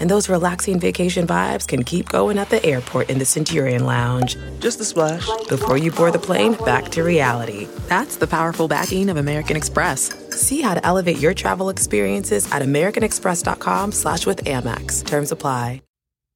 And 0.00 0.10
those 0.10 0.28
relaxing 0.28 0.80
vacation 0.80 1.26
vibes 1.26 1.66
can 1.68 1.84
keep 1.84 2.08
going 2.08 2.38
at 2.38 2.50
the 2.50 2.64
airport 2.64 3.10
in 3.10 3.18
the 3.18 3.24
Centurion 3.24 3.84
Lounge. 3.86 4.36
Just 4.58 4.80
a 4.80 4.84
splash. 4.84 5.28
Before 5.48 5.76
you 5.76 5.92
board 5.92 6.14
the 6.14 6.18
plane, 6.18 6.54
back 6.64 6.88
to 6.90 7.02
reality. 7.02 7.68
That's 7.88 8.16
the 8.16 8.26
powerful 8.26 8.66
backing 8.66 9.08
of 9.08 9.16
American 9.16 9.56
Express. 9.56 10.12
See 10.30 10.60
how 10.60 10.74
to 10.74 10.84
elevate 10.84 11.18
your 11.18 11.34
travel 11.34 11.68
experiences 11.68 12.50
at 12.50 12.62
americanexpress.com 12.62 13.92
slash 13.92 14.26
with 14.26 14.44
Amex. 14.44 15.06
Terms 15.06 15.30
apply. 15.30 15.82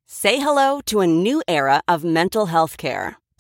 Say 0.07 0.39
hello 0.39 0.81
to 0.87 1.01
a 1.01 1.07
new 1.07 1.43
era 1.49 1.81
of 1.89 2.05
mental 2.05 2.47
health 2.47 2.77
care. 2.77 3.19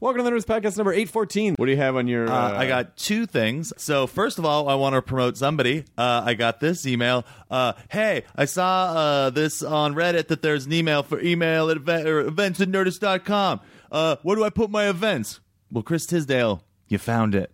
Welcome 0.00 0.22
to 0.22 0.30
the 0.30 0.36
Nerdist 0.36 0.44
Podcast 0.44 0.76
number 0.76 0.92
814. 0.92 1.56
What 1.56 1.66
do 1.66 1.72
you 1.72 1.76
have 1.78 1.96
on 1.96 2.06
your. 2.06 2.30
Uh, 2.30 2.56
I 2.56 2.68
got 2.68 2.96
two 2.96 3.26
things. 3.26 3.72
So 3.78 4.06
first 4.06 4.38
of 4.38 4.44
all, 4.44 4.68
I 4.68 4.76
want 4.76 4.94
to 4.94 5.02
promote 5.02 5.36
somebody. 5.36 5.86
Uh, 5.96 6.22
I 6.24 6.34
got 6.34 6.60
this 6.60 6.86
email. 6.86 7.24
Uh, 7.50 7.72
hey, 7.90 8.22
I 8.36 8.44
saw 8.44 8.92
uh, 8.92 9.30
this 9.30 9.60
on 9.60 9.96
Reddit 9.96 10.28
that 10.28 10.40
there's 10.40 10.66
an 10.66 10.72
email 10.72 11.02
for 11.02 11.20
email 11.20 11.68
at 11.68 11.78
event, 11.78 12.06
or 12.06 12.20
events 12.20 12.60
at 12.60 12.68
nerdist.com. 12.68 13.60
Uh, 13.90 14.16
where 14.22 14.36
do 14.36 14.44
I 14.44 14.50
put 14.50 14.70
my 14.70 14.88
events? 14.88 15.40
Well, 15.72 15.82
Chris 15.82 16.06
Tisdale, 16.06 16.62
you 16.86 16.98
found 16.98 17.34
it. 17.34 17.50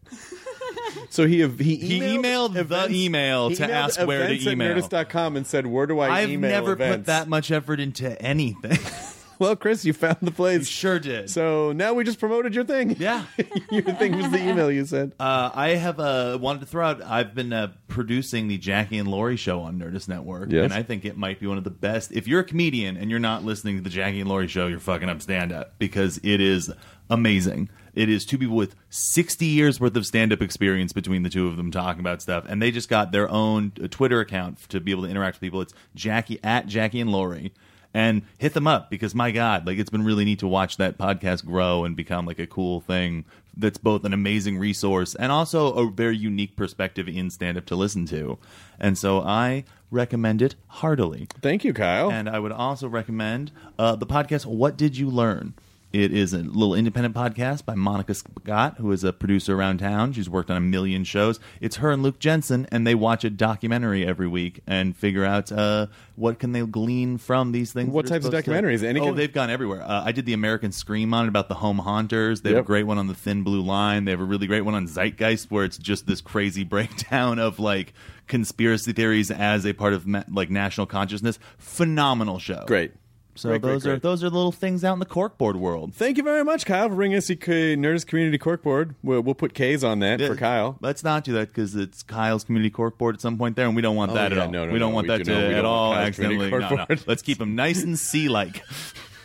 So 1.08 1.26
he 1.26 1.46
he 1.46 1.76
He 1.76 2.00
emailed, 2.00 2.56
emailed 2.56 2.68
the 2.68 2.94
email 2.94 3.48
to 3.48 3.56
emailed 3.56 3.68
ask 3.68 4.00
where 4.00 4.18
to 4.18 4.24
events 4.26 4.46
at 4.46 4.52
email. 4.52 4.76
Nerdist.com 4.76 5.36
and 5.36 5.46
said, 5.46 5.66
"Where 5.66 5.86
do 5.86 5.98
I 6.00 6.10
I've 6.10 6.30
email 6.30 6.50
never 6.50 6.76
put 6.76 7.06
that 7.06 7.26
much 7.26 7.50
effort 7.50 7.80
into 7.80 8.20
anything. 8.20 8.78
Well, 9.38 9.56
Chris, 9.56 9.84
you 9.84 9.92
found 9.92 10.18
the 10.22 10.30
place. 10.30 10.60
you 10.60 10.64
sure 10.66 10.98
did. 10.98 11.28
So 11.30 11.72
now 11.72 11.92
we 11.94 12.04
just 12.04 12.18
promoted 12.20 12.54
your 12.54 12.64
thing. 12.64 12.96
yeah. 12.98 13.24
your 13.70 13.82
thing 13.82 14.16
was 14.16 14.30
the 14.30 14.38
email 14.48 14.70
you 14.70 14.84
sent. 14.86 15.14
Uh, 15.18 15.50
I 15.54 15.70
have 15.70 15.98
uh, 15.98 16.38
wanted 16.40 16.60
to 16.60 16.66
throw 16.66 16.86
out. 16.86 17.02
I've 17.02 17.34
been 17.34 17.52
uh, 17.52 17.72
producing 17.88 18.48
the 18.48 18.58
Jackie 18.58 18.98
and 18.98 19.08
Laurie 19.08 19.36
show 19.36 19.60
on 19.60 19.78
Nerdist 19.78 20.08
Network, 20.08 20.50
Yes. 20.52 20.64
and 20.64 20.72
I 20.72 20.82
think 20.82 21.04
it 21.04 21.16
might 21.16 21.40
be 21.40 21.46
one 21.46 21.58
of 21.58 21.64
the 21.64 21.70
best. 21.70 22.12
If 22.12 22.28
you're 22.28 22.40
a 22.40 22.44
comedian 22.44 22.96
and 22.96 23.10
you're 23.10 23.18
not 23.20 23.44
listening 23.44 23.76
to 23.76 23.82
the 23.82 23.90
Jackie 23.90 24.20
and 24.20 24.28
Laurie 24.28 24.48
show, 24.48 24.66
you're 24.68 24.78
fucking 24.80 25.08
up 25.08 25.20
stand 25.22 25.52
up 25.52 25.74
because 25.78 26.18
it 26.22 26.40
is 26.40 26.70
amazing. 27.10 27.68
It 27.94 28.08
is 28.08 28.24
two 28.26 28.38
people 28.38 28.56
with 28.56 28.74
60 28.90 29.46
years 29.46 29.78
worth 29.80 29.94
of 29.96 30.04
stand 30.04 30.32
up 30.32 30.42
experience 30.42 30.92
between 30.92 31.22
the 31.22 31.30
two 31.30 31.46
of 31.46 31.56
them 31.56 31.70
talking 31.70 32.00
about 32.00 32.22
stuff, 32.22 32.44
and 32.48 32.60
they 32.60 32.70
just 32.70 32.88
got 32.88 33.12
their 33.12 33.30
own 33.30 33.72
uh, 33.82 33.86
Twitter 33.88 34.20
account 34.20 34.58
to 34.70 34.80
be 34.80 34.90
able 34.90 35.04
to 35.04 35.08
interact 35.08 35.36
with 35.36 35.40
people. 35.42 35.60
It's 35.60 35.74
Jackie 35.94 36.40
at 36.42 36.66
Jackie 36.66 37.00
and 37.00 37.10
Laurie. 37.10 37.52
And 37.96 38.22
hit 38.38 38.54
them 38.54 38.66
up 38.66 38.90
because 38.90 39.14
my 39.14 39.30
God, 39.30 39.68
like 39.68 39.78
it's 39.78 39.88
been 39.88 40.04
really 40.04 40.24
neat 40.24 40.40
to 40.40 40.48
watch 40.48 40.78
that 40.78 40.98
podcast 40.98 41.44
grow 41.44 41.84
and 41.84 41.94
become 41.94 42.26
like 42.26 42.40
a 42.40 42.46
cool 42.46 42.80
thing 42.80 43.24
that's 43.56 43.78
both 43.78 44.04
an 44.04 44.12
amazing 44.12 44.58
resource 44.58 45.14
and 45.14 45.30
also 45.30 45.72
a 45.74 45.88
very 45.88 46.16
unique 46.16 46.56
perspective 46.56 47.08
in 47.08 47.30
stand 47.30 47.56
up 47.56 47.66
to 47.66 47.76
listen 47.76 48.04
to. 48.06 48.36
And 48.80 48.98
so 48.98 49.20
I 49.20 49.64
recommend 49.92 50.42
it 50.42 50.56
heartily. 50.66 51.28
Thank 51.40 51.64
you, 51.64 51.72
Kyle. 51.72 52.10
And 52.10 52.28
I 52.28 52.40
would 52.40 52.50
also 52.50 52.88
recommend 52.88 53.52
uh, 53.78 53.94
the 53.94 54.06
podcast 54.06 54.44
What 54.44 54.76
Did 54.76 54.96
You 54.96 55.08
Learn? 55.08 55.54
It 55.94 56.12
is 56.12 56.32
a 56.32 56.38
little 56.38 56.74
independent 56.74 57.14
podcast 57.14 57.64
by 57.64 57.76
Monica 57.76 58.14
Scott, 58.14 58.78
who 58.78 58.90
is 58.90 59.04
a 59.04 59.12
producer 59.12 59.56
around 59.56 59.78
town. 59.78 60.12
She's 60.12 60.28
worked 60.28 60.50
on 60.50 60.56
a 60.56 60.60
million 60.60 61.04
shows. 61.04 61.38
It's 61.60 61.76
her 61.76 61.92
and 61.92 62.02
Luke 62.02 62.18
Jensen, 62.18 62.66
and 62.72 62.84
they 62.84 62.96
watch 62.96 63.22
a 63.22 63.30
documentary 63.30 64.04
every 64.04 64.26
week 64.26 64.58
and 64.66 64.96
figure 64.96 65.24
out 65.24 65.52
uh, 65.52 65.86
what 66.16 66.40
can 66.40 66.50
they 66.50 66.62
glean 66.62 67.16
from 67.16 67.52
these 67.52 67.72
things. 67.72 67.90
What 67.90 68.08
types 68.08 68.26
of 68.26 68.32
documentaries? 68.32 68.82
Any 68.82 68.98
oh, 68.98 69.04
kind- 69.04 69.16
they've 69.16 69.32
gone 69.32 69.50
everywhere. 69.50 69.82
Uh, 69.84 70.02
I 70.04 70.10
did 70.10 70.26
the 70.26 70.32
American 70.32 70.72
Scream 70.72 71.14
on 71.14 71.26
it 71.26 71.28
about 71.28 71.48
the 71.48 71.54
home 71.54 71.78
haunters. 71.78 72.40
They 72.40 72.48
have 72.48 72.56
Yep. 72.56 72.64
a 72.64 72.66
great 72.66 72.86
one 72.88 72.98
on 72.98 73.06
the 73.06 73.14
Thin 73.14 73.44
Blue 73.44 73.62
Line. 73.62 74.04
They 74.04 74.10
have 74.10 74.20
a 74.20 74.24
really 74.24 74.48
great 74.48 74.62
one 74.62 74.74
on 74.74 74.88
Zeitgeist, 74.88 75.48
where 75.52 75.64
it's 75.64 75.78
just 75.78 76.08
this 76.08 76.20
crazy 76.20 76.64
breakdown 76.74 77.38
of 77.38 77.60
like 77.60 77.92
conspiracy 78.26 78.92
theories 78.92 79.30
as 79.30 79.64
a 79.64 79.72
part 79.72 79.92
of 79.92 80.08
like 80.28 80.50
national 80.50 80.88
consciousness. 80.88 81.38
Phenomenal 81.56 82.40
show. 82.40 82.64
great. 82.66 82.90
So 83.36 83.48
Great, 83.48 83.62
great, 83.62 83.72
those 83.72 83.86
are 83.86 83.90
great. 83.90 84.02
those 84.02 84.22
are 84.22 84.30
little 84.30 84.52
things 84.52 84.84
out 84.84 84.92
in 84.92 84.98
the 85.00 85.06
corkboard 85.06 85.56
world. 85.56 85.92
Thank 85.94 86.16
you 86.18 86.22
very 86.22 86.44
much, 86.44 86.64
Kyle, 86.66 86.88
for 86.88 86.94
bringing 86.94 87.16
us 87.18 87.26
the 87.26 87.36
Nerdist 87.36 88.06
Community 88.06 88.38
Corkboard. 88.38 88.94
We'll, 89.02 89.22
we'll 89.22 89.34
put 89.34 89.54
K's 89.54 89.82
on 89.82 89.98
that 90.00 90.20
for 90.20 90.36
Kyle. 90.36 90.76
Let's 90.80 91.02
not 91.02 91.24
do 91.24 91.32
that 91.32 91.48
because 91.48 91.74
it's 91.74 92.02
Kyle's 92.04 92.44
community 92.44 92.70
corkboard 92.70 93.14
at 93.14 93.20
some 93.20 93.36
point 93.36 93.56
there, 93.56 93.66
and 93.66 93.74
we 93.74 93.82
don't 93.82 93.96
want 93.96 94.12
Oh, 94.12 94.14
that 94.14 94.30
yeah, 94.30 94.38
at 94.38 94.44
all. 94.46 94.50
no, 94.52 94.66
no, 94.66 94.72
we 94.72 94.78
don't 94.78 94.90
no, 94.90 94.94
want 94.94 95.08
we 95.08 95.16
that 95.18 95.24
do 95.24 95.32
to. 95.34 95.56
At 95.56 95.64
all 95.64 95.94
accidentally. 95.94 96.48
No, 96.50 96.58
no. 96.60 96.86
Let's 97.06 97.22
keep 97.22 97.38
them 97.38 97.56
nice 97.56 97.82
and 97.82 97.98
C-like. 97.98 98.62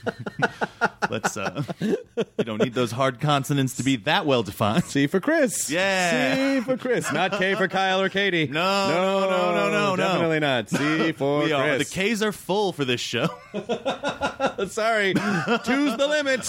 Let's. 1.10 1.36
Uh, 1.38 1.64
you 1.80 1.98
don't 2.44 2.62
need 2.62 2.74
those 2.74 2.92
hard 2.92 3.20
consonants 3.20 3.76
to 3.78 3.84
be 3.84 3.96
that 3.98 4.26
well 4.26 4.44
defined. 4.44 4.84
C 4.84 5.08
for 5.08 5.20
Chris. 5.20 5.70
Yeah. 5.70 6.36
C 6.36 6.62
for 6.62 6.78
Chris. 6.78 7.12
Not 7.12 7.34
K 7.34 7.56
for 7.56 7.68
Kyle 7.68 8.02
or 8.02 8.10
Katie. 8.10 8.48
No, 8.48 8.90
no, 8.90 9.20
no, 9.22 9.30
no, 9.30 9.72
no, 9.72 9.96
no. 9.96 9.96
Definitely 9.96 10.40
not. 10.40 10.70
C 10.70 11.12
for 11.14 11.44
We 11.44 11.52
are, 11.52 11.78
the 11.78 11.86
K's 11.86 12.22
are 12.22 12.32
full 12.32 12.74
for 12.74 12.86
this 12.86 13.02
show. 13.02 13.28
Sorry. 14.68 15.14
Two's 15.14 15.98
the 15.98 16.08
limit. 16.08 16.48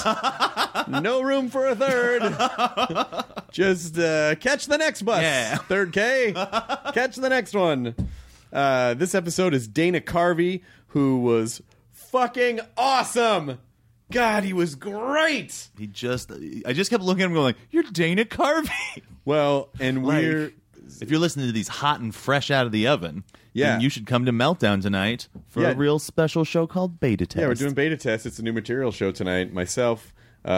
No 1.01 1.23
room 1.23 1.49
for 1.49 1.67
a 1.67 1.75
third. 1.75 2.23
Just 3.53 3.99
uh, 3.99 4.35
catch 4.37 4.67
the 4.67 4.79
next 4.79 5.03
bus. 5.03 5.23
Yeah. 5.23 5.57
Third 5.57 5.93
K. 5.93 6.33
catch 6.33 7.17
the 7.17 7.29
next 7.29 7.55
one. 7.55 7.95
Uh, 8.53 8.95
this 8.95 9.15
episode 9.15 9.55
is 9.55 9.69
Dana 9.69 10.01
Carvey, 10.01 10.63
who 10.89 11.21
was 11.21 11.63
fucking 12.11 12.61
awesome. 12.77 13.59
God, 14.13 14.43
he 14.45 14.53
was 14.53 14.75
great. 14.75 15.69
He 15.79 15.87
just, 15.87 16.33
I 16.67 16.73
just 16.73 16.91
kept 16.91 17.03
looking 17.03 17.23
at 17.23 17.27
him, 17.27 17.33
going, 17.35 17.45
like, 17.45 17.57
"You're 17.71 17.85
Dana 17.85 18.25
Carvey." 18.25 19.03
Well, 19.27 19.69
and 19.79 20.05
Like, 20.05 20.23
we're 20.23 20.53
if 21.01 21.11
you're 21.11 21.21
listening 21.21 21.47
to 21.47 21.53
these 21.53 21.69
hot 21.69 22.01
and 22.01 22.13
fresh 22.13 22.51
out 22.51 22.65
of 22.67 22.73
the 22.73 22.87
oven, 22.89 23.23
Yeah. 23.53 23.73
then 23.73 23.83
you 23.83 23.91
should 23.91 24.07
come 24.07 24.25
to 24.25 24.33
Meltdown 24.33 24.81
tonight 24.83 25.29
for 25.47 25.61
Yeah. 25.63 25.73
a 25.73 25.75
real 25.77 25.99
special 25.99 26.43
show 26.43 26.67
called 26.67 26.99
Beta 26.99 27.27
Test. 27.27 27.41
Yeah, 27.41 27.47
we're 27.47 27.55
doing 27.55 27.75
beta 27.75 27.97
test. 27.99 28.25
It's 28.27 28.39
a 28.39 28.43
new 28.43 28.53
material 28.55 28.91
show 28.93 29.13
tonight. 29.13 29.53
Myself, 29.53 30.13
uh, 30.45 30.49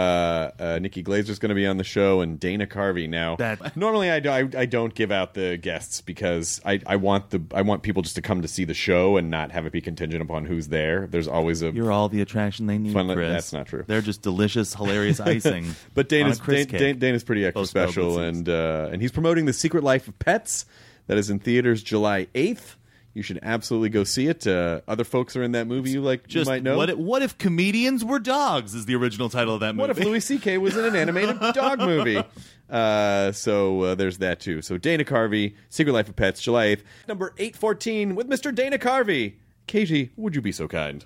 uh, 0.60 0.78
Nikki 0.80 1.02
Glazer's 1.02 1.38
going 1.38 1.48
to 1.50 1.54
be 1.56 1.66
on 1.66 1.76
the 1.76 1.84
show, 1.84 2.20
and 2.20 2.38
Dana 2.38 2.66
Carvey. 2.66 3.08
Now, 3.08 3.36
That- 3.36 3.76
normally 3.76 4.10
I, 4.10 4.20
do, 4.20 4.28
I, 4.30 4.48
I 4.56 4.64
don't 4.66 4.94
give 4.94 5.10
out 5.10 5.34
the 5.34 5.56
guests 5.56 6.00
because 6.00 6.60
I, 6.64 6.80
I 6.86 6.96
want 6.96 7.30
the 7.30 7.42
I 7.52 7.62
want 7.62 7.82
people 7.82 8.02
just 8.02 8.14
to 8.16 8.22
come 8.22 8.42
to 8.42 8.48
see 8.48 8.64
the 8.64 8.74
show 8.74 9.16
and 9.16 9.28
not 9.30 9.50
have 9.50 9.66
it 9.66 9.72
be 9.72 9.80
contingent 9.80 10.22
upon 10.22 10.44
who's 10.44 10.68
there. 10.68 11.06
There's 11.08 11.26
always 11.28 11.62
a 11.62 11.70
You're 11.72 11.90
all 11.90 12.08
the 12.08 12.20
attraction 12.20 12.66
they 12.66 12.78
need, 12.78 12.92
Fun- 12.92 13.12
Chris. 13.12 13.30
that's 13.32 13.52
not 13.52 13.66
true. 13.66 13.84
They're 13.86 14.00
just 14.02 14.22
delicious, 14.22 14.74
hilarious 14.74 15.18
icing. 15.20 15.74
But 15.94 16.08
Dana's 16.08 16.38
on 16.38 16.42
a 16.42 16.44
Chris 16.44 16.66
Dan. 16.66 16.80
Dan, 16.80 16.98
Dana's 16.98 17.24
pretty 17.24 17.44
extra 17.44 17.60
Post-World 17.62 17.90
special, 17.92 18.18
and 18.20 18.48
uh, 18.48 18.88
and 18.92 19.02
he's 19.02 19.12
promoting 19.12 19.46
the 19.46 19.52
Secret 19.52 19.82
Life 19.82 20.06
of 20.06 20.18
Pets 20.18 20.64
that 21.08 21.18
is 21.18 21.28
in 21.30 21.40
theaters 21.40 21.82
July 21.82 22.28
eighth. 22.34 22.76
You 23.14 23.22
should 23.22 23.38
absolutely 23.42 23.90
go 23.90 24.04
see 24.04 24.26
it. 24.28 24.46
Uh, 24.46 24.80
other 24.88 25.04
folks 25.04 25.36
are 25.36 25.42
in 25.42 25.52
that 25.52 25.66
movie 25.66 25.90
you 25.90 26.00
like 26.00 26.26
just 26.26 26.46
you 26.48 26.52
might 26.52 26.62
know. 26.62 26.76
what? 26.78 26.88
If, 26.90 26.96
what 26.98 27.22
if 27.22 27.36
comedians 27.36 28.04
were 28.04 28.18
dogs? 28.18 28.74
Is 28.74 28.86
the 28.86 28.94
original 28.94 29.28
title 29.28 29.54
of 29.54 29.60
that 29.60 29.74
movie? 29.74 29.88
What 29.88 29.90
if 29.98 30.02
Louis 30.02 30.20
C.K. 30.20 30.56
was 30.58 30.76
in 30.76 30.84
an 30.86 30.96
animated 30.96 31.38
dog 31.54 31.78
movie? 31.80 32.22
Uh, 32.70 33.32
so 33.32 33.82
uh, 33.82 33.94
there's 33.94 34.18
that 34.18 34.40
too. 34.40 34.62
So 34.62 34.78
Dana 34.78 35.04
Carvey, 35.04 35.54
Secret 35.68 35.92
Life 35.92 36.08
of 36.08 36.16
Pets, 36.16 36.40
July 36.40 36.68
8th. 36.68 36.82
Number 37.06 37.34
814 37.36 38.14
with 38.14 38.28
Mr. 38.28 38.54
Dana 38.54 38.78
Carvey. 38.78 39.34
Katie, 39.66 40.10
would 40.16 40.34
you 40.34 40.40
be 40.40 40.52
so 40.52 40.66
kind? 40.66 41.04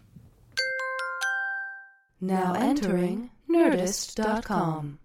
Now 2.21 2.55
entering 2.55 3.31
Nerdist.com. 3.51 4.99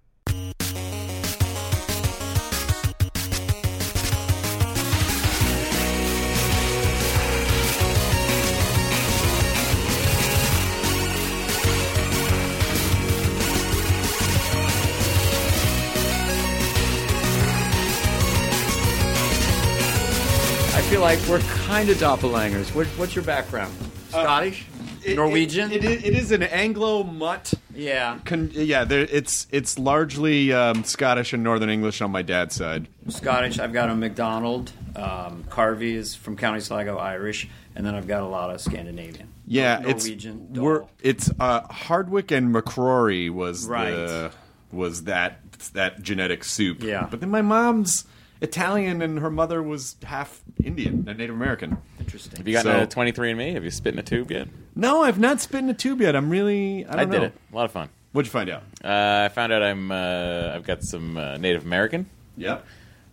feel 20.92 21.00
like 21.00 21.20
we're 21.30 21.40
kind 21.40 21.90
of 21.90 21.96
doppelgangers. 21.96 22.76
What, 22.76 22.86
what's 22.98 23.16
your 23.16 23.24
background? 23.24 23.74
Scottish, 24.10 24.66
Norwegian. 25.08 25.72
It, 25.72 25.86
it, 25.86 26.04
it 26.04 26.14
is 26.14 26.34
an 26.34 26.44
Anglo 26.44 27.04
mutt. 27.04 27.54
yeah, 27.74 28.20
Con- 28.26 28.50
yeah, 28.52 28.84
there, 28.84 29.08
it's 29.10 29.48
it's 29.52 29.80
largely 29.80 30.52
um, 30.52 30.84
Scottish 30.84 31.32
and 31.32 31.44
Northern 31.44 31.70
English 31.70 32.02
on 32.02 32.12
my 32.12 32.22
dad's 32.24 32.56
side. 32.56 32.90
Scottish. 33.08 33.58
I've 33.58 33.72
got 33.72 33.90
a 33.90 33.96
McDonald. 33.96 34.74
Um, 34.98 35.46
Carvey 35.50 35.94
is 35.96 36.14
from 36.14 36.36
County 36.36 36.60
Sligo, 36.60 36.98
Irish, 36.98 37.48
and 37.74 37.86
then 37.86 37.96
I've 37.96 38.08
got 38.08 38.22
a 38.24 38.28
lot 38.28 38.54
of 38.54 38.60
Scandinavian. 38.60 39.30
Yeah, 39.48 39.80
Norwegian. 39.80 40.48
it's 40.52 40.60
we're 40.60 40.84
it's 41.00 41.32
uh, 41.40 41.62
Hardwick 41.70 42.32
and 42.32 42.54
McCrory 42.54 43.30
was 43.30 43.66
Right. 43.66 43.92
the 43.92 44.32
was 44.74 45.06
that 45.06 45.40
that 45.74 46.02
genetic 46.02 46.44
soup. 46.44 46.84
Yeah. 46.84 47.08
but 47.10 47.22
then 47.22 47.30
my 47.30 47.42
mom's 47.42 48.04
Italian 48.42 49.02
and 49.02 49.20
her 49.20 49.30
mother 49.30 49.62
was 49.62 49.96
half 50.04 50.42
Indian, 50.64 51.06
and 51.08 51.18
Native 51.18 51.36
American. 51.36 51.78
interesting. 52.00 52.38
Have 52.38 52.48
you 52.48 52.54
gotten 52.56 52.72
So- 52.72 52.82
a 52.84 52.88
23andMe? 52.88 53.54
Have 53.54 53.64
you 53.64 53.72
spit 53.72 53.94
in 53.94 54.00
a 54.00 54.04
tube 54.04 54.32
yet? 54.32 54.48
No, 54.76 55.04
I've 55.04 55.20
not 55.20 55.40
spit 55.42 55.60
in 55.60 55.70
a 55.70 55.74
tube 55.74 56.02
yet. 56.02 56.16
I'm 56.16 56.30
really 56.30 56.86
I, 56.86 56.94
I, 56.94 56.96
don't 57.04 57.10
did 57.12 57.18
know. 57.20 57.24
it. 57.26 57.34
A 57.52 57.56
lot 57.56 57.66
of 57.66 57.72
fun. 57.72 57.90
What'd 58.14 58.28
you 58.28 58.32
find 58.32 58.50
out? 58.50 58.64
Uh, 58.84 59.26
I 59.26 59.30
found 59.30 59.54
out 59.54 59.62
I'm 59.64 59.92
uh, 59.92 60.52
I've 60.56 60.64
got 60.66 60.84
some 60.84 61.16
uh, 61.18 61.38
Native 61.38 61.64
American. 61.64 62.08
Yep. 62.38 62.66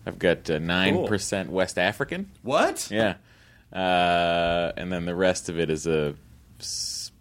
I've 0.06 0.18
got 0.18 0.48
uh, 0.50 0.58
nine 0.58 1.06
percent 1.06 1.50
West 1.50 1.78
African. 1.78 2.30
What? 2.42 2.88
Yeah, 2.90 3.14
uh, 3.72 4.72
and 4.76 4.90
then 4.92 5.04
the 5.04 5.14
rest 5.14 5.48
of 5.48 5.58
it 5.58 5.68
is 5.70 5.86
a 5.86 6.14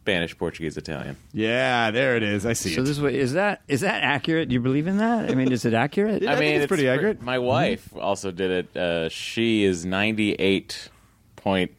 Spanish, 0.07 0.37
Portuguese, 0.37 0.77
Italian. 0.77 1.17
Yeah, 1.33 1.91
there 1.91 2.15
it 2.15 2.23
is. 2.23 2.45
I 2.45 2.53
see 2.53 2.73
So 2.73 2.79
it. 2.81 2.85
this 2.85 2.91
is 2.91 3.01
what- 3.01 3.13
is 3.13 3.33
that 3.33 3.61
is 3.67 3.81
that 3.81 4.03
accurate? 4.03 4.47
Do 4.47 4.53
you 4.53 4.61
believe 4.61 4.87
in 4.87 4.99
that? 4.99 5.29
I 5.29 5.35
mean, 5.35 5.51
is 5.51 5.65
it 5.65 5.73
accurate? 5.73 6.21
Yeah, 6.21 6.29
I 6.29 6.33
I 6.33 6.37
think 6.37 6.51
mean, 6.53 6.61
it's 6.61 6.67
pretty 6.69 6.83
pre- 6.83 6.89
accurate. 6.91 7.21
My 7.21 7.39
wife 7.39 7.89
also 7.99 8.31
did 8.31 8.51
it. 8.73 8.77
Uh, 8.77 9.09
she 9.09 9.65
is 9.65 9.85
ninety 9.85 10.31
eight 10.35 10.87
point 11.35 11.71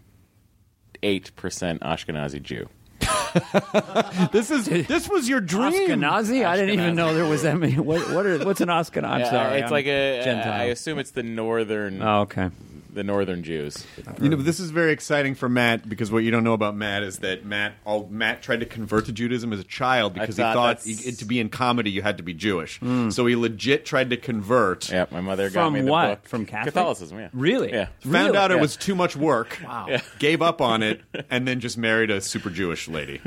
eight 1.02 1.34
percent 1.36 1.80
Ashkenazi 1.80 2.42
Jew. 2.42 2.68
this 4.32 4.50
is 4.50 4.66
this 4.66 5.08
was 5.08 5.26
your 5.26 5.40
dream. 5.40 5.72
Ashkenazi? 5.72 6.44
I 6.46 6.56
didn't 6.56 6.78
even 6.78 6.96
know 6.96 7.14
there 7.14 7.24
was 7.24 7.42
that 7.44 7.56
many. 7.56 7.78
What, 7.78 8.10
what 8.12 8.26
are, 8.26 8.44
what's 8.44 8.60
an 8.60 8.68
Ashkenazi? 8.68 9.04
I'm 9.04 9.20
Yeah, 9.20 9.30
sorry. 9.30 9.58
it's 9.60 9.64
I'm 9.66 9.70
like 9.70 9.86
a. 9.86 10.22
Gentile. 10.22 10.52
I 10.52 10.64
assume 10.64 10.98
it's 10.98 11.12
the 11.12 11.22
northern. 11.22 12.02
oh, 12.02 12.20
okay. 12.22 12.50
The 12.98 13.04
northern 13.04 13.44
Jews. 13.44 13.86
You 14.20 14.28
know, 14.28 14.36
this 14.36 14.58
is 14.58 14.70
very 14.72 14.90
exciting 14.90 15.36
for 15.36 15.48
Matt 15.48 15.88
because 15.88 16.10
what 16.10 16.24
you 16.24 16.32
don't 16.32 16.42
know 16.42 16.52
about 16.52 16.74
Matt 16.74 17.04
is 17.04 17.18
that 17.20 17.44
Matt, 17.44 17.74
all 17.84 18.08
Matt 18.10 18.42
tried 18.42 18.58
to 18.58 18.66
convert 18.66 19.06
to 19.06 19.12
Judaism 19.12 19.52
as 19.52 19.60
a 19.60 19.64
child 19.64 20.14
because 20.14 20.36
he 20.36 20.42
thought 20.42 20.54
thought 20.54 20.78
that's- 20.78 21.04
he, 21.04 21.12
to 21.12 21.24
be 21.24 21.38
in 21.38 21.48
comedy 21.48 21.92
you 21.92 22.02
had 22.02 22.16
to 22.16 22.24
be 22.24 22.34
Jewish. 22.34 22.80
Hmm. 22.80 23.10
So 23.10 23.24
he 23.26 23.36
legit 23.36 23.84
tried 23.86 24.10
to 24.10 24.16
convert. 24.16 24.90
Yeah, 24.90 25.06
my 25.12 25.20
mother 25.20 25.48
got 25.48 25.66
From 25.66 25.74
me 25.74 25.82
the 25.82 25.90
what? 25.92 26.08
book. 26.22 26.28
From 26.28 26.44
Catholic? 26.44 26.74
Catholicism. 26.74 27.18
Yeah, 27.20 27.28
Really? 27.32 27.70
Yeah. 27.72 27.86
Found 28.00 28.12
Really? 28.26 28.36
out 28.36 28.50
it 28.50 28.54
Yeah. 28.56 28.60
was 28.62 28.76
too 28.76 28.96
much 28.96 29.14
work. 29.14 29.56
Wow. 29.64 29.96
Gave 30.18 30.42
up 30.42 30.60
on 30.60 30.82
it 30.82 31.00
and 31.30 31.46
then 31.46 31.60
just 31.60 31.78
married 31.78 32.10
a 32.10 32.20
super 32.20 32.50
Jewish 32.50 32.88
lady. 32.88 33.20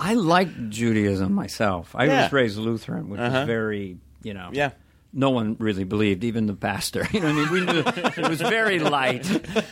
I 0.00 0.14
like 0.14 0.70
Judaism 0.70 1.32
myself. 1.32 1.94
I 1.94 2.06
Yeah. 2.06 2.22
was 2.24 2.32
raised 2.32 2.58
Lutheran, 2.58 3.08
which 3.10 3.20
is 3.20 3.26
uh-huh. 3.28 3.46
very, 3.46 3.96
you 4.24 4.34
know. 4.34 4.50
Yeah. 4.52 4.70
No 5.16 5.30
one 5.30 5.54
really 5.60 5.84
believed, 5.84 6.24
even 6.24 6.46
the 6.46 6.54
pastor. 6.54 7.06
You 7.14 7.20
know, 7.20 7.28
I 7.28 7.32
mean, 7.32 7.50
we 7.52 7.60
knew 7.64 7.82
it 7.86 8.28
was 8.28 8.40
very 8.40 8.80
light. 8.80 9.24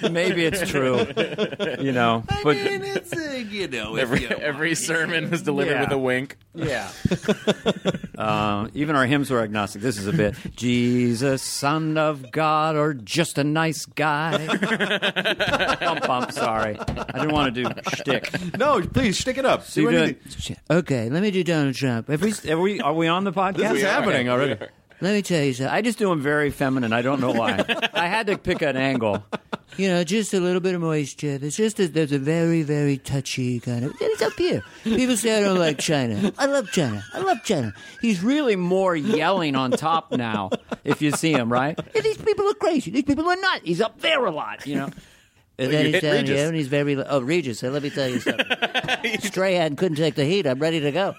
Maybe 0.08 0.44
it's 0.44 0.70
true, 0.70 1.04
you 1.80 1.90
know. 1.90 2.22
But 2.44 2.56
it's 2.56 3.12
uh, 3.12 3.42
you 3.50 3.66
know 3.66 3.96
Every 3.96 4.26
every 4.28 4.74
sermon 4.76 5.28
was 5.30 5.42
delivered 5.42 5.72
Yeah. 5.72 5.80
with 5.80 5.90
a 5.92 5.98
wink. 5.98 6.36
Yeah. 6.54 6.88
uh, 8.18 8.68
even 8.74 8.94
our 8.96 9.06
hymns 9.06 9.30
were 9.30 9.40
agnostic. 9.40 9.82
This 9.82 9.98
is 9.98 10.06
a 10.06 10.12
bit 10.12 10.36
Jesus, 10.54 11.42
Son 11.42 11.98
of 11.98 12.30
God, 12.30 12.76
or 12.76 12.94
just 12.94 13.38
a 13.38 13.44
nice 13.44 13.84
guy. 13.86 14.46
bump, 15.80 16.06
bump, 16.06 16.32
sorry. 16.32 16.78
I 16.78 17.18
didn't 17.18 17.32
want 17.32 17.54
to 17.54 17.64
do 17.64 17.70
shtick. 17.94 18.56
no, 18.58 18.80
please 18.82 19.18
stick 19.18 19.38
it 19.38 19.44
up. 19.44 19.64
So 19.64 19.80
Do 19.80 19.82
you're 19.90 20.02
anything. 20.04 20.56
doing, 20.68 20.78
okay, 20.80 21.08
let 21.10 21.22
me 21.22 21.30
do 21.30 21.42
Donald 21.42 21.74
Trump. 21.74 22.08
Have 22.08 22.22
we, 22.22 22.32
are, 22.50 22.58
we, 22.60 22.80
are 22.80 22.94
we 22.94 23.08
on 23.08 23.24
the 23.24 23.32
podcast? 23.32 23.56
This 23.56 23.72
is 23.78 23.82
happening 23.82 24.26
Yeah, 24.26 24.32
already. 24.32 24.66
Let 25.02 25.14
me 25.14 25.22
tell 25.22 25.42
you 25.42 25.52
something. 25.52 25.74
I 25.74 25.82
just 25.82 25.98
do 25.98 26.08
them 26.08 26.22
very 26.22 26.50
feminine. 26.50 26.92
I 26.92 27.02
don't 27.02 27.20
know 27.20 27.32
why. 27.32 27.64
I 27.92 28.06
had 28.06 28.28
to 28.28 28.38
pick 28.38 28.62
an 28.62 28.76
angle. 28.76 29.24
You 29.76 29.88
know, 29.88 30.04
just 30.04 30.32
a 30.32 30.38
little 30.38 30.60
bit 30.60 30.76
of 30.76 30.80
moisture. 30.80 31.38
There's 31.38 31.56
just 31.56 31.80
a, 31.80 31.88
there's 31.88 32.12
a 32.12 32.20
very, 32.20 32.62
very 32.62 32.98
touchy 32.98 33.58
kind 33.58 33.84
of. 33.84 33.96
It's 34.00 34.22
up 34.22 34.34
here. 34.34 34.62
People 34.84 35.16
say 35.16 35.36
I 35.36 35.40
don't 35.40 35.58
like 35.58 35.78
China. 35.78 36.32
I 36.38 36.46
love 36.46 36.70
China. 36.70 37.02
I 37.14 37.18
love 37.18 37.38
China. 37.42 37.74
He's 38.00 38.22
really 38.22 38.54
more 38.54 38.94
yelling 38.94 39.56
on 39.56 39.72
top 39.72 40.12
now. 40.12 40.50
If 40.84 41.02
you 41.02 41.10
see 41.10 41.32
him, 41.32 41.50
right? 41.50 41.76
Yeah, 41.96 42.02
these 42.02 42.18
people 42.18 42.48
are 42.48 42.54
crazy. 42.54 42.92
These 42.92 43.02
people 43.02 43.28
are 43.28 43.34
not. 43.34 43.62
He's 43.62 43.80
up 43.80 44.00
there 44.02 44.24
a 44.24 44.30
lot. 44.30 44.68
You 44.68 44.76
know. 44.76 44.90
And 45.58 45.72
then 45.72 45.86
you 45.86 45.92
he's 45.94 46.02
down 46.02 46.12
Regis. 46.12 46.28
here, 46.36 46.46
and 46.46 46.56
he's 46.56 46.68
very. 46.68 46.96
Oh, 46.96 47.20
Regis. 47.20 47.58
So 47.58 47.70
let 47.70 47.82
me 47.82 47.90
tell 47.90 48.08
you 48.08 48.20
something. 48.20 48.46
Strahan 49.20 49.74
couldn't 49.74 49.96
take 49.96 50.14
the 50.14 50.24
heat. 50.24 50.46
I'm 50.46 50.60
ready 50.60 50.78
to 50.78 50.92
go. 50.92 51.16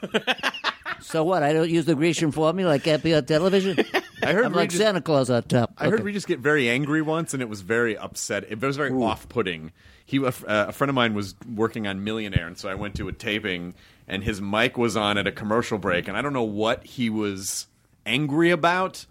So 1.03 1.23
what? 1.23 1.43
I 1.43 1.53
don't 1.53 1.69
use 1.69 1.85
the 1.85 1.95
Grecian 1.95 2.31
formula. 2.31 2.71
I 2.71 2.77
can't 2.79 3.03
be 3.03 3.13
on 3.13 3.25
television. 3.25 3.77
I 4.23 4.31
heard 4.31 4.45
I'm 4.45 4.53
like 4.53 4.69
Regis- 4.69 4.79
Santa 4.79 5.01
Claus 5.01 5.29
on 5.29 5.43
top. 5.43 5.73
I 5.77 5.89
heard 5.89 6.01
Regis 6.01 6.25
get 6.25 6.39
very 6.39 6.69
angry 6.69 7.01
once, 7.01 7.33
and 7.33 7.41
it 7.41 7.49
was 7.49 7.61
very 7.61 7.97
upset. 7.97 8.45
It 8.49 8.61
was 8.61 8.77
very 8.77 8.91
off-putting. 8.91 9.71
He, 10.05 10.23
uh, 10.23 10.31
a 10.47 10.71
friend 10.71 10.89
of 10.89 10.95
mine 10.95 11.13
was 11.13 11.35
working 11.53 11.87
on 11.87 12.03
Millionaire, 12.03 12.47
and 12.47 12.57
so 12.57 12.69
I 12.69 12.75
went 12.75 12.95
to 12.95 13.07
a 13.07 13.11
taping, 13.11 13.73
and 14.07 14.23
his 14.23 14.41
mic 14.41 14.77
was 14.77 14.95
on 14.95 15.17
at 15.17 15.27
a 15.27 15.31
commercial 15.31 15.77
break, 15.77 16.07
and 16.07 16.15
I 16.17 16.21
don't 16.21 16.33
know 16.33 16.43
what 16.43 16.85
he 16.85 17.09
was 17.09 17.67
angry 18.05 18.49
about. 18.51 19.05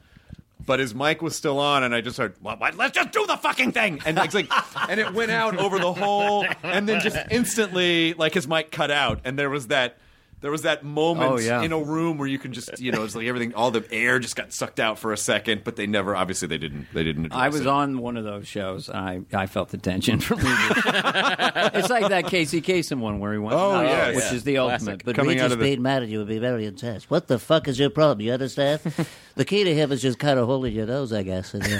But 0.65 0.79
his 0.79 0.95
mic 0.95 1.21
was 1.23 1.35
still 1.35 1.59
on, 1.59 1.83
and 1.83 1.93
I 1.93 2.01
just 2.03 2.17
heard, 2.19 2.37
well? 2.41 2.57
"Let's 2.77 2.95
just 2.95 3.11
do 3.11 3.27
the 3.27 3.37
fucking 3.37 3.73
thing!" 3.73 4.01
And 4.07 4.17
it's 4.17 4.33
like, 4.33 4.49
and 4.89 5.01
it 5.01 5.13
went 5.13 5.33
out 5.33 5.57
over 5.59 5.79
the 5.81 5.93
whole, 5.93 6.47
and 6.63 6.89
then 6.89 7.01
just 7.01 7.17
instantly, 7.33 8.15
like 8.15 8.33
his 8.35 8.47
mic 8.47 8.71
cut 8.71 8.91
out, 8.93 9.21
and 9.25 9.37
there 9.37 9.51
was 9.51 9.67
that, 9.69 9.97
there 10.43 10.51
was 10.51 10.63
that 10.63 10.85
moment 10.85 11.33
Oh, 11.33 11.39
yeah. 11.39 11.63
in 11.63 11.73
a 11.73 11.79
room 11.83 12.19
where 12.19 12.29
you 12.29 12.39
can 12.39 12.53
just, 12.53 12.79
you 12.81 12.93
know, 12.93 13.03
it's 13.05 13.15
like 13.15 13.27
everything, 13.27 13.55
all 13.55 13.71
the 13.71 13.85
air 13.91 14.19
just 14.19 14.37
got 14.37 14.53
sucked 14.53 14.79
out 14.81 14.99
for 14.99 15.13
a 15.13 15.17
second, 15.17 15.63
but 15.65 15.77
they 15.77 15.87
never, 15.87 16.15
obviously, 16.15 16.49
they 16.49 16.59
didn't, 16.59 16.89
they 16.93 17.03
didn't. 17.05 17.33
I 17.33 17.49
was 17.49 17.63
it. 17.63 17.67
on 17.67 17.99
one 17.99 18.17
of 18.17 18.25
those 18.25 18.47
shows. 18.47 18.89
And 18.91 18.99
I 19.33 19.43
I 19.43 19.47
felt 19.47 19.71
the 19.71 19.79
tension 19.79 20.21
from 20.21 20.39
Regis. 20.39 20.51
it's 20.85 21.89
like 21.91 22.09
that 22.09 22.27
Casey 22.27 22.61
Kasem 22.61 22.99
one 22.99 23.19
where 23.21 23.33
he 23.33 23.39
went, 23.39 23.55
Oh, 23.55 23.73
nuts, 23.83 23.89
yes. 23.89 24.15
which 24.17 24.25
Yeah. 24.25 24.35
is 24.35 24.45
the 24.45 24.55
Classic. 24.57 24.81
ultimate. 24.89 25.05
But 25.05 25.15
Coming 25.17 25.39
out 25.39 25.45
Regis 25.45 25.53
of 25.55 25.59
the- 25.61 25.77
mad 25.79 26.03
at 26.03 26.09
you 26.09 26.19
would 26.19 26.29
be 26.29 26.39
very 26.39 26.67
intense. 26.67 27.09
What 27.09 27.29
the 27.29 27.39
fuck 27.39 27.69
is 27.69 27.79
your 27.79 27.91
problem? 27.91 28.21
You 28.27 28.33
understand? 28.33 28.81
the 29.37 29.45
key 29.45 29.65
to 29.65 29.75
him 29.75 29.93
is 29.93 30.03
just 30.03 30.19
kind 30.19 30.39
of 30.39 30.47
holding 30.47 30.75
your 30.75 30.87
nose, 30.87 31.13
I 31.13 31.23
guess. 31.23 31.55
And, 31.55 31.65
uh, 31.65 31.79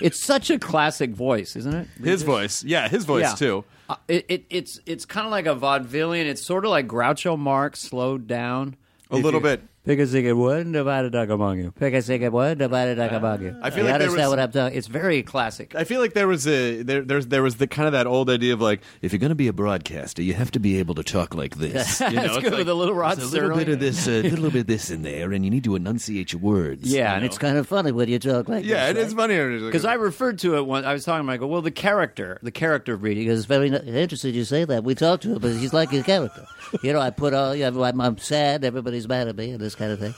it's 0.00 0.24
such 0.24 0.50
a 0.50 0.58
classic 0.58 1.10
voice, 1.10 1.56
isn't 1.56 1.74
it? 1.74 1.88
His 2.02 2.22
voice, 2.22 2.64
yeah, 2.64 2.88
his 2.88 3.04
voice 3.04 3.22
Yeah. 3.22 3.34
too. 3.34 3.64
Uh, 3.88 3.96
it, 4.08 4.24
it, 4.28 4.44
it's 4.48 4.80
it's 4.86 5.04
kind 5.04 5.26
of 5.26 5.30
like 5.30 5.46
a 5.46 5.54
vaudevillian. 5.54 6.24
It's 6.24 6.42
sort 6.42 6.64
of 6.64 6.70
like 6.70 6.86
Groucho 6.88 7.38
Marx 7.38 7.80
slowed 7.80 8.26
down 8.26 8.76
A 9.10 9.16
little 9.16 9.40
bit. 9.40 9.62
Pick 9.84 9.98
a 9.98 10.06
second 10.06 10.38
one, 10.38 10.72
divide 10.72 11.04
a 11.04 11.10
duck 11.10 11.28
among 11.28 11.58
you. 11.58 11.70
Pick 11.72 11.92
a 11.92 12.00
second 12.00 12.32
one, 12.32 12.56
divide 12.56 12.88
a 12.88 12.94
duck 12.94 13.12
among 13.12 13.42
you. 13.42 13.54
I 13.62 13.68
feel 13.68 13.84
you 13.84 13.90
like 13.90 13.98
there 13.98 14.08
understand 14.08 14.16
was- 14.16 14.28
what 14.30 14.38
I'm 14.40 14.50
talking. 14.52 14.78
It's 14.78 14.86
very 14.86 15.22
classic. 15.22 15.74
I 15.74 15.84
feel 15.84 16.00
like 16.00 16.14
there 16.14 16.26
was 16.26 16.46
a 16.48 16.82
there 16.82 17.02
there's 17.02 17.26
there 17.26 17.42
was 17.42 17.56
the 17.56 17.66
kind 17.66 17.86
of 17.86 17.92
that 17.92 18.06
old 18.06 18.30
idea 18.30 18.54
of 18.54 18.62
like 18.62 18.80
if 19.02 19.12
you're 19.12 19.18
going 19.20 19.28
to 19.28 19.34
be 19.34 19.48
a 19.48 19.52
broadcaster, 19.52 20.22
you 20.22 20.32
have 20.32 20.50
to 20.52 20.58
be 20.58 20.78
able 20.78 20.94
to 20.94 21.02
talk 21.02 21.34
like 21.34 21.56
this. 21.56 22.00
You 22.00 22.10
know, 22.12 22.36
it's 22.36 22.38
good 22.48 22.54
with 22.58 22.68
a 22.68 22.74
little 22.74 22.94
Rod 22.94 23.18
there's 23.18 23.30
a 23.32 23.34
little 23.34 23.50
Serling. 23.50 23.56
bit 23.56 23.68
of 23.70 23.80
this, 23.80 24.08
uh, 24.08 24.10
a 24.12 24.22
little 24.22 24.50
bit 24.50 24.60
of 24.60 24.66
this 24.68 24.90
in 24.90 25.02
there, 25.02 25.32
and 25.32 25.44
you 25.44 25.50
need 25.50 25.64
to 25.64 25.74
enunciate 25.76 26.32
your 26.32 26.40
words. 26.40 26.90
Yeah, 26.90 27.14
and 27.14 27.24
it's 27.24 27.36
kind 27.38 27.56
of 27.58 27.66
funny 27.66 27.92
when 27.92 28.08
you 28.08 28.18
talk 28.18 28.48
like 28.48 28.64
yeah, 28.64 28.88
it 28.88 28.94
this. 28.94 29.08
is 29.08 29.12
funny 29.14 29.36
Because 29.66 29.84
I 29.84 29.94
referred 29.94 30.38
to 30.40 30.56
it 30.56 30.66
when 30.66 30.84
I 30.84 30.92
was 30.94 31.04
talking 31.04 31.24
about. 31.26 31.32
I 31.34 31.36
go, 31.38 31.46
well, 31.46 31.60
the 31.62 31.70
character, 31.70 32.38
the 32.42 32.50
character 32.52 32.94
of 32.94 33.02
Reedy 33.02 33.26
is 33.26 33.44
very 33.46 33.68
n- 33.74 33.86
interesting. 33.86 34.32
You 34.34 34.44
say 34.44 34.64
that. 34.64 34.82
We 34.84 34.94
talked 34.94 35.24
to 35.24 35.32
him, 35.34 35.38
but 35.40 35.52
he's 35.52 35.72
like 35.74 35.90
his 35.90 36.04
character. 36.04 36.46
You 36.82 36.92
know, 36.94 37.00
I 37.00 37.10
put 37.10 37.34
all. 37.34 37.54
You 37.54 37.70
know, 37.70 37.82
I'm, 37.84 38.00
I'm 38.00 38.16
sad. 38.18 38.64
Everybody's 38.64 39.06
mad 39.08 39.28
at 39.28 39.36
me, 39.36 39.50
and 39.50 39.60
this 39.60 39.73
kind 39.74 39.92
of 39.92 39.98
thing. 39.98 40.14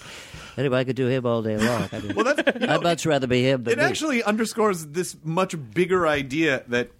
Anyway, 0.57 0.79
I 0.79 0.85
could 0.85 0.97
do 0.97 1.07
him 1.07 1.27
all 1.27 1.43
day 1.43 1.57
long. 1.59 1.89
I 1.93 2.01
mean, 2.01 2.15
Well, 2.17 2.25
that's 2.35 2.59
you 2.61 2.67
know, 2.67 2.75
I'd 2.75 2.83
much 2.83 3.05
rather 3.07 3.27
be 3.27 3.43
him 3.49 3.65
than 3.65 3.75
it 3.75 3.79
me. 3.79 3.85
actually 3.85 4.23
underscores 4.23 4.87
this 4.87 5.17
much 5.23 5.55
bigger 5.75 6.07
idea 6.07 6.63
that 6.69 6.91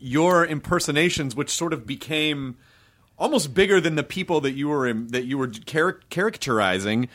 your 0.00 0.44
impersonations, 0.44 1.34
which 1.34 1.50
sort 1.50 1.72
of 1.72 1.86
became 1.86 2.56
almost 3.18 3.54
bigger 3.54 3.80
than 3.80 3.94
the 3.94 4.02
people 4.02 4.40
that 4.42 4.52
you 4.52 4.68
were 4.68 4.86
in, 4.86 5.06
that 5.08 5.24
you 5.24 5.38
were 5.38 5.48
char- 5.48 6.00
characterizing. 6.10 7.08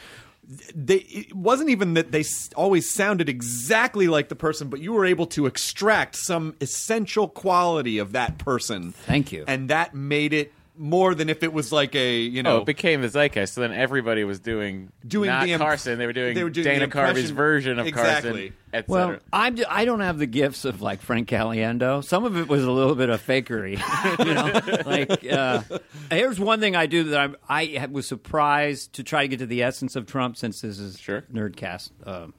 They, 0.73 0.95
it 0.95 1.35
wasn't 1.35 1.69
even 1.69 1.93
that 1.93 2.11
they 2.11 2.23
always 2.55 2.89
sounded 2.91 3.29
exactly 3.29 4.07
like 4.07 4.29
the 4.29 4.35
person, 4.35 4.69
but 4.69 4.79
you 4.79 4.93
were 4.93 5.05
able 5.05 5.27
to 5.27 5.45
extract 5.45 6.15
some 6.15 6.55
essential 6.59 7.27
quality 7.27 7.99
of 7.99 8.13
that 8.13 8.39
person. 8.39 8.93
Thank 8.93 9.31
you. 9.31 9.43
and 9.47 9.69
that 9.69 9.93
made 9.93 10.33
it 10.33 10.51
more 10.81 11.13
than 11.13 11.29
if 11.29 11.43
it 11.43 11.51
was 11.51 11.71
like 11.73 11.93
a 11.93 12.19
you 12.21 12.41
know 12.41 12.55
Oh, 12.55 12.61
it 12.61 12.65
became 12.65 13.01
the 13.01 13.09
zeitgeist. 13.09 13.53
So 13.53 13.61
then 13.61 13.73
everybody 13.73 14.23
was 14.23 14.39
doing 14.39 14.91
Doing 15.05 15.27
not 15.27 15.43
the 15.43 15.51
imp- 15.51 15.61
Carson. 15.61 15.99
They 15.99 16.05
were 16.05 16.13
doing, 16.13 16.33
they 16.35 16.43
were 16.43 16.49
doing 16.49 16.63
Dana 16.65 16.87
Carvey's 16.87 17.31
version 17.31 17.77
of 17.79 17.85
Exactly. 17.85 18.29
Carson, 18.31 18.53
etc. 18.73 18.85
Well, 18.87 19.19
I'm, 19.33 19.57
I 19.69 19.83
don't 19.85 19.99
have 19.99 20.17
the 20.19 20.25
gifts 20.25 20.63
of 20.63 20.81
like 20.81 21.01
Frank 21.01 21.27
Caliendo. 21.27 22.03
Some 22.03 22.23
of 22.23 22.37
it 22.37 22.47
was 22.47 22.63
a 22.63 22.71
little 22.71 22.95
bit 22.95 23.09
of 23.09 23.21
fakery, 23.25 23.77
you 24.25 24.33
know. 24.33 24.83
Like, 24.89 25.25
uh, 25.31 25.61
here's 26.09 26.39
one 26.39 26.59
thing 26.61 26.75
I 26.75 26.85
do 26.85 27.03
that 27.05 27.19
I'm, 27.19 27.35
I 27.49 27.87
was 27.91 28.07
surprised 28.07 28.93
to 28.93 29.03
try 29.03 29.23
to 29.23 29.27
get 29.27 29.39
to 29.39 29.45
the 29.45 29.63
essence 29.63 29.95
of 29.97 30.05
Trump 30.05 30.37
since 30.37 30.61
this 30.61 30.79
is 30.79 30.97
Sure. 30.97 31.23
Nerdcast. 31.33 31.91
Um 32.05 32.33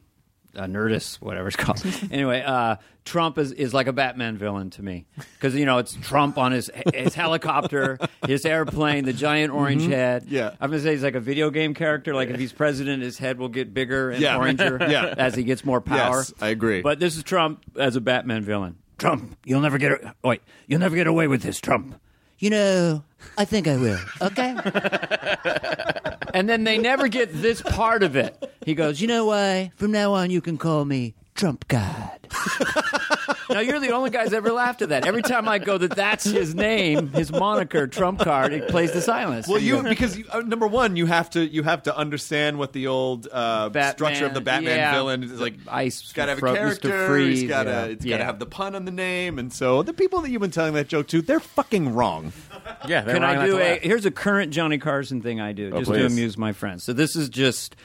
uh, 0.56 0.64
Nerdist, 0.64 1.16
whatever 1.16 1.48
it's 1.48 1.56
called. 1.56 1.82
anyway, 2.10 2.42
uh, 2.44 2.76
Trump 3.04 3.38
is, 3.38 3.52
is 3.52 3.72
like 3.74 3.86
a 3.86 3.92
Batman 3.92 4.36
villain 4.36 4.70
to 4.70 4.82
me 4.82 5.06
because 5.34 5.54
you 5.54 5.64
know 5.66 5.78
it's 5.78 5.94
Trump 5.94 6.36
on 6.38 6.52
his 6.52 6.70
his 6.94 7.14
helicopter, 7.14 7.98
his 8.26 8.44
airplane, 8.44 9.04
the 9.04 9.12
giant 9.12 9.52
orange 9.52 9.86
head. 9.86 10.24
Mm-hmm. 10.24 10.34
Yeah. 10.34 10.50
I'm 10.60 10.70
gonna 10.70 10.82
say 10.82 10.92
he's 10.92 11.02
like 11.02 11.14
a 11.14 11.20
video 11.20 11.50
game 11.50 11.74
character. 11.74 12.14
Like 12.14 12.28
if 12.28 12.38
he's 12.38 12.52
president, 12.52 13.02
his 13.02 13.16
head 13.18 13.38
will 13.38 13.48
get 13.48 13.72
bigger 13.74 14.10
and 14.10 14.20
Yeah. 14.20 14.36
oranger 14.38 14.80
Yeah. 14.90 15.14
as 15.16 15.34
he 15.34 15.44
gets 15.44 15.64
more 15.64 15.80
power. 15.80 16.18
Yes, 16.18 16.34
I 16.40 16.48
agree. 16.48 16.82
But 16.82 16.98
this 17.00 17.16
is 17.16 17.22
Trump 17.22 17.62
as 17.76 17.96
a 17.96 18.00
Batman 18.00 18.42
villain. 18.42 18.76
Trump, 18.98 19.36
you'll 19.46 19.62
never 19.62 19.78
get 19.78 19.92
a- 19.92 20.14
wait, 20.22 20.42
you'll 20.66 20.80
never 20.80 20.94
get 20.96 21.06
away 21.06 21.26
with 21.26 21.42
this, 21.42 21.58
Trump. 21.58 21.98
You 22.40 22.48
know, 22.48 23.04
I 23.36 23.44
think 23.44 23.68
I 23.68 23.76
will. 23.76 23.98
Okay. 24.22 24.56
and 26.34 26.48
then 26.48 26.64
they 26.64 26.78
never 26.78 27.06
get 27.06 27.34
this 27.34 27.60
part 27.60 28.02
of 28.02 28.16
it. 28.16 28.50
He 28.64 28.74
goes, 28.74 29.00
you 29.00 29.08
know 29.08 29.26
why? 29.26 29.72
From 29.76 29.92
now 29.92 30.14
on, 30.14 30.30
you 30.30 30.40
can 30.40 30.56
call 30.56 30.86
me 30.86 31.14
Trump 31.40 31.66
God. 31.68 32.20
now 33.48 33.60
you're 33.60 33.80
the 33.80 33.92
only 33.92 34.10
guy's 34.10 34.34
ever 34.34 34.52
laughed 34.52 34.82
at 34.82 34.90
that. 34.90 35.06
Every 35.06 35.22
time 35.22 35.48
I 35.48 35.58
go 35.58 35.78
that 35.78 35.96
that's 35.96 36.22
his 36.22 36.54
name, 36.54 37.08
his 37.14 37.32
moniker, 37.32 37.86
Trump 37.86 38.20
card, 38.20 38.52
it 38.52 38.68
plays 38.68 38.92
the 38.92 39.00
silence. 39.00 39.48
Well, 39.48 39.58
you 39.58 39.82
because 39.82 40.18
you, 40.18 40.26
uh, 40.30 40.40
number 40.40 40.66
one, 40.66 40.96
you 40.96 41.06
have 41.06 41.30
to 41.30 41.40
you 41.42 41.62
have 41.62 41.84
to 41.84 41.96
understand 41.96 42.58
what 42.58 42.74
the 42.74 42.88
old 42.88 43.26
uh, 43.32 43.70
Batman, 43.70 43.92
structure 43.94 44.26
of 44.26 44.34
the 44.34 44.42
Batman 44.42 44.76
yeah. 44.76 44.92
villain 44.92 45.22
is 45.24 45.40
like. 45.40 45.54
Ice 45.66 46.12
got 46.12 46.26
to 46.26 46.32
have 46.32 46.38
a 46.38 46.40
Fro- 46.40 46.52
Mr. 46.52 46.56
character. 46.56 47.06
Freeze, 47.06 47.40
it's 47.40 47.48
got 47.48 47.62
to 47.62 47.70
yeah. 47.70 47.84
it's 47.86 48.04
got 48.04 48.18
to 48.18 48.24
have 48.24 48.38
the 48.38 48.44
pun 48.44 48.74
on 48.74 48.84
the 48.84 48.92
name, 48.92 49.38
and 49.38 49.50
so 49.50 49.82
the 49.82 49.94
people 49.94 50.20
that 50.20 50.30
you've 50.30 50.42
been 50.42 50.50
telling 50.50 50.74
that 50.74 50.88
joke 50.88 51.06
to, 51.08 51.22
they're 51.22 51.40
fucking 51.40 51.94
wrong. 51.94 52.34
Yeah, 52.86 53.02
they're 53.02 53.14
Can 53.14 53.22
wrong 53.22 53.36
I 53.36 53.46
do 53.46 53.58
a? 53.58 53.60
laugh. 53.60 53.78
Here's 53.80 54.06
a 54.06 54.10
current 54.10 54.52
Johnny 54.52 54.78
Carson 54.78 55.20
thing 55.20 55.40
I 55.40 55.52
do, 55.52 55.70
just 55.70 55.90
to 55.90 56.06
amuse 56.06 56.38
my 56.38 56.52
friends. 56.52 56.82
So 56.82 56.92
this 56.92 57.14
is 57.14 57.28
just 57.28 57.76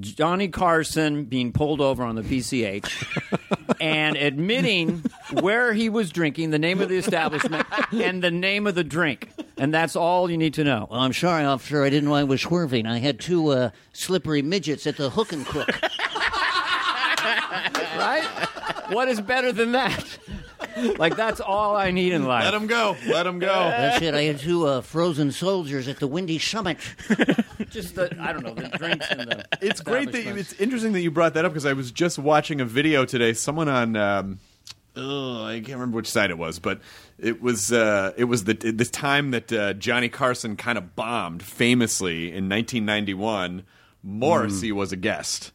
Johnny 0.00 0.48
Carson 0.48 1.24
being 1.24 1.52
pulled 1.52 1.80
over 1.80 2.04
on 2.04 2.14
the 2.14 2.22
PCH 2.22 3.76
and 3.80 4.16
admitting 4.16 5.02
where 5.40 5.72
he 5.72 5.88
was 5.88 6.10
drinking, 6.10 6.50
the 6.50 6.58
name 6.58 6.80
of 6.80 6.88
the 6.88 6.96
establishment, 6.96 7.66
and 7.92 8.22
the 8.22 8.30
name 8.30 8.66
of 8.66 8.74
the 8.74 8.84
drink, 8.84 9.30
and 9.56 9.72
that's 9.72 9.96
all 9.96 10.30
you 10.30 10.36
need 10.36 10.54
to 10.54 10.64
know. 10.64 10.88
Well, 10.90 11.00
I'm 11.00 11.12
sorry, 11.14 11.44
officer. 11.44 11.82
I 11.82 11.90
didn't 11.90 12.08
know 12.08 12.14
I 12.14 12.24
was 12.24 12.42
swerving. 12.42 12.86
I 12.86 12.98
had 12.98 13.18
two 13.18 13.48
uh, 13.48 13.70
slippery 13.92 14.42
midgets 14.42 14.86
at 14.86 14.96
the 14.96 15.10
hook 15.10 15.32
and 15.32 15.44
crook. 15.46 15.68
Right? 17.98 18.24
What 18.90 19.08
is 19.08 19.20
better 19.20 19.50
than 19.52 19.72
that? 19.72 20.18
Like 20.98 21.16
that's 21.16 21.40
all 21.40 21.76
I 21.76 21.90
need 21.90 22.12
in 22.12 22.24
life. 22.24 22.44
Let 22.44 22.52
them 22.52 22.66
go. 22.68 22.96
Let 23.06 23.24
them 23.24 23.38
go. 23.38 23.46
That's 23.46 24.00
it. 24.02 24.14
I 24.14 24.22
had 24.22 24.38
two 24.38 24.66
uh, 24.66 24.80
frozen 24.80 25.32
soldiers 25.32 25.88
at 25.88 25.98
the 25.98 26.06
Windy 26.06 26.38
Summit. 26.38 26.78
Just 27.70 27.94
the 27.94 28.14
I 28.20 28.32
don't 28.32 28.42
know 28.44 28.54
the 28.54 28.68
drinks 28.76 29.06
and 29.10 29.20
the. 29.30 29.44
It's 29.60 29.80
great 29.80 30.12
that 30.12 30.24
you, 30.24 30.34
it's 30.34 30.52
interesting 30.54 30.92
that 30.92 31.00
you 31.00 31.10
brought 31.10 31.34
that 31.34 31.44
up 31.44 31.52
because 31.52 31.66
I 31.66 31.72
was 31.74 31.90
just 31.90 32.18
watching 32.18 32.60
a 32.60 32.64
video 32.64 33.04
today. 33.04 33.32
Someone 33.32 33.68
on 33.68 33.96
um, 33.96 34.38
oh, 34.96 35.44
I 35.44 35.54
can't 35.60 35.74
remember 35.74 35.96
which 35.96 36.10
site 36.10 36.30
it 36.30 36.38
was, 36.38 36.58
but 36.58 36.80
it 37.18 37.42
was 37.42 37.72
uh, 37.72 38.12
it 38.16 38.24
was 38.24 38.44
the 38.44 38.54
the 38.54 38.84
time 38.84 39.30
that 39.32 39.52
uh, 39.52 39.72
Johnny 39.74 40.08
Carson 40.08 40.56
kind 40.56 40.78
of 40.78 40.94
bombed 40.96 41.42
famously 41.42 42.28
in 42.28 42.48
1991. 42.48 43.64
Morrissey 44.02 44.72
was 44.72 44.92
a 44.92 44.96
guest, 44.96 45.52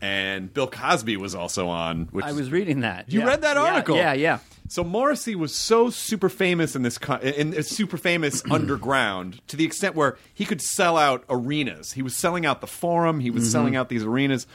and 0.00 0.52
Bill 0.52 0.66
Cosby 0.66 1.16
was 1.16 1.34
also 1.34 1.68
on. 1.68 2.06
Which 2.10 2.24
I 2.24 2.32
was 2.32 2.50
reading 2.50 2.80
that. 2.80 3.10
You 3.10 3.20
Yeah. 3.20 3.26
read 3.26 3.42
that 3.42 3.56
Yeah, 3.56 3.62
article? 3.62 3.96
Yeah, 3.96 4.12
yeah. 4.12 4.38
So 4.68 4.82
Morrissey 4.82 5.34
was 5.34 5.54
so 5.54 5.90
super 5.90 6.28
famous 6.28 6.74
in 6.74 6.82
this, 6.82 6.98
co- 6.98 7.16
in, 7.16 7.54
in 7.54 7.62
super 7.62 7.96
famous 7.96 8.42
underground 8.50 9.46
to 9.48 9.56
the 9.56 9.64
extent 9.64 9.94
where 9.94 10.16
he 10.34 10.44
could 10.44 10.60
sell 10.60 10.96
out 10.96 11.24
arenas. 11.28 11.92
He 11.92 12.02
was 12.02 12.16
selling 12.16 12.46
out 12.46 12.60
the 12.60 12.66
Forum. 12.66 13.20
He 13.20 13.30
was 13.30 13.44
mm-hmm. 13.44 13.52
selling 13.52 13.76
out 13.76 13.88
these 13.88 14.04
arenas, 14.04 14.46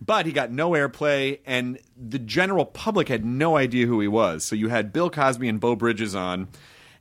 but 0.00 0.26
he 0.26 0.32
got 0.32 0.50
no 0.50 0.70
airplay, 0.72 1.40
and 1.46 1.78
the 1.96 2.18
general 2.18 2.66
public 2.66 3.08
had 3.08 3.24
no 3.24 3.56
idea 3.56 3.86
who 3.86 4.00
he 4.00 4.08
was. 4.08 4.44
So 4.44 4.54
you 4.54 4.68
had 4.68 4.92
Bill 4.92 5.10
Cosby 5.10 5.48
and 5.48 5.60
Beau 5.60 5.76
Bridges 5.76 6.14
on, 6.14 6.48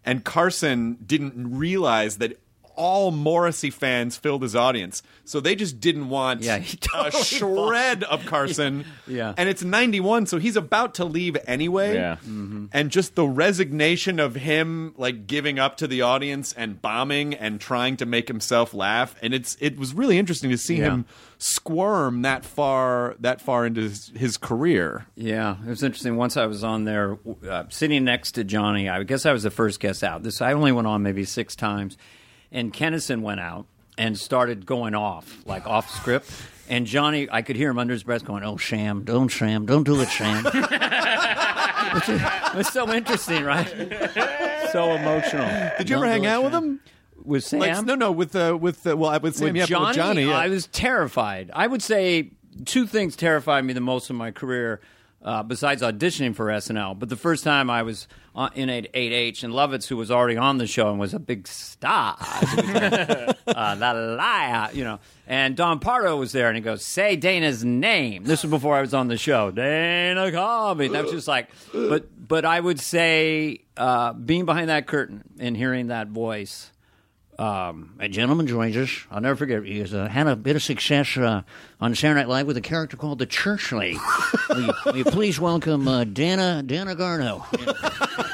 and 0.06 0.24
Carson 0.24 0.98
didn't 1.06 1.58
realize 1.58 2.18
that. 2.18 2.40
All 2.76 3.12
Morrissey 3.12 3.70
fans 3.70 4.18
filled 4.18 4.42
his 4.42 4.56
audience, 4.56 5.02
so 5.24 5.40
they 5.40 5.56
just 5.56 5.80
didn't 5.80 6.10
want 6.10 6.42
Yeah, 6.42 6.58
he 6.60 6.78
a 6.94 7.12
totally 7.12 7.24
shred 7.24 8.04
of 8.04 8.26
Carson. 8.28 8.86
Yeah. 9.08 9.34
and 9.38 9.48
it's 9.50 9.64
91 9.64 10.26
so 10.28 10.38
he's 10.40 10.56
about 10.56 10.96
to 10.96 11.06
leave 11.06 11.38
anyway 11.48 11.94
Yeah. 11.96 12.18
and 12.26 12.90
just 12.90 13.16
the 13.16 13.26
resignation 13.26 14.20
of 14.20 14.36
him 14.36 14.94
like 14.98 15.28
giving 15.28 15.60
up 15.60 15.78
to 15.78 15.88
the 15.88 16.02
audience 16.02 16.54
and 16.54 16.82
bombing 16.82 17.34
and 17.36 17.60
trying 17.62 17.98
to 17.98 18.06
make 18.06 18.28
himself 18.28 18.74
laugh 18.74 19.16
and 19.22 19.34
it's 19.34 19.56
it 19.60 19.78
was 19.78 19.94
really 19.94 20.18
interesting 20.18 20.50
to 20.50 20.58
see 20.58 20.78
Yeah. 20.78 20.86
him 20.92 21.06
squirm 21.38 22.24
that 22.24 22.44
far 22.46 23.16
that 23.20 23.40
far 23.42 23.66
into 23.66 23.82
his, 23.82 24.12
his 24.16 24.38
career 24.38 25.06
Yeah, 25.16 25.56
it 25.66 25.70
was 25.70 25.84
interesting. 25.84 26.16
Once 26.18 26.36
I 26.38 26.46
was 26.46 26.64
on 26.64 26.86
there, 26.86 27.18
uh, 27.50 27.64
sitting 27.70 28.04
next 28.04 28.34
to 28.34 28.44
Johnny. 28.44 28.90
I 28.90 29.04
guess 29.04 29.26
I 29.26 29.32
was 29.34 29.44
the 29.44 29.52
first 29.52 29.80
guest 29.80 30.04
out. 30.04 30.24
This 30.24 30.42
I 30.42 30.54
only 30.54 30.72
went 30.72 30.88
on 30.88 31.04
maybe 31.04 31.24
six 31.26 31.56
times, 31.56 31.98
and 32.56 32.74
Kinison 32.74 33.22
went 33.22 33.40
out 33.40 33.68
and 33.98 34.18
started 34.18 34.66
going 34.66 34.96
off 34.96 35.46
like 35.46 35.68
off 35.68 35.92
script. 35.92 36.32
And 36.68 36.88
Johnny, 36.88 37.28
I 37.32 37.44
could 37.44 37.58
hear 37.58 37.70
him 37.70 37.78
under 37.78 37.94
his 37.94 38.02
breath 38.02 38.26
going, 38.26 38.44
"Oh, 38.44 38.58
Sham, 38.58 39.04
don't 39.04 39.28
sham, 39.28 39.68
don't 39.68 39.84
do 39.84 40.02
it, 40.02 40.10
sham. 40.10 40.48
it 40.48 40.56
was 42.56 42.68
so 42.70 42.92
interesting, 42.92 43.44
right? 43.44 43.68
so 44.72 44.96
emotional." 44.96 45.48
did 45.78 45.88
you 45.90 45.98
ever 45.98 46.06
Don't 46.06 46.12
hang 46.12 46.22
do 46.22 46.28
it, 46.28 46.32
out 46.32 46.44
with 46.44 46.54
Sam. 46.54 46.64
him 46.64 46.80
With 47.24 47.44
Sam, 47.44 47.60
like 47.60 47.86
no 47.86 47.94
no 47.94 48.12
with 48.12 48.36
uh, 48.36 48.58
with 48.60 48.88
uh, 48.88 48.98
well 48.98 49.20
with 49.20 49.36
Sam 49.36 49.50
with 49.50 49.58
yeah, 49.58 49.68
Johnny, 49.68 49.86
with 49.88 49.96
Johnny 49.96 50.26
yeah. 50.26 50.38
I 50.38 50.50
was 50.50 50.66
terrified. 50.68 51.52
I 51.54 51.68
would 51.68 51.84
say 51.84 52.32
two 52.66 52.88
things 52.88 53.16
terrified 53.16 53.64
me 53.64 53.74
the 53.74 53.82
most 53.82 54.10
in 54.10 54.16
my 54.16 54.32
career, 54.32 54.82
uh, 55.26 55.42
besides 55.42 55.82
auditioning 55.82 56.36
for 56.36 56.46
SNL. 56.46 56.98
But 56.98 57.10
the 57.10 57.16
first 57.16 57.44
time 57.44 57.70
I 57.70 57.82
was 57.82 58.08
on, 58.36 58.52
in 58.54 58.70
8H, 58.70 59.44
and 59.44 59.54
Lovitz, 59.54 59.88
who 59.88 59.98
was 59.98 60.12
already 60.12 60.38
on 60.38 60.60
the 60.60 60.68
show 60.68 60.92
and 60.92 61.00
was 61.00 61.16
a 61.16 61.20
big 61.20 61.48
star, 61.48 62.16
uh, 62.22 63.34
la 63.48 64.70
you 64.72 64.84
know, 64.84 65.00
and 65.26 65.58
Don 65.58 65.80
Pardo 65.80 66.16
was 66.16 66.32
there, 66.32 66.48
and 66.48 66.56
he 66.56 66.62
goes, 66.62 66.86
"Say 66.86 67.16
Dana's 67.16 67.66
name." 67.66 68.24
This 68.24 68.44
was 68.44 68.52
before 68.52 68.76
I 68.76 68.82
was 68.82 68.94
on 68.94 69.08
the 69.08 69.18
show. 69.18 69.50
Dana 69.50 70.32
Carvey. 70.32 70.92
That 70.92 71.04
was 71.04 71.12
just 71.12 71.28
like, 71.28 71.50
but 71.74 72.06
but 72.28 72.46
I 72.46 72.60
would 72.60 72.80
say 72.80 73.62
uh, 73.76 74.14
being 74.14 74.46
behind 74.46 74.70
that 74.70 74.86
curtain 74.86 75.24
and 75.40 75.58
hearing 75.58 75.88
that 75.88 76.10
voice. 76.10 76.72
Um, 77.38 77.96
A 78.00 78.08
gentleman 78.08 78.48
joins 78.48 78.78
us. 78.78 78.90
I'll 79.12 79.20
never 79.22 79.36
forget. 79.36 79.64
He 79.64 79.80
has, 79.80 79.94
uh, 79.94 80.08
had 80.08 80.28
a 80.28 80.36
bit 80.38 80.56
of 80.56 80.64
success 80.64 81.18
uh, 81.18 81.42
on 81.82 81.94
Saturday 81.94 82.22
Night 82.22 82.30
Live 82.30 82.48
with 82.48 82.56
a 82.58 82.62
character 82.62 82.96
called 82.96 83.20
the 83.20 83.26
Church 83.26 83.72
Lady. 83.74 84.00
will, 84.50 84.62
you, 84.62 84.74
will 84.86 84.98
you 84.98 85.04
please 85.06 85.40
welcome 85.40 85.88
uh, 85.88 86.06
Dana 86.06 86.64
Dana 86.64 86.96
Garno? 86.96 87.44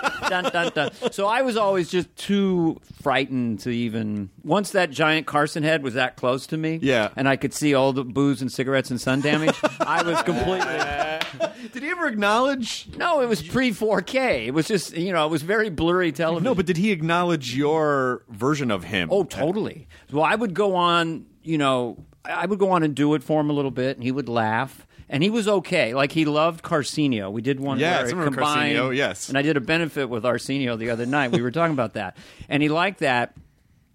dun, 0.32 0.52
dun, 0.52 0.72
dun. 0.74 1.12
So 1.12 1.28
I 1.28 1.42
was 1.42 1.58
always 1.58 1.90
just 1.90 2.16
too 2.16 2.80
frightened 3.02 3.60
to 3.62 3.70
even. 3.70 4.30
Once 4.44 4.72
that 4.72 4.90
giant 4.92 5.28
Carson 5.28 5.64
head 5.64 5.84
was 5.84 5.94
that 5.96 6.16
close 6.16 6.48
to 6.48 6.58
me, 6.58 6.80
Yeah. 6.82 7.10
and 7.16 7.28
I 7.28 7.36
could 7.36 7.54
see 7.54 7.74
all 7.74 7.94
the 7.94 8.04
booze 8.04 8.42
and 8.42 8.52
cigarettes 8.52 8.90
and 8.90 9.00
sun 9.00 9.22
damage, 9.22 9.56
I 9.80 10.02
was 10.04 10.22
completely. 10.24 11.70
did 11.74 11.84
he 11.84 11.90
ever 11.90 12.08
acknowledge 12.08 12.88
No, 12.98 13.22
it 13.22 13.28
was 13.30 13.42
pre 13.42 13.72
4K. 13.72 14.48
It 14.48 14.52
was 14.54 14.68
just 14.68 14.96
you 14.96 15.12
know 15.14 15.26
it 15.26 15.30
was 15.30 15.42
very 15.44 15.70
blurry 15.70 16.12
television. 16.12 16.44
no 16.44 16.56
but 16.56 16.66
did 16.66 16.78
he 16.78 16.92
acknowledge 16.92 17.56
your 17.56 18.24
version 18.30 18.72
of 18.72 18.84
him 18.86 19.10
Oh, 19.12 19.24
totally. 19.24 19.88
Well, 20.12 20.24
I 20.24 20.36
would 20.36 20.54
go 20.54 20.76
on, 20.76 21.26
you 21.44 21.58
know, 21.58 21.98
I 22.26 22.46
would 22.46 22.60
go 22.60 22.72
on 22.72 22.84
and 22.84 22.94
do 22.96 23.14
it 23.16 23.24
for 23.24 23.42
him 23.42 23.50
a 23.50 23.54
little 23.54 23.72
bit, 23.72 23.98
and 23.98 24.04
he 24.04 24.12
would 24.12 24.30
laugh. 24.30 24.86
And 25.12 25.22
he 25.22 25.30
was 25.30 25.48
okay. 25.48 25.94
Like 25.94 26.14
he 26.14 26.26
loved 26.26 26.64
Carsenio. 26.64 27.30
We 27.30 27.42
did 27.42 27.60
one 27.60 27.78
Yes, 27.78 28.14
where 28.14 28.24
it 28.24 28.26
combined. 28.26 28.78
Carsenio, 28.78 28.96
yes. 28.96 29.30
And 29.30 29.38
I 29.38 29.42
did 29.42 29.58
a 29.58 29.62
benefit 29.62 30.10
with 30.10 30.26
Arsenio 30.26 30.78
the 30.78 30.90
other 30.90 31.06
night. 31.06 31.32
We 31.34 31.42
were 31.42 31.52
talking 31.52 31.74
about 31.74 31.94
that, 31.94 32.18
and 32.48 32.64
he 32.64 32.70
liked 32.70 33.00
that. 33.00 33.36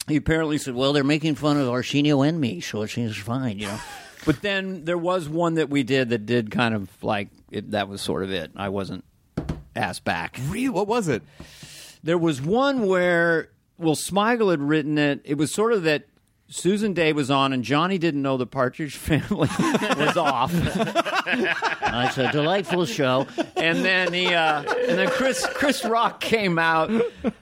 He 0.07 0.17
apparently 0.17 0.59
said, 0.59 0.75
well, 0.75 0.93
they're 0.93 1.03
making 1.03 1.35
fun 1.35 1.57
of 1.57 1.69
Arsenio 1.69 2.23
and 2.23 2.41
me, 2.41 2.61
so 2.61 2.83
it 2.83 2.89
seems 2.91 3.17
fine, 3.17 3.59
you 3.59 3.67
know. 3.67 3.81
But 4.25 4.43
then 4.43 4.85
there 4.85 4.99
was 4.99 5.29
one 5.29 5.55
that 5.55 5.69
we 5.71 5.83
did 5.83 6.11
that 6.11 6.27
did 6.27 6.51
kind 6.51 6.75
of 6.75 6.91
like 7.03 7.29
it, 7.51 7.71
that 7.73 7.89
was 7.89 8.03
sort 8.03 8.23
of 8.23 8.31
it. 8.31 8.53
I 8.55 8.69
wasn't 8.69 9.05
asked 9.75 10.05
back. 10.05 10.39
really 10.49 10.69
what 10.69 10.87
was 10.87 11.09
it 11.09 11.23
There 12.03 12.19
was 12.19 12.41
one 12.41 12.87
where 12.87 13.51
well, 13.79 13.95
Smigel 13.95 14.51
had 14.51 14.61
written 14.61 14.97
it. 14.97 15.21
It 15.25 15.37
was 15.37 15.53
sort 15.53 15.73
of 15.73 15.83
that 15.83 16.05
Susan 16.49 16.93
Dey 16.93 17.13
was 17.13 17.31
on, 17.31 17.53
and 17.53 17.65
Johnny 17.65 17.99
didn't 17.99 18.23
know 18.23 18.37
the 18.37 18.47
Partridge 18.47 18.97
Family 18.97 19.49
was 19.99 20.17
off. 20.17 20.53
Uh, 21.27 22.05
it's 22.09 22.19
a 22.19 22.31
delightful 22.31 22.85
show. 22.85 23.27
and 23.57 23.85
then 23.85 24.13
he 24.13 24.27
uh, 24.27 24.63
and 24.63 24.99
then 24.99 25.09
Chris 25.11 25.47
Chris 25.55 25.85
Rock 25.85 26.21
came 26.21 26.59
out 26.59 26.91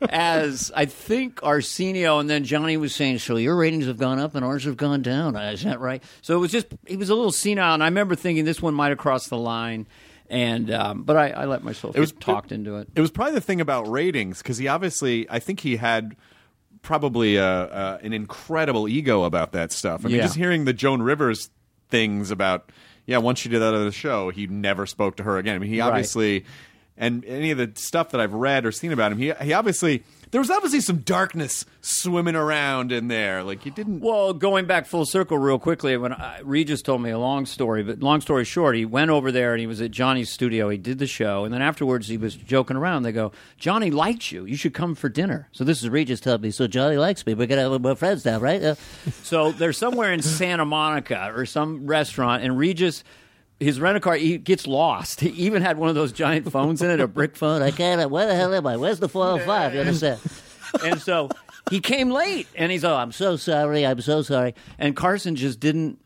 as 0.09 0.71
I 0.77 0.85
think 0.87 1.41
Arsenio, 1.43 2.19
and 2.21 2.31
then 2.31 2.45
Johnny 2.45 2.77
was 2.77 2.95
saying, 2.95 3.19
So 3.19 3.37
your 3.37 3.57
ratings 3.57 3.87
have 3.87 3.99
gone 3.99 4.19
up 4.21 4.35
and 4.35 4.45
ours 4.45 4.65
have 4.65 4.77
gone 4.77 5.03
down. 5.03 5.35
Uh, 5.37 5.51
is 5.53 5.65
that 5.65 5.81
right? 5.81 6.03
So 6.23 6.37
it 6.37 6.39
was 6.41 6.53
just 6.53 6.69
he 6.87 6.97
was 6.97 7.11
a 7.11 7.15
little 7.15 7.33
senile, 7.33 7.75
and 7.75 7.83
I 7.83 7.87
remember 7.87 8.15
thinking 8.15 8.45
this 8.45 8.63
one 8.63 8.75
might 8.75 8.89
have 8.91 8.99
crossed 8.99 9.29
the 9.31 9.39
line, 9.39 9.87
and 10.31 10.71
um, 10.71 11.03
but 11.03 11.17
I, 11.17 11.31
I 11.31 11.45
let 11.47 11.63
myself 11.65 11.97
It 11.97 12.01
was- 12.01 12.13
get 12.13 12.21
talked 12.21 12.53
into 12.53 12.77
it. 12.77 12.89
It 12.95 13.01
was 13.01 13.11
probably 13.11 13.35
the 13.35 13.41
thing 13.41 13.61
about 13.61 13.91
ratings 13.91 14.39
because 14.39 14.59
he 14.59 14.69
obviously, 14.69 15.29
I 15.29 15.41
think 15.41 15.61
he 15.61 15.77
had 15.77 16.15
probably 16.85 17.39
uh, 17.39 17.45
uh, 17.45 17.99
an 18.03 18.13
incredible 18.13 18.89
ego 18.89 19.25
about 19.25 19.51
that 19.53 19.73
stuff. 19.73 20.05
I 20.05 20.09
mean, 20.09 20.17
Yeah. 20.19 20.23
just 20.23 20.37
hearing 20.37 20.65
the 20.65 20.73
Joan 20.73 21.03
Rivers 21.03 21.51
things 21.91 22.31
about 22.31 22.71
yeah, 23.07 23.19
once 23.19 23.39
she 23.41 23.49
did 23.51 23.59
that 23.59 23.75
other 23.75 23.93
show, 23.93 24.31
he 24.31 24.47
never 24.47 24.87
spoke 24.87 25.17
to 25.17 25.23
her 25.25 25.37
again. 25.37 25.57
I 25.57 25.59
mean, 25.59 25.69
he 25.69 25.81
obviously, 25.81 26.45
and 26.97 27.23
any 27.27 27.51
of 27.51 27.59
the 27.59 27.71
stuff 27.75 28.11
that 28.13 28.21
I've 28.21 28.33
read 28.33 28.65
or 28.65 28.73
seen 28.73 28.93
about 28.93 29.13
him, 29.13 29.19
he 29.19 29.33
he 29.43 29.53
obviously 29.53 30.05
there 30.35 30.41
was 30.41 30.51
obviously 30.51 30.81
some 30.81 30.99
darkness 30.99 31.65
swimming 31.81 32.35
around 32.35 32.91
in 32.91 33.07
there. 33.07 33.45
Like 33.45 33.63
he 33.63 33.71
didn't. 33.71 34.01
Well, 34.01 34.35
going 34.35 34.67
back 34.67 34.85
full 34.85 35.07
circle 35.07 35.39
real 35.39 35.61
quickly, 35.61 35.97
when 35.97 36.13
I, 36.13 36.41
Regis 36.41 36.83
told 36.83 37.03
me 37.03 37.11
a 37.11 37.19
long 37.21 37.47
story, 37.47 37.85
but 37.85 38.01
long 38.01 38.21
story 38.21 38.45
short, 38.45 38.75
he 38.75 38.85
went 38.85 39.13
over 39.13 39.31
there 39.31 39.53
and 39.53 39.61
he 39.61 39.69
was 39.69 39.81
at 39.81 39.93
Johnny's 39.93 40.31
studio. 40.31 40.69
He 40.71 40.77
did 40.77 40.99
the 40.99 41.07
show, 41.07 41.45
and 41.45 41.55
then 41.55 41.63
afterwards 41.63 42.09
he 42.09 42.17
was 42.17 42.35
joking 42.35 42.77
around. 42.77 43.05
They 43.05 43.13
go, 43.13 43.31
"Johnny 43.59 43.93
likes 43.93 44.33
you. 44.33 44.45
You 44.45 44.57
should 44.57 44.75
come 44.75 44.97
for 44.97 45.09
dinner." 45.09 45.49
So 45.53 45.63
this 45.63 45.81
is 45.85 45.89
Regis 45.89 46.19
telling 46.19 46.41
me, 46.41 46.51
"So 46.51 46.67
Johnny 46.67 46.97
likes 46.97 47.25
me. 47.25 47.35
We're 47.35 47.47
gonna 47.47 47.71
have 47.71 47.81
more 47.81 47.95
friends 47.95 48.25
now, 48.25 48.41
right?" 48.41 48.61
Uh, 48.61 48.75
so 49.23 49.53
they're 49.53 49.73
somewhere 49.73 50.13
in 50.13 50.21
Santa 50.21 50.65
Monica 50.65 51.31
or 51.33 51.47
some 51.47 51.87
restaurant, 51.87 52.43
and 52.43 52.59
Regis. 52.59 53.05
His 53.61 53.81
rental 53.81 54.01
car, 54.01 54.17
he 54.17 54.39
gets 54.39 54.67
lost. 54.67 55.21
He 55.25 55.29
even 55.47 55.63
had 55.63 55.79
one 55.79 55.89
of 55.89 55.95
those 55.95 56.13
giant 56.13 56.51
phones 56.51 56.83
in 56.83 56.91
it, 56.91 57.01
a 57.01 57.09
brick 57.09 57.37
phone. 57.37 57.63
I 57.63 57.71
can't. 57.71 58.11
Where 58.11 58.27
the 58.27 58.35
hell 58.35 58.53
am 58.53 58.67
I? 58.67 58.77
Where's 58.77 59.01
the 59.01 59.09
405? 59.09 59.75
You 59.75 59.81
understand? 59.81 60.21
and 60.85 61.01
so 61.01 61.29
he 61.71 61.81
came 61.81 62.11
late, 62.11 62.47
and 62.57 62.71
he's 62.71 62.85
oh, 62.85 62.95
I'm 62.95 63.13
so 63.13 63.37
sorry, 63.37 63.87
I'm 63.87 64.01
so 64.01 64.23
sorry. 64.23 64.55
And 64.79 64.97
Carson 64.97 65.37
just 65.37 65.61
didn't 65.61 65.99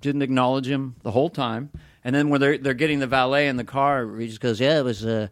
didn't 0.00 0.22
acknowledge 0.22 0.66
him 0.66 0.96
the 1.02 1.10
whole 1.10 1.30
time. 1.30 1.70
And 2.04 2.14
then 2.14 2.28
when 2.28 2.40
they're 2.40 2.58
they're 2.58 2.74
getting 2.74 2.98
the 2.98 3.06
valet 3.06 3.48
in 3.48 3.56
the 3.56 3.64
car, 3.64 4.06
he 4.16 4.26
just 4.26 4.40
goes, 4.40 4.60
"Yeah, 4.60 4.78
it 4.78 4.84
was, 4.84 5.04
uh, 5.04 5.28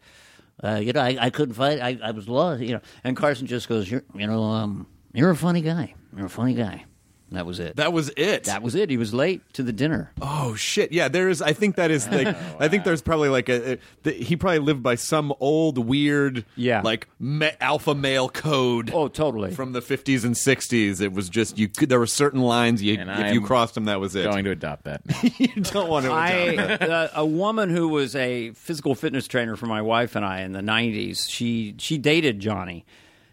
uh, 0.64 0.80
you 0.82 0.92
know, 0.92 1.00
I, 1.00 1.16
I 1.20 1.30
couldn't 1.30 1.54
find, 1.54 1.80
I, 1.80 1.98
I 2.02 2.10
was 2.12 2.28
lost, 2.28 2.62
you 2.62 2.72
know." 2.74 2.80
And 3.04 3.16
Carson 3.16 3.46
just 3.46 3.68
goes, 3.68 3.90
"You're, 3.90 4.04
you 4.14 4.26
know, 4.26 4.42
um, 4.42 4.86
you're 5.12 5.30
a 5.30 5.36
funny 5.36 5.60
guy. 5.60 5.94
You're 6.16 6.26
a 6.26 6.30
funny 6.30 6.54
guy." 6.54 6.84
That 7.34 7.46
was 7.46 7.58
it. 7.58 7.76
that 7.76 7.92
was 7.92 8.10
it. 8.16 8.44
That 8.44 8.62
was 8.62 8.74
it. 8.74 8.90
He 8.90 8.96
was 8.96 9.12
late 9.14 9.42
to 9.54 9.62
the 9.62 9.72
dinner. 9.72 10.12
Oh 10.20 10.54
shit! 10.54 10.92
Yeah, 10.92 11.08
there 11.08 11.28
is. 11.28 11.42
I 11.42 11.52
think 11.52 11.76
that 11.76 11.90
is 11.90 12.08
like. 12.08 12.26
I 12.60 12.68
think 12.68 12.84
there's 12.84 13.02
probably 13.02 13.28
like 13.28 13.48
a. 13.48 13.72
a 13.72 13.78
the, 14.02 14.12
he 14.12 14.36
probably 14.36 14.58
lived 14.58 14.82
by 14.82 14.94
some 14.94 15.32
old 15.40 15.78
weird. 15.78 16.44
Yeah. 16.56 16.82
Like 16.82 17.08
ma- 17.18 17.50
alpha 17.60 17.94
male 17.94 18.28
code. 18.28 18.90
Oh, 18.92 19.08
totally. 19.08 19.52
From 19.52 19.72
the 19.72 19.80
50s 19.80 20.24
and 20.24 20.34
60s, 20.34 21.00
it 21.00 21.12
was 21.12 21.28
just 21.28 21.58
you. 21.58 21.68
could 21.68 21.88
There 21.88 21.98
were 21.98 22.06
certain 22.06 22.40
lines 22.40 22.82
you 22.82 22.98
And 22.98 23.10
if 23.10 23.34
you 23.34 23.40
I'm 23.40 23.46
crossed 23.46 23.74
them, 23.74 23.86
that 23.86 24.00
was 24.00 24.14
it. 24.14 24.24
Going 24.24 24.44
to 24.44 24.50
adopt 24.50 24.84
that. 24.84 25.02
you 25.38 25.62
don't 25.62 25.88
want 25.88 26.06
to. 26.06 26.12
I 26.12 26.56
uh, 26.56 27.08
a 27.14 27.26
woman 27.26 27.70
who 27.70 27.88
was 27.88 28.14
a 28.16 28.50
physical 28.52 28.94
fitness 28.94 29.26
trainer 29.26 29.56
for 29.56 29.66
my 29.66 29.82
wife 29.82 30.16
and 30.16 30.24
I 30.24 30.40
in 30.40 30.52
the 30.52 30.60
'90s. 30.60 31.28
She 31.28 31.74
she 31.78 31.98
dated 31.98 32.40
Johnny 32.40 32.84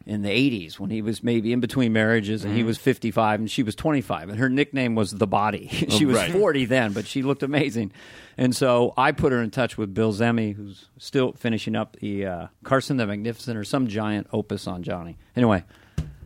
in 0.09 0.23
the 0.23 0.29
'80s 0.29 0.79
when 0.79 0.89
he 0.89 1.01
was 1.01 1.23
maybe 1.23 1.53
in 1.53 1.59
between 1.59 1.93
marriages, 1.93 2.43
and 2.43 2.55
he 2.55 2.63
was 2.63 2.77
55 2.77 3.41
and 3.41 3.51
she 3.51 3.63
was 3.63 3.75
25, 3.75 4.29
and 4.29 4.39
her 4.39 4.49
nickname 4.49 4.95
was 4.95 5.11
the 5.11 5.27
Body. 5.27 5.67
she 5.89 6.05
was 6.05 6.17
right. 6.17 6.31
40 6.31 6.65
then, 6.65 6.93
but 6.93 7.05
she 7.05 7.21
looked 7.21 7.43
amazing. 7.43 7.91
And 8.37 8.55
so 8.55 8.93
I 8.97 9.11
put 9.11 9.31
her 9.31 9.41
in 9.41 9.51
touch 9.51 9.77
with 9.77 9.93
Bill 9.93 10.11
Zehme, 10.11 10.55
who's 10.55 10.89
still 10.97 11.33
finishing 11.33 11.75
up 11.75 11.97
the 11.97 12.25
uh, 12.25 12.47
Carson 12.63 12.97
the 12.97 13.05
Magnificent 13.05 13.57
or 13.57 13.63
some 13.63 13.87
giant 13.87 14.27
opus 14.33 14.67
on 14.67 14.83
Johnny. 14.83 15.17
Anyway. 15.35 15.63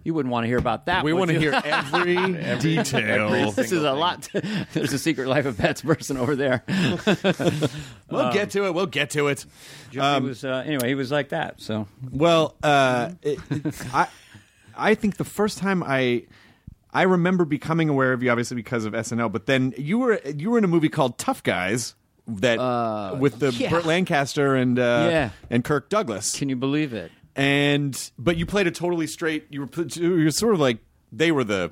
You 0.04 0.14
wouldn't 0.14 0.32
want 0.32 0.44
to 0.44 0.48
hear 0.48 0.58
about 0.58 0.88
that. 0.88 1.04
we 1.06 1.14
would 1.14 1.20
want 1.20 1.30
to 1.32 1.36
you? 1.36 1.52
hear 1.52 1.62
every 1.64 2.16
detail. 2.60 3.52
This 3.52 3.72
is 3.72 3.84
a 3.84 3.94
lot. 3.94 4.28
There's 4.74 4.92
a 4.92 5.00
Secret 5.00 5.28
Life 5.30 5.46
of 5.46 5.58
Pets 5.58 5.82
person 5.82 6.18
over 6.18 6.36
there. 6.36 6.64
we'll 8.10 8.34
get 8.34 8.52
to 8.52 8.66
it. 8.66 8.74
We'll 8.74 8.86
get 8.86 9.12
to 9.12 9.28
it. 9.28 9.46
he 9.92 10.00
was 10.00 10.44
uh, 10.44 10.64
anyway. 10.66 10.90
He 10.90 10.96
was 10.96 11.12
like 11.12 11.30
that. 11.30 11.62
So 11.62 11.88
Well, 12.12 12.56
uh, 12.64 13.12
it, 13.22 13.40
I 13.94 14.08
I 14.76 14.96
think 14.96 15.18
the 15.18 15.24
first 15.24 15.58
time 15.58 15.84
I 15.84 16.24
I 16.94 17.04
remember 17.04 17.46
becoming 17.46 17.90
aware 17.90 18.14
of 18.14 18.22
you, 18.22 18.30
obviously 18.30 18.56
because 18.56 18.86
of 18.86 18.94
SNL, 18.94 19.32
but 19.32 19.46
then 19.46 19.74
you 19.78 20.00
were 20.00 20.20
you 20.26 20.52
were 20.52 20.58
in 20.58 20.64
a 20.64 20.68
movie 20.68 20.90
called 20.90 21.18
Tough 21.18 21.44
Guys 21.44 21.96
that 22.28 23.18
with 23.20 23.40
the 23.40 23.52
yeah. 23.52 23.70
Burt 23.70 23.86
Lancaster 23.86 24.56
and 24.56 24.78
uh, 24.78 25.08
Yeah. 25.10 25.30
and 25.50 25.64
Kirk 25.64 25.90
Douglas, 25.90 26.38
can 26.38 26.50
you 26.50 26.56
believe 26.56 26.94
it? 26.94 27.12
And 27.36 28.12
but 28.18 28.38
you 28.38 28.46
played 28.46 28.68
a 28.68 28.72
totally 28.72 29.08
straight. 29.08 29.48
You 29.50 29.62
were 29.62 29.86
you 29.96 30.24
were 30.26 30.32
sort 30.32 30.54
of 30.54 30.60
like 30.60 30.78
they 31.12 31.32
were 31.32 31.44
the 31.44 31.72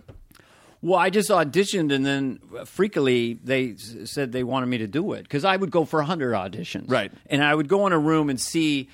Well, 0.82 1.00
I 1.00 1.10
just 1.10 1.30
auditioned, 1.30 1.94
and 1.94 2.06
then 2.06 2.40
freakily 2.64 3.38
they 3.44 3.72
s- 3.74 3.96
said 4.12 4.32
they 4.32 4.44
wanted 4.44 4.68
me 4.68 4.78
to 4.80 4.88
do 4.88 5.14
it 5.14 5.24
because 5.24 5.46
I 5.46 5.56
would 5.58 5.72
go 5.72 5.86
for 5.86 6.02
hundred 6.04 6.34
auditions, 6.34 6.90
Right. 6.90 7.12
And 7.28 7.44
I 7.44 7.54
would 7.54 7.68
go 7.68 7.86
in 7.88 7.94
a 7.94 8.00
room 8.00 8.30
and 8.30 8.40
see 8.40 8.90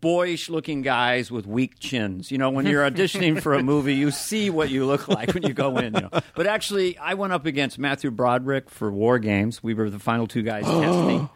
boyish-looking 0.00 0.82
guys 0.82 1.32
with 1.32 1.46
weak 1.48 1.80
chins. 1.80 2.30
You 2.30 2.38
know, 2.38 2.50
when 2.50 2.64
you're 2.66 2.88
auditioning 2.88 3.40
for 3.40 3.54
a 3.54 3.62
movie, 3.72 3.94
you 3.94 4.12
see 4.12 4.48
what 4.50 4.70
you 4.70 4.86
look 4.86 5.08
like 5.08 5.34
when 5.34 5.42
you 5.42 5.52
go 5.52 5.78
in. 5.78 5.94
You 5.94 6.02
know? 6.02 6.10
But 6.36 6.46
actually, 6.46 6.96
I 6.98 7.14
went 7.14 7.32
up 7.32 7.44
against 7.46 7.76
Matthew 7.78 8.12
Broderick 8.12 8.70
for 8.70 8.90
War 8.92 9.18
Games. 9.18 9.62
We 9.64 9.74
were 9.74 9.90
the 9.90 9.98
final 9.98 10.28
two 10.28 10.42
guys 10.42 10.64
testing. 10.66 11.28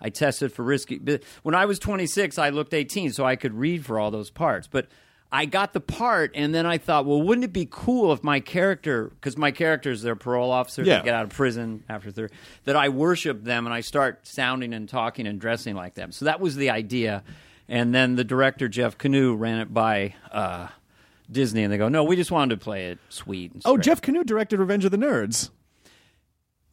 I 0.00 0.10
tested 0.10 0.52
for 0.52 0.62
risky. 0.62 1.00
When 1.42 1.54
I 1.54 1.64
was 1.64 1.78
26, 1.78 2.38
I 2.38 2.50
looked 2.50 2.72
18, 2.74 3.12
so 3.12 3.24
I 3.24 3.36
could 3.36 3.54
read 3.54 3.84
for 3.84 3.98
all 3.98 4.10
those 4.10 4.30
parts. 4.30 4.68
But 4.68 4.86
I 5.30 5.44
got 5.44 5.72
the 5.72 5.80
part, 5.80 6.30
and 6.34 6.54
then 6.54 6.64
I 6.66 6.78
thought, 6.78 7.04
well, 7.04 7.20
wouldn't 7.20 7.44
it 7.44 7.52
be 7.52 7.68
cool 7.70 8.12
if 8.12 8.22
my 8.24 8.40
character, 8.40 9.08
because 9.08 9.36
my 9.36 9.50
character 9.50 9.90
is 9.90 10.00
their 10.02 10.16
parole 10.16 10.50
officer, 10.50 10.82
Yeah. 10.82 11.00
they 11.00 11.06
get 11.06 11.14
out 11.14 11.24
of 11.24 11.30
prison 11.30 11.84
after 11.88 12.10
thirty, 12.10 12.32
that 12.64 12.76
I 12.76 12.88
worship 12.88 13.44
them 13.44 13.66
and 13.66 13.74
I 13.74 13.80
start 13.80 14.26
sounding 14.26 14.72
and 14.72 14.88
talking 14.88 15.26
and 15.26 15.38
dressing 15.40 15.74
like 15.74 15.94
them. 15.94 16.12
So 16.12 16.24
that 16.24 16.40
was 16.40 16.56
the 16.56 16.70
idea. 16.70 17.24
And 17.68 17.94
then 17.94 18.16
the 18.16 18.24
director 18.24 18.68
Jeff 18.68 18.96
Kanew 18.96 19.38
ran 19.38 19.58
it 19.58 19.74
by 19.74 20.14
uh, 20.32 20.68
Disney, 21.30 21.62
and 21.64 21.70
they 21.70 21.76
go, 21.76 21.88
no, 21.90 22.04
we 22.04 22.16
just 22.16 22.30
wanted 22.30 22.58
to 22.58 22.64
play 22.64 22.86
it 22.86 22.98
sweet. 23.10 23.52
And 23.52 23.62
oh. 23.66 23.76
Jeff 23.76 24.00
Kanew 24.00 24.24
directed 24.24 24.58
Revenge 24.58 24.86
of 24.86 24.90
the 24.92 24.96
Nerds. 24.96 25.50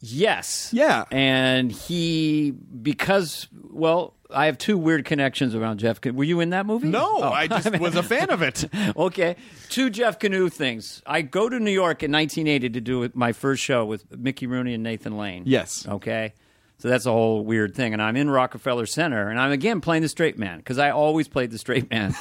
Yes. 0.01 0.69
Yeah. 0.73 1.05
And 1.11 1.71
he, 1.71 2.51
because, 2.51 3.47
well, 3.71 4.13
I 4.29 4.47
have 4.47 4.57
two 4.57 4.77
weird 4.77 5.05
connections 5.05 5.55
around 5.55 5.79
Jeff. 5.79 6.03
Were 6.05 6.23
you 6.23 6.39
in 6.41 6.49
that 6.51 6.65
movie? 6.65 6.87
No, 6.89 7.19
Oh. 7.23 7.29
I 7.31 7.47
just 7.59 7.79
was 7.79 7.95
a 7.95 8.03
fan 8.03 8.29
of 8.29 8.41
it. 8.41 8.65
okay. 8.97 9.35
Two 9.69 9.89
Jeff 9.89 10.19
Kanew 10.19 10.51
things. 10.51 11.01
I 11.05 11.21
go 11.21 11.47
to 11.49 11.59
New 11.59 11.71
York 11.71 12.03
in 12.03 12.11
1980 12.11 12.69
to 12.69 12.81
do 12.81 13.09
my 13.13 13.31
first 13.33 13.63
show 13.63 13.85
with 13.85 14.05
Mickey 14.17 14.47
Rooney 14.47 14.73
and 14.73 14.83
Nathan 14.83 15.17
Lane. 15.17 15.43
Yes. 15.45 15.87
Okay. 15.87 16.33
So 16.77 16.89
that's 16.89 17.05
a 17.05 17.11
whole 17.11 17.43
weird 17.43 17.73
thing. 17.73 17.93
And 17.93 18.01
I'm 18.01 18.15
in 18.17 18.29
Rockefeller 18.29 18.85
Center, 18.85 19.29
and 19.29 19.39
I'm 19.39 19.51
again 19.51 19.79
playing 19.81 20.03
the 20.03 20.09
straight 20.09 20.37
man 20.37 20.57
because 20.57 20.77
I 20.77 20.91
always 20.91 21.27
played 21.27 21.49
the 21.51 21.57
straight 21.57 21.89
man. 21.89 22.13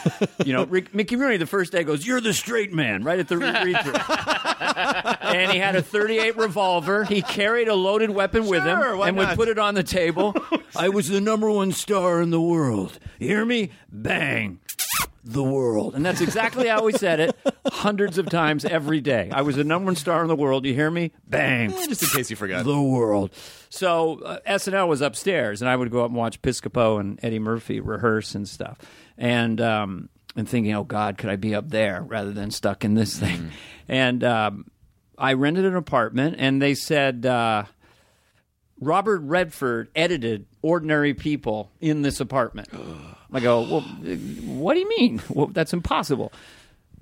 you 0.45 0.53
know, 0.53 0.65
Rick, 0.65 0.95
Mickey 0.95 1.17
Rooney 1.17 1.37
the 1.39 1.47
first 1.47 1.73
day 1.73 1.83
goes, 1.85 2.07
"You're 2.07 2.21
the 2.21 2.33
straight 2.33 2.73
man," 2.73 3.03
right 3.03 3.19
at 3.19 3.29
the 3.29 3.37
read 3.37 3.83
through. 3.83 3.95
and 5.23 5.51
he 5.53 5.59
had 5.59 5.77
a 5.77 5.83
38 5.83 6.37
revolver. 6.37 7.05
He 7.05 7.21
carried 7.23 7.69
a 7.69 7.75
loaded 7.75 8.11
weapon 8.11 8.47
with 8.47 8.65
him 8.65 8.79
Sure, 8.81 9.05
and 9.07 9.17
would 9.17 9.25
not? 9.29 9.37
put 9.37 9.49
it 9.49 9.59
on 9.59 9.75
the 9.75 9.83
table. 9.83 10.35
I 10.77 10.89
was 10.89 11.09
the 11.09 11.21
number 11.21 11.51
one 11.51 11.73
star 11.73 12.23
in 12.23 12.31
the 12.31 12.41
world. 12.41 12.99
You 13.19 13.29
hear 13.29 13.45
me? 13.45 13.71
Bang. 13.91 14.61
The 15.27 15.43
world. 15.43 15.95
And 15.95 16.05
that's 16.05 16.21
exactly 16.21 16.69
how 16.69 16.85
we 16.85 16.93
said 16.93 17.19
it 17.19 17.37
hundreds 17.67 18.19
of 18.19 18.29
times 18.29 18.65
every 18.67 19.01
day. 19.01 19.31
I 19.33 19.41
was 19.41 19.57
the 19.57 19.65
number 19.65 19.87
one 19.87 19.97
star 19.97 20.21
in 20.21 20.29
the 20.29 20.37
world. 20.37 20.67
You 20.67 20.75
hear 20.75 20.91
me? 20.91 21.13
Bang. 21.27 21.71
Just 21.71 22.03
in 22.03 22.09
case 22.11 22.29
you 22.31 22.37
forgot. 22.37 22.65
The 22.65 22.81
world. 22.81 23.31
So 23.75 24.21
uh, 24.21 24.39
SNL 24.47 24.87
was 24.87 25.01
upstairs, 25.01 25.61
and 25.61 25.69
I 25.69 25.75
would 25.75 25.91
go 25.91 26.05
up 26.05 26.07
and 26.07 26.17
watch 26.17 26.41
Piscopo 26.41 27.01
and 27.01 27.19
Eddie 27.25 27.41
Murphy 27.41 27.81
rehearse 27.81 28.37
and 28.37 28.49
stuff, 28.49 28.79
and 29.19 29.61
um, 29.61 30.09
and 30.37 30.49
thinking, 30.49 30.73
oh 30.75 30.85
God, 30.85 31.19
could 31.19 31.29
I 31.29 31.35
be 31.35 31.57
up 31.57 31.71
there 31.71 32.01
rather 32.03 32.31
than 32.31 32.53
stuck 32.53 32.85
in 32.85 32.95
this 32.95 33.19
thing? 33.19 33.51
And 33.89 34.23
um, 34.25 34.67
I 35.19 35.33
rented 35.35 35.65
an 35.65 35.77
apartment, 35.77 36.37
and 36.39 36.63
they 36.63 36.75
said. 36.75 37.27
Uh, 37.27 37.65
Robert 38.81 39.21
Redford 39.21 39.89
edited 39.95 40.47
Ordinary 40.61 41.15
People 41.15 41.71
in 41.81 42.03
this 42.03 42.19
apartment. 42.19 42.69
I 43.33 43.41
go, 43.41 43.61
well, 43.61 43.81
what 43.81 44.75
do 44.75 44.81
you 44.81 44.89
mean? 44.89 45.23
Well, 45.29 45.47
that's 45.47 45.73
impossible. 45.73 46.33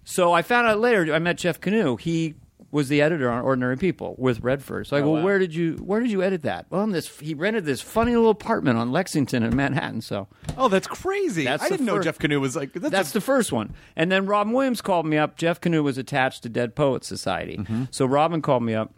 So 0.05 0.33
I 0.33 0.43
found 0.43 0.67
out 0.67 0.81
later. 0.81 1.13
I 1.15 1.19
met 1.19 1.39
Jeff 1.39 1.61
Kanew. 1.61 1.99
He 1.99 2.35
was 2.73 2.89
the 2.89 3.01
editor 3.03 3.31
on 3.31 3.43
Ordinary 3.45 3.77
People 3.77 4.17
with 4.19 4.41
Redford. 4.41 4.87
So 4.89 4.97
I 4.97 5.01
go, 5.03 5.23
where 5.23 5.39
did 5.39 5.55
you 5.55 5.75
where 5.77 6.01
did 6.01 6.11
you 6.11 6.23
edit 6.23 6.43
that? 6.43 6.67
Well, 6.71 6.83
in 6.83 6.91
this 6.91 7.21
he 7.21 7.35
rented 7.35 7.65
this 7.65 7.81
funny 7.81 8.17
little 8.17 8.31
apartment 8.31 8.79
on 8.79 8.91
Lexington 8.91 9.45
in 9.45 9.55
Manhattan. 9.55 10.01
So 10.01 10.27
Oh, 10.57 10.69
that's 10.69 10.89
crazy. 10.89 11.45
That's 11.45 11.63
I 11.63 11.69
didn't 11.69 11.87
know 11.87 12.03
Jeff 12.03 12.19
Kanew 12.19 12.41
was 12.41 12.57
like. 12.57 12.73
That's, 12.73 12.91
that's 12.91 13.11
a- 13.11 13.15
the 13.15 13.21
first 13.21 13.53
one. 13.53 13.75
And 13.95 14.11
then 14.11 14.27
Robin 14.27 14.53
Williams 14.53 14.81
called 14.81 15.07
me 15.07 15.19
up. 15.19 15.37
Jeff 15.37 15.61
Kanew 15.61 15.85
was 15.85 15.99
attached 15.99 16.43
to 16.43 16.49
Dead 16.49 16.75
Poets 16.75 17.07
Society. 17.07 17.59
Mm-hmm. 17.59 17.85
So 17.91 18.07
Robin 18.07 18.43
called 18.43 18.63
me 18.65 18.75
up. 18.75 18.93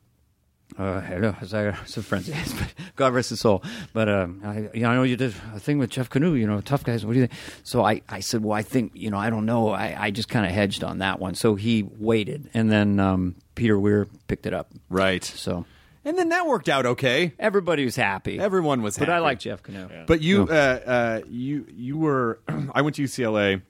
Uh, 0.78 1.00
hello, 1.02 1.36
it's 1.40 1.52
a, 1.52 1.76
it's 1.82 1.96
a 1.96 2.02
friend. 2.02 2.26
Yes, 2.28 2.52
but 2.52 2.72
God 2.96 3.12
rest 3.12 3.30
his 3.30 3.38
soul. 3.40 3.62
But 3.92 4.08
um, 4.08 4.40
I, 4.44 4.70
you 4.74 4.80
know, 4.82 4.88
I 4.90 4.94
know 4.94 5.02
you 5.04 5.16
did 5.16 5.34
a 5.54 5.60
thing 5.60 5.78
with 5.78 5.90
Jeff 5.90 6.10
Kanew. 6.10 6.38
You 6.38 6.46
know, 6.46 6.60
tough 6.62 6.82
guys. 6.84 7.04
What 7.04 7.12
do 7.12 7.20
you 7.20 7.26
think? 7.26 7.38
So 7.64 7.84
I, 7.84 8.02
I 8.08 8.20
said, 8.20 8.42
well, 8.42 8.56
I 8.56 8.62
think 8.62 8.92
you 8.94 9.10
know, 9.10 9.18
I 9.18 9.30
don't 9.30 9.46
know. 9.46 9.68
I, 9.70 9.94
I 10.06 10.10
just 10.10 10.28
kind 10.28 10.46
of 10.46 10.52
hedged 10.52 10.82
on 10.82 10.98
that 10.98 11.20
one. 11.20 11.34
So 11.34 11.54
he 11.54 11.82
waited, 11.82 12.50
and 12.54 12.72
then 12.72 12.98
um, 12.98 13.36
Peter 13.54 13.78
Weir 13.78 14.08
picked 14.28 14.46
it 14.46 14.54
up. 14.54 14.70
right. 14.88 15.22
So 15.24 15.64
And 16.04 16.18
then 16.18 16.28
that 16.30 16.46
worked 16.46 16.68
out 16.68 16.86
okay. 16.86 17.32
everybody 17.38 17.84
was 17.84 17.96
happy. 17.96 18.38
Everyone 18.38 18.82
was 18.82 18.96
happy. 18.96 19.06
but 19.06 19.14
I 19.14 19.18
like 19.18 19.38
Jeff 19.38 19.62
Kanew. 19.62 20.06
But 20.06 20.20
you, 20.20 20.42
uh, 20.48 20.52
uh, 20.52 21.20
you, 21.28 21.66
you 21.74 21.96
were. 21.96 22.40
I 22.74 22.82
went 22.82 22.96
to 22.96 23.02
UCLA, 23.02 23.62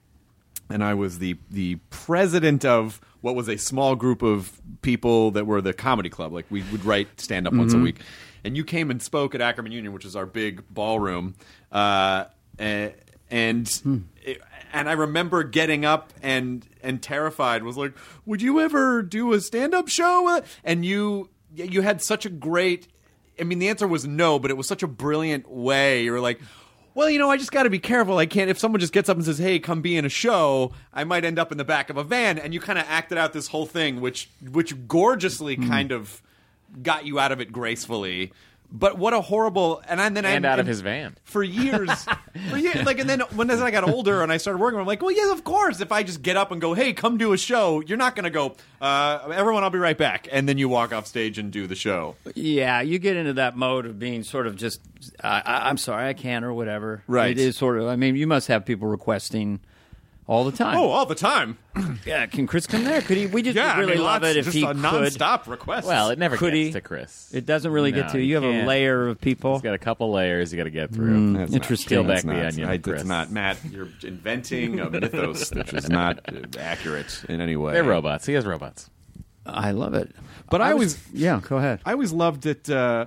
and 0.69 0.83
I 0.83 0.93
was 0.93 1.19
the 1.19 1.37
the 1.49 1.75
president 1.89 2.65
of 2.65 2.99
what 3.21 3.35
was 3.35 3.47
a 3.47 3.57
small 3.57 3.95
group 3.95 4.21
of 4.21 4.59
people 4.81 5.31
that 5.31 5.45
were 5.45 5.61
the 5.61 5.73
comedy 5.73 6.09
club. 6.09 6.33
Like 6.33 6.45
we 6.49 6.63
would 6.71 6.85
write 6.85 7.19
stand 7.19 7.47
up 7.47 7.53
once 7.53 7.73
a 7.73 7.77
week, 7.77 7.99
and 8.43 8.55
you 8.57 8.63
came 8.63 8.91
and 8.91 9.01
spoke 9.01 9.33
at 9.35 9.41
Ackerman 9.41 9.71
Union, 9.71 9.93
which 9.93 10.05
is 10.05 10.15
our 10.15 10.25
big 10.25 10.63
ballroom, 10.69 11.35
uh, 11.71 12.25
and 12.59 12.93
and, 13.31 14.05
it- 14.25 14.41
and 14.73 14.89
I 14.89 14.93
remember 14.93 15.43
getting 15.43 15.85
up 15.85 16.11
and 16.21 16.67
and 16.83 17.01
terrified 17.01 17.63
was 17.63 17.77
like, 17.77 17.93
would 18.25 18.41
you 18.41 18.59
ever 18.59 19.01
do 19.01 19.33
a 19.33 19.39
stand 19.39 19.73
up 19.73 19.87
show? 19.87 20.27
Uh, 20.27 20.41
and 20.63 20.85
you 20.85 21.29
you 21.55 21.81
had 21.81 22.01
such 22.01 22.25
a 22.25 22.29
great. 22.29 22.87
I 23.39 23.43
mean, 23.43 23.59
the 23.59 23.69
answer 23.69 23.87
was 23.87 24.05
no, 24.05 24.39
but 24.39 24.51
it 24.51 24.55
was 24.55 24.67
such 24.67 24.83
a 24.83 24.87
brilliant 24.87 25.49
way. 25.49 26.03
You 26.03 26.11
were 26.11 26.19
like. 26.19 26.41
Well, 26.93 27.09
you 27.09 27.19
know, 27.19 27.29
I 27.29 27.35
just 27.35 27.51
got 27.51 27.63
to 27.63 27.69
be 27.69 27.77
careful. 27.77 28.17
I 28.17 28.25
can't. 28.25 28.49
If 28.49 28.57
someone 28.57 28.79
just 28.79 28.93
gets 28.93 29.09
up 29.09 29.17
and 29.17 29.25
says, 29.25 29.37
"Hey, 29.37 29.59
come 29.59 29.81
be 29.81 29.97
in 29.97 30.05
a 30.05 30.09
show," 30.09 30.71
I 30.93 31.03
might 31.03 31.25
end 31.25 31.37
up 31.37 31.51
in 31.51 31.57
the 31.57 31.65
back 31.65 31.89
of 31.89 31.97
a 31.97 32.05
van. 32.05 32.39
And 32.39 32.53
you 32.53 32.61
kind 32.61 32.79
of 32.79 32.85
acted 32.87 33.17
out 33.17 33.33
this 33.33 33.47
whole 33.49 33.65
thing, 33.65 33.99
which 33.99 34.29
which 34.49 34.87
gorgeously 34.87 35.57
mm-hmm. 35.57 35.69
kind 35.69 35.91
of 35.91 36.21
got 36.81 37.05
you 37.05 37.19
out 37.19 37.33
of 37.33 37.41
it 37.41 37.51
gracefully. 37.51 38.31
But 38.71 38.97
what 38.97 39.13
a 39.13 39.21
horrible 39.21 39.81
and, 39.87 40.01
I- 40.01 40.09
then 40.09 40.25
I, 40.25 40.31
And 40.31 40.45
out 40.45 40.59
of 40.59 40.67
his 40.67 40.81
van. 40.81 41.15
for 41.23 41.43
years, 41.43 41.89
for 42.49 42.57
years. 42.57 42.85
Like, 42.85 42.99
and 42.99 43.09
then 43.09 43.21
when 43.33 43.49
as 43.49 43.61
I 43.61 43.71
got 43.71 43.87
older 43.87 44.21
and 44.21 44.31
I 44.31 44.37
started 44.37 44.59
working, 44.59 44.79
I'm 44.79 44.85
like, 44.85 45.01
well, 45.01 45.11
yes, 45.11 45.31
of 45.31 45.43
course. 45.43 45.79
If 45.79 45.91
I 45.91 46.03
just 46.03 46.21
get 46.21 46.35
up 46.35 46.51
and 46.51 46.59
go, 46.59 46.73
hey, 46.73 46.91
come 46.93 47.17
do 47.17 47.31
a 47.31 47.37
show, 47.37 47.81
you're 47.81 47.97
not 47.97 48.15
going 48.15 48.25
to 48.25 48.29
go, 48.29 48.55
uh, 48.81 49.29
everyone, 49.33 49.63
I'll 49.63 49.69
be 49.69 49.79
right 49.79 49.97
back, 49.97 50.27
and 50.31 50.47
then 50.49 50.57
you 50.57 50.67
walk 50.67 50.91
off 50.93 51.07
stage 51.07 51.37
and 51.37 51.51
do 51.51 51.67
the 51.67 51.75
show. 51.75 52.15
Yeah, 52.35 52.81
you 52.81 52.99
get 52.99 53.15
into 53.15 53.33
that 53.33 53.55
mode 53.55 53.85
of 53.85 53.97
being 53.99 54.23
sort 54.23 54.45
of 54.47 54.55
just, 54.57 54.81
uh, 55.23 55.41
I, 55.45 55.69
I'm 55.69 55.77
sorry, 55.77 56.07
I 56.09 56.13
can't, 56.13 56.43
or 56.43 56.53
whatever. 56.53 57.01
Right. 57.07 57.31
It 57.31 57.37
is 57.37 57.55
sort 57.55 57.77
of. 57.79 57.87
I 57.87 57.95
mean, 57.95 58.15
you 58.15 58.27
must 58.27 58.47
have 58.49 58.65
people 58.65 58.87
requesting 58.89 59.59
all 60.27 60.43
the 60.45 60.51
time. 60.51 60.77
Oh, 60.77 60.89
all 60.89 61.05
the 61.05 61.13
time. 61.15 61.57
yeah. 62.05 62.25
Can 62.25 62.47
Chris 62.47 62.65
come 62.65 62.83
there? 62.83 63.01
Could 63.01 63.17
he? 63.17 63.27
We 63.27 63.41
just 63.43 63.55
Yeah, 63.55 63.73
I 63.73 63.79
really 63.79 63.93
mean, 63.95 64.03
love 64.03 64.23
lots- 64.23 64.35
it 64.35 64.37
if 64.37 64.45
just 64.45 64.57
he 64.57 64.63
a 64.63 64.67
could. 64.67 64.77
nonstop 64.77 65.47
request. 65.47 65.87
Well, 65.87 66.09
it 66.09 66.17
never 66.17 66.35
Could 66.37 66.53
gets 66.53 66.67
he? 66.67 66.71
to 66.73 66.81
Chris. 66.81 67.31
It 67.33 67.45
doesn't 67.45 67.71
really 67.71 67.91
get 67.91 68.09
to 68.09 68.17
you. 68.19 68.23
you 68.25 68.35
have 68.35 68.43
a 68.43 68.51
can't. 68.51 68.67
layer 68.67 69.07
of 69.07 69.21
people. 69.21 69.53
He's 69.53 69.61
got 69.61 69.75
a 69.75 69.77
couple 69.77 70.11
layers 70.11 70.51
you 70.51 70.57
got 70.57 70.63
to 70.63 70.69
get 70.71 70.91
through. 70.91 71.33
That's 71.33 71.53
Interesting. 71.53 71.89
Peel 71.89 72.03
back 72.03 72.23
That's 72.23 72.25
the 72.25 72.33
not- 72.33 72.45
onion, 72.45 72.69
I- 72.69 72.77
Chris. 72.79 73.01
It's 73.01 73.07
not, 73.09 73.31
Matt. 73.31 73.57
You're 73.69 73.89
inventing 74.03 74.79
a 74.79 74.89
mythos 74.89 75.51
which 75.53 75.73
is 75.73 75.89
not 75.89 76.19
uh, 76.27 76.41
accurate 76.59 77.23
in 77.29 77.39
any 77.41 77.55
way. 77.55 77.73
They're 77.73 77.83
robots. 77.83 78.25
He 78.25 78.33
has 78.33 78.45
robots. 78.45 78.89
I 79.45 79.71
love 79.71 79.93
it. 79.93 80.09
But 80.49 80.61
I 80.61 80.73
was- 80.73 80.95
always- 80.95 81.07
yeah. 81.13 81.39
Go 81.47 81.57
ahead. 81.57 81.81
I 81.85 81.91
always 81.91 82.11
loved 82.11 82.45
it. 82.47 82.67
Uh, 82.69 83.05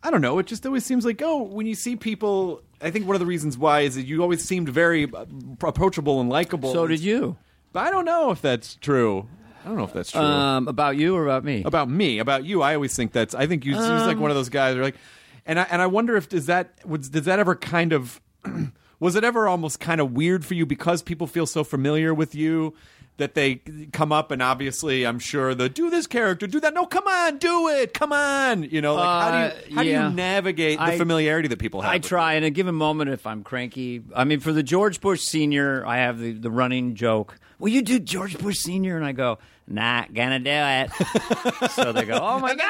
I 0.00 0.10
don't 0.12 0.20
know. 0.20 0.38
It 0.38 0.46
just 0.46 0.64
always 0.64 0.84
seems 0.84 1.04
like 1.04 1.20
oh, 1.24 1.42
when 1.42 1.66
you 1.66 1.74
see 1.74 1.96
people, 1.96 2.62
I 2.80 2.90
think 2.90 3.06
one 3.06 3.16
of 3.16 3.20
the 3.20 3.26
reasons 3.26 3.58
why 3.58 3.80
is 3.80 3.96
that 3.96 4.06
you 4.06 4.22
always 4.22 4.44
seemed 4.44 4.68
very 4.68 5.04
uh, 5.12 5.26
approachable 5.62 6.20
and 6.20 6.30
likable. 6.30 6.72
So 6.72 6.86
did 6.86 7.00
you. 7.00 7.36
But 7.72 7.86
I 7.86 7.90
don't 7.90 8.04
know 8.04 8.30
if 8.30 8.40
that's 8.40 8.76
true. 8.76 9.28
I 9.64 9.68
don't 9.68 9.76
know 9.76 9.84
if 9.84 9.92
that's 9.92 10.12
true. 10.12 10.20
Um, 10.20 10.68
about 10.68 10.96
you 10.96 11.16
or 11.16 11.24
about 11.24 11.44
me? 11.44 11.62
about 11.64 11.90
me, 11.90 12.18
about 12.20 12.44
you, 12.44 12.62
I 12.62 12.74
always 12.74 12.94
think 12.94 13.12
that's. 13.12 13.34
I 13.34 13.46
think 13.46 13.64
you. 13.64 13.74
he's 13.74 13.82
like 13.82 14.18
one 14.18 14.30
of 14.30 14.36
those 14.36 14.48
guys. 14.48 14.74
Who 14.74 14.80
are 14.80 14.84
like, 14.84 14.96
and 15.44 15.58
I 15.60 15.66
and 15.70 15.82
I 15.82 15.86
wonder 15.86 16.16
if 16.16 16.28
does 16.28 16.46
that 16.46 16.86
was 16.86 17.08
does 17.08 17.24
that 17.24 17.38
ever 17.38 17.54
kind 17.54 17.92
of 17.92 18.20
was 19.00 19.16
it 19.16 19.24
ever 19.24 19.48
almost 19.48 19.80
kind 19.80 20.00
of 20.00 20.12
weird 20.12 20.46
for 20.46 20.54
you 20.54 20.64
because 20.64 21.02
people 21.02 21.26
feel 21.26 21.46
so 21.46 21.64
familiar 21.64 22.14
with 22.14 22.34
you 22.34 22.74
that 23.18 23.34
they 23.34 23.56
come 23.92 24.10
up 24.12 24.30
and 24.30 24.40
obviously 24.42 25.04
I'm 25.06 25.18
sure 25.18 25.54
the 25.54 25.68
do 25.68 25.90
this 25.90 26.06
character 26.06 26.46
do 26.46 26.58
that 26.60 26.72
no 26.74 26.86
come 26.86 27.06
on 27.06 27.38
do 27.38 27.68
it 27.68 27.92
come 27.94 28.12
on 28.12 28.62
you 28.62 28.80
know 28.80 28.94
like 28.94 29.04
how 29.22 29.30
do 29.30 29.36
Uh, 29.36 29.54
you 29.68 29.74
how 29.76 29.82
yeah. 29.82 30.02
do 30.04 30.08
you 30.08 30.14
navigate 30.16 30.78
the 30.78 30.84
I- 30.84 30.98
familiarity 30.98 31.48
that 31.48 31.58
people 31.58 31.82
have 31.82 31.92
I 31.92 31.98
try 31.98 32.34
in 32.34 32.44
a 32.44 32.50
given 32.50 32.74
moment 32.74 33.10
if 33.10 33.26
I'm 33.26 33.42
cranky. 33.44 34.02
I 34.14 34.24
mean, 34.24 34.40
for 34.40 34.52
the 34.52 34.62
George 34.62 35.00
Bush 35.00 35.20
Senior, 35.22 35.84
I 35.86 35.98
have 35.98 36.18
the, 36.18 36.32
the 36.32 36.50
running 36.50 36.94
joke. 36.94 37.38
Will 37.58 37.68
you 37.70 37.82
do 37.82 37.98
George 37.98 38.38
Bush 38.38 38.56
Senior? 38.58 38.96
And 38.96 39.04
I 39.04 39.12
go, 39.12 39.38
not 39.66 40.14
gonna 40.14 40.38
do 40.38 40.50
it. 40.50 41.70
so 41.72 41.92
they 41.92 42.04
go, 42.04 42.14
oh 42.22 42.38
my 42.38 42.52
And 42.52 42.60
that's 42.60 42.68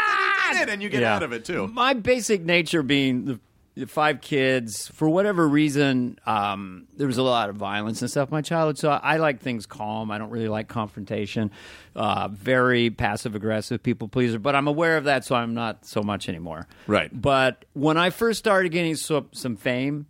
what 0.48 0.52
you 0.54 0.58
god! 0.66 0.68
and 0.72 0.82
you 0.82 0.88
get 0.88 1.02
Yeah. 1.02 1.14
out 1.16 1.22
of 1.22 1.32
it 1.32 1.44
too 1.44 1.68
My 1.68 1.92
basic 1.94 2.42
nature 2.42 2.82
being 2.82 3.24
the 3.26 3.40
five 3.86 4.20
kids, 4.20 4.88
for 4.88 5.08
whatever 5.08 5.46
reason, 5.48 6.18
um, 6.26 6.86
there 6.96 7.06
was 7.06 7.18
a 7.18 7.22
lot 7.22 7.48
of 7.50 7.56
violence 7.56 8.00
and 8.02 8.10
stuff 8.10 8.28
in 8.30 8.34
my 8.34 8.42
childhood. 8.42 8.78
So 8.78 8.90
I, 8.90 9.14
I 9.14 9.16
like 9.18 9.40
things 9.40 9.66
calm. 9.66 10.10
I 10.10 10.18
don't 10.18 10.30
really 10.30 10.48
like 10.48 10.68
confrontation. 10.68 11.50
Uh, 11.94 12.28
very 12.28 12.90
passive 12.90 13.34
aggressive 13.34 13.82
people 13.82 14.08
pleaser, 14.08 14.38
but 14.38 14.54
I'm 14.54 14.68
aware 14.68 14.96
of 14.96 15.04
that, 15.04 15.24
so 15.24 15.34
I'm 15.36 15.54
not 15.54 15.84
so 15.84 16.02
much 16.02 16.28
anymore. 16.28 16.66
Right. 16.86 17.10
But 17.12 17.64
when 17.74 17.96
I 17.96 18.10
first 18.10 18.38
started 18.38 18.70
getting 18.70 18.96
so, 18.96 19.26
some 19.32 19.56
fame, 19.56 20.06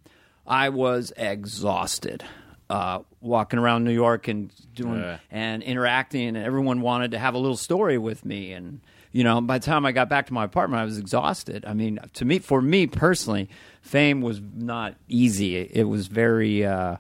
I 0.47 0.69
was 0.71 1.13
exhausted. 1.17 2.25
Uh, 2.71 3.01
walking 3.23 3.59
around 3.59 3.85
New 3.85 3.93
York 3.93 4.29
and 4.29 4.53
doing 4.75 5.01
Uh. 5.03 5.19
and 5.31 5.63
interacting, 5.63 6.29
and 6.29 6.37
everyone 6.37 6.83
wanted 6.83 7.13
to 7.13 7.19
have 7.19 7.33
a 7.35 7.39
little 7.39 7.57
story 7.57 7.97
with 7.97 8.27
me. 8.27 8.53
And 8.53 8.81
you 9.13 9.25
know, 9.25 9.41
by 9.41 9.59
the 9.59 9.65
time 9.65 9.87
I 9.87 9.93
got 9.93 10.09
back 10.09 10.27
to 10.27 10.33
my 10.33 10.45
apartment, 10.45 10.81
I 10.81 10.85
was 10.85 10.99
exhausted. 10.99 11.65
I 11.67 11.75
mean, 11.75 11.99
to 12.15 12.25
me, 12.25 12.39
for 12.39 12.61
me 12.61 12.87
personally, 12.87 13.49
fame 13.81 14.21
was 14.21 14.41
not 14.41 14.95
easy. 15.09 15.57
It, 15.57 15.85
was 15.85 16.09
very 16.09 16.65
uh, 16.65 16.97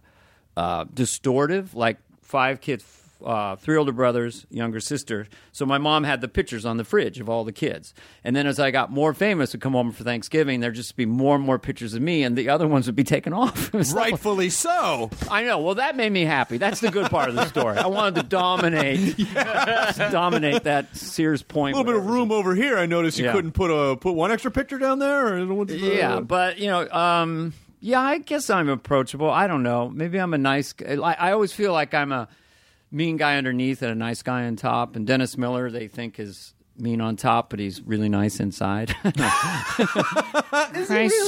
uh, 0.56 0.84
distortive. 0.86 1.74
Like 1.74 1.98
five 2.22 2.60
kids, 2.60 2.84
uh, 3.24 3.56
three 3.56 3.76
older 3.76 3.92
brothers, 3.92 4.46
younger 4.50 4.80
sister. 4.80 5.26
So 5.52 5.66
my 5.66 5.78
mom 5.78 6.04
had 6.04 6.20
the 6.20 6.28
pictures 6.28 6.64
on 6.64 6.76
the 6.76 6.84
fridge 6.84 7.18
of 7.20 7.28
all 7.28 7.44
the 7.44 7.52
kids. 7.52 7.92
And 8.22 8.36
then 8.36 8.46
as 8.46 8.60
I 8.60 8.70
got 8.70 8.90
more 8.92 9.12
famous, 9.14 9.52
would 9.52 9.60
come 9.60 9.72
home 9.72 9.90
for 9.92 10.04
Thanksgiving, 10.04 10.60
there'd 10.60 10.74
just 10.74 10.96
be 10.96 11.04
more 11.06 11.34
and 11.36 11.44
more 11.44 11.58
pictures 11.58 11.94
of 11.94 12.02
me, 12.02 12.22
and 12.22 12.36
the 12.38 12.48
other 12.48 12.68
ones 12.68 12.86
would 12.86 12.94
be 12.96 13.04
taken 13.04 13.32
off. 13.32 13.72
Like- 13.78 13.94
rightfully 14.12 14.50
so 14.50 15.10
I 15.30 15.44
know. 15.44 15.58
Well, 15.60 15.74
that 15.76 15.96
made 15.96 16.10
me 16.12 16.24
happy. 16.24 16.58
That's 16.58 16.80
the 16.80 16.90
good 16.90 17.10
part 17.10 17.28
of 17.28 17.34
the 17.34 17.46
story. 17.46 17.76
I 17.78 17.86
wanted 17.86 18.16
to 18.16 18.22
dominate, 18.22 19.16
dominate 19.34 20.64
that 20.64 20.96
Sears 20.96 21.42
Point. 21.42 21.74
a 21.74 21.78
little 21.78 21.92
bit 21.92 21.98
of 22.00 22.06
room 22.08 22.30
over 22.32 22.54
here 22.54 22.78
I 22.78 22.86
noticed 22.86 23.18
you 23.18 23.24
Yeah. 23.26 23.32
couldn't 23.32 23.52
put 23.52 23.70
a 23.70 23.96
put 23.96 24.12
one 24.14 24.30
extra 24.30 24.50
picture 24.50 24.78
down 24.78 24.98
there 24.98 25.38
or 25.38 25.46
what's 25.46 25.72
the- 25.72 25.78
Yeah, 25.78 26.20
but 26.20 26.58
you 26.58 26.66
know, 26.68 26.88
um, 26.90 27.52
yeah, 27.80 28.00
I 28.00 28.18
guess 28.18 28.50
I'm 28.50 28.68
approachable. 28.68 29.30
I 29.30 29.46
don't 29.46 29.62
know. 29.62 29.88
Maybe 29.88 30.18
I'm 30.18 30.34
a 30.34 30.38
nice. 30.38 30.74
I 30.86 31.30
always 31.30 31.52
feel 31.52 31.72
like 31.72 31.94
I'm 31.94 32.10
a 32.10 32.28
mean 32.90 33.16
guy 33.16 33.36
underneath 33.36 33.82
and 33.82 33.92
a 33.92 33.94
nice 33.94 34.22
guy 34.22 34.46
on 34.46 34.56
top. 34.56 34.96
And 34.96 35.06
Dennis 35.06 35.36
Miller, 35.36 35.70
they 35.70 35.88
think 35.88 36.18
is 36.18 36.54
mean 36.76 37.00
on 37.00 37.16
top, 37.16 37.50
but 37.50 37.58
he's 37.58 37.82
really 37.82 38.08
nice 38.08 38.40
inside. 38.40 38.94
Christ 39.02 39.14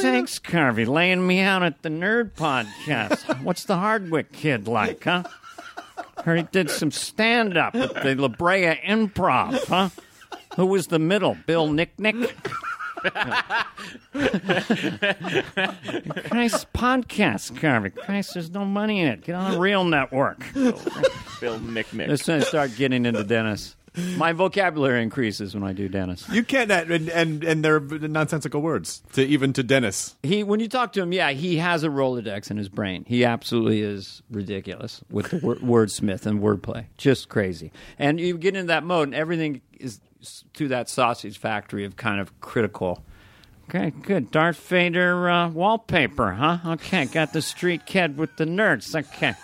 sakes, 0.00 0.38
Carvey, 0.38 0.86
laying 0.86 1.26
me 1.26 1.40
out 1.40 1.62
at 1.62 1.82
the 1.82 1.88
Nerd 1.88 2.34
Podcast. 2.34 3.40
What's 3.42 3.64
the 3.64 3.76
Hardwick 3.76 4.32
kid 4.32 4.68
like, 4.68 5.04
huh? 5.04 5.24
Heard 6.24 6.38
he 6.38 6.46
did 6.52 6.70
some 6.70 6.90
stand 6.90 7.56
up 7.56 7.74
at 7.74 8.02
the 8.02 8.14
La 8.14 8.28
Brea 8.28 8.78
Improv, 8.86 9.66
huh? 9.66 9.88
Who 10.56 10.66
was 10.66 10.88
the 10.88 10.98
middle? 10.98 11.36
Bill 11.46 11.72
Nick 11.72 11.98
Nick? 11.98 12.16
Christ, 16.28 16.72
podcast, 16.72 17.52
Carvey. 17.58 17.94
Christ, 17.94 18.34
there's 18.34 18.50
no 18.50 18.64
money 18.64 19.00
in 19.00 19.08
it. 19.08 19.22
Get 19.22 19.34
on 19.34 19.54
a 19.54 19.58
real 19.58 19.84
network. 19.84 20.44
Bill 21.40 21.58
Nick 21.60 21.92
Nick. 21.92 22.08
As 22.08 22.22
soon 22.22 22.36
as 22.36 22.44
I 22.44 22.48
start 22.48 22.76
getting 22.76 23.06
into 23.06 23.24
Dennis, 23.24 23.76
my 24.16 24.32
vocabulary 24.32 25.02
increases 25.02 25.54
when 25.54 25.64
I 25.64 25.72
do 25.72 25.88
Dennis. 25.88 26.28
You 26.30 26.44
can't, 26.44 26.70
uh, 26.70 26.84
and 26.88 27.08
and, 27.08 27.44
and 27.44 27.64
they're 27.64 27.80
nonsensical 27.80 28.60
words 28.62 29.02
to 29.14 29.24
even 29.24 29.52
to 29.54 29.62
Dennis. 29.62 30.16
He, 30.22 30.44
when 30.44 30.60
you 30.60 30.68
talk 30.68 30.92
to 30.92 31.02
him, 31.02 31.12
yeah, 31.12 31.30
he 31.30 31.56
has 31.56 31.82
a 31.82 31.88
Rolodex 31.88 32.50
in 32.50 32.56
his 32.56 32.68
brain. 32.68 33.04
He 33.06 33.24
absolutely 33.24 33.80
is 33.82 34.22
ridiculous 34.30 35.02
with 35.10 35.30
the 35.30 35.38
wor- 35.38 35.56
wordsmith 35.86 36.26
and 36.26 36.40
wordplay, 36.40 36.86
just 36.98 37.28
crazy. 37.28 37.72
And 37.98 38.20
you 38.20 38.38
get 38.38 38.54
into 38.54 38.68
that 38.68 38.84
mode, 38.84 39.08
and 39.08 39.14
everything 39.14 39.60
is 39.78 40.00
s- 40.20 40.44
to 40.54 40.68
that 40.68 40.88
sausage 40.88 41.38
factory 41.38 41.84
of 41.84 41.96
kind 41.96 42.20
of 42.20 42.38
critical. 42.40 43.02
Okay, 43.68 43.90
good. 44.02 44.30
Darth 44.30 44.58
Vader 44.68 45.30
uh, 45.30 45.48
wallpaper, 45.48 46.32
huh? 46.32 46.58
Okay, 46.72 47.04
got 47.06 47.32
the 47.32 47.40
street 47.42 47.86
kid 47.86 48.16
with 48.16 48.36
the 48.36 48.44
nerds. 48.44 48.94
Okay, 48.94 49.34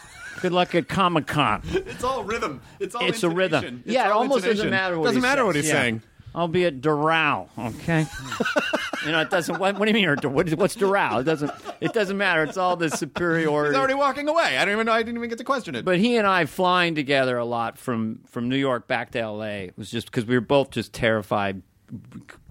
good 0.41 0.51
luck 0.53 0.75
at 0.75 0.89
Comic 0.89 1.27
Con. 1.29 1.63
It's 1.65 2.03
all 2.03 2.25
rhythm. 2.25 2.61
It's 2.81 2.95
all 2.97 3.07
It's 3.07 3.23
a 3.23 3.31
rhythm. 3.31 3.83
It's 3.85 3.95
yeah, 3.95 4.07
it 4.07 4.11
all 4.13 4.19
almost 4.23 4.45
doesn't 4.45 4.69
matter 4.71 4.99
what 4.99 5.07
doesn't 5.07 5.23
he 5.23 5.23
matter 5.23 5.43
says. 5.43 5.47
what 5.47 5.57
he's 5.57 5.69
Yeah. 5.69 5.73
saying. 5.73 6.03
I'll 6.37 6.49
be 6.49 6.67
at 6.67 6.83
Doral, 6.83 7.49
okay? 7.59 8.07
you 9.07 9.11
know, 9.13 9.21
it 9.23 9.31
doesn't. 9.31 9.59
What, 9.59 9.79
what 9.79 9.87
do 9.87 9.91
you 9.91 9.95
mean? 9.95 10.05
or 10.05 10.17
do- 10.17 10.29
What, 10.29 10.51
what's 10.51 10.77
Doral? 10.77 11.23
It 11.23 11.25
doesn't. 11.25 11.51
It 11.81 11.95
doesn't 11.95 12.17
matter. 12.19 12.43
It's 12.43 12.59
all 12.59 12.77
the 12.77 12.91
superiority. 12.91 13.71
He's 13.71 13.79
already 13.79 13.95
walking 13.95 14.29
away. 14.29 14.59
I 14.59 14.65
don't 14.67 14.75
even 14.75 14.85
know. 14.87 14.93
I 14.93 15.03
didn't 15.03 15.17
even 15.17 15.31
get 15.31 15.39
to 15.39 15.45
question 15.45 15.75
it. 15.75 15.85
But 15.87 15.99
he 15.99 16.17
and 16.17 16.27
I 16.27 16.45
flying 16.45 16.95
together 16.95 17.39
a 17.39 17.45
lot 17.47 17.79
from 17.79 18.21
from 18.27 18.51
New 18.51 18.57
York 18.59 18.87
back 18.87 19.13
to 19.13 19.19
L.A. 19.19 19.65
It 19.69 19.79
was 19.79 19.91
just 19.91 20.07
because 20.07 20.27
we 20.27 20.35
were 20.35 20.43
both 20.43 20.71
just 20.71 20.93
terrified, 20.93 21.63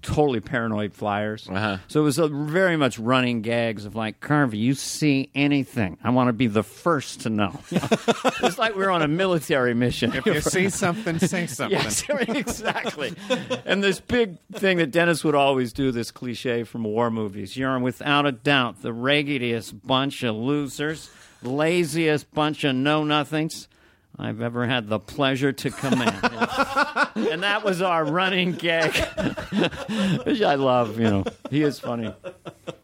totally 0.02 0.40
paranoid 0.40 0.94
flyers. 0.94 1.48
Uh-huh. 1.48 1.78
So 1.88 2.00
it 2.00 2.04
was 2.04 2.18
a 2.18 2.28
very 2.28 2.76
much 2.76 2.98
running 2.98 3.42
gags 3.42 3.84
of 3.84 3.94
like, 3.94 4.20
Carvey, 4.20 4.58
you 4.58 4.74
see 4.74 5.30
anything? 5.34 5.98
I 6.02 6.10
want 6.10 6.28
to 6.28 6.32
be 6.32 6.46
the 6.46 6.62
first 6.62 7.22
to 7.22 7.30
know. 7.30 7.58
You 7.70 7.78
know? 7.80 7.88
it's 8.42 8.58
like 8.58 8.76
we 8.76 8.84
are 8.84 8.90
on 8.90 9.02
a 9.02 9.08
military 9.08 9.74
mission. 9.74 10.14
if 10.14 10.26
you 10.26 10.40
see 10.40 10.68
something, 10.68 11.18
say 11.18 11.46
something. 11.46 11.78
Yes, 11.78 12.04
exactly. 12.08 13.14
and 13.64 13.82
this 13.82 14.00
big 14.00 14.38
thing 14.52 14.78
that 14.78 14.90
Dennis 14.90 15.24
would 15.24 15.34
always 15.34 15.72
do, 15.72 15.90
this 15.90 16.10
cliche 16.10 16.62
from 16.64 16.84
war 16.84 17.10
movies. 17.10 17.56
You're 17.56 17.78
without 17.78 18.26
a 18.26 18.32
doubt 18.32 18.82
the 18.82 18.92
raggediest 18.92 19.86
bunch 19.86 20.22
of 20.22 20.36
losers, 20.36 21.10
laziest 21.42 22.32
bunch 22.32 22.64
of 22.64 22.74
know 22.74 23.04
nothings. 23.04 23.68
I've 24.18 24.40
ever 24.40 24.66
had 24.66 24.88
the 24.88 24.98
pleasure 24.98 25.52
to 25.52 25.70
command. 25.70 26.16
and 27.14 27.42
that 27.42 27.62
was 27.64 27.82
our 27.82 28.04
running 28.04 28.52
gag, 28.52 28.94
which 30.24 30.42
I 30.42 30.54
love. 30.54 30.98
You 30.98 31.10
know, 31.10 31.24
he 31.50 31.62
is 31.62 31.78
funny. 31.78 32.14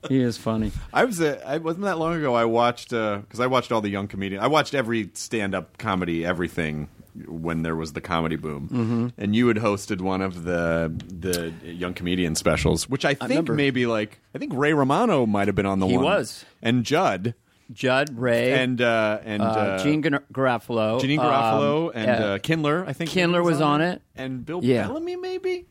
He 0.08 0.20
is 0.20 0.36
funny. 0.36 0.72
I 0.92 1.04
was 1.04 1.20
uh, 1.20 1.40
I 1.46 1.58
wasn't 1.58 1.84
that 1.84 1.98
long 1.98 2.14
ago. 2.16 2.34
I 2.34 2.44
watched 2.44 2.90
because 2.90 3.40
I 3.40 3.46
watched 3.46 3.72
all 3.72 3.80
the 3.80 3.88
young 3.88 4.08
comedians. 4.08 4.42
I 4.44 4.48
watched 4.48 4.74
every 4.74 5.10
stand-up 5.14 5.78
comedy, 5.78 6.24
everything 6.24 6.88
when 7.26 7.62
there 7.62 7.76
was 7.76 7.92
the 7.92 8.00
comedy 8.00 8.36
boom. 8.36 8.68
Mm-hmm. 8.68 9.08
And 9.22 9.36
you 9.36 9.48
had 9.48 9.58
hosted 9.58 10.00
one 10.00 10.20
of 10.22 10.44
the 10.44 10.92
the 11.08 11.52
young 11.72 11.94
comedian 11.94 12.34
specials, 12.34 12.88
which 12.88 13.04
I 13.04 13.14
think 13.14 13.30
remember. 13.30 13.54
maybe 13.54 13.86
like 13.86 14.18
I 14.34 14.38
think 14.38 14.52
Ray 14.54 14.72
Romano 14.74 15.24
might 15.26 15.48
have 15.48 15.54
been 15.54 15.66
on 15.66 15.78
the 15.78 15.86
He 15.86 15.96
one. 15.96 16.04
He 16.04 16.10
was. 16.10 16.44
and 16.62 16.84
Judd 16.84 17.34
Judd 17.72 18.16
Ray 18.18 18.52
and 18.52 18.80
uh, 18.80 19.18
and 19.24 19.42
uh, 19.42 19.46
uh, 19.46 19.82
Gene 19.82 20.00
Gar- 20.00 20.22
Garofalo, 20.32 21.00
Janeane 21.00 21.18
Garofalo 21.18 21.86
um, 21.88 21.92
and 21.94 22.10
uh, 22.24 22.38
Kindler. 22.38 22.84
I 22.86 22.92
think 22.92 23.10
Kindler 23.10 23.42
was 23.42 23.60
on 23.60 23.80
it. 23.80 24.02
and 24.16 24.44
Bill 24.44 24.60
Yeah. 24.62 24.86
Bellamy 24.86 25.16
maybe. 25.16 25.66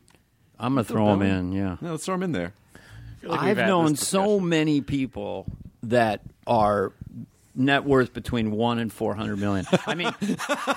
I'm 0.59 0.73
gonna 0.75 0.83
throw 0.83 1.13
him 1.13 1.21
in. 1.21 1.51
Yeah. 1.51 1.77
No, 1.81 1.91
let's 1.91 2.05
throw 2.05 2.15
him 2.15 2.23
in 2.23 2.31
there. 2.31 2.53
like 3.23 3.39
I've 3.39 3.57
known 3.57 3.95
so 3.95 4.39
many 4.39 4.81
people 4.81 5.45
that 5.83 6.21
are 6.45 6.91
net 7.55 7.83
worth 7.83 8.13
between 8.13 8.51
one 8.51 8.79
and 8.79 8.91
four 8.93 9.13
hundred 9.15 9.37
million. 9.39 9.65
I 9.85 9.95
mean, 9.95 10.13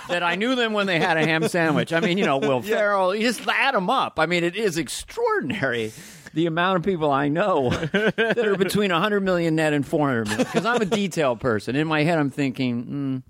that 0.08 0.22
I 0.22 0.34
knew 0.36 0.54
them 0.54 0.72
when 0.72 0.86
they 0.86 0.98
had 0.98 1.16
a 1.16 1.20
ham 1.24 1.46
sandwich. 1.48 1.92
I 1.92 2.00
mean, 2.00 2.18
you 2.18 2.24
know, 2.24 2.38
Will 2.38 2.62
Ferrell. 2.62 3.14
You 3.14 3.22
just 3.26 3.46
add 3.46 3.74
them 3.74 3.88
up. 3.90 4.18
I 4.18 4.26
mean, 4.26 4.42
it 4.42 4.56
is 4.56 4.76
extraordinary 4.78 5.92
the 6.34 6.46
amount 6.46 6.76
of 6.78 6.82
people 6.82 7.10
I 7.10 7.28
know 7.28 7.70
that 7.92 8.38
are 8.38 8.56
between 8.56 8.90
hundred 8.90 9.20
million 9.20 9.54
net 9.54 9.72
and 9.72 9.86
four 9.86 10.08
hundred 10.08 10.28
million. 10.28 10.44
Because 10.44 10.66
I'm 10.66 10.82
a 10.82 10.84
detail 10.84 11.36
person. 11.36 11.76
In 11.76 11.86
my 11.88 12.02
head, 12.02 12.18
I'm 12.18 12.30
thinking, 12.30 12.84
mm, 12.84 13.22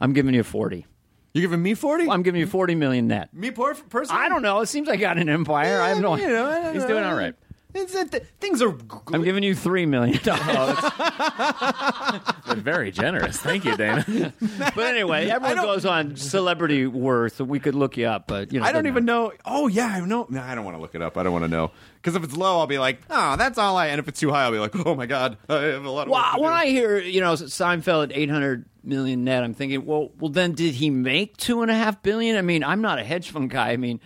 I'm 0.00 0.12
giving 0.12 0.34
you 0.34 0.42
forty. 0.42 0.86
You 1.32 1.40
giving 1.40 1.62
me 1.62 1.74
forty? 1.74 2.08
I'm 2.08 2.22
giving 2.22 2.40
you 2.40 2.46
forty 2.46 2.74
million 2.74 3.08
net. 3.08 3.32
me 3.34 3.50
poor 3.50 3.74
personally. 3.74 4.22
I 4.22 4.28
don't 4.28 4.42
know. 4.42 4.60
It 4.60 4.66
seems 4.66 4.88
like 4.88 4.98
I 4.98 5.02
got 5.02 5.18
an 5.18 5.28
empire. 5.28 5.80
I 5.80 5.88
have 5.88 6.00
no. 6.00 6.16
You 6.16 6.28
know, 6.28 6.46
I 6.50 6.72
He's 6.72 6.82
know. 6.82 6.88
doing 6.88 7.04
all 7.04 7.14
right. 7.16 7.34
It's 7.74 7.92
that 7.94 8.10
th- 8.10 8.24
things 8.40 8.60
are. 8.62 8.76
I'm 9.12 9.22
giving 9.22 9.42
you 9.42 9.54
three 9.54 9.86
million 9.86 10.18
dollars. 10.22 10.78
Been 12.46 12.60
very 12.60 12.90
generous. 12.90 13.36
Thank 13.38 13.64
you, 13.64 13.76
Dana. 13.76 14.04
But 14.74 14.78
anyway, 14.86 15.28
everyone 15.28 15.56
don't- 15.56 15.64
goes 15.66 15.84
on 15.86 16.16
celebrity 16.16 16.86
worth. 16.86 17.40
We 17.40 17.60
could 17.60 17.74
look 17.74 17.96
you 17.96 18.06
up, 18.06 18.26
but 18.26 18.52
you 18.52 18.60
know, 18.60 18.64
I 18.64 18.68
don't 18.72 18.84
doesn't 18.84 18.86
even 18.94 19.04
know. 19.04 19.32
Oh 19.44 19.68
yeah, 19.68 19.86
I 19.86 20.00
know. 20.00 20.26
No, 20.28 20.40
I 20.42 20.54
don't 20.54 20.64
want 20.64 20.76
to 20.76 20.80
look 20.80 20.94
it 20.94 21.02
up. 21.02 21.16
I 21.16 21.22
don't 21.22 21.32
want 21.32 21.44
to 21.44 21.48
know 21.50 21.70
because 21.96 22.16
if 22.16 22.24
it's 22.24 22.36
low, 22.36 22.58
I'll 22.58 22.66
be 22.66 22.78
like, 22.78 23.00
oh, 23.10 23.36
that's 23.36 23.58
all 23.58 23.76
I. 23.76 23.86
And 23.88 23.98
if 23.98 24.08
it's 24.08 24.20
too 24.20 24.30
high, 24.30 24.44
I'll 24.44 24.52
be 24.52 24.58
like, 24.58 24.74
oh 24.86 24.94
my 24.94 25.06
god, 25.06 25.38
I 25.48 25.54
have 25.62 25.84
a 25.84 25.90
lot 25.90 26.06
of. 26.06 26.12
Well, 26.12 26.22
work 26.22 26.34
to 26.36 26.40
when 26.40 26.50
do. 26.50 26.56
I 26.56 26.66
hear 26.66 26.98
you 26.98 27.20
know 27.20 27.32
Seinfeld 27.34 28.04
at 28.04 28.12
eight 28.16 28.30
hundred 28.30 28.64
million 28.82 29.24
net, 29.24 29.44
I'm 29.44 29.54
thinking, 29.54 29.84
well, 29.84 30.10
well, 30.18 30.30
then 30.30 30.52
did 30.52 30.74
he 30.74 30.88
make 30.90 31.36
two 31.36 31.62
and 31.62 31.70
a 31.70 31.74
half 31.74 32.02
billion? 32.02 32.36
I 32.36 32.42
mean, 32.42 32.64
I'm 32.64 32.80
not 32.80 32.98
a 32.98 33.04
hedge 33.04 33.30
fund 33.30 33.50
guy. 33.50 33.70
I 33.70 33.76
mean, 33.76 34.00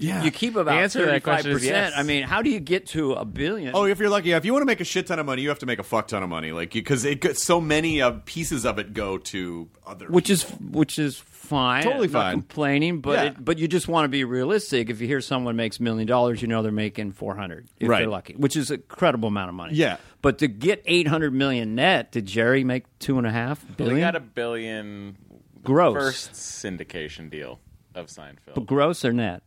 Yeah. 0.00 0.22
you 0.24 0.30
keep 0.30 0.56
about 0.56 0.74
answer 0.78 1.00
to 1.00 1.06
that 1.06 1.22
question 1.22 1.52
is 1.52 1.64
yes. 1.64 1.92
I 1.96 2.02
mean, 2.02 2.22
how 2.24 2.40
do 2.42 2.48
you 2.50 2.58
get 2.60 2.86
to 2.88 3.12
a 3.12 3.24
billion? 3.24 3.72
Oh, 3.74 3.84
if 3.84 3.98
you're 3.98 4.08
lucky, 4.08 4.32
if 4.32 4.44
you 4.44 4.52
want 4.52 4.62
to 4.62 4.66
make 4.66 4.80
a 4.80 4.84
shit 4.84 5.06
ton 5.06 5.18
of 5.18 5.26
money, 5.26 5.42
you 5.42 5.50
have 5.50 5.58
to 5.58 5.66
make 5.66 5.78
a 5.78 5.82
fuck 5.82 6.08
ton 6.08 6.22
of 6.22 6.28
money, 6.28 6.52
like 6.52 6.72
because 6.72 7.04
it 7.04 7.20
go- 7.20 7.34
so 7.34 7.60
many 7.60 8.00
of 8.00 8.24
pieces 8.24 8.64
of 8.64 8.78
it 8.78 8.94
go 8.94 9.18
to 9.18 9.68
other. 9.86 10.06
which 10.08 10.30
is 10.30 10.44
which 10.60 10.98
is 10.98 11.18
fine. 11.18 11.82
Totally 11.82 12.06
I'm 12.06 12.12
not 12.12 12.20
fine. 12.22 12.32
complaining, 12.34 13.00
but 13.00 13.12
Yeah. 13.12 13.22
it, 13.24 13.44
but 13.44 13.58
you 13.58 13.68
just 13.68 13.88
want 13.88 14.04
to 14.04 14.08
be 14.08 14.24
realistic. 14.24 14.88
If 14.88 15.00
you 15.00 15.06
hear 15.06 15.20
someone 15.20 15.56
makes 15.56 15.78
a 15.78 15.82
million 15.82 16.06
dollars, 16.06 16.40
you 16.40 16.48
know 16.48 16.62
they're 16.62 16.72
making 16.72 17.12
four 17.12 17.36
hundred 17.36 17.68
if 17.78 17.88
Right. 17.88 17.98
they're 17.98 18.08
lucky, 18.08 18.34
which 18.34 18.56
is 18.56 18.70
a 18.70 18.78
credible 18.78 19.28
amount 19.28 19.50
of 19.50 19.54
money. 19.54 19.74
Yeah. 19.74 19.98
But 20.22 20.38
to 20.38 20.48
get 20.48 20.82
eight 20.86 21.08
hundred 21.08 21.34
million 21.34 21.74
net, 21.74 22.12
did 22.12 22.24
Jerry 22.26 22.64
make 22.64 22.84
two 23.00 23.18
and 23.18 23.26
a 23.26 23.30
half 23.32 23.62
billion? 23.76 23.94
we 23.96 24.00
got 24.00 24.16
a 24.16 24.20
billion 24.20 25.16
Gross. 25.62 25.94
first 25.94 26.32
syndication 26.32 27.28
deal 27.30 27.60
of 27.94 28.06
Seinfeld. 28.06 28.64
gross 28.66 29.04
or 29.04 29.12
net? 29.12 29.42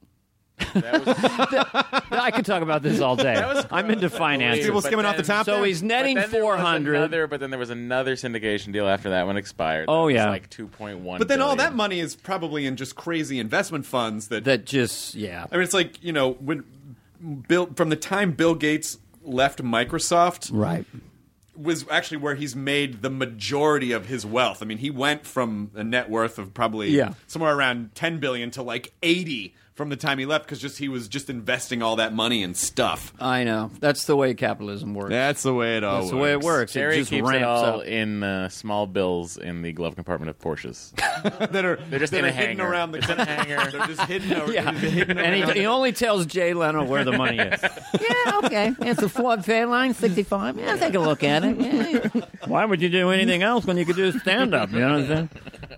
That 0.73 1.05
was, 1.05 2.11
I 2.11 2.31
could 2.31 2.45
talk 2.45 2.61
about 2.61 2.83
this 2.83 2.99
all 3.01 3.15
day. 3.15 3.35
I'm 3.71 3.89
into 3.89 4.09
finance. 4.09 4.59
People 4.59 4.81
but 4.81 4.87
skimming 4.87 5.05
off 5.05 5.17
the 5.17 5.23
top 5.23 5.45
So 5.45 5.57
there? 5.57 5.65
he's 5.65 5.81
netting 5.83 6.15
but 6.15 6.21
then 6.23 6.31
there 6.31 6.45
was 6.45 6.55
400. 6.55 6.95
Another, 6.95 7.27
but 7.27 7.39
then 7.39 7.49
there 7.49 7.59
was 7.59 7.69
another 7.69 8.15
syndication 8.15 8.71
deal 8.71 8.87
after 8.87 9.09
that 9.11 9.25
one 9.25 9.37
expired. 9.37 9.85
Oh, 9.87 10.01
that 10.01 10.03
was 10.05 10.13
yeah. 10.15 10.29
like 10.29 10.49
two 10.49 10.67
point 10.67 10.99
one. 10.99 11.17
But 11.19 11.27
then 11.27 11.41
all 11.41 11.55
that 11.55 11.73
money 11.75 11.99
is 11.99 12.15
probably 12.15 12.65
in 12.65 12.75
just 12.75 12.95
crazy 12.95 13.39
investment 13.39 13.85
funds 13.85 14.27
that. 14.29 14.43
That 14.45 14.65
just 14.65 15.15
yeah. 15.15 15.45
I 15.51 15.55
mean, 15.55 15.63
it's 15.63 15.73
like 15.73 16.03
you 16.03 16.13
know 16.13 16.31
when 16.33 16.63
Bill 17.47 17.67
from 17.75 17.89
the 17.89 17.95
time 17.95 18.31
Bill 18.31 18.55
Gates 18.55 18.97
left 19.23 19.63
Microsoft, 19.63 20.49
Right. 20.51 20.85
was 21.55 21.85
actually 21.89 22.17
where 22.17 22.35
he's 22.35 22.55
made 22.55 23.01
the 23.01 23.09
majority 23.09 23.91
of 23.91 24.05
his 24.07 24.25
wealth. 24.25 24.61
I 24.61 24.65
mean, 24.65 24.79
he 24.79 24.89
went 24.91 25.25
from 25.25 25.71
a 25.75 25.83
net 25.83 26.09
worth 26.09 26.37
of 26.37 26.53
probably 26.53 26.89
Yeah. 26.89 27.13
somewhere 27.27 27.55
around 27.55 27.95
10 27.95 28.19
billion 28.19 28.51
to 28.51 28.61
like 28.63 28.93
80 29.01 29.55
from 29.75 29.89
the 29.89 29.95
time 29.95 30.19
he 30.19 30.25
left 30.27 30.45
because 30.45 30.59
just 30.61 30.77
he 30.77 30.87
was 30.87 31.07
just 31.07 31.29
investing 31.29 31.81
all 31.81 31.95
that 31.95 32.13
money 32.13 32.43
in 32.43 32.53
stuff. 32.53 33.11
I 33.19 33.43
know. 33.43 33.71
That's 33.79 34.05
the 34.05 34.15
way 34.15 34.33
capitalism 34.35 34.93
works. 34.93 35.09
That's 35.09 35.41
the 35.43 35.53
way 35.53 35.77
it 35.77 35.83
all 35.83 35.99
That's 36.01 36.11
the 36.11 36.17
way 36.17 36.31
it 36.33 36.41
works. 36.41 36.73
Jerry 36.73 36.95
it 36.95 36.99
just 36.99 37.09
keeps 37.09 37.27
ramps 37.27 37.41
it 37.41 37.43
all 37.43 37.79
up. 37.81 37.85
in 37.87 38.21
uh, 38.23 38.49
small 38.49 38.85
bills 38.85 39.37
in 39.37 39.61
the 39.63 39.71
glove 39.71 39.95
compartment 39.95 40.29
of 40.29 40.37
Porsches. 40.39 40.91
that 41.51 41.65
are 41.65 41.77
They're 41.89 41.99
just 41.99 42.11
that 42.11 42.19
in 42.19 42.25
are 42.25 42.27
a 42.27 42.31
hidden 42.31 42.57
hangar. 42.59 42.71
around 42.71 42.91
the 42.91 42.99
It's 42.99 43.09
in. 43.09 43.17
They're 43.17 43.87
just 43.87 44.01
hidden, 44.01 44.33
ar- 44.41 44.51
Yeah, 44.51 44.71
just 44.73 44.83
hidden 44.93 45.17
and 45.17 45.41
around. 45.43 45.53
he, 45.53 45.61
he 45.61 45.65
only 45.65 45.91
tells 45.91 46.25
Jay 46.27 46.53
Leno 46.53 46.83
where 46.83 47.03
the 47.03 47.13
money 47.17 47.39
is. 47.39 47.61
yeah, 47.99 48.39
okay. 48.43 48.73
It's 48.81 49.01
a 49.01 49.09
Ford 49.09 49.39
Fairlane 49.39 49.95
65. 49.95 50.57
Yeah, 50.59 50.75
take 50.77 50.93
a 50.93 50.99
look 50.99 51.23
at 51.23 51.43
it. 51.43 51.59
Yeah. 51.59 52.21
Why 52.45 52.65
would 52.65 52.81
you 52.81 52.89
do 52.89 53.09
anything 53.09 53.41
else 53.41 53.65
when 53.65 53.77
you 53.77 53.85
could 53.85 53.95
do 53.95 54.11
stand 54.19 54.53
up? 54.53 54.71
You 54.71 54.79
know 54.81 54.91
what 54.91 54.99
I'm 55.01 55.07
saying? 55.07 55.29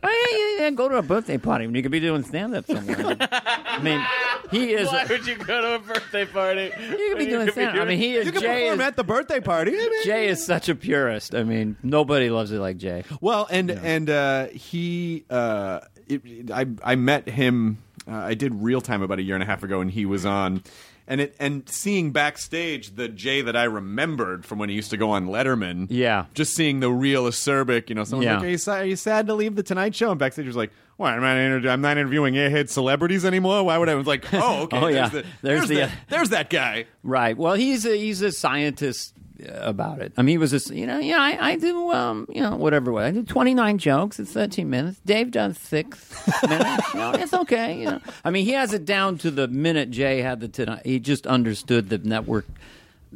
Oh, 0.03 0.27
yeah, 0.31 0.37
yeah, 0.37 0.63
yeah. 0.65 0.69
Go 0.71 0.89
to 0.89 0.97
a 0.97 1.01
birthday 1.01 1.37
party 1.37 1.65
when 1.65 1.75
you 1.75 1.81
could 1.81 1.91
be 1.91 1.99
doing 1.99 2.23
stand 2.23 2.55
up 2.55 2.65
somewhere. 2.65 3.17
I 3.19 3.79
mean, 3.81 4.03
he 4.51 4.73
is. 4.73 4.87
Why 4.87 5.05
would 5.09 5.25
you 5.25 5.35
go 5.37 5.61
to 5.61 5.75
a 5.75 5.79
birthday 5.79 6.25
party? 6.25 6.71
You 6.79 7.09
could 7.09 7.17
be 7.17 7.25
doing 7.25 7.49
stand 7.51 7.77
up. 7.77 7.83
I 7.83 7.85
mean, 7.85 7.99
he 7.99 8.15
is. 8.15 8.25
you 8.25 8.31
can 8.31 8.41
Jay 8.41 8.61
perform 8.63 8.81
is, 8.81 8.87
at 8.87 8.95
the 8.95 9.03
birthday 9.03 9.39
party. 9.39 9.71
I 9.71 9.75
mean- 9.89 10.03
Jay 10.05 10.27
is 10.27 10.45
such 10.45 10.69
a 10.69 10.75
purist. 10.75 11.35
I 11.35 11.43
mean, 11.43 11.77
nobody 11.83 12.29
loves 12.29 12.51
it 12.51 12.59
like 12.59 12.77
Jay. 12.77 13.03
Well, 13.21 13.47
and 13.49 13.69
and 13.71 14.09
uh, 14.09 14.47
he, 14.47 15.25
uh, 15.29 15.81
it, 16.07 16.51
I 16.51 16.65
I 16.83 16.95
met 16.95 17.27
him. 17.29 17.79
Uh, 18.07 18.11
I 18.15 18.33
did 18.35 18.53
real 18.55 18.81
time 18.81 19.01
about 19.01 19.19
a 19.19 19.23
year 19.23 19.35
and 19.35 19.43
a 19.43 19.47
half 19.47 19.63
ago, 19.63 19.81
and 19.81 19.89
he 19.91 20.05
was 20.05 20.25
on. 20.25 20.63
And 21.07 21.21
it 21.21 21.35
and 21.39 21.69
seeing 21.69 22.11
backstage 22.13 22.95
the 22.95 23.07
Jay 23.07 23.41
that 23.43 23.55
I 23.55 23.65
remembered 23.65 24.43
from 24.43 24.57
when 24.57 24.69
he 24.69 24.75
used 24.75 24.89
to 24.89 24.97
go 24.97 25.11
on 25.11 25.27
Letterman, 25.27 25.85
Yeah. 25.89 26.25
just 26.33 26.55
seeing 26.55 26.79
the 26.79 26.91
real 26.91 27.25
acerbic, 27.25 27.89
you 27.89 27.95
know, 27.95 28.03
someone's 28.03 28.25
Yeah. 28.25 28.35
like, 28.37 28.45
are 28.45 28.49
you, 28.49 28.57
sad, 28.57 28.81
"Are 28.81 28.85
you 28.85 28.95
sad 28.95 29.27
to 29.27 29.35
leave 29.35 29.55
the 29.55 29.61
Tonight 29.61 29.93
Show?" 29.93 30.09
And 30.09 30.19
backstage 30.19 30.47
was 30.47 30.55
like, 30.55 30.71
"What? 30.97 31.13
I'm 31.13 31.21
not, 31.21 31.37
inter- 31.37 31.69
I'm 31.69 31.81
not 31.81 31.97
interviewing 31.97 32.33
airhead 32.33 32.69
celebrities 32.69 33.23
anymore. 33.23 33.63
Why 33.63 33.77
would 33.77 33.87
I?" 33.87 33.91
I 33.91 33.95
was 33.95 34.07
like, 34.07 34.25
"Oh, 34.33 34.63
okay. 34.63 34.77
Oh, 34.81 34.87
yeah. 34.87 35.09
There's, 35.09 35.11
the, 35.11 35.29
There's 35.43 35.59
there's, 35.59 35.67
the- 35.69 35.75
the, 35.75 35.91
there's 36.09 36.29
that 36.29 36.49
guy." 36.49 36.85
Right. 37.03 37.37
Well, 37.37 37.53
he's 37.53 37.85
a 37.85 37.95
he's 37.95 38.21
a 38.23 38.31
scientist 38.31 39.13
about 39.57 40.01
it. 40.01 40.13
I 40.17 40.21
mean, 40.21 40.33
he 40.33 40.37
was 40.37 40.51
just, 40.51 40.69
you 40.71 40.85
know 40.87 40.99
yeah 40.99 41.19
I, 41.19 41.51
I 41.51 41.55
do 41.57 41.91
um 41.91 42.27
you 42.29 42.41
know 42.41 42.55
whatever 42.55 42.91
way 42.91 43.05
I 43.05 43.11
do 43.11 43.23
twenty 43.23 43.53
nine 43.53 43.77
jokes. 43.77 44.19
It's 44.19 44.31
thirteen 44.31 44.69
minutes. 44.69 44.99
Dave 45.05 45.31
does 45.31 45.57
six 45.57 46.13
minutes. 46.47 46.93
You 46.93 46.99
know, 46.99 47.11
it's 47.11 47.33
okay. 47.33 47.79
You 47.79 47.85
know, 47.85 47.99
I 48.23 48.29
mean, 48.31 48.45
he 48.45 48.51
has 48.51 48.73
it 48.73 48.85
down 48.85 49.17
to 49.19 49.31
the 49.31 49.47
minute 49.47 49.91
Jay 49.91 50.21
had 50.21 50.39
the 50.39 50.47
tonight. 50.47 50.85
He 50.85 50.99
just 50.99 51.27
understood 51.27 51.89
the 51.89 51.97
network 51.97 52.45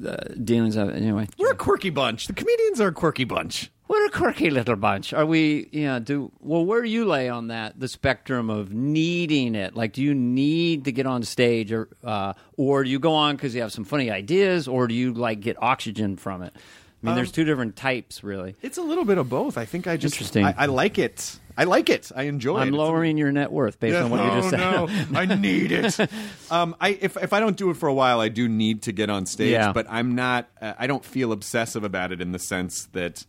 uh, 0.05 0.15
dealings 0.43 0.75
of 0.75 0.89
it. 0.89 0.95
Anyway, 0.95 1.27
We're 1.37 1.51
a 1.51 1.55
quirky 1.55 1.89
bunch. 1.89 2.27
The 2.27 2.33
comedians 2.33 2.79
are 2.81 2.87
a 2.87 2.93
quirky 2.93 3.23
bunch. 3.25 3.71
We're 3.89 4.05
a 4.05 4.09
quirky 4.11 4.49
little 4.49 4.75
bunch. 4.77 5.11
Are 5.13 5.25
we? 5.25 5.67
Yeah. 5.73 5.99
Do 5.99 6.31
well. 6.39 6.63
Where 6.65 6.81
do 6.81 6.87
you 6.89 7.03
lay 7.05 7.27
on 7.27 7.47
that? 7.47 7.77
The 7.79 7.87
spectrum 7.89 8.49
of 8.49 8.71
needing 8.71 9.55
it. 9.55 9.75
Like, 9.75 9.91
do 9.93 10.01
you 10.01 10.13
need 10.13 10.85
to 10.85 10.91
get 10.93 11.05
on 11.05 11.23
stage, 11.23 11.71
or 11.73 11.89
uh, 12.03 12.33
or 12.55 12.83
do 12.85 12.89
you 12.89 12.99
go 12.99 13.13
on 13.13 13.35
because 13.35 13.53
you 13.55 13.61
have 13.61 13.71
some 13.73 13.83
funny 13.83 14.09
ideas, 14.11 14.67
or 14.67 14.87
do 14.87 14.93
you 14.93 15.13
like 15.13 15.41
get 15.41 15.61
oxygen 15.61 16.15
from 16.15 16.43
it? 16.43 16.53
I 17.01 17.05
mean, 17.05 17.15
there's 17.15 17.31
two 17.31 17.45
different 17.45 17.77
types, 17.77 18.25
really. 18.25 18.55
It's 18.61 18.77
a 18.77 18.81
little 18.81 19.05
bit 19.05 19.17
of 19.17 19.29
both. 19.29 19.57
I 19.57 19.63
think 19.63 19.87
I 19.87 19.95
just 19.95 20.15
Interesting. 20.15 20.43
I, 20.45 20.53
I 20.57 20.65
like 20.65 20.99
it. 20.99 21.39
I 21.57 21.63
like 21.63 21.89
it. 21.89 22.11
I 22.13 22.23
enjoy 22.23 22.57
it. 22.57 22.61
I'm 22.63 22.67
It's 22.69 22.75
a- 22.75 22.77
lowering 22.77 23.17
your 23.17 23.31
net 23.31 23.53
worth 23.53 23.79
based 23.79 23.95
on 23.95 24.09
what 24.09 24.21
you 24.21 24.29
just 24.41 24.49
said. 24.51 24.59
No, 24.59 24.87
I 25.17 25.25
need 25.25 25.71
it. 25.71 25.97
Um, 26.51 26.75
I 26.81 26.89
if 26.99 27.15
if 27.15 27.31
I 27.31 27.39
don't 27.39 27.55
do 27.55 27.69
it 27.69 27.77
for 27.77 27.87
a 27.87 27.93
while, 27.93 28.19
I 28.19 28.27
do 28.27 28.49
need 28.49 28.81
to 28.83 28.91
get 28.91 29.09
on 29.09 29.25
stage. 29.27 29.51
Yeah. 29.51 29.71
But 29.71 29.85
I'm 29.89 30.15
not. 30.15 30.49
Uh, 30.61 30.73
I 30.77 30.87
don't 30.87 31.05
feel 31.05 31.31
obsessive 31.31 31.83
about 31.85 32.11
it 32.11 32.19
in 32.21 32.31
the 32.33 32.39
sense 32.39 32.85
that 32.93 33.23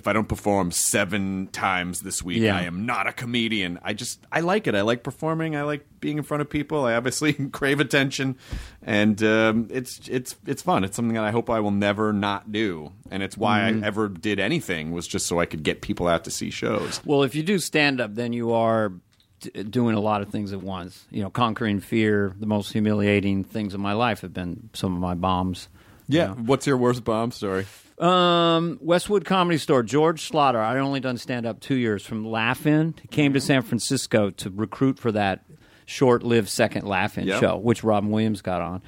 if 0.00 0.08
I 0.08 0.12
don't 0.14 0.28
perform 0.28 0.70
seven 0.70 1.48
times 1.52 2.00
this 2.00 2.22
week, 2.22 2.38
Yeah. 2.40 2.56
I 2.56 2.62
am 2.62 2.86
not 2.86 3.06
a 3.06 3.12
comedian. 3.12 3.78
I 3.82 3.92
just 3.92 4.18
I 4.32 4.40
like 4.40 4.66
it. 4.66 4.74
I 4.74 4.80
like 4.80 5.02
performing. 5.04 5.54
I 5.56 5.62
like 5.62 5.86
being 6.00 6.16
in 6.16 6.24
front 6.24 6.40
of 6.40 6.48
people. 6.48 6.86
I 6.86 6.94
obviously 6.94 7.34
crave 7.52 7.80
attention, 7.80 8.36
and 8.82 9.22
um, 9.22 9.68
it's 9.70 10.00
it's 10.08 10.34
it's 10.46 10.62
fun. 10.62 10.84
It's 10.84 10.96
something 10.96 11.14
that 11.14 11.24
I 11.24 11.30
hope 11.30 11.50
I 11.50 11.60
will 11.60 11.70
never 11.70 12.12
not 12.14 12.50
do, 12.50 12.92
and 13.10 13.22
it's 13.22 13.36
why 13.36 13.60
Mm-hmm. 13.60 13.84
I 13.84 13.86
ever 13.86 14.08
did 14.08 14.40
anything 14.40 14.90
was 14.90 15.06
just 15.06 15.26
so 15.26 15.38
I 15.38 15.44
could 15.46 15.62
get 15.62 15.82
people 15.82 16.08
out 16.08 16.24
to 16.24 16.30
see 16.30 16.50
shows. 16.50 17.00
Well, 17.04 17.22
if 17.22 17.34
you 17.34 17.42
do 17.42 17.58
stand 17.58 18.00
up, 18.00 18.14
then 18.14 18.32
you 18.32 18.52
are 18.52 18.92
d- 19.40 19.50
doing 19.64 19.94
a 19.94 20.00
lot 20.00 20.22
of 20.22 20.30
things 20.30 20.52
at 20.54 20.62
once. 20.62 21.04
You 21.10 21.22
know, 21.22 21.28
conquering 21.30 21.80
fear. 21.80 22.34
The 22.40 22.46
most 22.46 22.72
humiliating 22.72 23.44
things 23.44 23.74
of 23.74 23.80
my 23.80 23.92
life 23.92 24.22
have 24.22 24.32
been 24.32 24.70
some 24.72 24.94
of 24.94 25.00
my 25.00 25.14
bombs. 25.14 25.68
Yeah. 26.08 26.30
What's 26.32 26.66
your 26.66 26.78
worst 26.78 27.04
bomb 27.04 27.30
story? 27.32 27.66
Um, 28.00 28.78
Westwood 28.80 29.24
Comedy 29.24 29.58
Store. 29.58 29.82
George 29.82 30.28
Schlatter. 30.30 30.56
I'd 30.56 30.78
only 30.78 31.00
done 31.00 31.18
stand 31.18 31.46
up 31.46 31.60
two 31.60 31.74
years 31.76 32.04
from 32.04 32.24
Laugh-In. 32.26 32.94
He 33.02 33.08
came 33.08 33.34
to 33.34 33.40
San 33.40 33.62
Francisco 33.62 34.30
to 34.30 34.50
recruit 34.50 34.98
for 34.98 35.12
that 35.12 35.44
short-lived 35.86 36.48
second 36.48 36.86
Laugh-In 36.86 37.26
Yep. 37.26 37.40
show, 37.40 37.56
which 37.58 37.84
Robin 37.84 38.10
Williams 38.10 38.42
got 38.42 38.62
on, 38.62 38.80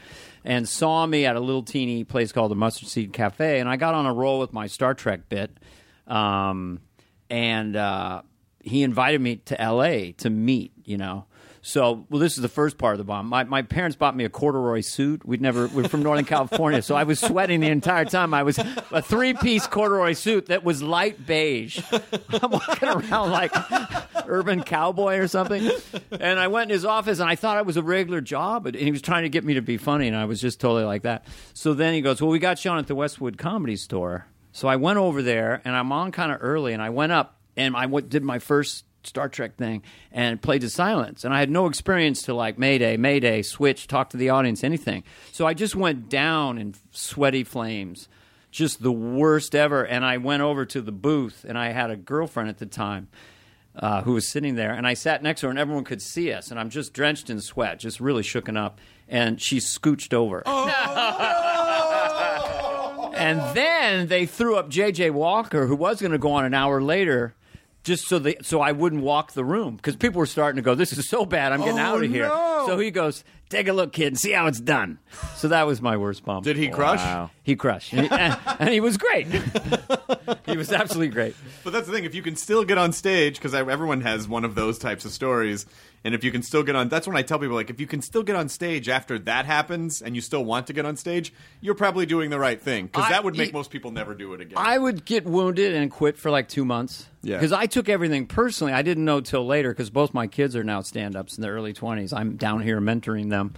and 0.45 0.69
saw 0.69 1.05
me 1.05 1.27
at 1.27 1.37
a 1.37 1.41
little 1.41 1.63
teeny 1.63 2.05
place 2.05 2.33
called 2.33 2.51
the 2.51 2.57
Mustard 2.57 2.89
Seed 2.89 3.13
Cafe, 3.13 3.61
and 3.61 3.69
I 3.69 3.77
got 3.77 3.95
on 3.95 4.07
a 4.07 4.15
roll 4.15 4.39
with 4.39 4.53
my 4.53 4.67
Star 4.67 4.95
Trek 4.95 5.29
bit, 5.29 5.51
um, 6.07 6.81
and 7.29 7.77
uh, 7.77 8.23
he 8.61 8.83
invited 8.83 9.21
me 9.21 9.37
to 9.47 9.61
L.A. 9.61 10.13
to 10.19 10.31
meet. 10.31 10.73
You 10.85 10.97
know. 10.97 11.27
So, 11.65 12.07
well, 12.11 12.19
this 12.19 12.37
is 12.37 12.43
the 12.43 12.49
first 12.49 12.77
part 12.77 12.95
of 12.95 12.99
the 12.99 13.05
bomb. 13.05 13.29
My, 13.29 13.45
my 13.45 13.63
parents 13.63 13.97
bought 13.97 14.17
me 14.17 14.25
a 14.25 14.29
corduroy 14.29 14.81
suit. 14.81 15.25
We'd 15.25 15.41
never, 15.41 15.69
we're 15.69 15.89
from 15.89 16.03
Northern 16.03 16.25
California, 16.25 16.83
so 16.83 16.97
I 16.97 17.05
was 17.05 17.21
sweating 17.21 17.61
the 17.61 17.69
entire 17.69 18.05
time. 18.05 18.35
I 18.35 18.43
was 18.43 18.59
a 18.59 19.01
three 19.01 19.33
piece 19.33 19.69
corduroy 19.69 20.15
suit 20.15 20.47
that 20.47 20.65
was 20.65 20.83
light 20.83 21.25
beige. 21.25 21.81
I'm 22.31 22.51
walking 22.51 22.89
around 22.89 23.31
like 23.31 23.55
urban 24.27 24.65
cowboy 24.65 25.19
or 25.19 25.29
something. 25.29 25.71
And 26.11 26.41
I 26.41 26.49
went 26.49 26.71
in 26.71 26.75
his 26.75 26.85
office 26.85 27.21
and 27.21 27.31
I 27.31 27.37
thought 27.37 27.59
it 27.59 27.67
was 27.67 27.77
a 27.77 27.83
regular 27.83 28.21
job, 28.21 28.67
and 28.67 28.75
he 28.75 28.91
was 28.91 29.01
trying 29.01 29.23
to 29.23 29.29
get 29.29 29.45
me 29.45 29.55
to 29.55 29.63
be 29.63 29.77
funny, 29.77 30.09
and 30.09 30.17
I 30.17 30.25
was 30.25 30.41
just 30.41 30.59
totally 30.59 30.85
like 30.85 31.03
that. 31.03 31.27
So 31.55 31.75
then 31.75 31.95
he 31.95 32.01
goes, 32.01 32.21
Well, 32.21 32.31
we 32.31 32.41
got 32.41 32.65
you 32.65 32.73
on 32.73 32.79
at 32.79 32.89
the 32.89 32.97
Westwood 32.97 33.39
Comedy 33.39 33.77
Store. 33.77 34.27
So 34.51 34.67
I 34.67 34.77
went 34.77 34.99
over 34.99 35.23
there, 35.23 35.63
and 35.65 35.77
I'm 35.77 35.93
on 35.93 36.11
kind 36.11 36.33
of 36.33 36.39
early, 36.41 36.73
and 36.73 36.83
I 36.83 36.91
went 36.91 37.13
up 37.13 37.39
and 37.57 37.77
I 37.77 37.87
did 38.01 38.23
my 38.25 38.39
first 38.39 38.85
Star 39.05 39.29
Trek 39.29 39.57
thing 39.57 39.83
and 40.11 40.41
played 40.41 40.61
to 40.63 40.71
silence. 40.71 41.25
And 41.25 41.35
I 41.35 41.41
had 41.41 41.51
no 41.51 41.67
experience 41.67 42.23
to 42.23 42.35
like 42.35 42.59
Mayday, 42.59 42.97
Mayday, 42.97 43.43
switch, 43.43 43.87
talk 43.87 44.11
to 44.11 44.17
the 44.17 44.31
audience, 44.31 44.63
anything. 44.65 45.05
So 45.33 45.47
I 45.47 45.55
just 45.55 45.75
went 45.75 46.09
down 46.09 46.59
in 46.59 46.75
sweaty 46.91 47.45
flames, 47.45 48.09
just 48.51 48.83
the 48.83 48.93
worst 48.93 49.55
ever. 49.55 49.85
And 49.85 50.05
I 50.05 50.19
went 50.19 50.43
over 50.43 50.65
to 50.67 50.81
the 50.81 50.93
booth, 50.93 51.45
and 51.49 51.57
I 51.59 51.73
had 51.73 51.91
a 51.91 51.97
girlfriend 51.97 52.49
at 52.49 52.59
the 52.59 52.67
time. 52.67 53.09
Uh, 53.75 54.03
who 54.03 54.13
was 54.13 54.29
sitting 54.29 54.55
there, 54.55 54.73
and 54.75 54.87
I 54.87 54.93
sat 54.93 55.23
next 55.23 55.41
to 55.41 55.47
her, 55.47 55.51
and 55.51 55.59
everyone 55.59 55.85
could 55.85 56.03
see 56.03 56.31
us, 56.31 56.51
and 56.51 56.61
I'm 56.61 56.69
just 56.69 56.93
drenched 56.93 57.31
in 57.31 57.41
sweat, 57.41 57.79
just 57.79 58.01
really 58.01 58.23
shooken 58.23 58.55
up, 58.55 58.79
and 59.09 59.41
she 59.41 59.61
scooched 59.61 60.13
over. 60.13 60.43
And 63.15 63.57
then 63.57 64.09
they 64.09 64.27
threw 64.27 64.57
up 64.57 64.69
J.J. 64.69 65.09
Walker, 65.11 65.67
who 65.69 65.77
was 65.77 66.01
going 66.03 66.13
to 66.13 66.19
go 66.19 66.33
on 66.33 66.45
an 66.45 66.53
hour 66.53 66.83
later, 66.83 67.35
just 67.83 68.07
so 68.07 68.19
they 68.19 68.37
so 68.43 68.61
I 68.61 68.73
wouldn't 68.73 69.03
walk 69.03 69.33
the 69.33 69.45
room 69.45 69.77
because 69.77 69.97
people 69.97 70.19
were 70.19 70.27
starting 70.27 70.57
to 70.57 70.63
go, 70.63 70.75
"This 70.75 70.93
is 70.93 71.09
so 71.09 71.25
bad, 71.27 71.53
I'm 71.53 71.61
getting 71.61 71.79
oh, 71.79 71.83
out 71.83 72.05
of 72.05 72.11
here." 72.11 72.29
So 72.67 72.79
he 72.79 72.91
goes, 72.91 73.25
"Take 73.49 73.69
a 73.69 73.73
look, 73.73 73.93
kid, 73.93 74.09
and 74.09 74.19
see 74.19 74.33
how 74.33 74.47
it's 74.47 74.61
done." 74.61 74.99
So 75.37 75.49
that 75.49 75.67
was 75.67 75.83
my 75.83 75.97
worst 75.97 76.25
bump. 76.25 76.45
Did 76.45 76.57
he 76.57 76.69
crush? 76.69 77.01
Wow. 77.01 77.31
He 77.43 77.57
crushed, 77.57 77.93
and 77.93 78.03
he, 78.03 78.11
and- 78.11 78.39
and 78.59 78.69
he 78.71 78.81
was 78.81 78.97
great. 78.97 79.27
he 80.47 80.57
was 80.57 80.73
absolutely 80.73 81.09
great. 81.09 81.35
But 81.65 81.73
that's 81.73 81.87
the 81.87 81.93
thing. 81.93 82.05
If 82.05 82.15
you 82.15 82.23
can 82.23 82.37
still 82.37 82.65
get 82.65 82.79
on 82.79 82.93
stage, 82.93 83.37
because 83.37 83.55
everyone 83.55 84.01
has 84.03 84.29
one 84.29 84.45
of 84.45 84.55
those 84.55 84.79
types 84.79 85.05
of 85.05 85.13
stories, 85.13 85.67
and 86.05 86.15
if 86.15 86.25
you 86.25 86.33
can 86.33 86.43
still 86.43 86.63
get 86.63 86.75
on, 86.75 86.89
that's 86.89 87.07
when 87.07 87.17
I 87.17 87.23
tell 87.23 87.39
people 87.39 87.55
like, 87.55 87.71
if 87.71 87.81
you 87.81 87.87
can 87.87 88.03
still 88.03 88.23
get 88.23 88.35
on 88.35 88.49
stage 88.49 88.89
after 88.89 89.19
that 89.21 89.47
happens, 89.47 90.03
and 90.03 90.15
you 90.15 90.21
still 90.21 90.45
want 90.45 90.67
to 90.67 90.73
get 90.73 90.85
on 90.85 90.97
stage, 90.97 91.33
you're 91.61 91.75
probably 91.75 92.07
doing 92.07 92.31
the 92.31 92.39
right 92.39 92.61
thing, 92.61 92.87
because 92.87 93.09
that 93.09 93.23
would 93.25 93.37
make 93.37 93.53
y- 93.53 93.59
most 93.59 93.71
people 93.71 93.91
never 93.91 94.15
do 94.15 94.35
it 94.35 94.41
again. 94.41 94.59
I 94.59 94.79
would 94.79 95.05
get 95.05 95.25
wounded 95.25 95.75
and 95.75 95.91
quit 95.91 96.17
for 96.19 96.31
like 96.31 96.49
two 96.49 96.65
months. 96.65 97.09
Yeah. 97.23 97.37
Because 97.37 97.53
I 97.53 97.67
took 97.67 97.89
everything 97.89 98.27
personally. 98.27 98.73
I 98.73 98.83
didn't 98.83 99.05
know 99.05 99.21
till 99.21 99.47
later 99.47 99.71
because 99.71 99.91
both 99.91 100.13
my 100.13 100.27
kids 100.27 100.57
are 100.57 100.65
now 100.65 100.81
stand 100.81 101.15
ups 101.15 101.37
in 101.37 101.43
their 101.43 101.53
early 101.53 101.73
20s. 101.73 102.13
I'm 102.13 102.37
down 102.37 102.63
here 102.63 102.81
mentoring 102.81 103.31
them. 103.31 103.55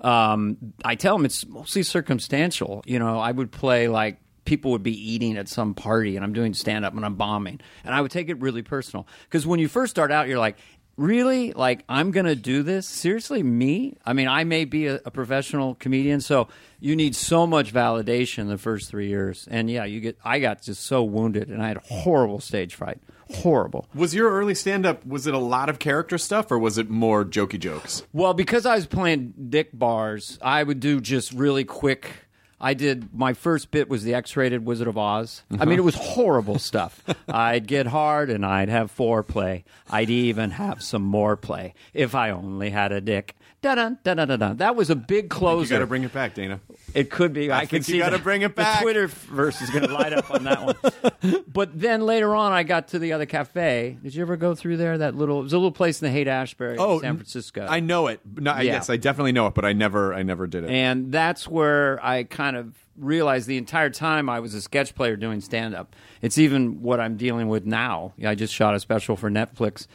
Um, 0.00 0.56
I 0.84 0.96
tell 0.96 1.16
them 1.16 1.24
it's 1.24 1.46
mostly 1.46 1.82
circumstantial. 1.82 2.82
You 2.84 2.98
know, 2.98 3.18
I 3.18 3.30
would 3.30 3.50
play 3.52 3.88
like 3.88 4.18
people 4.44 4.70
would 4.72 4.82
be 4.82 5.12
eating 5.12 5.36
at 5.36 5.48
some 5.48 5.74
party 5.74 6.16
and 6.16 6.24
I'm 6.24 6.32
doing 6.32 6.54
stand 6.54 6.84
up 6.84 6.94
and 6.94 7.04
I'm 7.04 7.14
bombing. 7.16 7.60
And 7.84 7.94
I 7.94 8.00
would 8.00 8.10
take 8.10 8.28
it 8.28 8.40
really 8.40 8.62
personal. 8.62 9.06
Because 9.24 9.46
when 9.46 9.60
you 9.60 9.68
first 9.68 9.90
start 9.90 10.10
out, 10.12 10.28
you're 10.28 10.38
like, 10.38 10.56
really? 10.96 11.52
Like 11.52 11.84
i'm 11.88 12.10
gonna 12.10 12.34
do 12.36 12.62
this? 12.62 12.86
Seriously? 12.86 13.42
Me? 13.42 13.96
I 14.06 14.12
mean 14.12 14.28
i 14.28 14.44
may 14.44 14.64
be 14.64 14.86
a, 14.86 15.00
a 15.04 15.10
professional 15.10 15.74
comedian 15.74 16.20
so 16.20 16.48
you 16.78 16.94
need 16.94 17.16
so 17.16 17.46
much 17.46 17.72
validation 17.72 18.48
the 18.48 18.58
first 18.58 18.90
three 18.90 19.08
years. 19.08 19.48
And 19.50 19.68
yeah 19.70 19.84
you 19.84 20.00
get 20.00 20.18
i 20.24 20.38
got 20.38 20.62
just 20.62 20.84
so 20.84 21.02
wounded 21.02 21.48
and 21.48 21.62
i 21.62 21.68
had 21.68 21.78
a 21.78 21.82
horrible 21.92 22.40
stage 22.40 22.74
fright. 22.74 22.98
Horrible. 23.36 23.88
Was 23.94 24.14
your 24.14 24.30
early 24.30 24.54
stand 24.54 24.84
up, 24.84 25.04
was 25.06 25.26
it 25.26 25.32
a 25.32 25.38
lot 25.38 25.70
of 25.70 25.78
character 25.78 26.18
stuff, 26.18 26.52
or 26.52 26.58
was 26.58 26.76
it 26.76 26.90
more 26.90 27.24
jokey 27.24 27.58
jokes? 27.58 28.04
well 28.12 28.34
because 28.34 28.66
i 28.66 28.74
was 28.76 28.86
playing 28.86 29.34
dick 29.48 29.70
bars 29.72 30.38
i 30.42 30.62
would 30.62 30.78
do 30.78 31.00
just 31.00 31.32
really 31.32 31.64
quick 31.64 32.23
I 32.60 32.74
did 32.74 33.14
my 33.14 33.34
first 33.34 33.70
bit 33.70 33.88
was 33.88 34.04
the 34.04 34.14
X-rated 34.14 34.64
Wizard 34.64 34.88
of 34.88 34.96
Oz. 34.96 35.42
I 35.50 35.54
uh-huh. 35.54 35.66
mean, 35.66 35.78
it 35.78 35.84
was 35.84 35.96
horrible 35.96 36.58
stuff. 36.58 37.02
I'd 37.28 37.66
get 37.66 37.86
hard 37.86 38.30
and 38.30 38.44
I'd 38.44 38.68
have 38.68 38.94
foreplay. 38.94 39.64
I'd 39.90 40.10
even 40.10 40.52
have 40.52 40.82
some 40.82 41.02
more 41.02 41.36
play 41.36 41.74
if 41.92 42.14
I 42.14 42.30
only 42.30 42.70
had 42.70 42.92
a 42.92 43.00
dick. 43.00 43.34
Da 43.64 43.74
da 43.74 44.14
da 44.14 44.24
da 44.26 44.36
da. 44.36 44.52
That 44.52 44.76
was 44.76 44.90
a 44.90 44.94
big 44.94 45.24
You 45.24 45.28
closer. 45.30 45.74
got 45.74 45.78
to 45.78 45.86
bring 45.86 46.02
it 46.04 46.12
back, 46.12 46.34
Dana. 46.34 46.60
It 46.92 47.10
could 47.10 47.32
be. 47.32 47.50
I, 47.50 47.56
I 47.56 47.60
can 47.60 47.68
think 47.82 47.88
you 47.88 47.94
see 47.94 47.98
gotta 47.98 48.18
the- 48.18 48.22
bring 48.22 48.42
it 48.42 48.54
The. 48.54 48.64
Twitter 48.82 49.06
verse 49.06 49.62
is 49.62 49.70
going 49.70 49.86
to 49.86 49.92
light 49.94 50.12
up 50.12 50.30
on 50.30 50.44
that 50.44 50.62
one. 50.62 51.42
But 51.50 51.78
then 51.80 52.02
later 52.02 52.34
on, 52.34 52.52
I 52.52 52.62
got 52.64 52.88
to 52.88 52.98
the 52.98 53.12
other 53.14 53.24
cafe. 53.26 53.96
Did 54.02 54.14
you 54.14 54.20
ever 54.22 54.36
go 54.36 54.54
through 54.54 54.76
there? 54.76 54.98
That 54.98 55.14
little, 55.14 55.40
it 55.40 55.44
was 55.44 55.52
a 55.54 55.56
little 55.56 55.72
place 55.72 56.02
in 56.02 56.06
the 56.06 56.12
Haight 56.12 56.28
Ashbury, 56.28 56.76
Oh, 56.78 57.00
San 57.00 57.16
Francisco. 57.16 57.66
I 57.68 57.80
know 57.80 58.08
it. 58.08 58.20
No, 58.36 58.50
I- 58.52 58.62
Yeah. 58.62 58.72
Yes, 58.74 58.90
I 58.90 58.96
definitely 58.98 59.32
know 59.32 59.46
it, 59.46 59.54
but 59.54 59.64
I 59.64 59.72
never, 59.72 60.12
I 60.12 60.22
never 60.24 60.46
did 60.46 60.64
it. 60.64 60.70
And 60.70 61.10
that's 61.10 61.48
where 61.48 62.04
I 62.04 62.24
kind 62.24 62.56
of 62.56 62.74
realized 62.98 63.46
the 63.48 63.56
entire 63.56 63.88
time 63.90 64.28
I 64.28 64.40
was 64.40 64.52
a 64.54 64.60
sketch 64.60 64.94
player 64.94 65.16
doing 65.16 65.40
stand 65.40 65.74
up. 65.74 65.96
It's 66.20 66.36
even 66.36 66.82
what 66.82 67.00
I'm 67.00 67.16
dealing 67.16 67.48
with 67.48 67.64
now. 67.64 68.12
I 68.24 68.34
just 68.34 68.52
shot 68.52 68.74
a 68.74 68.80
special 68.80 69.16
for 69.16 69.30
Netflix, 69.30 69.86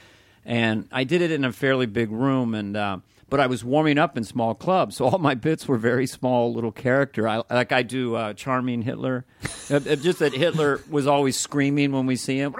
and 0.45 0.87
I 0.91 1.03
did 1.03 1.21
it 1.21 1.29
in 1.31 1.43
a 1.45 1.51
fairly 1.51 1.85
big 1.85 2.09
room, 2.11 2.55
and 2.55 2.75
uh, 2.75 2.97
but 3.29 3.39
I 3.39 3.47
was 3.47 3.63
warming 3.63 3.97
up 3.97 4.17
in 4.17 4.23
small 4.23 4.55
clubs, 4.55 4.97
so 4.97 5.05
all 5.05 5.19
my 5.19 5.35
bits 5.35 5.67
were 5.67 5.77
very 5.77 6.07
small 6.07 6.53
little 6.53 6.71
character. 6.71 7.27
I, 7.27 7.43
like 7.49 7.71
I 7.71 7.83
do 7.83 8.15
uh, 8.15 8.33
charming 8.33 8.81
Hitler, 8.81 9.25
Uh, 9.69 9.75
uh, 9.75 9.95
just 9.95 10.19
that 10.19 10.33
Hitler 10.33 10.81
was 10.89 11.07
always 11.07 11.39
screaming 11.39 11.91
when 11.91 12.05
we 12.05 12.15
see 12.15 12.37
him. 12.37 12.53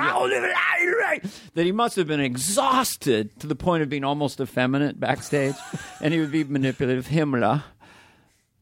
That 1.55 1.65
he 1.65 1.71
must 1.71 1.95
have 1.95 2.08
been 2.08 2.19
exhausted 2.19 3.39
to 3.39 3.47
the 3.47 3.55
point 3.55 3.84
of 3.84 3.89
being 3.89 4.03
almost 4.03 4.39
effeminate 4.39 4.99
backstage, 4.99 5.55
and 6.01 6.13
he 6.13 6.19
would 6.19 6.32
be 6.32 6.43
manipulative. 6.43 7.08
Himmler, 7.08 7.63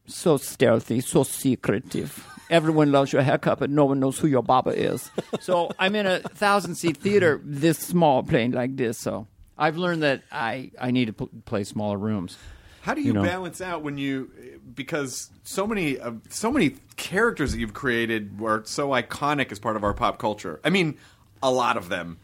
so 0.06 0.36
stealthy, 0.38 1.00
so 1.00 1.22
secretive. 1.22 2.26
Everyone 2.50 2.90
loves 2.90 3.12
your 3.12 3.20
haircut, 3.20 3.58
but 3.58 3.68
no 3.68 3.84
one 3.84 4.00
knows 4.00 4.18
who 4.18 4.26
your 4.26 4.42
barber 4.42 4.72
is. 4.72 5.10
So 5.40 5.70
I'm 5.78 5.94
in 5.94 6.06
a 6.06 6.20
thousand 6.20 6.76
seat 6.76 6.96
theater, 6.96 7.40
this 7.44 7.78
small, 7.78 8.22
playing 8.22 8.52
like 8.52 8.74
this. 8.76 8.96
So 8.96 9.26
I've 9.58 9.76
learned 9.76 10.02
that 10.02 10.22
I, 10.30 10.70
I 10.80 10.90
need 10.90 11.06
to 11.06 11.12
pl- 11.12 11.30
play 11.44 11.64
smaller 11.64 11.98
rooms. 11.98 12.38
How 12.82 12.94
do 12.94 13.00
you, 13.00 13.08
you 13.08 13.12
know. 13.12 13.22
balance 13.22 13.60
out 13.60 13.82
when 13.82 13.98
you 13.98 14.30
because 14.74 15.30
so 15.42 15.66
many 15.66 15.98
of 15.98 16.20
so 16.30 16.50
many 16.50 16.76
characters 16.96 17.52
that 17.52 17.58
you've 17.58 17.74
created 17.74 18.40
were 18.40 18.62
so 18.64 18.90
iconic 18.90 19.52
as 19.52 19.58
part 19.58 19.76
of 19.76 19.84
our 19.84 19.92
pop 19.92 20.18
culture. 20.18 20.60
I 20.64 20.70
mean, 20.70 20.96
a 21.42 21.50
lot 21.50 21.76
of 21.76 21.88
them. 21.88 22.18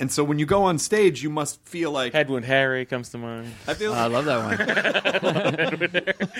And 0.00 0.10
so 0.10 0.24
when 0.24 0.38
you 0.38 0.46
go 0.46 0.62
on 0.64 0.78
stage, 0.78 1.22
you 1.22 1.28
must 1.30 1.62
feel 1.66 1.90
like 1.92 2.14
Edwin 2.14 2.42
Harry 2.42 2.86
comes 2.86 3.10
to 3.10 3.18
mind. 3.18 3.52
I 3.68 3.74
feel 3.74 3.92
I 3.92 4.06
love 4.06 4.24
that 4.24 4.38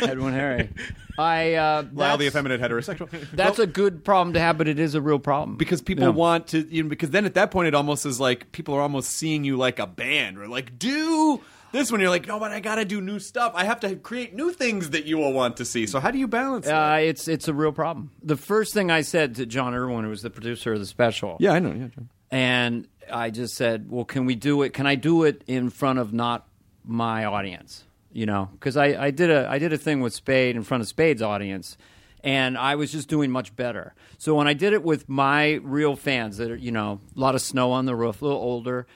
one. 0.00 0.02
Edwin 0.10 0.32
Harry. 0.32 0.70
I 1.18 1.54
uh, 1.54 1.82
Lyle 1.92 2.16
the 2.16 2.24
that's- 2.24 2.26
effeminate 2.28 2.60
heterosexual. 2.60 3.10
That's 3.32 3.58
a 3.58 3.66
good 3.66 4.04
problem 4.04 4.32
to 4.34 4.40
have, 4.40 4.56
but 4.58 4.66
it 4.68 4.78
is 4.78 4.94
a 4.94 5.00
real 5.00 5.18
problem 5.18 5.56
because 5.56 5.82
people 5.82 6.04
Yeah. 6.04 6.10
want 6.10 6.48
to 6.48 6.60
you 6.74 6.82
know 6.84 6.88
because 6.88 7.10
then 7.10 7.24
at 7.26 7.34
that 7.34 7.50
point 7.50 7.68
it 7.68 7.74
almost 7.74 8.06
is 8.06 8.18
like 8.18 8.50
people 8.52 8.74
are 8.74 8.80
almost 8.80 9.10
seeing 9.10 9.44
you 9.44 9.56
like 9.56 9.78
a 9.78 9.86
band 9.86 10.38
or 10.38 10.48
like 10.48 10.78
do 10.78 11.40
this 11.72 11.92
one 11.92 12.00
you're 12.00 12.10
like 12.10 12.26
no 12.26 12.38
but 12.40 12.50
I 12.52 12.60
got 12.60 12.76
to 12.76 12.84
do 12.84 13.00
new 13.00 13.18
stuff. 13.18 13.52
I 13.54 13.64
have 13.64 13.80
to 13.80 13.96
create 13.96 14.34
new 14.34 14.52
things 14.52 14.90
that 14.90 15.04
you 15.04 15.18
will 15.18 15.32
want 15.32 15.58
to 15.58 15.64
see. 15.64 15.86
So 15.86 16.00
how 16.00 16.10
do 16.10 16.18
you 16.18 16.28
balance 16.28 16.66
that? 16.66 16.92
Uh, 16.92 16.96
it's 16.96 17.28
it's 17.28 17.46
a 17.48 17.52
real 17.54 17.72
problem. 17.72 18.10
The 18.22 18.36
first 18.36 18.72
thing 18.72 18.90
I 18.90 19.02
said 19.02 19.34
to 19.36 19.44
John 19.46 19.74
Irwin, 19.74 20.04
who 20.04 20.10
was 20.10 20.22
the 20.22 20.30
producer 20.30 20.72
of 20.72 20.80
the 20.80 20.86
special, 20.86 21.36
yeah, 21.40 21.52
I 21.52 21.58
know. 21.58 21.72
Yeah, 21.72 21.88
John. 21.88 22.08
And 22.30 22.86
I 23.12 23.30
just 23.30 23.54
said, 23.54 23.90
"Well, 23.90 24.04
can 24.04 24.26
we 24.26 24.34
do 24.34 24.62
it? 24.62 24.72
Can 24.72 24.86
I 24.86 24.94
do 24.94 25.24
it 25.24 25.42
in 25.46 25.70
front 25.70 25.98
of 25.98 26.12
not 26.12 26.46
my 26.84 27.24
audience? 27.24 27.84
You 28.12 28.26
know, 28.26 28.48
because 28.52 28.76
I, 28.76 29.06
I 29.06 29.10
did 29.10 29.30
a 29.30 29.48
I 29.48 29.58
did 29.58 29.72
a 29.72 29.78
thing 29.78 30.00
with 30.00 30.12
Spade 30.14 30.56
in 30.56 30.62
front 30.62 30.82
of 30.82 30.88
Spade's 30.88 31.22
audience, 31.22 31.76
and 32.24 32.58
I 32.58 32.74
was 32.76 32.92
just 32.92 33.08
doing 33.08 33.30
much 33.30 33.54
better. 33.56 33.94
So 34.18 34.34
when 34.34 34.48
I 34.48 34.52
did 34.54 34.72
it 34.72 34.82
with 34.82 35.08
my 35.08 35.54
real 35.62 35.96
fans, 35.96 36.38
that 36.38 36.50
are 36.50 36.56
you 36.56 36.72
know 36.72 37.00
a 37.16 37.20
lot 37.20 37.34
of 37.34 37.40
snow 37.40 37.72
on 37.72 37.86
the 37.86 37.94
roof, 37.94 38.22
a 38.22 38.24
little 38.24 38.40
older." 38.40 38.86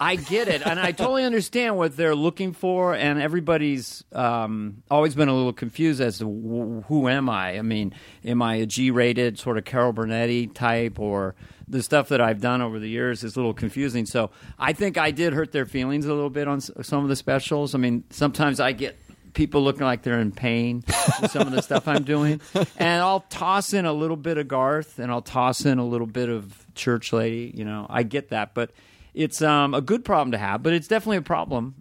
I 0.00 0.14
get 0.14 0.46
it, 0.46 0.64
and 0.64 0.78
I 0.78 0.92
totally 0.92 1.24
understand 1.24 1.76
what 1.76 1.96
they're 1.96 2.14
looking 2.14 2.52
for. 2.52 2.94
And 2.94 3.20
everybody's 3.20 4.04
um, 4.12 4.84
always 4.88 5.16
been 5.16 5.26
a 5.26 5.34
little 5.34 5.52
confused 5.52 6.00
as 6.00 6.18
to 6.18 6.24
wh- 6.24 6.86
who 6.86 7.08
am 7.08 7.28
I. 7.28 7.58
I 7.58 7.62
mean, 7.62 7.92
am 8.24 8.40
I 8.40 8.56
a 8.56 8.66
G-rated 8.66 9.40
sort 9.40 9.58
of 9.58 9.64
Carol 9.64 9.92
Burnett 9.92 10.54
type, 10.54 11.00
or 11.00 11.34
the 11.68 11.82
stuff 11.82 12.08
that 12.08 12.20
I've 12.20 12.40
done 12.40 12.62
over 12.62 12.78
the 12.78 12.88
years 12.88 13.22
is 13.24 13.36
a 13.36 13.38
little 13.38 13.54
confusing. 13.54 14.06
So 14.06 14.30
I 14.58 14.72
think 14.72 14.96
I 14.98 15.10
did 15.10 15.32
hurt 15.32 15.52
their 15.52 15.66
feelings 15.66 16.06
a 16.06 16.14
little 16.14 16.30
bit 16.30 16.48
on 16.48 16.58
s- 16.58 16.70
some 16.82 17.02
of 17.02 17.08
the 17.08 17.16
specials. 17.16 17.74
I 17.74 17.78
mean, 17.78 18.04
sometimes 18.10 18.60
I 18.60 18.72
get 18.72 18.96
people 19.34 19.62
looking 19.62 19.82
like 19.84 20.02
they're 20.02 20.18
in 20.20 20.32
pain 20.32 20.82
with 21.20 21.30
some 21.30 21.46
of 21.46 21.52
the 21.52 21.62
stuff 21.62 21.86
I'm 21.86 22.02
doing, 22.04 22.40
and 22.78 23.02
I'll 23.02 23.20
toss 23.28 23.72
in 23.72 23.84
a 23.84 23.92
little 23.92 24.16
bit 24.16 24.38
of 24.38 24.48
Garth, 24.48 24.98
and 24.98 25.10
I'll 25.12 25.22
toss 25.22 25.64
in 25.66 25.78
a 25.78 25.84
little 25.86 26.06
bit 26.06 26.28
of 26.28 26.66
Church 26.74 27.12
Lady. 27.12 27.52
You 27.54 27.64
know, 27.64 27.86
I 27.88 28.02
get 28.02 28.30
that, 28.30 28.54
but 28.54 28.70
it's 29.14 29.42
um, 29.42 29.74
a 29.74 29.80
good 29.80 30.04
problem 30.04 30.32
to 30.32 30.38
have. 30.38 30.62
But 30.62 30.72
it's 30.72 30.88
definitely 30.88 31.18
a 31.18 31.22
problem 31.22 31.74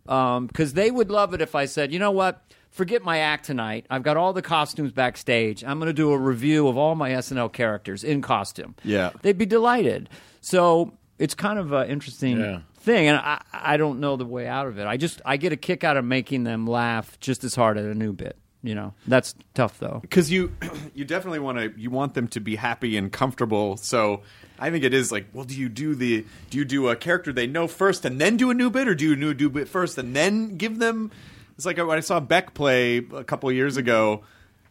because 0.47 0.73
they 0.73 0.91
would 0.91 1.09
love 1.09 1.33
it 1.33 1.41
if 1.41 1.55
I 1.55 1.65
said, 1.65 1.91
you 1.93 1.99
know 1.99 2.11
what. 2.11 2.43
Forget 2.78 3.03
my 3.03 3.17
act 3.17 3.45
tonight. 3.45 3.88
I've 3.89 4.03
got 4.03 4.17
all 4.17 4.34
the 4.34 4.43
costumes 4.43 4.91
backstage. 4.91 5.63
I'm 5.63 5.80
going 5.80 5.88
to 5.88 5.93
do 5.93 6.11
a 6.11 6.17
review 6.17 6.67
of 6.67 6.78
all 6.78 6.93
my 6.93 7.09
SNL 7.09 7.51
characters 7.51 8.03
in 8.03 8.21
costume. 8.21 8.75
Yeah. 8.84 9.09
They'd 9.23 9.38
be 9.38 9.47
delighted. 9.47 10.09
So 10.41 10.93
it's 11.17 11.34
kind 11.34 11.57
of 11.57 11.71
an 11.73 11.89
interesting 11.89 12.39
Yeah. 12.39 12.59
thing, 12.82 13.07
and 13.07 13.17
I, 13.17 13.41
I 13.51 13.78
don't 13.78 13.99
know 13.99 14.15
the 14.15 14.25
way 14.25 14.47
out 14.47 14.67
of 14.67 14.78
it. 14.78 14.86
I 14.86 14.95
just 14.97 15.21
I 15.25 15.38
get 15.38 15.51
a 15.51 15.57
kick 15.57 15.84
out 15.84 15.97
of 15.97 16.05
making 16.05 16.43
them 16.43 16.67
laugh 16.67 17.19
just 17.19 17.43
as 17.43 17.55
hard 17.55 17.78
at 17.80 17.86
a 17.86 17.95
new 17.95 18.13
bit. 18.13 18.38
You 18.63 18.75
know, 18.75 18.93
that's 19.07 19.34
tough 19.53 19.80
though. 19.80 19.99
because 20.01 20.30
you 20.32 20.51
you 20.93 21.03
definitely 21.05 21.39
want 21.39 21.57
to 21.57 21.73
you 21.80 21.89
want 21.89 22.13
them 22.13 22.28
to 22.30 22.39
be 22.39 22.55
happy 22.57 22.97
and 22.97 23.11
comfortable 23.11 23.78
so 23.78 24.21
i 24.59 24.71
think 24.71 24.84
it 24.84 24.93
is 24.95 25.11
like 25.11 25.28
well 25.32 25.45
do 25.45 25.55
you 25.57 25.69
do 25.69 25.93
the 25.95 26.25
do 26.49 26.57
you 26.57 26.65
do 26.65 26.89
a 26.89 26.95
character 26.95 27.32
they 27.32 27.45
know 27.47 27.67
first 27.67 28.03
and 28.03 28.19
then 28.19 28.36
do 28.36 28.49
a 28.49 28.53
new 28.55 28.69
bit 28.71 28.88
or 28.88 28.95
do 28.95 29.05
you 29.09 29.15
do 29.15 29.30
a 29.30 29.34
new 29.36 29.49
bit 29.49 29.67
first 29.69 29.97
and 29.99 30.15
then 30.15 30.57
give 30.57 30.80
them 30.80 31.11
it's 31.57 31.65
like 31.65 31.77
when 31.77 31.89
i 31.97 31.99
saw 31.99 32.19
beck 32.19 32.53
play 32.53 32.97
a 32.97 33.23
couple 33.23 33.51
years 33.51 33.77
ago 33.77 34.23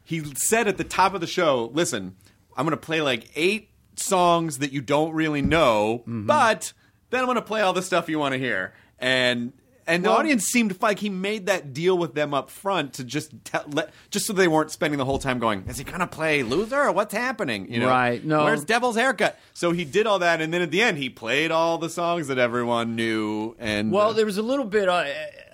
he 0.05 0.25
said 0.35 0.69
at 0.69 0.77
the 0.79 0.85
top 0.85 1.15
of 1.15 1.21
the 1.21 1.27
show 1.27 1.71
listen 1.75 2.17
i'm 2.57 2.65
going 2.65 2.71
to 2.77 2.87
play 2.87 3.01
like 3.01 3.29
eight 3.35 3.71
songs 3.97 4.59
that 4.59 4.73
you 4.73 4.81
don't 4.81 5.13
really 5.13 5.43
know 5.43 6.03
but 6.07 6.73
then 7.11 7.21
i'm 7.21 7.27
going 7.27 7.37
to 7.37 7.43
play 7.43 7.61
all 7.61 7.73
the 7.73 7.83
stuff 7.83 8.09
you 8.09 8.19
want 8.19 8.33
to 8.33 8.39
hear 8.39 8.73
and 8.99 9.53
and 9.89 10.05
the 10.05 10.09
Well- 10.09 10.19
audience 10.19 10.47
seemed 10.47 10.83
like 10.83 10.99
he 10.99 11.09
made 11.09 11.47
that 11.47 11.73
deal 11.73 11.97
with 11.97 12.15
them 12.15 12.35
up 12.35 12.51
front 12.51 12.95
to 12.95 13.05
just 13.05 13.31
tell, 13.45 13.65
let, 13.69 13.91
just 14.11 14.27
so 14.27 14.33
they 14.33 14.49
weren't 14.49 14.73
spending 14.73 14.99
the 14.99 15.05
whole 15.05 15.21
time 15.21 15.39
going, 15.39 15.63
"Is 15.69 15.79
he 15.79 15.85
gonna 15.85 16.09
play 16.09 16.43
loser 16.43 16.81
or 16.81 16.91
what's 16.91 17.15
happening?" 17.15 17.73
You 17.73 17.79
know, 17.79 17.87
Right, 17.87 18.25
no. 18.25 18.43
Where's 18.43 18.65
Devil's 18.65 18.97
haircut? 18.97 19.39
So 19.55 19.71
he 19.71 19.85
did 19.85 20.09
all 20.09 20.19
that, 20.19 20.41
and 20.41 20.53
then 20.53 20.61
at 20.61 20.73
the 20.73 20.83
end, 20.83 20.99
he 20.99 21.09
played 21.09 21.53
all 21.53 21.79
the 21.79 21.89
songs 21.89 22.27
that 22.27 22.37
everyone 22.37 22.97
knew. 22.97 23.55
And 23.61 23.93
Well, 23.93 24.09
uh, 24.11 24.13
there 24.15 24.27
was 24.27 24.39
a 24.39 24.43
little 24.43 24.65
bit 24.65 24.89
uh, 24.89 25.05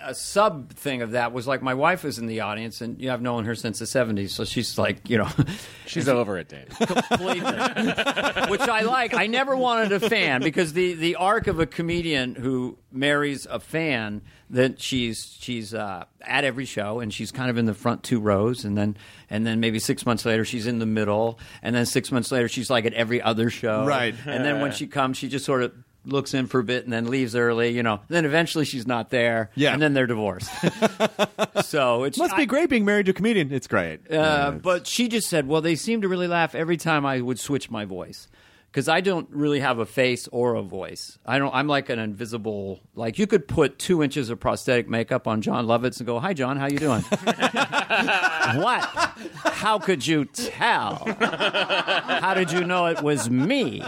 a 0.05 0.15
sub 0.15 0.73
thing 0.73 1.03
of 1.03 1.13
that 1.13 1.33
was 1.33 1.47
like 1.47 1.63
my 1.63 1.75
wife 1.75 2.05
was 2.05 2.19
in 2.19 2.27
the 2.27 2.41
audience, 2.41 2.81
and 2.81 3.01
you 3.01 3.07
know, 3.09 3.15
I've 3.15 3.23
known 3.23 3.45
her 3.45 3.55
since 3.55 3.79
the 3.79 3.85
'70s, 3.85 4.31
so 4.31 4.45
she's 4.45 4.79
like, 4.79 5.09
you 5.09 5.19
know, 5.19 5.29
She's 5.87 6.09
over 6.09 6.39
it, 6.39 6.49
Dave. 6.49 6.69
completely, 6.71 7.41
which 8.49 8.61
I 8.63 8.83
like. 8.83 9.15
I 9.15 9.27
never 9.27 9.57
wanted 9.57 9.93
a 9.93 10.01
fan 10.01 10.41
because 10.43 10.73
the 10.73 10.95
the 10.95 11.17
arc 11.17 11.47
of 11.47 11.61
a 11.61 11.67
comedian 11.67 12.35
who 12.35 12.79
marries 12.91 13.47
a 13.47 13.61
fan 13.61 14.23
that 14.51 14.81
she's 14.81 15.37
she's 15.41 15.73
uh, 15.75 16.05
at 16.21 16.45
every 16.45 16.65
show 16.67 17.01
and 17.01 17.13
she's 17.13 17.33
kind 17.33 17.49
of 17.51 17.57
in 17.57 17.65
the 17.67 17.73
front 17.75 18.03
two 18.03 18.21
rows 18.21 18.65
and 18.67 18.77
then 18.77 18.97
and 19.31 19.47
then 19.47 19.61
maybe 19.61 19.79
six 19.79 20.05
months 20.05 20.25
later 20.27 20.45
she's 20.45 20.67
in 20.67 20.79
the 20.79 20.85
middle 20.87 21.39
and 21.63 21.75
then 21.75 21.87
six 21.87 22.13
months 22.13 22.31
later 22.31 22.49
she's 22.49 22.69
like 22.69 22.85
at 22.85 22.93
every 22.93 23.21
other 23.23 23.49
show 23.49 23.87
Right. 23.87 24.15
and 24.27 24.45
then 24.45 24.61
when 24.61 24.73
she 24.73 24.87
comes 24.87 25.17
she 25.17 25.29
just 25.29 25.47
sort 25.47 25.63
of 25.63 25.73
looks 26.05 26.35
in 26.35 26.47
for 26.47 26.59
a 26.61 26.65
bit 26.65 26.85
and 26.85 26.93
then 26.93 27.07
leaves 27.09 27.37
early 27.37 27.71
you 27.71 27.83
know 27.83 28.01
then 28.09 28.25
eventually 28.25 28.65
she's 28.65 28.87
not 28.87 29.11
there 29.11 29.51
Yeah. 29.55 29.73
and 29.73 29.81
then 29.81 29.95
they're 29.95 30.07
divorced 30.07 30.51
so 31.65 32.05
it's 32.05 32.19
must 32.19 32.37
be 32.37 32.47
great 32.47 32.69
being 32.71 32.85
married 32.85 33.07
to 33.07 33.13
a 33.13 33.15
comedian. 33.15 33.53
It's 33.53 33.67
great. 33.67 34.11
uh, 34.13 34.53
but 34.53 34.87
she 34.87 35.09
just 35.09 35.29
said, 35.29 35.47
"Well, 35.47 35.61
they 35.61 35.75
seem 35.77 36.03
to 36.03 36.09
really 36.09 36.27
laugh 36.29 36.55
every 36.55 36.77
time 36.77 37.07
I 37.07 37.21
would 37.21 37.39
switch 37.39 37.71
my 37.71 37.85
voice." 37.85 38.29
Because 38.73 38.89
I 38.89 39.03
don't 39.03 39.29
really 39.29 39.61
have 39.61 39.79
a 39.79 39.85
face 39.85 40.29
or 40.33 40.55
a 40.55 40.63
voice. 40.63 41.19
I 41.27 41.39
don't. 41.39 41.55
I'm 41.55 41.67
like 41.67 41.91
an 41.91 41.99
invisible. 41.99 42.81
Like 42.95 43.19
you 43.19 43.27
could 43.27 43.47
put 43.47 43.79
two 43.79 44.03
inches 44.03 44.31
of 44.31 44.41
prosthetic 44.41 44.89
makeup 44.89 45.29
on 45.29 45.43
Jon 45.43 45.67
Lovitz 45.67 45.99
and 45.99 46.07
go, 46.07 46.19
"Hi, 46.19 46.33
John. 46.33 46.57
How 46.57 46.69
you 46.69 46.79
doing?" 46.79 47.03
what? 48.63 48.83
How 49.45 49.79
could 49.79 50.07
you 50.07 50.25
tell? 50.25 51.05
How 51.21 52.33
did 52.33 52.51
you 52.51 52.65
know 52.65 52.87
it 52.87 53.03
was 53.03 53.29
me? 53.29 53.83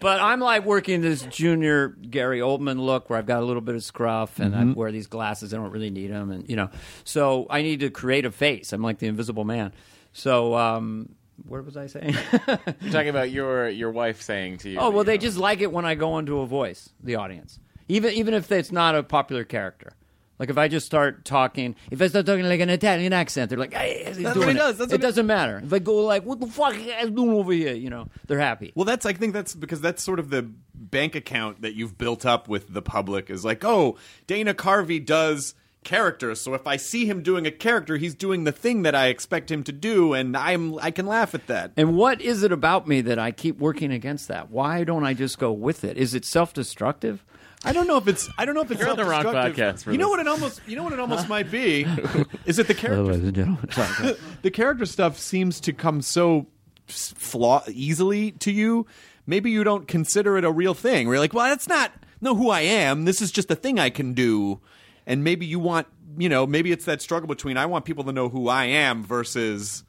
But 0.00 0.20
I'm 0.20 0.38
like 0.38 0.64
working 0.64 1.00
this 1.00 1.22
junior 1.22 1.88
Gary 1.88 2.38
Oldman 2.38 2.78
look 2.78 3.10
where 3.10 3.18
I've 3.18 3.26
got 3.26 3.42
a 3.42 3.44
little 3.44 3.62
bit 3.62 3.74
of 3.74 3.82
scruff 3.82 4.38
and 4.38 4.54
I 4.54 4.64
wear 4.74 4.92
these 4.92 5.08
glasses. 5.08 5.52
I 5.52 5.56
don't 5.56 5.72
really 5.72 5.90
need 5.90 6.12
them, 6.12 6.30
and 6.30 6.48
you 6.48 6.54
know, 6.54 6.70
so 7.02 7.48
I 7.50 7.62
need 7.62 7.80
to 7.80 7.90
create 7.90 8.24
a 8.24 8.30
face. 8.30 8.72
I'm 8.72 8.82
like 8.82 9.00
the 9.00 9.08
Invisible 9.08 9.44
Man. 9.44 9.72
So, 10.12 10.54
um, 10.54 11.15
what 11.46 11.64
was 11.64 11.76
I 11.76 11.86
saying? 11.86 12.14
You're 12.80 12.92
talking 12.92 13.08
about 13.08 13.30
your 13.30 13.68
your 13.68 13.90
wife 13.90 14.22
saying 14.22 14.58
to 14.58 14.70
you. 14.70 14.78
oh 14.78 14.90
well, 14.90 15.04
they 15.04 15.14
know, 15.16 15.22
just 15.22 15.36
like 15.38 15.60
it 15.60 15.72
when 15.72 15.84
I 15.84 15.94
go 15.94 16.18
into 16.18 16.40
a 16.40 16.46
voice. 16.46 16.90
The 17.02 17.16
audience, 17.16 17.58
even 17.88 18.12
even 18.14 18.34
if 18.34 18.50
it's 18.50 18.72
not 18.72 18.94
a 18.94 19.02
popular 19.02 19.44
character. 19.44 19.92
Like 20.38 20.50
if 20.50 20.58
I 20.58 20.68
just 20.68 20.84
start 20.84 21.24
talking, 21.24 21.76
if 21.90 22.02
I 22.02 22.08
start 22.08 22.26
talking 22.26 22.44
like 22.44 22.60
an 22.60 22.68
Italian 22.68 23.14
accent, 23.14 23.48
they're 23.48 23.58
like, 23.58 23.72
"Hey, 23.72 24.04
he's 24.06 24.18
That's 24.18 24.34
doing 24.34 24.46
what 24.48 24.48
he 24.48 24.50
it." 24.52 24.58
does, 24.58 24.76
that's 24.76 24.92
it 24.92 25.00
doesn't 25.00 25.26
matter. 25.26 25.62
If 25.64 25.72
I 25.72 25.78
go 25.78 25.94
like, 26.04 26.24
"What 26.26 26.40
the 26.40 26.46
fuck 26.46 26.74
are 26.74 26.78
you 26.78 26.90
guys 26.90 27.10
doing 27.10 27.30
over 27.30 27.52
here?" 27.52 27.72
You 27.72 27.88
know, 27.88 28.08
they're 28.26 28.38
happy. 28.38 28.70
Well, 28.74 28.84
that's 28.84 29.06
I 29.06 29.14
think 29.14 29.32
that's 29.32 29.54
because 29.54 29.80
that's 29.80 30.02
sort 30.02 30.18
of 30.18 30.28
the 30.28 30.42
bank 30.74 31.14
account 31.14 31.62
that 31.62 31.74
you've 31.74 31.96
built 31.96 32.26
up 32.26 32.48
with 32.48 32.72
the 32.72 32.82
public 32.82 33.30
is 33.30 33.46
like, 33.46 33.64
oh, 33.64 33.96
Dana 34.26 34.52
Carvey 34.52 35.02
does 35.04 35.54
characters, 35.86 36.40
so 36.40 36.52
if 36.52 36.66
I 36.66 36.76
see 36.76 37.06
him 37.06 37.22
doing 37.22 37.46
a 37.46 37.50
character, 37.50 37.96
he's 37.96 38.14
doing 38.14 38.44
the 38.44 38.52
thing 38.52 38.82
that 38.82 38.94
I 38.94 39.06
expect 39.06 39.50
him 39.50 39.62
to 39.64 39.72
do, 39.72 40.12
and 40.12 40.36
I'm 40.36 40.78
I 40.80 40.90
can 40.90 41.06
laugh 41.06 41.34
at 41.34 41.46
that. 41.46 41.72
And 41.76 41.96
what 41.96 42.20
is 42.20 42.42
it 42.42 42.52
about 42.52 42.86
me 42.86 43.00
that 43.02 43.18
I 43.18 43.30
keep 43.30 43.58
working 43.58 43.92
against 43.92 44.28
that? 44.28 44.50
Why 44.50 44.84
don't 44.84 45.04
I 45.04 45.14
just 45.14 45.38
go 45.38 45.52
with 45.52 45.84
it? 45.84 45.96
Is 45.96 46.12
it 46.14 46.24
self-destructive? 46.24 47.24
I 47.64 47.72
don't 47.72 47.86
know 47.86 47.96
if 47.96 48.06
it's 48.08 48.28
I 48.36 48.44
don't 48.44 48.54
know 48.54 48.60
if 48.62 48.70
it's 48.70 48.80
You're 48.80 48.90
on 48.90 48.96
the 48.96 49.04
wrong 49.04 49.22
self-destructive. 49.22 49.64
podcast 49.78 49.84
for 49.84 49.92
you 49.92 49.98
know 49.98 50.06
this. 50.06 50.10
what 50.10 50.20
it 50.20 50.28
almost 50.28 50.60
you 50.66 50.76
know 50.76 50.82
what 50.82 50.92
it 50.92 51.00
almost 51.00 51.28
might 51.28 51.50
be 51.50 51.86
is 52.44 52.58
it 52.58 52.66
the 52.66 52.74
character 52.74 53.12
and 53.12 53.34
gentlemen, 53.34 53.70
sorry. 53.70 54.16
the 54.42 54.50
character 54.50 54.84
stuff 54.86 55.18
seems 55.18 55.60
to 55.60 55.72
come 55.72 56.02
so 56.02 56.46
flaw 56.86 57.62
easily 57.68 58.32
to 58.32 58.52
you. 58.52 58.86
Maybe 59.26 59.50
you 59.50 59.64
don't 59.64 59.88
consider 59.88 60.36
it 60.36 60.44
a 60.44 60.50
real 60.50 60.74
thing. 60.74 61.08
We're 61.08 61.18
like, 61.18 61.32
well, 61.32 61.48
that's 61.48 61.68
not 61.68 61.92
know 62.20 62.34
who 62.34 62.50
I 62.50 62.60
am. 62.60 63.04
This 63.04 63.20
is 63.20 63.30
just 63.30 63.50
a 63.50 63.56
thing 63.56 63.78
I 63.78 63.90
can 63.90 64.12
do. 64.14 64.60
And 65.06 65.22
maybe 65.22 65.46
you 65.46 65.58
want, 65.58 65.86
you 66.18 66.28
know, 66.28 66.46
maybe 66.46 66.72
it's 66.72 66.84
that 66.86 67.00
struggle 67.00 67.28
between 67.28 67.56
I 67.56 67.66
want 67.66 67.84
people 67.84 68.04
to 68.04 68.12
know 68.12 68.28
who 68.28 68.48
I 68.48 68.64
am 68.64 69.04
versus 69.04 69.84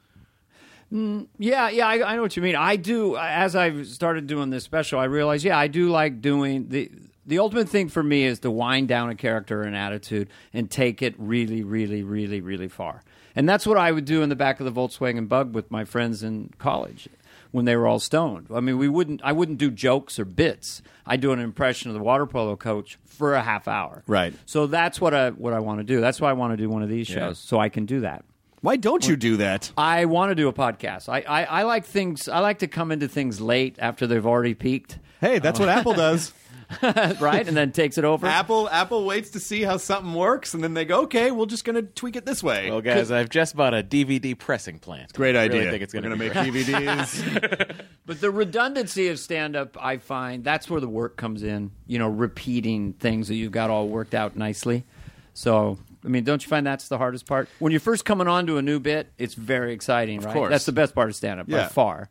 mm, 0.92 1.26
Yeah, 1.38 1.68
yeah, 1.68 1.86
I, 1.86 2.12
I 2.12 2.16
know 2.16 2.22
what 2.22 2.36
you 2.36 2.42
mean. 2.42 2.56
I 2.56 2.76
do. 2.76 3.16
As 3.16 3.56
I've 3.56 3.86
started 3.86 4.26
doing 4.26 4.50
this 4.50 4.64
special, 4.64 4.98
I 5.00 5.04
realize, 5.04 5.44
yeah, 5.44 5.58
I 5.58 5.66
do 5.66 5.90
like 5.90 6.20
doing 6.20 6.68
the. 6.68 6.90
The 7.26 7.40
ultimate 7.40 7.68
thing 7.68 7.90
for 7.90 8.02
me 8.02 8.24
is 8.24 8.38
to 8.38 8.50
wind 8.50 8.88
down 8.88 9.10
a 9.10 9.14
character 9.14 9.60
and 9.60 9.76
attitude 9.76 10.30
and 10.54 10.70
take 10.70 11.02
it 11.02 11.14
really, 11.18 11.62
really, 11.62 12.02
really, 12.02 12.40
really 12.40 12.68
far. 12.68 13.02
And 13.36 13.46
that's 13.46 13.66
what 13.66 13.76
I 13.76 13.92
would 13.92 14.06
do 14.06 14.22
in 14.22 14.30
the 14.30 14.34
back 14.34 14.60
of 14.60 14.64
the 14.64 14.72
Volkswagen 14.72 15.28
Bug 15.28 15.54
with 15.54 15.70
my 15.70 15.84
friends 15.84 16.22
in 16.22 16.54
college 16.58 17.06
when 17.50 17.64
they 17.64 17.76
were 17.76 17.86
all 17.86 17.98
stoned. 17.98 18.48
I 18.54 18.60
mean, 18.60 18.78
we 18.78 18.88
wouldn't. 18.88 19.20
I 19.24 19.32
wouldn't 19.32 19.58
do 19.58 19.70
jokes 19.70 20.18
or 20.18 20.24
bits. 20.24 20.82
I 21.06 21.16
do 21.16 21.32
an 21.32 21.38
impression 21.38 21.90
of 21.90 21.94
the 21.94 22.02
water 22.02 22.26
polo 22.26 22.56
coach 22.56 22.98
for 23.04 23.34
a 23.34 23.42
half 23.42 23.66
hour. 23.68 24.02
Right. 24.06 24.34
So 24.46 24.66
that's 24.66 25.00
what 25.00 25.14
I 25.14 25.30
what 25.30 25.52
I 25.52 25.60
want 25.60 25.78
to 25.80 25.84
do. 25.84 26.00
That's 26.00 26.20
why 26.20 26.30
I 26.30 26.34
want 26.34 26.52
to 26.52 26.56
do 26.56 26.68
one 26.68 26.82
of 26.82 26.88
these 26.88 27.06
shows 27.06 27.38
so 27.38 27.58
I 27.58 27.68
can 27.68 27.86
do 27.86 28.00
that. 28.00 28.24
why 28.60 28.76
don't 28.76 29.06
you 29.06 29.16
do 29.16 29.38
that? 29.38 29.72
I 29.76 30.04
want 30.04 30.30
to 30.30 30.34
do 30.34 30.48
a 30.48 30.52
podcast. 30.52 31.08
I, 31.08 31.20
I, 31.20 31.44
I 31.44 31.62
like 31.62 31.84
things. 31.84 32.28
I 32.28 32.40
like 32.40 32.58
to 32.60 32.68
come 32.68 32.92
into 32.92 33.08
things 33.08 33.40
late 33.40 33.76
after 33.78 34.06
they've 34.06 34.26
already 34.26 34.54
peaked, 34.54 34.98
Hey, 35.20 35.40
that's 35.40 35.58
what 35.58 35.68
um, 35.68 35.78
Apple 35.78 35.94
does. 35.94 36.32
right, 36.82 37.48
and 37.48 37.56
then 37.56 37.72
takes 37.72 37.96
it 37.96 38.04
over. 38.04 38.26
Apple 38.26 38.68
Apple 38.68 39.04
waits 39.06 39.30
to 39.30 39.40
see 39.40 39.62
how 39.62 39.78
something 39.78 40.12
works, 40.12 40.52
and 40.52 40.62
then 40.62 40.74
they 40.74 40.84
go, 40.84 41.02
okay, 41.02 41.30
we're 41.30 41.46
just 41.46 41.64
going 41.64 41.76
to 41.76 41.82
tweak 41.82 42.14
it 42.14 42.26
this 42.26 42.42
way. 42.42 42.70
Well, 42.70 42.82
guys, 42.82 43.10
I've 43.10 43.30
just 43.30 43.56
bought 43.56 43.72
a 43.72 43.82
DVD 43.82 44.38
pressing 44.38 44.78
plant. 44.78 45.12
Great 45.14 45.34
I 45.34 45.44
idea. 45.44 45.60
Really 45.60 45.70
think 45.70 45.82
it's 45.82 45.92
going 45.92 46.04
to 46.04 46.16
make 46.16 46.32
great. 46.32 46.52
DVDs. 46.52 47.84
But 48.08 48.22
the 48.22 48.30
redundancy 48.30 49.08
of 49.08 49.18
stand 49.18 49.54
up, 49.54 49.76
I 49.78 49.98
find 49.98 50.42
that's 50.42 50.70
where 50.70 50.80
the 50.80 50.88
work 50.88 51.18
comes 51.18 51.42
in. 51.42 51.72
You 51.86 51.98
know, 51.98 52.08
repeating 52.08 52.94
things 52.94 53.28
that 53.28 53.34
you've 53.34 53.52
got 53.52 53.68
all 53.68 53.86
worked 53.86 54.14
out 54.14 54.34
nicely. 54.34 54.86
So, 55.34 55.78
I 56.02 56.08
mean, 56.08 56.24
don't 56.24 56.42
you 56.42 56.48
find 56.48 56.66
that's 56.66 56.88
the 56.88 56.96
hardest 56.96 57.26
part? 57.26 57.50
When 57.58 57.70
you're 57.70 57.80
first 57.80 58.06
coming 58.06 58.26
on 58.26 58.46
to 58.46 58.56
a 58.56 58.62
new 58.62 58.80
bit, 58.80 59.12
it's 59.18 59.34
very 59.34 59.74
exciting, 59.74 60.20
right? 60.20 60.32
course. 60.32 60.50
That's 60.50 60.64
the 60.64 60.72
best 60.72 60.94
part 60.94 61.10
of 61.10 61.16
stand 61.16 61.38
up 61.38 61.48
by 61.48 61.66
far. 61.66 62.08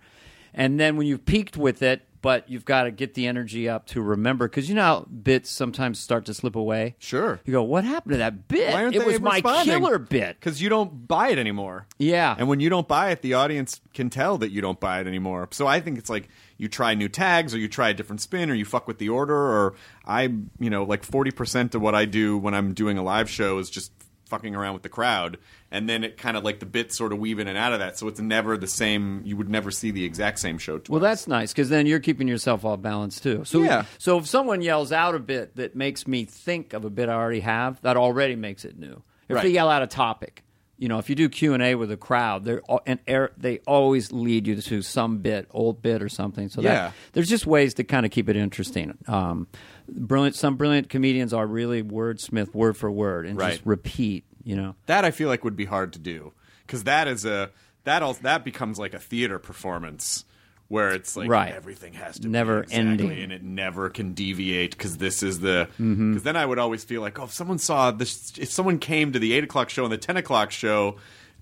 And 0.53 0.80
then 0.80 0.97
when 0.97 1.08
you've 1.08 1.26
peaked 1.26 1.58
with 1.58 1.82
it, 1.82 2.03
but 2.28 2.49
you've 2.49 2.65
got 2.65 2.84
to 2.84 2.91
get 2.91 3.13
the 3.13 3.25
energy 3.25 3.69
up 3.69 3.86
to 3.86 4.01
remember 4.01 4.49
because 4.49 4.67
you 4.67 4.75
know 4.75 4.82
how 4.82 4.99
bits 5.05 5.49
sometimes 5.49 5.97
start 5.97 6.25
to 6.25 6.34
slip 6.34 6.57
away. 6.57 6.93
Sure. 6.99 7.39
You 7.45 7.53
go, 7.53 7.63
what 7.63 7.86
happened 7.86 8.15
to 8.15 8.17
that 8.17 8.49
bit? 8.49 8.73
Why 8.73 8.84
aren't 8.84 8.97
it 8.97 8.99
they 8.99 9.05
was 9.05 9.21
my 9.21 9.36
responding? 9.36 9.80
killer 9.80 9.97
bit. 9.97 10.38
Because 10.38 10.61
you 10.61 10.67
don't 10.67 11.07
buy 11.07 11.30
it 11.30 11.38
anymore. 11.38 11.88
Yeah. 11.97 12.36
And 12.38 12.49
when 12.49 12.59
you 12.59 12.69
don't 12.69 12.86
buy 12.86 13.11
it, 13.11 13.21
the 13.21 13.36
audience 13.36 13.80
can 13.93 14.09
tell 14.09 14.38
that 14.39 14.51
you 14.51 14.59
don't 14.59 14.78
buy 14.78 14.99
it 14.99 15.07
anymore. 15.07 15.47
So 15.51 15.67
I 15.67 15.80
think 15.80 15.97
it's 15.97 16.09
like 16.09 16.28
you 16.57 16.67
try 16.67 16.95
new 16.95 17.07
tags 17.07 17.55
or 17.55 17.59
you 17.59 17.69
try 17.69 17.91
a 17.91 17.93
different 17.93 18.19
spin 18.19 18.49
or 18.51 18.55
you 18.55 18.65
fuck 18.65 18.89
with 18.89 18.97
the 18.97 19.07
order 19.07 19.34
or 19.34 19.75
I, 20.05 20.23
you 20.59 20.69
know, 20.69 20.84
like 20.84 21.07
40% 21.07 21.75
of 21.75 21.82
what 21.82 21.95
I 21.95 22.03
do 22.03 22.38
when 22.38 22.53
I'm 22.53 22.73
doing 22.73 22.97
a 22.97 23.03
live 23.03 23.30
show 23.30 23.57
is 23.57 23.69
just 23.69 23.93
fucking 24.25 24.53
around 24.53 24.73
with 24.73 24.84
the 24.84 24.89
crowd. 24.89 25.38
And 25.70 25.89
then 25.89 26.05
it 26.05 26.18
kind 26.18 26.38
of 26.38 26.45
like 26.45 26.59
the 26.61 26.65
bits 26.65 26.97
sort 26.97 27.11
of 27.11 27.20
weave 27.20 27.39
in 27.39 27.47
and 27.49 27.57
out 27.57 27.74
of 27.74 27.80
that. 27.80 27.97
So 27.97 28.07
it's 28.07 28.22
never 28.22 28.57
the 28.57 28.68
same. 28.68 29.22
You 29.26 29.36
would 29.36 29.49
never 29.49 29.70
see 29.70 29.91
the 29.91 30.05
exact 30.05 30.39
same 30.39 30.57
show 30.57 30.78
twice. 30.78 30.89
Well, 30.89 31.01
that's 31.01 31.28
nice 31.28 31.51
because 31.51 31.68
then 31.68 31.86
you're 31.88 31.99
keeping 31.99 32.28
yourself 32.28 32.63
off 32.63 32.82
balance 32.82 33.20
too. 33.20 33.43
So, 33.43 33.61
Yeah. 33.63 33.84
so 33.97 34.18
if 34.18 34.28
someone 34.28 34.61
yells 34.61 34.93
out 34.93 35.13
a 35.13 35.20
bit 35.20 35.57
that 35.57 35.76
makes 35.76 36.07
me 36.07 36.24
think 36.24 36.72
of 36.72 36.86
a 36.86 36.89
bit 36.89 37.09
I 37.09 37.13
already 37.15 37.41
have, 37.41 37.82
that 37.82 37.97
already 37.97 38.36
makes 38.38 38.63
it 38.63 38.80
new. 38.80 39.01
If 39.28 39.36
Right. 39.36 39.43
they 39.43 39.49
yell 39.49 39.70
out 39.70 39.84
a 39.84 39.88
topic, 39.88 40.43
you 40.78 40.88
know, 40.88 40.99
if 40.99 41.09
you 41.09 41.15
do 41.15 41.28
Q 41.28 41.53
and 41.53 41.61
A 41.61 41.76
with 41.76 41.91
a 41.91 41.97
crowd, 41.97 42.45
they're 42.45 42.61
and 42.86 42.99
air, 43.07 43.32
they 43.36 43.57
always 43.68 44.11
lead 44.13 44.47
you 44.47 44.55
to 44.61 44.82
some 44.82 45.18
bit, 45.18 45.47
old 45.51 45.82
bit 45.82 46.01
or 46.01 46.07
something. 46.07 46.47
So 46.47 46.61
Yeah. 46.61 46.74
that, 46.74 46.93
there's 47.11 47.28
just 47.28 47.45
ways 47.45 47.74
to 47.74 47.84
kind 47.84 48.05
of 48.05 48.11
keep 48.13 48.30
it 48.30 48.38
interesting. 48.38 48.97
Um, 49.07 49.47
brilliant. 49.89 50.36
Some 50.36 50.55
brilliant 50.55 50.88
comedians 50.88 51.34
are 51.34 51.45
really 51.45 51.84
wordsmith, 51.84 52.53
word 52.53 52.78
for 52.78 52.89
word, 52.91 53.26
and 53.26 53.38
Right. 53.38 53.53
just 53.55 53.65
repeat. 53.65 54.24
You 54.48 54.56
know. 54.56 54.76
That 54.86 55.04
I 55.06 55.12
feel 55.12 55.28
like 55.28 55.43
would 55.43 55.56
be 55.58 55.66
hard 55.66 55.93
to 55.93 56.00
do 56.00 56.32
because 56.66 56.86
that 56.86 57.08
is 57.08 57.26
a 57.26 57.52
that 57.84 58.02
also, 58.04 58.22
that 58.24 58.43
becomes 58.43 58.80
like 58.80 58.93
a 58.93 59.00
theater 59.00 59.39
performance 59.39 60.24
where 60.70 60.91
it's 60.91 61.16
like 61.16 61.30
Right. 61.30 61.54
everything 61.54 61.93
has 61.93 62.20
to 62.20 62.28
Never 62.28 62.58
be 62.62 62.64
exactly, 62.64 62.89
ending. 63.06 63.12
and 63.24 63.32
it 63.32 63.41
never 63.43 63.89
can 63.89 64.14
deviate 64.14 64.72
because 64.72 64.98
this 64.98 65.24
is 65.24 65.39
the 65.39 65.68
because 65.78 65.80
Mm-hmm. 65.88 66.18
then 66.20 66.36
I 66.36 66.45
would 66.45 66.60
always 66.60 66.84
feel 66.84 67.02
like 67.02 67.20
oh 67.20 67.24
if 67.26 67.34
someone 67.34 67.58
saw 67.58 67.91
this 67.91 68.34
if 68.38 68.50
someone 68.52 68.80
came 68.80 69.12
to 69.14 69.20
the 69.20 69.34
eight 69.34 69.43
o'clock 69.43 69.70
show 69.70 69.84
and 69.84 69.91
the 69.93 69.98
ten 69.98 70.18
o'clock 70.18 70.52
show. 70.52 70.98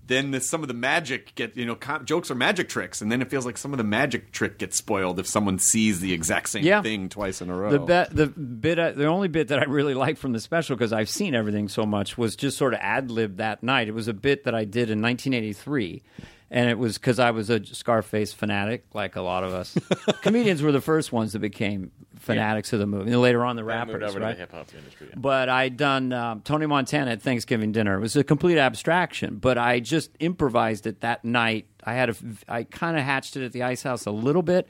Then 0.08 0.32
the, 0.32 0.39
some 0.39 0.62
of 0.62 0.68
the 0.68 0.74
magic 0.76 1.34
get 1.34 1.58
you 1.58 1.66
know 1.66 1.76
com- 1.76 2.06
jokes 2.06 2.30
are 2.30 2.36
magic 2.36 2.70
tricks, 2.70 3.01
and 3.01 3.12
then 3.12 3.22
it 3.22 3.30
feels 3.30 3.45
like 3.45 3.58
some 3.58 3.74
of 3.74 3.78
the 3.80 3.84
magic 3.84 4.32
trick 4.32 4.60
gets 4.60 4.78
spoiled 4.78 5.20
if 5.20 5.26
someone 5.28 5.58
sees 5.58 5.99
the 5.99 6.14
exact 6.14 6.49
same 6.49 6.64
Yeah. 6.64 6.82
thing 6.84 7.10
twice 7.10 7.41
in 7.41 7.49
a 7.49 7.56
row. 7.56 7.72
The 7.72 7.80
bet, 7.80 8.16
the 8.16 8.28
bit, 8.28 8.78
I- 8.78 8.91
the 8.91 9.06
only 9.08 9.28
bit 9.30 9.47
that 9.47 9.60
I 9.60 9.64
really 9.64 9.93
liked 10.06 10.20
from 10.20 10.34
the 10.34 10.39
special 10.39 10.76
because 10.76 10.93
I've 10.93 11.10
seen 11.10 11.34
everything 11.34 11.68
so 11.70 11.86
much 11.88 12.18
was 12.18 12.36
just 12.36 12.56
sort 12.58 12.74
of 12.76 12.80
ad 12.84 13.10
lib 13.10 13.38
that 13.38 13.64
night. 13.64 13.88
It 13.88 13.93
was 13.95 14.08
a 14.08 14.14
bit 14.14 14.43
that 14.43 14.53
I 14.53 14.64
did 14.66 14.89
in 14.91 15.01
1983, 15.01 16.03
and 16.52 16.70
it 16.70 16.78
was 16.78 16.98
because 16.98 17.20
I 17.20 17.32
was 17.32 17.50
a 17.50 17.64
Scarface 17.66 18.34
fanatic, 18.34 18.86
like 18.93 19.16
a 19.16 19.22
lot 19.22 19.43
of 19.43 19.54
us. 19.54 19.78
Comedians 20.22 20.62
were 20.62 20.72
the 20.72 20.82
first 20.82 21.12
ones 21.12 21.34
that 21.34 21.39
became 21.39 21.91
fanatics 22.20 22.72
of 22.74 22.80
the 22.80 22.86
movie. 22.88 23.12
And 23.12 23.22
later 23.22 23.43
on, 23.46 23.56
the 23.56 23.62
Then 23.62 23.68
rappers, 23.68 23.93
moved 23.93 24.04
over 24.04 24.20
right? 24.20 24.30
to 24.32 24.36
the 24.36 24.39
hip 24.39 24.52
hop 24.52 24.68
industry. 24.76 25.08
yeah. 25.10 25.16
But 25.18 25.50
I'd 25.50 25.78
done 25.78 26.14
um, 26.14 26.41
Tony 26.41 26.66
Montana 26.66 27.12
at 27.12 27.22
Thanksgiving 27.22 27.72
dinner. 27.72 27.96
It 27.98 28.00
was 28.02 28.16
a 28.16 28.24
complete 28.24 28.58
abstraction, 28.58 29.38
but 29.38 29.58
I 29.58 29.80
just 29.80 30.12
improvised 30.20 30.88
it 30.88 31.02
that 31.02 31.24
night. 31.26 31.68
I 31.84 31.93
had 31.93 32.10
a, 32.10 32.16
I 32.48 32.64
kind 32.64 32.98
of 32.98 33.04
hatched 33.04 33.36
it 33.38 33.43
at 33.46 33.52
the 33.52 33.64
Ice 33.64 33.84
House 33.84 34.06
a 34.06 34.12
little 34.12 34.41
bit, 34.43 34.68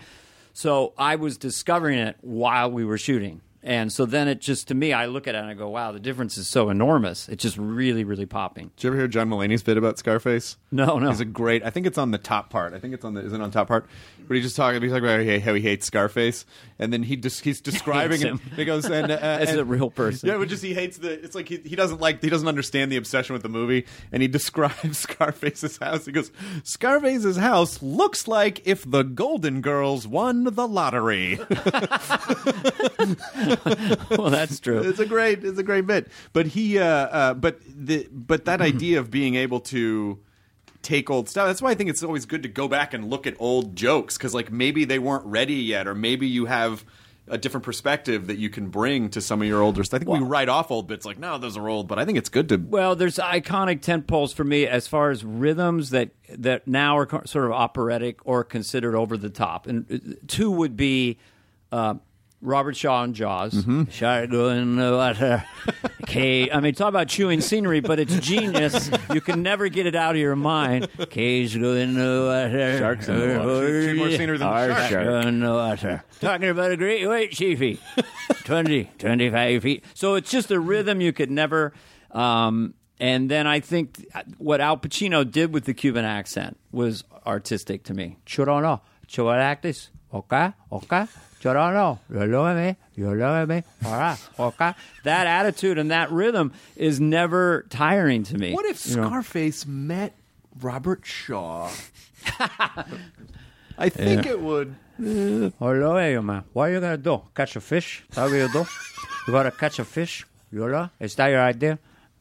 so 0.53 0.93
I 0.97 1.15
was 1.17 1.37
discovering 1.37 1.97
it 1.99 2.17
while 2.21 2.71
we 2.71 2.83
were 2.85 2.97
shooting. 2.97 3.41
And 3.67 3.91
so 3.91 4.05
then 4.05 4.27
it 4.27 4.41
just 4.41 4.67
to 4.67 4.75
me, 4.75 4.93
I 4.93 5.07
look 5.07 5.27
at 5.27 5.33
it 5.33 5.39
and 5.39 5.47
I 5.47 5.55
go, 5.55 5.67
"Wow, 5.69 5.91
the 5.91 5.99
difference 5.99 6.37
is 6.37 6.47
so 6.47 6.69
enormous. 6.69 7.27
It's 7.27 7.41
just 7.41 7.57
really, 7.57 8.03
really 8.03 8.27
popping." 8.27 8.69
Did 8.77 8.83
you 8.83 8.89
ever 8.91 8.97
hear 8.99 9.07
John 9.07 9.27
Mulaney's 9.27 9.63
bit 9.63 9.75
about 9.75 9.97
Scarface? 9.97 10.57
No, 10.71 10.99
no. 10.99 11.09
He's 11.09 11.19
a 11.19 11.25
great. 11.25 11.63
I 11.63 11.71
think 11.71 11.87
it's 11.87 11.97
on 11.97 12.11
the 12.11 12.19
top 12.19 12.51
part. 12.51 12.75
I 12.75 12.79
think 12.79 12.93
it's 12.93 13.03
on 13.03 13.15
the. 13.15 13.21
Is 13.21 13.33
it 13.33 13.41
on 13.41 13.49
top 13.49 13.67
part? 13.67 13.87
But 14.27 14.35
he's 14.35 14.43
just 14.45 14.55
talking. 14.55 14.79
He's 14.83 14.91
talking 14.91 15.03
about 15.05 15.25
how 15.43 15.53
he, 15.55 15.61
hates 15.61 15.87
Scarface, 15.87 16.45
and 16.77 16.93
then 16.93 17.01
he 17.01 17.15
just 17.15 17.43
he's 17.43 17.59
describing 17.71 18.21
Hates 18.21 18.23
it. 18.23 18.27
him. 18.27 18.39
He 18.55 18.65
goes 18.65 18.85
and 18.85 19.11
uh, 19.11 19.15
As 19.15 19.49
and- 19.49 19.59
a 19.59 19.65
real 19.65 19.89
person. 19.89 20.29
Yeah, 20.29 20.37
but 20.37 20.47
just 20.47 20.63
he 20.63 20.75
hates 20.75 20.99
the. 20.99 21.11
It's 21.23 21.33
like 21.33 21.49
he, 21.49 21.57
he 21.57 21.75
doesn't 21.75 21.99
like. 21.99 22.21
He 22.21 22.29
doesn't 22.29 22.47
understand 22.47 22.91
the 22.91 22.97
obsession 22.97 23.33
with 23.33 23.41
the 23.41 23.49
movie, 23.49 23.87
and 24.11 24.21
he 24.21 24.27
describes 24.35 24.99
Scarface's 24.99 25.77
house. 25.77 26.05
He 26.05 26.11
goes, 26.11 26.31
Scarface's 26.63 27.37
house 27.37 27.81
looks 27.81 28.27
like 28.27 28.61
if 28.67 28.87
the 28.87 29.01
Golden 29.01 29.61
Girls 29.61 30.07
won 30.07 30.43
the 30.43 30.67
lottery. 30.67 31.39
well, 34.17 34.29
that's 34.29 34.59
true. 34.59 34.79
It's 34.79 34.99
a 34.99 35.05
great, 35.05 35.43
it's 35.43 35.59
a 35.59 35.63
great 35.63 35.87
bit. 35.87 36.07
But 36.33 36.47
he, 36.47 36.79
uh, 36.79 36.85
uh, 36.85 37.33
but 37.33 37.59
the, 37.65 38.07
but 38.11 38.45
that 38.45 38.61
idea 38.61 38.99
of 38.99 39.11
being 39.11 39.35
able 39.35 39.59
to 39.61 40.19
take 40.81 41.09
old 41.09 41.27
stuff. 41.27 41.47
That's 41.47 41.61
why 41.61 41.71
I 41.71 41.75
think 41.75 41.89
it's 41.89 42.03
always 42.03 42.25
good 42.25 42.43
to 42.43 42.49
go 42.49 42.67
back 42.67 42.93
and 42.93 43.09
look 43.09 43.27
at 43.27 43.35
old 43.39 43.75
jokes 43.75 44.17
because, 44.17 44.33
like, 44.33 44.51
maybe 44.51 44.85
they 44.85 44.99
weren't 44.99 45.25
ready 45.25 45.55
yet, 45.55 45.87
or 45.87 45.95
maybe 45.95 46.27
you 46.27 46.45
have 46.45 46.85
a 47.27 47.37
different 47.37 47.63
perspective 47.63 48.27
that 48.27 48.37
you 48.37 48.49
can 48.49 48.69
bring 48.69 49.09
to 49.09 49.19
some 49.19 49.41
of 49.41 49.47
your 49.47 49.61
older 49.61 49.83
stuff. 49.83 49.97
I 49.97 50.05
think 50.05 50.11
we 50.11 50.19
write 50.19 50.47
off 50.47 50.69
old 50.69 50.87
bits 50.87 51.05
like, 51.05 51.17
no, 51.17 51.37
those 51.37 51.57
are 51.57 51.67
old, 51.67 51.87
but 51.87 51.97
I 51.97 52.05
think 52.05 52.17
it's 52.17 52.29
good 52.29 52.49
to. 52.49 52.57
Well, 52.57 52.95
there's 52.95 53.17
iconic 53.17 53.81
tent 53.81 54.05
poles 54.05 54.31
for 54.31 54.43
me 54.43 54.67
as 54.67 54.87
far 54.87 55.09
as 55.09 55.23
rhythms 55.23 55.89
that 55.89 56.11
that 56.29 56.67
now 56.67 56.97
are 56.97 57.25
sort 57.25 57.45
of 57.45 57.51
operatic 57.51 58.19
or 58.25 58.43
considered 58.43 58.95
over 58.95 59.17
the 59.17 59.29
top. 59.29 59.65
And 59.65 59.91
uh, 59.91 60.15
two 60.27 60.51
would 60.51 60.77
be 60.77 61.17
uh, 61.71 61.95
Robert 62.45 62.75
Shaw 62.75 63.03
and 63.03 63.13
Jaws. 63.15 63.53
Mm-hmm. 63.53 63.85
Shark 63.89 64.29
go 64.29 64.49
in 64.49 64.75
the 64.75 64.91
water. 64.91 65.43
Okay, 66.05 66.51
I 66.51 66.59
mean, 66.59 66.75
talk 66.75 66.89
about 66.89 67.07
chewing 67.07 67.41
scenery, 67.41 67.79
but 67.79 67.99
it's 67.99 68.15
genius. 68.19 68.91
you 69.11 69.19
can 69.21 69.41
never 69.41 69.69
get 69.69 69.87
it 69.87 69.95
out 69.95 70.11
of 70.11 70.21
your 70.21 70.35
mind. 70.35 70.87
Cage 71.09 71.59
go 71.59 71.73
in 71.73 71.95
the 71.95 72.25
water. 72.27 72.77
Sharks 72.77 73.07
in 73.07 73.19
the 73.19 73.39
water. 73.39 73.85
Chew 73.87 73.95
more 73.97 74.11
scenery 74.11 74.37
than 74.37 74.47
Our 74.47 74.67
shark. 74.69 74.89
shark 74.91 75.25
in 75.25 75.39
the 75.39 75.49
water. 75.51 76.03
Talking 76.21 76.49
about 76.49 76.71
a 76.71 76.77
great 76.77 77.07
white 77.07 77.31
chiefy. 77.31 77.79
20, 78.45 78.91
25 78.99 79.63
feet. 79.63 79.83
So 79.95 80.13
it's 80.13 80.29
just 80.29 80.51
a 80.51 80.59
rhythm 80.59 81.01
you 81.01 81.11
could 81.11 81.31
never. 81.31 81.73
Um, 82.11 82.75
and 82.99 83.29
then 83.29 83.47
I 83.47 83.59
think 83.59 84.05
what 84.37 84.61
Al 84.61 84.77
Pacino 84.77 85.29
did 85.29 85.51
with 85.53 85.65
the 85.65 85.73
Cuban 85.73 86.05
accent 86.05 86.57
was 86.71 87.03
artistic 87.25 87.83
to 87.85 87.95
me. 87.95 88.17
Chorono, 88.27 88.81
choractis, 89.07 89.89
okay, 90.13 90.53
okay. 90.71 91.07
Chorono, 91.41 91.99
you 92.09 92.19
look 92.25 92.55
me, 92.55 92.75
you 92.95 93.09
look 93.11 93.49
me, 93.49 93.63
all 93.85 93.91
right, 93.97 94.17
okay. 94.39 94.73
That 95.03 95.27
attitude 95.27 95.77
and 95.77 95.91
that 95.91 96.11
rhythm 96.11 96.53
is 96.75 96.99
never 96.99 97.65
tiring 97.69 98.23
to 98.23 98.37
me. 98.37 98.53
What 98.53 98.65
if 98.65 98.85
you 98.87 98.95
know? 98.97 99.07
Scarface 99.07 99.65
met 99.65 100.13
Robert 100.59 101.05
Shaw? 101.05 101.69
I 103.77 103.89
think 103.89 104.25
it 104.25 104.39
would. 104.39 104.75
Oh, 104.97 105.51
Hello, 105.59 105.97
hey, 105.97 106.17
man. 106.19 106.43
What 106.53 106.69
are 106.69 106.71
you 106.71 106.79
gonna 106.79 106.97
do? 106.97 107.21
Catch 107.35 107.57
a 107.57 107.61
fish? 107.61 108.03
That's 108.11 108.31
what 108.31 108.37
you 108.37 108.47
do? 108.51 108.65
You 109.27 109.33
gotta 109.33 109.51
catch 109.51 109.77
a 109.79 109.85
fish? 109.85 110.25
You 110.51 110.67
know? 110.67 110.89
Is 110.99 111.15
that 111.15 111.27
your 111.27 111.41
idea? 111.41 111.77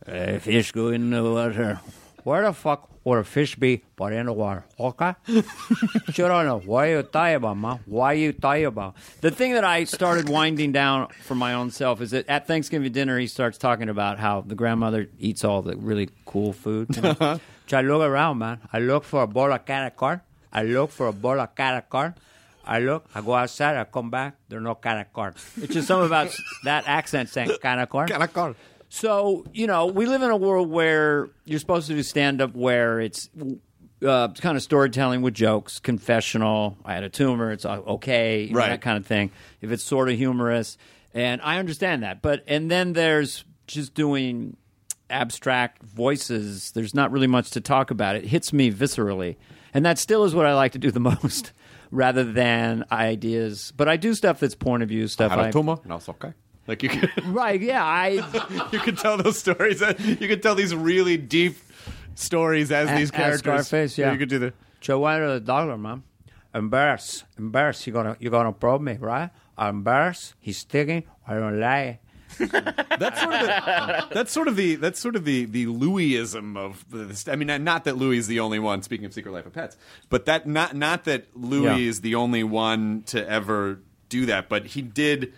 A 0.06 0.38
fish 0.40 0.72
go 0.72 0.88
in 0.88 1.10
the 1.10 1.22
water. 1.22 1.80
Where 2.24 2.42
the 2.42 2.52
fuck 2.52 2.88
would 3.04 3.18
a 3.18 3.24
fish 3.24 3.54
be 3.56 3.84
but 3.96 4.12
in 4.14 4.26
the 4.26 4.32
water? 4.32 4.64
Okay? 4.80 5.12
sure 6.10 6.28
don't 6.28 6.46
know. 6.46 6.74
Are 6.74 6.88
you 6.88 7.02
talking 7.02 7.34
about, 7.36 7.56
man? 7.58 7.80
Why 7.84 8.12
are 8.12 8.14
you 8.16 8.32
talking 8.32 8.64
about? 8.64 8.96
The 9.20 9.30
thing 9.30 9.52
that 9.52 9.64
I 9.64 9.84
started 9.84 10.28
winding 10.28 10.72
down 10.72 11.08
for 11.22 11.34
my 11.34 11.52
own 11.52 11.70
self 11.70 12.00
is 12.00 12.12
that 12.12 12.26
at 12.28 12.46
Thanksgiving 12.46 12.90
dinner, 12.92 13.18
he 13.18 13.26
starts 13.26 13.58
talking 13.58 13.88
about 13.90 14.18
how 14.18 14.40
the 14.40 14.54
grandmother 14.54 15.08
eats 15.18 15.44
all 15.44 15.60
the 15.62 15.76
really 15.76 16.08
cool 16.24 16.52
food. 16.52 16.96
you 16.96 17.02
know? 17.02 17.10
Uh-huh. 17.20 17.38
so 17.66 17.78
I 17.78 17.82
look 17.82 18.02
around, 18.02 18.38
man. 18.38 18.58
I 18.72 18.78
look 18.78 19.04
for 19.04 19.22
a 19.22 19.26
bowl 19.26 19.52
of 19.52 19.64
caracar. 19.64 20.22
I 20.52 20.62
look 20.62 20.90
for 20.90 21.06
a 21.08 21.12
bowl 21.12 21.38
of 21.40 21.54
caracar. 21.54 22.14
I 22.66 22.78
look, 22.78 23.04
I 23.14 23.20
go 23.20 23.34
outside, 23.34 23.76
I 23.76 23.84
come 23.84 24.08
back, 24.10 24.36
there's 24.48 24.62
no 24.62 24.74
caracar. 24.74 25.34
It's 25.62 25.74
just 25.74 25.86
something 25.86 26.06
about 26.06 26.34
that 26.64 26.84
accent 26.86 27.28
saying 27.28 27.50
caracar. 27.62 28.08
Caracar. 28.08 28.54
So, 28.94 29.44
you 29.52 29.66
know, 29.66 29.86
we 29.86 30.06
live 30.06 30.22
in 30.22 30.30
a 30.30 30.36
world 30.36 30.70
where 30.70 31.28
you're 31.46 31.58
supposed 31.58 31.88
to 31.88 31.94
do 31.94 32.02
stand 32.04 32.40
up 32.40 32.54
where 32.54 33.00
it's 33.00 33.28
uh, 34.06 34.28
kind 34.28 34.56
of 34.56 34.62
storytelling 34.62 35.20
with 35.20 35.34
jokes, 35.34 35.80
confessional. 35.80 36.78
I 36.84 36.94
had 36.94 37.02
a 37.02 37.08
tumor, 37.08 37.50
it's 37.50 37.64
uh, 37.64 37.80
okay, 37.80 38.44
you 38.44 38.54
know, 38.54 38.60
that 38.60 38.82
kind 38.82 38.96
of 38.96 39.04
thing. 39.04 39.32
If 39.60 39.72
it's 39.72 39.82
sort 39.82 40.10
of 40.10 40.16
humorous. 40.16 40.78
And 41.12 41.40
I 41.42 41.58
understand 41.58 42.04
that. 42.04 42.22
But, 42.22 42.44
and 42.46 42.70
then 42.70 42.92
there's 42.92 43.44
just 43.66 43.94
doing 43.94 44.56
abstract 45.10 45.82
voices. 45.82 46.70
There's 46.70 46.94
not 46.94 47.10
really 47.10 47.26
much 47.26 47.50
to 47.50 47.60
talk 47.60 47.90
about. 47.90 48.14
It 48.14 48.26
hits 48.26 48.52
me 48.52 48.70
viscerally. 48.70 49.34
And 49.74 49.84
that 49.84 49.98
still 49.98 50.22
is 50.22 50.36
what 50.36 50.46
I 50.46 50.54
like 50.54 50.70
to 50.70 50.78
do 50.78 50.92
the 50.92 51.00
most 51.22 51.50
rather 51.90 52.22
than 52.22 52.84
ideas. 52.92 53.72
But 53.76 53.88
I 53.88 53.96
do 53.96 54.14
stuff 54.14 54.38
that's 54.38 54.54
point 54.54 54.84
of 54.84 54.88
view 54.88 55.08
stuff. 55.08 55.32
I 55.32 55.36
Had 55.36 55.46
a 55.46 55.52
tumor. 55.52 55.78
No, 55.84 55.96
it's 55.96 56.08
okay. 56.08 56.32
Like 56.66 56.82
you 56.82 56.88
could, 56.88 57.10
Right, 57.26 57.60
yeah. 57.60 57.84
I 57.84 58.08
you 58.72 58.78
could 58.80 58.98
tell 58.98 59.16
those 59.16 59.38
stories. 59.38 59.82
Uh, 59.82 59.94
you 59.98 60.16
could 60.28 60.42
tell 60.42 60.54
these 60.54 60.74
really 60.74 61.16
deep 61.16 61.56
stories 62.14 62.70
as 62.72 62.88
A- 62.90 62.94
these 62.96 63.10
as 63.10 63.10
characters. 63.10 63.66
Scarface, 63.66 63.98
yeah. 63.98 64.12
You 64.12 64.18
could 64.18 64.28
do 64.30 64.38
the. 64.38 64.52
So 64.80 64.98
why 64.98 65.18
the 65.18 65.40
dollar, 65.40 65.76
man? 65.78 66.02
Embarrass, 66.54 67.24
embarrass. 67.38 67.86
You're 67.86 67.94
gonna 67.94 68.16
you're 68.20 68.30
gonna 68.30 68.52
probe 68.52 68.80
me, 68.82 68.96
right? 69.00 69.30
I'm 69.58 69.76
embarrassed. 69.76 70.34
He's 70.40 70.58
sticking. 70.58 71.04
I 71.26 71.34
don't 71.34 71.58
lie. 71.60 72.00
That's 72.38 73.20
sort 73.20 73.34
of 73.34 73.40
the. 73.40 74.06
That's 74.12 74.32
sort 74.32 74.48
of 74.48 74.56
the. 74.56 74.74
That's 74.76 75.00
sort 75.00 75.16
of 75.16 75.24
the 75.24 75.44
the 75.44 75.66
Louisism 75.66 76.56
of 76.56 76.84
this. 76.90 77.28
I 77.28 77.36
mean, 77.36 77.62
not 77.64 77.84
that 77.84 77.96
Louis 77.96 78.18
is 78.18 78.26
the 78.26 78.40
only 78.40 78.58
one. 78.58 78.82
Speaking 78.82 79.06
of 79.06 79.12
Secret 79.14 79.32
Life 79.32 79.46
of 79.46 79.52
Pets, 79.52 79.76
but 80.10 80.26
that 80.26 80.46
not 80.46 80.74
not 80.74 81.04
that 81.04 81.26
Louis 81.36 81.64
Yeah. 81.82 81.88
is 81.88 82.00
the 82.00 82.14
only 82.16 82.42
one 82.44 83.02
to 83.06 83.28
ever 83.28 83.80
do 84.08 84.26
that, 84.26 84.48
but 84.48 84.66
he 84.66 84.82
did. 84.82 85.32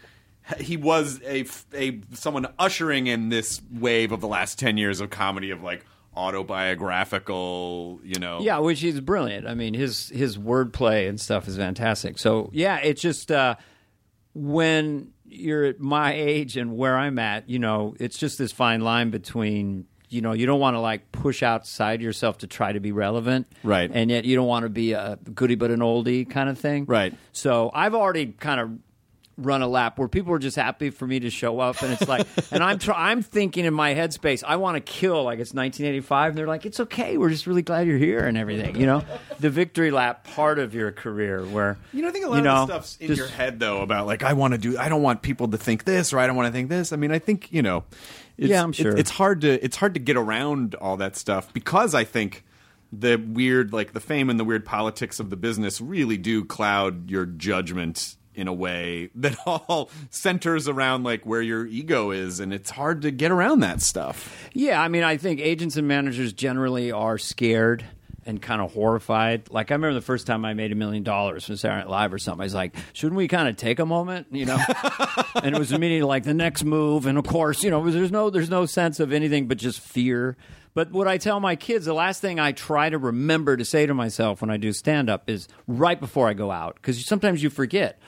He 0.61 0.77
was 0.77 1.21
a 1.25 1.45
a 1.75 2.01
someone 2.15 2.47
ushering 2.59 3.07
in 3.09 3.29
this 3.31 3.61
wave 3.73 4.13
of 4.13 4.21
the 4.21 4.29
last 4.29 4.59
ten 4.59 4.77
years 4.77 5.01
of 5.01 5.11
comedy 5.11 5.51
of 5.51 5.63
like 5.63 5.85
autobiographical, 6.17 8.01
you 8.05 8.19
know. 8.19 8.41
Yeah, 8.41 8.59
which 8.59 8.83
is 8.85 9.01
brilliant. 9.01 9.47
I 9.47 9.55
mean, 9.55 9.75
his 9.75 10.09
his 10.11 10.39
wordplay 10.39 11.09
and 11.09 11.21
stuff 11.21 11.49
is 11.49 11.57
fantastic. 11.57 12.19
So 12.19 12.51
yeah, 12.53 12.79
it's 12.79 13.01
just 13.01 13.31
uh, 13.31 13.57
when 14.35 15.13
you're 15.25 15.65
at 15.65 15.81
my 15.81 16.13
age 16.15 16.57
and 16.57 16.77
where 16.77 16.97
I'm 16.97 17.19
at, 17.19 17.49
you 17.49 17.59
know, 17.59 17.95
it's 17.99 18.19
just 18.19 18.39
this 18.39 18.53
fine 18.53 18.81
line 18.81 19.11
between. 19.11 19.87
You 20.09 20.21
know, 20.21 20.33
you 20.35 20.47
don't 20.47 20.61
want 20.61 20.77
to 20.77 20.81
like 20.81 21.11
push 21.11 21.43
outside 21.43 22.01
yourself 22.01 22.39
to 22.39 22.47
try 22.47 22.71
to 22.71 22.79
be 22.79 22.93
relevant, 22.93 23.49
Right. 23.65 23.91
And 23.93 24.09
yet 24.09 24.25
you 24.25 24.37
don't 24.37 24.47
want 24.47 24.63
to 24.63 24.69
be 24.69 24.93
a 24.93 25.19
goody 25.35 25.57
but 25.57 25.73
an 25.73 25.81
oldie 25.81 26.31
kind 26.31 26.49
of 26.49 26.57
thing, 26.57 26.85
Right. 26.85 27.13
So 27.33 27.73
I've 27.75 27.93
already 27.93 28.27
kind 28.27 28.61
of 28.61 28.71
run 29.39 29.61
a 29.61 29.69
lap 29.69 29.99
where 29.99 30.09
people 30.09 30.33
are 30.33 30.39
just 30.39 30.57
happy 30.57 30.89
for 30.91 31.07
me 31.07 31.21
to 31.21 31.29
show 31.31 31.61
up, 31.61 31.83
and 31.83 31.93
it's 31.93 32.09
like, 32.09 32.27
and 32.51 32.63
I'm 32.65 32.79
try- 32.79 33.11
I'm 33.11 33.23
thinking 33.23 33.65
in 33.67 33.75
my 33.75 33.95
headspace, 33.95 34.43
I 34.47 34.57
want 34.57 34.77
to 34.77 34.81
kill 34.81 35.23
like 35.25 35.39
it's 35.39 35.53
1985, 35.53 36.31
and 36.31 36.39
they're 36.39 36.47
like, 36.47 36.65
it's 36.65 36.81
okay, 36.81 37.17
we're 37.19 37.29
just 37.31 37.47
really 37.47 37.63
glad 37.63 37.87
you're 37.87 37.99
here 37.99 38.21
and 38.27 38.39
everything, 38.39 38.77
you 38.77 38.87
know, 38.87 39.03
the 39.39 39.51
victory 39.51 39.91
lap 39.91 40.25
part 40.25 40.59
of 40.59 40.75
your 40.75 40.91
career 40.93 41.45
where 41.45 41.77
You 41.93 42.03
know, 42.03 42.09
I 42.09 42.13
think 42.13 42.25
a 42.25 42.29
lot 42.29 42.37
you 42.37 42.43
know, 42.43 42.55
of 42.63 42.69
stuff's 42.69 42.97
in 42.97 43.09
just- 43.09 43.19
your 43.19 43.29
head 43.29 43.61
though 43.61 43.83
about 43.83 44.07
like 44.07 44.23
I 44.23 44.33
want 44.33 44.55
to 44.55 44.59
do. 44.59 44.79
I 44.79 44.89
don't 44.89 45.03
want 45.03 45.21
people 45.23 45.49
to 45.49 45.59
think 45.59 45.85
this 45.85 46.13
or 46.13 46.19
I 46.19 46.27
don't 46.27 46.37
want 46.37 46.47
to 46.47 46.53
think 46.53 46.69
this. 46.71 46.93
I 46.93 46.97
mean, 46.97 47.11
I 47.13 47.19
think 47.19 47.53
you 47.53 47.63
know. 47.63 47.85
It's, 48.39 48.49
Yeah, 48.51 48.63
I'm 48.63 48.71
it- 48.71 48.77
sure. 48.77 48.97
it's 48.97 49.11
hard 49.11 49.41
to 49.43 49.65
it's 49.65 49.77
hard 49.77 49.95
to 49.95 50.01
get 50.01 50.17
around 50.17 50.75
all 50.77 50.97
that 50.99 51.17
stuff 51.17 51.53
because 51.53 51.95
I 51.95 52.05
think 52.05 52.45
the 52.93 53.17
weird 53.17 53.73
like 53.73 53.93
the 53.93 54.01
fame 54.01 54.31
and 54.31 54.39
the 54.39 54.45
weird 54.45 54.65
politics 54.65 55.19
of 55.21 55.29
the 55.31 55.37
business 55.37 55.81
really 55.81 56.17
do 56.19 56.45
cloud 56.45 57.11
your 57.11 57.25
judgment 57.27 58.17
in 58.37 58.49
a 58.49 58.53
way 58.53 59.11
that 59.15 59.37
all 59.47 59.91
centers 60.11 60.69
around 60.69 61.03
like 61.03 61.25
where 61.25 61.43
your 61.43 61.67
ego 61.67 62.11
is 62.11 62.39
and 62.39 62.53
it's 62.53 62.71
hard 62.71 63.03
to 63.03 63.11
get 63.11 63.31
around 63.31 63.61
that 63.61 63.81
stuff. 63.81 64.49
Yeah, 64.53 64.81
I 64.81 64.89
mean, 64.89 65.03
I 65.03 65.17
think 65.17 65.41
agents 65.41 65.77
and 65.77 65.89
managers 65.89 66.33
generally 66.33 66.93
are 66.93 67.19
scared 67.19 67.85
and 68.27 68.43
kind 68.43 68.61
of 68.61 68.73
horrified. 68.73 69.49
Like 69.51 69.71
I 69.71 69.75
remember 69.75 69.95
the 69.95 70.01
first 70.01 70.27
time 70.27 70.45
I 70.45 70.53
made 70.53 70.73
a 70.73 70.75
million 70.75 71.05
dollars 71.05 71.47
from 71.47 71.57
Saturday 71.57 71.83
Night 71.83 71.91
Live 71.91 72.13
or 72.13 72.19
something. 72.19 72.43
I 72.43 72.45
was 72.45 72.55
like, 72.55 72.75
shouldn't 72.93 73.17
we 73.17 73.29
kind 73.29 73.49
of 73.49 73.57
take 73.57 73.79
a 73.79 73.87
moment, 73.87 74.27
you 74.33 74.45
know? 74.45 74.59
and 75.43 75.55
it 75.55 75.59
was 75.59 75.73
immediately 75.73 76.07
like 76.07 76.25
the 76.25 76.35
next 76.35 76.65
move, 76.65 77.07
and 77.07 77.17
of 77.17 77.25
course, 77.25 77.63
you 77.63 77.71
know, 77.71 77.89
there's 77.89 78.11
no 78.11 78.29
there's 78.29 78.51
no 78.51 78.67
sense 78.67 79.01
of 79.01 79.13
anything 79.13 79.47
but 79.47 79.59
just 79.59 79.81
fear. 79.81 80.37
But 80.75 80.93
what 80.93 81.09
I 81.09 81.17
tell 81.17 81.41
my 81.41 81.57
kids, 81.57 81.87
the 81.87 81.95
last 81.95 82.21
thing 82.21 82.39
I 82.39 82.53
try 82.53 82.91
to 82.91 82.99
remember 82.99 83.57
to 83.57 83.65
say 83.65 83.87
to 83.87 83.95
myself 83.95 84.43
when 84.43 84.51
I 84.51 84.59
do 84.59 84.75
stand 84.75 85.09
up 85.09 85.31
is 85.31 85.49
right 85.67 85.99
before 85.99 86.29
I 86.29 86.35
go 86.35 86.51
out, 86.51 86.75
because 86.75 87.07
sometimes 87.07 87.43
you 87.43 87.49
forget. 87.49 87.99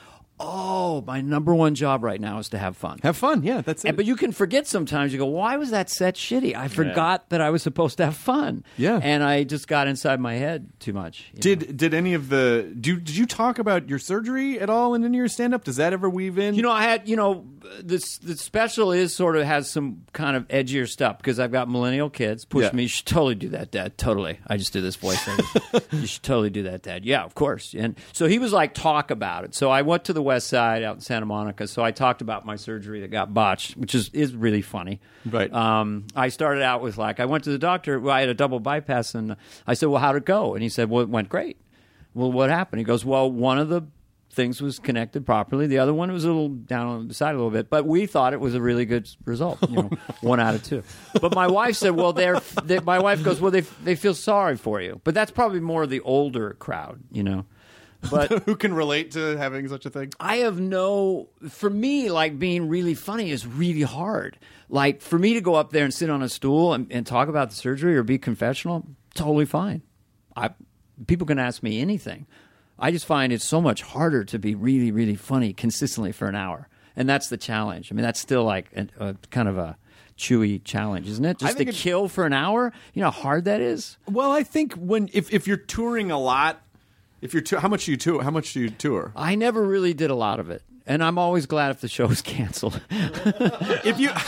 Oh, 0.41 1.03
my 1.05 1.19
number 1.21 1.53
one 1.53 1.75
job 1.75 2.03
right 2.03 2.19
now 2.19 2.39
is 2.39 2.49
to 2.49 2.57
have 2.57 2.77
fun. 2.77 2.99
Have 3.03 3.17
fun, 3.17 3.43
yeah, 3.43 3.61
that's 3.61 3.83
it. 3.83 3.89
And, 3.89 3.97
but 3.97 4.05
you 4.05 4.15
can 4.15 4.31
forget 4.31 4.67
sometimes. 4.67 5.11
You 5.11 5.19
go, 5.19 5.25
why 5.25 5.57
was 5.57 5.71
that 5.71 5.89
set 5.89 6.15
shitty? 6.15 6.55
I 6.55 6.67
forgot 6.69 7.29
that 7.29 7.41
I 7.41 7.49
was 7.49 7.61
supposed 7.61 7.97
to 7.97 8.05
have 8.05 8.15
fun. 8.15 8.63
Yeah. 8.77 8.99
and 9.03 9.21
I 9.23 9.43
just 9.43 9.67
got 9.67 9.87
inside 9.87 10.19
my 10.19 10.35
head 10.35 10.69
too 10.79 10.93
much. 10.93 11.29
you 11.33 11.35
know? 11.35 11.41
did 11.59 11.77
did 11.77 11.93
any 11.93 12.13
of 12.13 12.29
the 12.29 12.73
do 12.79 12.97
did 12.99 13.15
you 13.17 13.25
talk 13.25 13.59
about 13.59 13.89
your 13.89 13.99
surgery 13.99 14.59
at 14.59 14.69
all 14.69 14.93
in 14.93 15.03
any 15.03 15.17
of 15.17 15.19
your 15.19 15.27
stand 15.27 15.53
up? 15.53 15.63
Does 15.63 15.75
that 15.77 15.91
ever 15.93 16.09
weave 16.09 16.37
in? 16.39 16.55
you 16.55 16.61
know? 16.61 16.71
I 16.71 16.83
had 16.83 17.07
you 17.09 17.15
know 17.15 17.45
this 17.81 18.17
the 18.19 18.37
special 18.37 18.91
is 18.91 19.13
sort 19.13 19.35
of 19.35 19.43
has 19.45 19.69
some 19.69 20.03
kind 20.13 20.37
of 20.37 20.47
edgier 20.47 20.87
stuff 20.87 21.17
because 21.17 21.39
I've 21.39 21.51
got 21.51 21.69
millennial 21.69 22.09
kids. 22.09 22.45
Push 22.45 22.63
Yeah. 22.65 22.71
me, 22.73 22.83
you 22.83 22.89
should 22.89 23.05
totally 23.05 23.35
do 23.35 23.49
that, 23.49 23.71
Dad. 23.71 23.97
Totally. 23.97 24.39
I 24.47 24.57
just 24.57 24.71
did 24.73 24.83
this 24.83 24.95
voice 24.95 25.21
thing. 25.23 25.81
you 25.99 26.07
should 26.07 26.23
totally 26.23 26.49
do 26.49 26.63
that, 26.63 26.83
Dad. 26.83 27.05
Yeah, 27.05 27.23
of 27.23 27.35
course. 27.35 27.75
And 27.77 27.95
so 28.13 28.27
he 28.27 28.39
was 28.39 28.53
like, 28.53 28.73
talk 28.73 29.11
about 29.11 29.43
it. 29.43 29.53
So 29.53 29.69
I 29.69 29.81
went 29.81 30.05
to 30.05 30.13
the 30.13 30.21
West 30.29 30.47
Side 30.47 30.83
out 30.83 30.97
in 30.97 31.01
Santa 31.01 31.25
Monica. 31.25 31.67
So 31.67 31.83
I 31.83 31.89
talked 31.89 32.21
about 32.21 32.45
my 32.45 32.55
surgery 32.55 33.01
that 33.01 33.07
got 33.07 33.33
botched, 33.33 33.75
which 33.77 33.95
is 33.95 34.09
is 34.13 34.35
really 34.35 34.61
funny. 34.61 35.01
Right. 35.25 35.51
Um, 35.51 36.05
I 36.15 36.29
started 36.29 36.61
out 36.61 36.83
with 36.83 36.99
like 36.99 37.19
I 37.19 37.25
went 37.25 37.45
to 37.45 37.49
the 37.49 37.57
doctor. 37.57 37.99
Well, 37.99 38.13
I 38.13 38.19
had 38.19 38.29
a 38.29 38.35
double 38.35 38.59
bypass, 38.59 39.15
and 39.15 39.35
I 39.65 39.73
said, 39.73 39.87
"Well, 39.89 39.99
how'd 39.99 40.17
it 40.17 40.25
go?" 40.25 40.53
And 40.53 40.61
he 40.61 40.69
said, 40.69 40.87
"Well, 40.87 41.01
it 41.01 41.09
went 41.09 41.29
great." 41.29 41.57
Well, 42.13 42.31
what 42.31 42.51
happened? 42.51 42.79
He 42.79 42.83
goes, 42.83 43.03
"Well, 43.03 43.31
one 43.31 43.57
of 43.57 43.69
the 43.69 43.87
things 44.31 44.61
was 44.61 44.77
connected 44.77 45.25
properly. 45.25 45.65
The 45.65 45.79
other 45.79 45.95
one 45.95 46.11
was 46.11 46.23
a 46.25 46.27
little 46.27 46.49
down 46.49 46.85
on 46.85 47.07
the 47.07 47.15
side 47.15 47.33
a 47.33 47.37
little 47.37 47.49
bit, 47.49 47.71
but 47.71 47.87
we 47.87 48.05
thought 48.05 48.33
it 48.33 48.39
was 48.39 48.53
a 48.53 48.61
really 48.61 48.85
good 48.85 49.09
result. 49.25 49.57
You 49.67 49.75
know, 49.75 49.89
one 50.21 50.39
out 50.39 50.53
of 50.53 50.63
two. 50.63 50.83
But 51.19 51.33
my 51.33 51.47
wife 51.47 51.75
said, 51.75 51.95
"Well, 51.95 52.13
they're." 52.13 52.39
They, 52.63 52.79
my 52.81 52.99
wife 52.99 53.23
goes, 53.23 53.41
"Well, 53.41 53.49
they 53.49 53.61
they 53.83 53.95
feel 53.95 54.13
sorry 54.13 54.57
for 54.57 54.79
you." 54.79 55.01
But 55.03 55.15
that's 55.15 55.31
probably 55.31 55.59
more 55.59 55.87
the 55.87 56.01
older 56.01 56.53
crowd, 56.53 56.99
you 57.11 57.23
know. 57.23 57.45
But 58.09 58.43
who 58.43 58.55
can 58.55 58.73
relate 58.73 59.11
to 59.11 59.35
having 59.37 59.67
such 59.67 59.85
a 59.85 59.89
thing? 59.89 60.11
I 60.19 60.37
have 60.37 60.59
no. 60.59 61.29
For 61.49 61.69
me, 61.69 62.09
like 62.09 62.39
being 62.39 62.69
really 62.69 62.93
funny 62.93 63.29
is 63.29 63.45
really 63.45 63.81
hard. 63.81 64.39
Like 64.69 65.01
for 65.01 65.19
me 65.19 65.33
to 65.33 65.41
go 65.41 65.55
up 65.55 65.71
there 65.71 65.83
and 65.83 65.93
sit 65.93 66.09
on 66.09 66.21
a 66.21 66.29
stool 66.29 66.73
and, 66.73 66.87
and 66.91 67.05
talk 67.05 67.27
about 67.27 67.49
the 67.49 67.55
surgery 67.55 67.97
or 67.97 68.03
be 68.03 68.17
confessional, 68.17 68.85
totally 69.15 69.45
fine. 69.45 69.81
I 70.35 70.51
people 71.07 71.27
can 71.27 71.39
ask 71.39 71.61
me 71.61 71.81
anything. 71.81 72.25
I 72.77 72.91
just 72.91 73.05
find 73.05 73.33
it's 73.33 73.43
so 73.43 73.59
much 73.59 73.81
harder 73.81 74.23
to 74.25 74.39
be 74.39 74.55
really, 74.55 74.91
really 74.91 75.15
funny 75.15 75.51
consistently 75.51 76.13
for 76.13 76.29
an 76.29 76.35
hour, 76.35 76.69
and 76.95 77.09
that's 77.09 77.27
the 77.27 77.37
challenge. 77.37 77.91
I 77.91 77.95
mean, 77.95 78.03
that's 78.03 78.19
still 78.21 78.45
like 78.45 78.71
a, 78.75 78.87
a 79.09 79.15
kind 79.29 79.49
of 79.49 79.57
a 79.57 79.77
chewy 80.17 80.63
challenge, 80.63 81.09
isn't 81.09 81.25
it? 81.25 81.39
Just 81.39 81.57
to 81.57 81.67
it- 81.67 81.75
kill 81.75 82.07
for 82.07 82.25
an 82.25 82.33
hour. 82.33 82.71
You 82.93 83.01
know 83.01 83.11
how 83.11 83.21
hard 83.21 83.45
that 83.45 83.59
is. 83.59 83.97
Well, 84.07 84.31
I 84.31 84.43
think 84.43 84.73
when 84.75 85.09
if 85.11 85.33
if 85.33 85.47
you're 85.47 85.57
touring 85.57 86.11
a 86.11 86.19
lot, 86.19 86.61
if 87.21 87.33
you're 87.33 87.41
tou- 87.41 87.57
how 87.57 87.67
much 87.67 87.85
do 87.85 87.91
you 87.91 87.97
tour? 87.97 88.23
How 88.23 88.31
much 88.31 88.53
do 88.53 88.59
you 88.61 88.69
tour? 88.69 89.11
I 89.15 89.35
never 89.35 89.63
really 89.63 89.93
did 89.93 90.09
a 90.09 90.15
lot 90.15 90.39
of 90.39 90.49
it, 90.49 90.61
and 90.85 91.03
I'm 91.03 91.17
always 91.17 91.45
glad 91.45 91.71
if 91.71 91.81
the 91.81 91.87
show 91.87 92.07
is 92.09 92.21
canceled. 92.21 92.81
if 92.89 93.99
you 93.99 94.09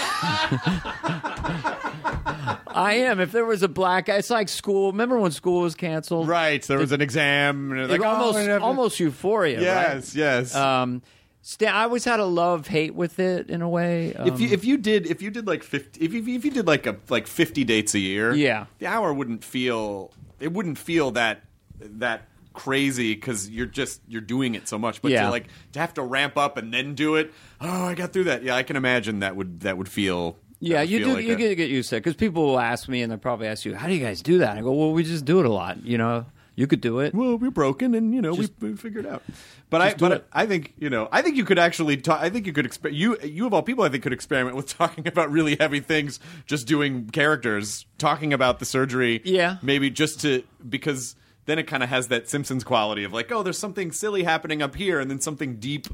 I 2.73 2.93
am. 3.05 3.19
If 3.19 3.31
there 3.31 3.45
was 3.45 3.63
a 3.63 3.67
black, 3.67 4.07
it's 4.09 4.29
like 4.29 4.49
school. 4.49 4.91
Remember 4.91 5.19
when 5.19 5.31
school 5.31 5.61
was 5.61 5.75
canceled? 5.75 6.27
right, 6.27 6.61
there 6.63 6.77
was 6.79 6.91
an 6.91 7.01
exam. 7.01 7.71
And 7.71 7.81
Like 7.89 7.99
like, 7.99 8.01
oh, 8.01 8.13
almost, 8.13 8.49
almost 8.61 8.99
euphoria. 8.99 9.61
Yes, 9.61 10.09
right? 10.09 10.15
yes. 10.15 10.55
Um, 10.55 11.01
Stan, 11.43 11.73
I 11.73 11.83
always 11.83 12.05
had 12.05 12.19
a 12.19 12.25
love 12.25 12.67
hate 12.67 12.93
with 12.93 13.19
it 13.19 13.49
in 13.49 13.61
a 13.61 13.69
way. 13.69 14.13
Um, 14.13 14.27
if 14.27 14.39
you 14.39 14.49
if 14.49 14.63
you 14.63 14.77
did 14.77 15.07
if 15.07 15.21
you 15.23 15.31
did 15.31 15.47
like 15.47 15.63
fifty 15.63 16.05
if 16.05 16.13
you, 16.13 16.19
if 16.35 16.45
you 16.45 16.51
did 16.51 16.67
like 16.67 16.85
a 16.85 16.97
like 17.09 17.25
fifty 17.25 17.63
dates 17.63 17.95
a 17.95 17.99
year, 17.99 18.31
Yeah. 18.33 18.67
the 18.77 18.85
hour 18.87 19.11
wouldn't 19.11 19.43
feel 19.43 20.11
it 20.39 20.53
wouldn't 20.53 20.77
feel 20.77 21.09
that 21.11 21.41
that 21.79 22.27
crazy 22.61 23.13
because 23.15 23.49
you're 23.49 23.65
just 23.65 24.01
you're 24.07 24.21
doing 24.21 24.55
it 24.55 24.67
so 24.67 24.77
much. 24.77 25.01
But 25.01 25.11
Yeah. 25.11 25.23
to 25.25 25.29
like 25.31 25.47
to 25.73 25.79
have 25.79 25.93
to 25.95 26.03
ramp 26.03 26.37
up 26.37 26.57
and 26.57 26.73
then 26.73 26.93
do 26.95 27.15
it, 27.15 27.33
oh, 27.59 27.85
I 27.87 27.95
got 27.95 28.13
through 28.13 28.25
that. 28.25 28.43
Yeah, 28.43 28.55
I 28.55 28.63
can 28.63 28.75
imagine 28.75 29.19
that 29.19 29.35
would 29.35 29.61
that 29.61 29.77
would 29.77 29.89
feel. 29.89 30.37
yeah, 30.59 30.81
would 30.81 30.89
you 30.89 30.99
feel 30.99 31.07
do. 31.09 31.13
like 31.15 31.25
you 31.25 31.33
a- 31.33 31.55
get 31.55 31.69
used 31.69 31.89
to 31.89 31.95
it 31.97 31.99
because 32.01 32.15
people 32.15 32.45
will 32.45 32.59
ask 32.59 32.87
me, 32.87 33.01
and 33.01 33.11
they'll 33.11 33.17
probably 33.19 33.47
ask 33.47 33.65
you, 33.65 33.75
"How 33.75 33.87
do 33.87 33.93
you 33.93 34.03
guys 34.05 34.21
do 34.21 34.37
that?" 34.39 34.57
I 34.57 34.61
go, 34.61 34.71
"Well, 34.73 34.91
we 34.91 35.03
just 35.03 35.25
do 35.25 35.39
it 35.39 35.45
a 35.45 35.51
lot. 35.51 35.83
You 35.83 35.97
know, 35.97 36.25
you 36.55 36.67
could 36.67 36.81
do 36.81 36.99
it." 36.99 37.15
well, 37.15 37.35
we're 37.37 37.49
broken, 37.51 37.95
and 37.95 38.13
you 38.13 38.21
know 38.21 38.35
Just- 38.35 38.53
we, 38.61 38.71
we 38.71 38.77
figured 38.77 39.05
it 39.05 39.11
out. 39.11 39.23
But 39.71 39.81
I, 39.81 39.93
but 39.93 40.11
it. 40.11 40.27
I 40.33 40.45
think 40.45 40.73
you 40.77 40.89
know, 40.89 41.07
I 41.11 41.21
think 41.21 41.37
you 41.37 41.45
could 41.45 41.57
actually 41.57 41.95
talk. 41.97 42.21
I 42.21 42.29
think 42.29 42.45
you 42.45 42.53
could 42.53 42.65
exper- 42.69 42.93
you 42.93 43.17
you 43.23 43.47
of 43.47 43.53
all 43.53 43.63
people, 43.63 43.83
I 43.85 43.89
think 43.89 44.03
could 44.03 44.13
experiment 44.13 44.55
with 44.55 44.67
talking 44.77 45.07
about 45.07 45.31
really 45.31 45.55
heavy 45.59 45.79
things, 45.79 46.19
just 46.45 46.67
doing 46.67 47.07
characters, 47.09 47.85
talking 47.97 48.31
about 48.33 48.59
the 48.59 48.65
surgery. 48.65 49.21
Yeah. 49.23 49.55
maybe 49.63 49.89
just 49.89 50.19
to 50.21 50.43
because 50.69 51.15
then 51.45 51.59
it 51.59 51.63
kind 51.63 51.83
of 51.83 51.89
has 51.89 52.07
that 52.09 52.29
Simpsons 52.29 52.63
quality 52.63 53.03
of 53.03 53.13
like, 53.13 53.31
oh, 53.31 53.43
there's 53.43 53.57
something 53.57 53.91
silly 53.91 54.23
happening 54.23 54.61
up 54.61 54.75
here, 54.75 54.99
and 54.99 55.09
then 55.09 55.19
something 55.19 55.57
deep 55.57 55.87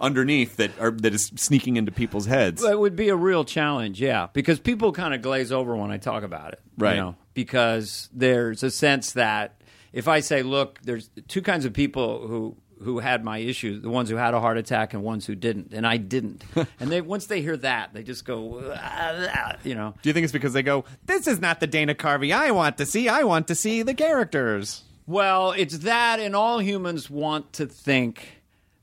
underneath 0.00 0.56
that 0.56 0.70
are 0.80 0.90
that 0.90 1.14
is 1.14 1.30
sneaking 1.36 1.76
into 1.76 1.92
people's 1.92 2.26
heads. 2.26 2.62
It 2.62 2.78
would 2.78 2.96
be 2.96 3.08
a 3.08 3.16
real 3.16 3.44
challenge, 3.44 4.00
yeah, 4.00 4.28
because 4.32 4.58
people 4.58 4.92
kind 4.92 5.14
of 5.14 5.22
glaze 5.22 5.52
over 5.52 5.76
when 5.76 5.90
I 5.90 5.98
talk 5.98 6.22
about 6.24 6.52
it, 6.54 6.60
you 6.78 6.84
Right. 6.84 6.96
know, 6.96 7.14
because 7.34 8.08
there's 8.12 8.62
a 8.62 8.70
sense 8.70 9.12
that 9.12 9.60
if 9.92 10.08
I 10.08 10.20
say, 10.20 10.42
"Look, 10.42 10.80
there's 10.82 11.10
two 11.28 11.42
kinds 11.42 11.64
of 11.64 11.72
people 11.72 12.26
who 12.26 12.56
who 12.82 12.98
had 12.98 13.22
my 13.22 13.38
issue: 13.38 13.78
the 13.80 13.90
ones 13.90 14.10
who 14.10 14.16
had 14.16 14.34
a 14.34 14.40
heart 14.40 14.56
attack 14.56 14.92
and 14.92 15.04
ones 15.04 15.24
who 15.26 15.36
didn't," 15.36 15.72
and 15.72 15.86
I 15.86 15.98
didn't, 15.98 16.42
and 16.80 16.90
they 16.90 17.00
once 17.00 17.26
they 17.26 17.40
hear 17.42 17.56
that, 17.58 17.92
they 17.94 18.02
just 18.02 18.24
go, 18.24 18.72
"Ah," 18.74 19.56
you 19.62 19.76
know. 19.76 19.94
Do 20.02 20.08
you 20.08 20.12
think 20.14 20.24
it's 20.24 20.32
because 20.32 20.52
they 20.52 20.62
go, 20.64 20.84
"This 21.06 21.28
is 21.28 21.40
not 21.40 21.60
the 21.60 21.68
Dana 21.68 21.94
Carvey 21.94 22.34
I 22.34 22.50
want 22.50 22.78
to 22.78 22.86
see. 22.86 23.08
I 23.08 23.22
want 23.22 23.46
to 23.48 23.54
see 23.54 23.82
the 23.82 23.94
characters." 23.94 24.82
Well, 25.06 25.52
it's 25.52 25.78
that, 25.78 26.20
and 26.20 26.36
all 26.36 26.58
humans 26.60 27.10
want 27.10 27.52
to 27.54 27.66
think 27.66 28.42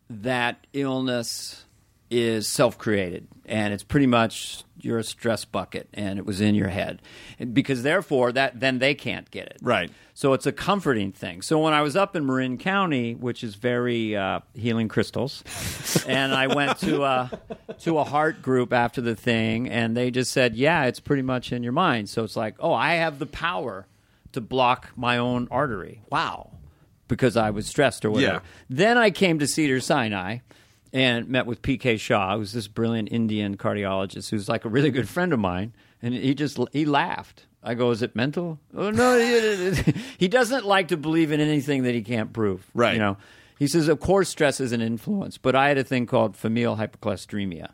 that 0.10 0.68
illness 0.74 1.66
is 2.10 2.48
self 2.48 2.78
created, 2.78 3.28
and 3.46 3.74
it's 3.74 3.84
pretty 3.84 4.08
much 4.08 4.64
you're 4.82 4.98
a 4.98 5.04
stress 5.04 5.46
bucket, 5.46 5.88
and 5.94 6.20
it 6.20 6.26
was 6.26 6.42
in 6.42 6.56
your 6.56 6.70
head, 6.70 7.02
and 7.38 7.54
because 7.54 7.84
therefore 7.84 8.32
that 8.32 8.60
then 8.60 8.80
they 8.80 8.96
can't 8.96 9.30
get 9.32 9.48
it. 9.48 9.58
Right. 9.62 9.92
So 10.14 10.34
it's 10.34 10.46
a 10.46 10.52
comforting 10.52 11.14
thing. 11.14 11.42
So 11.42 11.60
when 11.60 11.74
I 11.74 11.82
was 11.82 11.96
up 11.96 12.14
in 12.16 12.26
Marin 12.26 12.58
County, 12.58 13.16
which 13.16 13.42
is 13.42 13.56
very 13.56 14.18
uh, 14.18 14.42
healing 14.54 14.90
crystals, 14.90 15.44
and 16.08 16.34
I 16.34 16.48
went 16.48 16.80
to 16.80 17.04
a, 17.04 17.32
to 17.80 18.00
a 18.00 18.04
heart 18.04 18.42
group 18.42 18.74
after 18.74 19.00
the 19.00 19.16
thing, 19.16 19.70
and 19.70 19.96
they 19.96 20.12
just 20.12 20.32
said, 20.32 20.56
"Yeah, 20.56 20.86
it's 20.86 21.00
pretty 21.00 21.24
much 21.24 21.54
in 21.54 21.64
your 21.64 21.72
mind." 21.72 22.10
So 22.10 22.24
it's 22.24 22.36
like, 22.36 22.56
"Oh, 22.60 22.74
I 22.74 22.96
have 22.96 23.20
the 23.20 23.26
power 23.26 23.88
to 24.34 24.42
block 24.42 24.90
my 24.96 25.18
own 25.18 25.48
artery." 25.52 26.02
Wow, 26.10 26.52
because 27.08 27.38
I 27.38 27.50
was 27.50 27.68
stressed 27.68 28.06
or 28.06 28.12
whatever. 28.12 28.34
Yeah. 28.34 28.40
Then 28.70 28.98
I 28.98 29.12
came 29.12 29.40
to 29.40 29.48
Cedar 29.48 29.80
Sinai. 29.80 30.40
And 30.92 31.30
met 31.30 31.46
with 31.46 31.62
P.K. 31.62 31.98
Shah, 31.98 32.36
who's 32.36 32.52
this 32.52 32.68
brilliant 32.68 33.12
Indian 33.12 33.58
cardiologist, 33.58 34.32
who's 34.32 34.50
like 34.50 34.66
a 34.66 34.70
really 34.70 34.90
good 34.90 35.08
friend 35.08 35.32
of 35.34 35.40
mine, 35.40 35.72
and 36.02 36.16
he 36.16 36.34
just 36.34 36.58
he 36.74 36.84
laughed. 36.84 37.46
I 37.62 37.76
go, 37.76 37.92
"Is 37.92 38.02
it 38.02 38.16
mental?" 38.16 38.60
Oh 38.76 38.90
no, 38.90 39.20
he, 39.20 39.94
he 40.18 40.28
doesn't 40.28 40.66
like 40.66 40.88
to 40.88 40.98
believe 40.98 41.32
in 41.32 41.40
anything 41.40 41.84
that 41.84 41.94
he 41.94 42.02
can't 42.02 42.34
prove. 42.34 42.66
Right. 42.74 42.94
You 42.94 43.00
know, 43.00 43.18
he 43.60 43.68
says, 43.68 43.88
"Of 43.88 44.00
course, 44.00 44.30
stress 44.30 44.60
is 44.60 44.72
an 44.72 44.82
influence, 44.82 45.38
but 45.38 45.56
I 45.56 45.68
had 45.68 45.78
a 45.78 45.84
thing 45.84 46.08
called 46.08 46.36
familial 46.36 46.78
hypercholesteremia." 46.78 47.70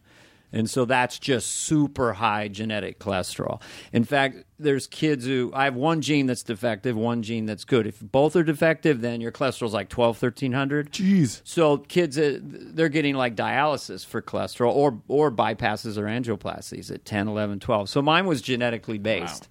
And 0.55 0.69
so 0.69 0.85
that's 0.85 1.19
just 1.19 1.47
super 1.51 2.13
high 2.13 2.47
genetic 2.47 2.97
cholesterol. 2.97 3.61
In 3.93 4.05
fact, 4.05 4.37
there's 4.57 4.87
kids 4.87 5.25
who 5.25 5.51
I 5.53 5.65
have 5.65 5.75
one 5.75 6.01
gene 6.01 6.25
that's 6.27 6.43
defective, 6.43 6.95
one 6.95 7.21
gene 7.23 7.45
that's 7.45 7.65
good. 7.65 7.85
If 7.85 7.99
both 7.99 8.35
are 8.37 8.43
defective, 8.43 9.01
then 9.01 9.19
your 9.19 9.33
cholesterol's 9.33 9.73
like 9.73 9.89
12, 9.89 10.21
1300. 10.23 10.91
Jeez. 10.93 11.41
So 11.43 11.77
kids, 11.79 12.17
uh, 12.17 12.39
they're 12.41 12.89
getting 12.89 13.15
like 13.15 13.35
dialysis 13.35 14.05
for 14.05 14.21
cholesterol 14.21 14.73
or 14.73 14.97
or 15.09 15.29
bypasses 15.29 15.97
or 15.97 16.05
angioplasties 16.05 16.89
at 16.89 17.03
10, 17.03 17.27
11, 17.27 17.59
12. 17.59 17.89
So 17.89 18.01
mine 18.01 18.25
was 18.25 18.41
genetically 18.41 18.97
based. 18.97 19.49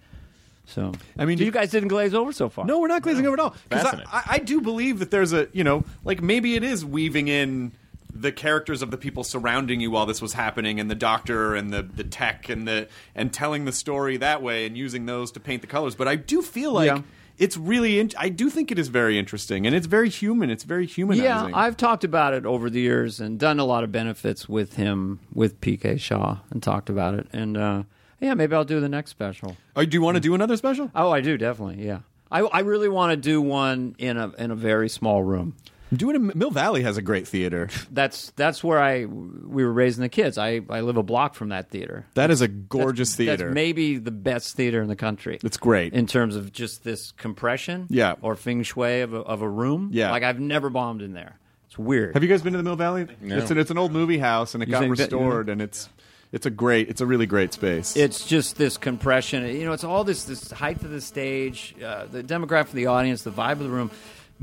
So 0.66 0.92
I 1.18 1.26
mean, 1.26 1.36
so 1.36 1.44
you 1.44 1.50
guys 1.50 1.70
didn't 1.70 1.88
glaze 1.88 2.14
over 2.14 2.32
so 2.32 2.48
far. 2.48 2.64
No, 2.64 2.80
we're 2.80 2.88
not 2.88 3.02
glazing 3.02 3.26
over 3.26 3.34
at 3.34 3.40
all. 3.40 3.50
'Cause 3.50 3.60
I, 3.70 3.76
Fascinating. 3.82 4.08
I, 4.10 4.22
I 4.26 4.38
do 4.38 4.62
believe 4.62 5.00
that 5.00 5.10
there's 5.10 5.34
a, 5.34 5.48
you 5.52 5.62
know, 5.64 5.84
like 6.04 6.22
maybe 6.22 6.54
it 6.54 6.64
is 6.64 6.82
weaving 6.82 7.28
in 7.28 7.72
the 8.14 8.30
characters 8.32 8.80
of 8.80 8.90
the 8.90 8.96
people 8.96 9.24
surrounding 9.24 9.80
you 9.80 9.90
while 9.90 10.06
this 10.06 10.22
was 10.22 10.34
happening, 10.34 10.78
and 10.78 10.90
the 10.90 10.94
doctor 10.94 11.54
and 11.54 11.72
the 11.72 11.82
the 11.82 12.04
tech 12.04 12.48
and 12.48 12.66
the 12.68 12.88
and 13.14 13.32
telling 13.32 13.64
the 13.64 13.72
story 13.72 14.16
that 14.18 14.40
way 14.42 14.66
and 14.66 14.76
using 14.78 15.06
those 15.06 15.32
to 15.32 15.40
paint 15.40 15.60
the 15.62 15.66
colors. 15.66 15.94
But 15.94 16.08
I 16.08 16.16
do 16.16 16.42
feel 16.42 16.72
like. 16.72 16.86
Yeah. 16.86 17.02
It's 17.36 17.56
really, 17.56 17.98
in- 17.98 18.12
I 18.16 18.28
do 18.28 18.48
think 18.48 18.70
it 18.70 18.78
is 18.78 18.86
very 18.86 19.18
interesting, 19.18 19.66
and 19.66 19.74
it's 19.74 19.88
very 19.88 20.08
human. 20.08 20.50
It's 20.50 20.62
very 20.62 20.86
humanizing. 20.86 21.24
Yeah, 21.24 21.50
I've 21.52 21.76
talked 21.76 22.04
about 22.04 22.32
it 22.32 22.46
over 22.46 22.70
the 22.70 22.78
years 22.80 23.18
and 23.18 23.40
done 23.40 23.58
a 23.58 23.64
lot 23.64 23.82
of 23.82 23.90
benefits 23.90 24.48
with 24.48 24.74
him 24.76 25.18
with 25.34 25.60
PK 25.60 25.98
Shah 25.98 26.38
and 26.50 26.62
talked 26.62 26.88
about 26.88 27.14
it. 27.14 27.26
And 27.32 27.56
uh, 27.56 27.82
yeah, 28.20 28.34
maybe 28.34 28.54
I'll 28.54 28.64
do 28.64 28.78
the 28.78 28.88
next 28.88 29.10
special. 29.10 29.56
Oh, 29.74 29.84
do 29.84 29.96
you 29.96 30.00
want 30.00 30.14
to 30.14 30.20
do 30.20 30.36
another 30.36 30.56
special? 30.56 30.92
Oh, 30.94 31.10
I 31.10 31.20
do 31.22 31.36
definitely. 31.36 31.84
Yeah, 31.84 32.02
I, 32.30 32.42
I 32.42 32.60
really 32.60 32.88
want 32.88 33.10
to 33.10 33.16
do 33.16 33.42
one 33.42 33.96
in 33.98 34.16
a 34.16 34.28
in 34.38 34.52
a 34.52 34.54
very 34.54 34.88
small 34.88 35.24
room. 35.24 35.56
Doing 35.92 36.16
it. 36.30 36.34
Mill 36.34 36.50
Valley 36.50 36.82
has 36.82 36.96
a 36.96 37.02
great 37.02 37.28
theater. 37.28 37.68
That's 37.90 38.30
that's 38.36 38.64
where 38.64 38.80
I 38.80 39.04
we 39.04 39.64
were 39.64 39.72
raising 39.72 40.02
the 40.02 40.08
kids. 40.08 40.38
I, 40.38 40.60
I 40.68 40.80
live 40.80 40.96
a 40.96 41.02
block 41.02 41.34
from 41.34 41.50
that 41.50 41.70
theater. 41.70 42.06
That 42.14 42.30
is 42.30 42.40
a 42.40 42.48
gorgeous 42.48 43.10
That's- 43.10 43.16
theater. 43.16 43.44
That's 43.46 43.54
maybe 43.54 43.98
the 43.98 44.10
best 44.10 44.56
theater 44.56 44.82
in 44.82 44.88
the 44.88 44.96
country. 44.96 45.38
It's 45.44 45.56
great. 45.56 45.92
in 45.92 46.06
terms 46.06 46.34
of 46.36 46.52
just 46.52 46.82
this 46.82 47.12
compression. 47.12 47.86
Yeah. 47.90 48.14
or 48.22 48.34
feng 48.34 48.62
shui 48.64 49.02
of 49.02 49.14
a, 49.14 49.18
of 49.18 49.42
a 49.42 49.48
room. 49.48 49.90
Yeah. 49.92 50.10
like 50.10 50.22
I've 50.24 50.40
never 50.40 50.68
bombed 50.70 51.02
in 51.02 51.12
there. 51.12 51.38
It's 51.66 51.78
weird. 51.78 52.14
Have 52.14 52.22
you 52.22 52.28
guys 52.28 52.42
been 52.42 52.54
to 52.54 52.56
the 52.56 52.62
Mill 52.64 52.76
Valley? 52.76 53.06
No. 53.20 53.36
It's 53.38 53.50
an 53.52 53.58
it's 53.58 53.70
an 53.70 53.78
old 53.78 53.92
movie 53.92 54.18
house, 54.18 54.54
and 54.54 54.62
it 54.62 54.68
You 54.68 54.72
got 54.72 54.80
think 54.80 54.96
that- 54.96 55.02
restored, 55.04 55.48
and 55.48 55.60
it's 55.62 55.88
it's 56.32 56.46
a 56.46 56.50
great 56.50 56.88
it's 56.88 57.02
a 57.02 57.06
really 57.06 57.26
great 57.26 57.52
space. 57.52 57.96
It's 57.96 58.26
just 58.26 58.56
this 58.56 58.76
compression. 58.78 59.46
You 59.46 59.64
know, 59.66 59.72
it's 59.72 59.84
all 59.84 60.02
this 60.02 60.24
this 60.24 60.50
height 60.50 60.82
of 60.82 60.90
the 60.90 61.00
stage, 61.00 61.74
uh, 61.84 62.06
the 62.06 62.24
demographic 62.24 62.68
of 62.68 62.72
the 62.72 62.86
audience, 62.86 63.22
the 63.22 63.30
vibe 63.30 63.52
of 63.52 63.58
the 63.60 63.68
room. 63.68 63.90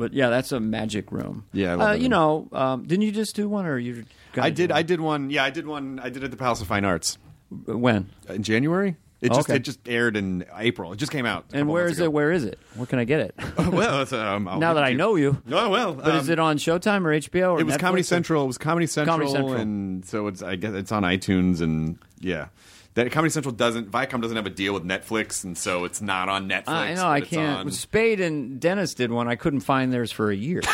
But 0.02 0.14
yeah, 0.14 0.30
that's 0.30 0.52
a 0.52 0.60
magic 0.60 1.12
room. 1.12 1.46
Yeah, 1.54 1.74
I 1.74 1.76
love 1.76 1.90
uh, 1.90 1.94
you 1.94 2.02
room. 2.04 2.10
know, 2.10 2.48
um, 2.54 2.86
didn't 2.88 3.04
you 3.04 3.12
just 3.12 3.36
do 3.36 3.48
one, 3.48 3.68
or 3.68 3.78
you? 3.78 4.04
I 4.36 4.50
did 4.50 4.72
I 4.72 4.82
did 4.82 5.00
one. 5.00 5.30
Yeah, 5.30 5.44
I 5.44 5.52
did 5.52 5.68
one. 5.68 6.00
I 6.00 6.10
did 6.10 6.24
it 6.24 6.26
at 6.26 6.32
the 6.32 6.38
Palace 6.38 6.60
of 6.62 6.68
Fine 6.68 6.86
Arts? 6.86 7.18
When 7.66 8.10
in 8.30 8.42
January. 8.44 8.96
It 9.22 9.30
just 9.32 9.42
Okay. 9.48 9.58
it 9.58 9.60
just 9.60 9.80
aired 9.88 10.18
in 10.18 10.46
April. 10.58 10.94
It 10.94 10.96
just 10.96 11.12
came 11.12 11.28
out. 11.28 11.46
and 11.54 11.70
where 11.70 11.86
is 11.86 12.00
ago. 12.00 12.06
it? 12.06 12.14
Where 12.14 12.32
is 12.32 12.44
it? 12.44 12.58
Where 12.74 12.88
can 12.88 12.98
I 12.98 13.04
get 13.04 13.20
it? 13.20 13.36
well, 13.58 14.02
it's, 14.02 14.12
um, 14.14 14.46
now 14.46 14.74
that 14.74 14.84
I 14.84 14.94
know 14.94 15.16
you. 15.16 15.40
Oh 15.52 15.70
well, 15.70 15.94
But 15.94 16.16
is 16.16 16.28
um, 16.28 16.34
it 16.34 16.40
on 16.40 16.58
Showtime 16.58 17.06
or 17.06 17.10
HBO? 17.12 17.52
Or 17.52 17.60
It 17.60 17.66
was 17.66 17.76
Netflix 17.76 17.80
Comedy 17.80 18.02
or- 18.02 18.04
Central. 18.06 18.44
It 18.46 18.48
was 18.48 18.58
Comedy 18.58 18.88
Central, 18.88 19.18
Comedy 19.18 19.32
Central. 19.32 19.54
and 19.62 20.04
so 20.06 20.26
it's 20.26 20.42
I 20.42 20.56
guess 20.56 20.74
it's 20.74 20.92
on 20.92 21.04
iTunes 21.04 21.62
and 21.62 22.00
yeah. 22.20 22.48
That 22.94 23.10
Comedy 23.14 23.32
Central 23.32 23.54
doesn't 23.54 23.90
Viacom 23.90 24.22
doesn't 24.22 24.36
have 24.36 24.46
a 24.46 24.50
deal 24.50 24.74
with 24.74 24.84
Netflix, 24.84 25.46
and 25.46 25.58
so 25.58 25.86
it's 25.86 26.02
not 26.02 26.28
on 26.28 26.50
Netflix. 26.50 26.68
I 26.68 26.94
know 26.94 27.08
I 27.08 27.22
can't. 27.22 27.60
on- 27.68 27.72
Spade 27.72 28.20
and 28.20 28.60
Dennis 28.60 28.94
did 28.94 29.12
one. 29.12 29.30
I 29.30 29.36
couldn't 29.36 29.62
find 29.62 29.94
theirs 29.94 30.12
for 30.12 30.30
a 30.30 30.36
year. 30.36 30.62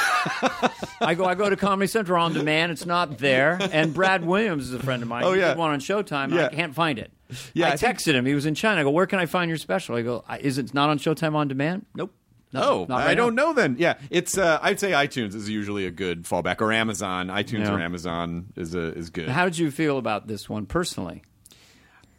I 1.00 1.14
go. 1.16 1.26
I 1.26 1.36
go 1.36 1.48
to 1.50 1.56
Comedy 1.56 1.88
Central 1.88 2.22
on 2.24 2.34
demand. 2.34 2.72
It's 2.72 2.86
not 2.88 3.20
there. 3.20 3.60
And 3.72 3.94
Brad 3.94 4.26
Williams 4.26 4.64
is 4.68 4.74
a 4.74 4.80
friend 4.80 5.04
of 5.04 5.10
mine. 5.10 5.24
Oh, 5.26 5.34
He 5.34 5.40
yeah. 5.42 5.50
did 5.50 5.58
one 5.58 5.72
on 5.72 5.80
Showtime. 5.80 6.34
Yeah. 6.34 6.48
I 6.48 6.50
can't 6.50 6.74
find 6.74 6.98
it. 6.98 7.12
Yeah, 7.54 7.68
I, 7.68 7.72
I 7.74 7.76
think- 7.78 7.98
texted 8.00 8.14
him. 8.14 8.26
He 8.26 8.34
was 8.34 8.46
in 8.48 8.56
China. 8.56 8.82
I 8.82 8.84
go. 8.84 8.90
Where 8.90 9.06
can 9.06 9.20
I 9.20 9.26
find 9.28 9.50
your 9.50 9.58
special? 9.60 9.96
I 9.96 10.02
go. 10.02 10.24
Is 10.40 10.58
it 10.58 10.74
not 10.74 10.90
on 10.90 10.98
Showtime 10.98 11.36
on 11.36 11.48
demand? 11.48 11.86
Nope. 11.96 12.14
Not- 12.52 12.64
Oh, 12.64 12.86
not 12.90 13.02
I 13.02 13.14
don't 13.14 13.36
now. 13.36 13.48
know 13.48 13.54
then. 13.54 13.76
Yeah, 13.78 13.96
it's 14.10 14.38
uh, 14.38 14.58
I'd 14.62 14.80
say 14.80 14.92
iTunes 14.92 15.36
is 15.36 15.50
usually 15.50 15.86
a 15.86 15.92
good 15.92 16.24
fallback, 16.24 16.62
or 16.62 16.72
Amazon. 16.72 17.28
iTunes 17.28 17.70
or 17.70 17.78
Amazon 17.80 18.48
is 18.56 18.74
a, 18.74 18.94
is 18.96 19.10
good. 19.10 19.28
How 19.30 19.44
did 19.46 19.58
you 19.60 19.70
feel 19.70 19.98
about 19.98 20.28
this 20.28 20.50
one 20.50 20.66
personally? 20.66 21.22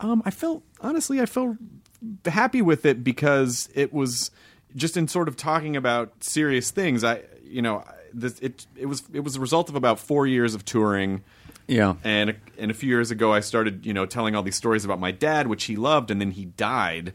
Um, 0.00 0.22
I 0.24 0.30
felt 0.30 0.62
honestly, 0.80 1.20
I 1.20 1.26
felt 1.26 1.56
happy 2.24 2.62
with 2.62 2.86
it 2.86 3.02
because 3.02 3.68
it 3.74 3.92
was 3.92 4.30
just 4.76 4.96
in 4.96 5.08
sort 5.08 5.28
of 5.28 5.36
talking 5.36 5.76
about 5.76 6.22
serious 6.22 6.70
things. 6.70 7.04
I, 7.04 7.22
you 7.44 7.62
know, 7.62 7.84
this, 8.12 8.38
it 8.40 8.66
it 8.76 8.86
was 8.86 9.02
it 9.12 9.20
was 9.20 9.36
a 9.36 9.40
result 9.40 9.68
of 9.68 9.74
about 9.74 9.98
four 9.98 10.26
years 10.26 10.54
of 10.54 10.64
touring. 10.64 11.22
Yeah. 11.66 11.96
And 12.02 12.30
a, 12.30 12.34
and 12.58 12.70
a 12.70 12.74
few 12.74 12.88
years 12.88 13.10
ago, 13.10 13.32
I 13.32 13.40
started, 13.40 13.84
you 13.84 13.92
know, 13.92 14.06
telling 14.06 14.34
all 14.34 14.42
these 14.42 14.56
stories 14.56 14.86
about 14.86 14.98
my 14.98 15.10
dad, 15.10 15.48
which 15.48 15.64
he 15.64 15.76
loved, 15.76 16.10
and 16.10 16.18
then 16.20 16.30
he 16.30 16.46
died. 16.46 17.12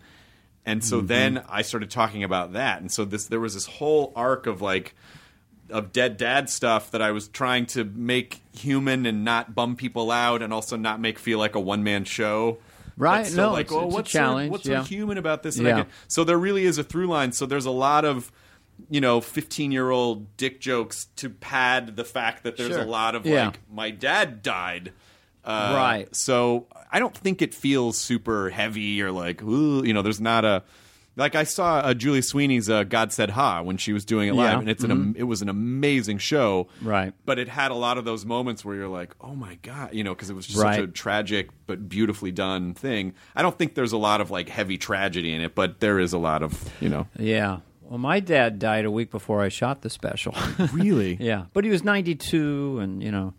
And 0.65 0.83
so 0.83 1.01
then 1.01 1.43
I 1.49 1.61
started 1.61 1.91
talking 1.91 2.23
about 2.23 2.53
that, 2.53 2.79
and 2.79 2.89
so 2.89 3.03
this 3.03 3.25
there 3.25 3.41
was 3.41 3.53
this 3.53 3.65
whole 3.65 4.13
arc 4.15 4.47
of 4.47 4.61
like 4.61 4.95
of 5.69 5.91
dead 5.91 6.15
dad 6.15 6.49
stuff 6.49 6.91
that 6.91 7.01
I 7.01 7.11
was 7.11 7.27
trying 7.27 7.65
to 7.67 7.83
make 7.83 8.41
human 8.53 9.05
and 9.05 9.25
not 9.25 9.53
bum 9.53 9.75
people 9.75 10.09
out, 10.09 10.41
and 10.41 10.53
also 10.53 10.77
not 10.77 11.01
make 11.01 11.19
feel 11.19 11.37
like 11.37 11.55
a 11.55 11.59
one 11.59 11.83
man 11.83 12.05
show. 12.05 12.59
Right, 12.97 13.31
no, 13.33 13.51
like, 13.53 13.65
it's- 13.67 13.75
oh, 13.77 13.85
it's 13.85 13.93
a 13.93 13.95
what's 13.95 14.11
challenge, 14.11 14.51
what's 14.51 14.65
yeah. 14.65 14.81
so 14.81 14.87
human 14.87 15.17
about 15.17 15.43
this? 15.43 15.57
And 15.57 15.65
Yeah. 15.67 15.75
can- 15.83 15.91
so 16.07 16.23
there 16.23 16.37
really 16.37 16.65
is 16.65 16.77
a 16.77 16.83
through 16.83 17.07
line. 17.07 17.31
So 17.31 17.45
there's 17.45 17.65
a 17.65 17.71
lot 17.71 18.05
of 18.05 18.31
you 18.89 18.99
know 19.01 19.21
15 19.21 19.71
year 19.71 19.89
old 19.91 20.35
dick 20.37 20.59
jokes 20.59 21.07
to 21.17 21.29
pad 21.29 21.95
the 21.95 22.03
fact 22.03 22.43
that 22.43 22.57
there's 22.57 22.71
Sure. 22.71 22.81
a 22.81 22.85
lot 22.85 23.13
of 23.15 23.25
Yeah. 23.25 23.45
like 23.47 23.59
my 23.71 23.91
dad 23.91 24.41
died. 24.41 24.91
Uh, 25.45 25.73
Right. 25.75 26.15
So 26.15 26.67
I 26.91 26.99
don't 26.99 27.15
think 27.15 27.41
it 27.41 27.53
feels 27.53 27.97
super 27.97 28.49
heavy 28.49 29.01
or 29.01 29.11
like, 29.11 29.43
ooh, 29.43 29.83
you 29.85 29.93
know, 29.93 30.01
there's 30.01 30.21
not 30.21 30.45
a. 30.45 30.63
Like 31.15 31.35
I 31.35 31.43
saw 31.43 31.75
uh, 31.79 31.93
Julie 31.93 32.21
Sweeney's 32.23 32.69
uh, 32.69 32.83
"God 32.83 33.11
Said 33.13 33.29
Ha" 33.31 33.61
when 33.61 33.77
she 33.77 33.93
was 33.93 34.03
doing 34.03 34.29
it 34.29 34.33
live, 34.33 34.45
Yeah. 34.45 34.51
Mm-hmm. 34.53 34.59
and 34.61 34.69
it's 34.69 34.83
an 34.83 34.91
am- 34.91 35.15
it 35.17 35.23
was 35.23 35.41
an 35.43 35.49
amazing 35.49 36.17
show. 36.17 36.67
Right. 36.81 37.13
But 37.25 37.37
it 37.39 37.47
had 37.47 37.69
a 37.71 37.75
lot 37.75 37.97
of 37.97 38.05
those 38.05 38.25
moments 38.25 38.65
where 38.65 38.75
you're 38.75 38.87
like, 38.87 39.13
"Oh 39.21 39.35
my 39.35 39.55
god," 39.61 39.93
you 39.93 40.03
know, 40.03 40.15
because 40.15 40.29
it 40.29 40.33
was 40.35 40.47
just 40.47 40.59
such 40.59 40.79
a 40.79 40.87
tragic 40.87 41.49
but 41.67 41.87
beautifully 41.87 42.31
done 42.31 42.73
thing. 42.73 43.13
I 43.35 43.41
don't 43.43 43.57
think 43.57 43.75
there's 43.75 43.91
a 43.93 43.97
lot 43.97 44.21
of 44.21 44.31
like 44.31 44.49
heavy 44.49 44.77
tragedy 44.77 45.33
in 45.33 45.41
it, 45.41 45.53
but 45.53 45.79
there 45.81 45.99
is 45.99 46.13
a 46.13 46.17
lot 46.17 46.41
of 46.41 46.69
you 46.81 46.89
know. 46.89 47.07
Yeah. 47.19 47.59
Well, 47.83 47.99
my 47.99 48.19
dad 48.21 48.57
died 48.57 48.85
a 48.85 48.91
week 48.91 49.11
before 49.11 49.41
I 49.41 49.49
shot 49.49 49.81
the 49.83 49.89
special. 49.89 50.33
Really? 50.71 51.15
yeah, 51.19 51.45
but 51.53 51.63
he 51.63 51.69
was 51.69 51.83
92, 51.83 52.79
and 52.79 53.03
you 53.03 53.11
know. 53.11 53.33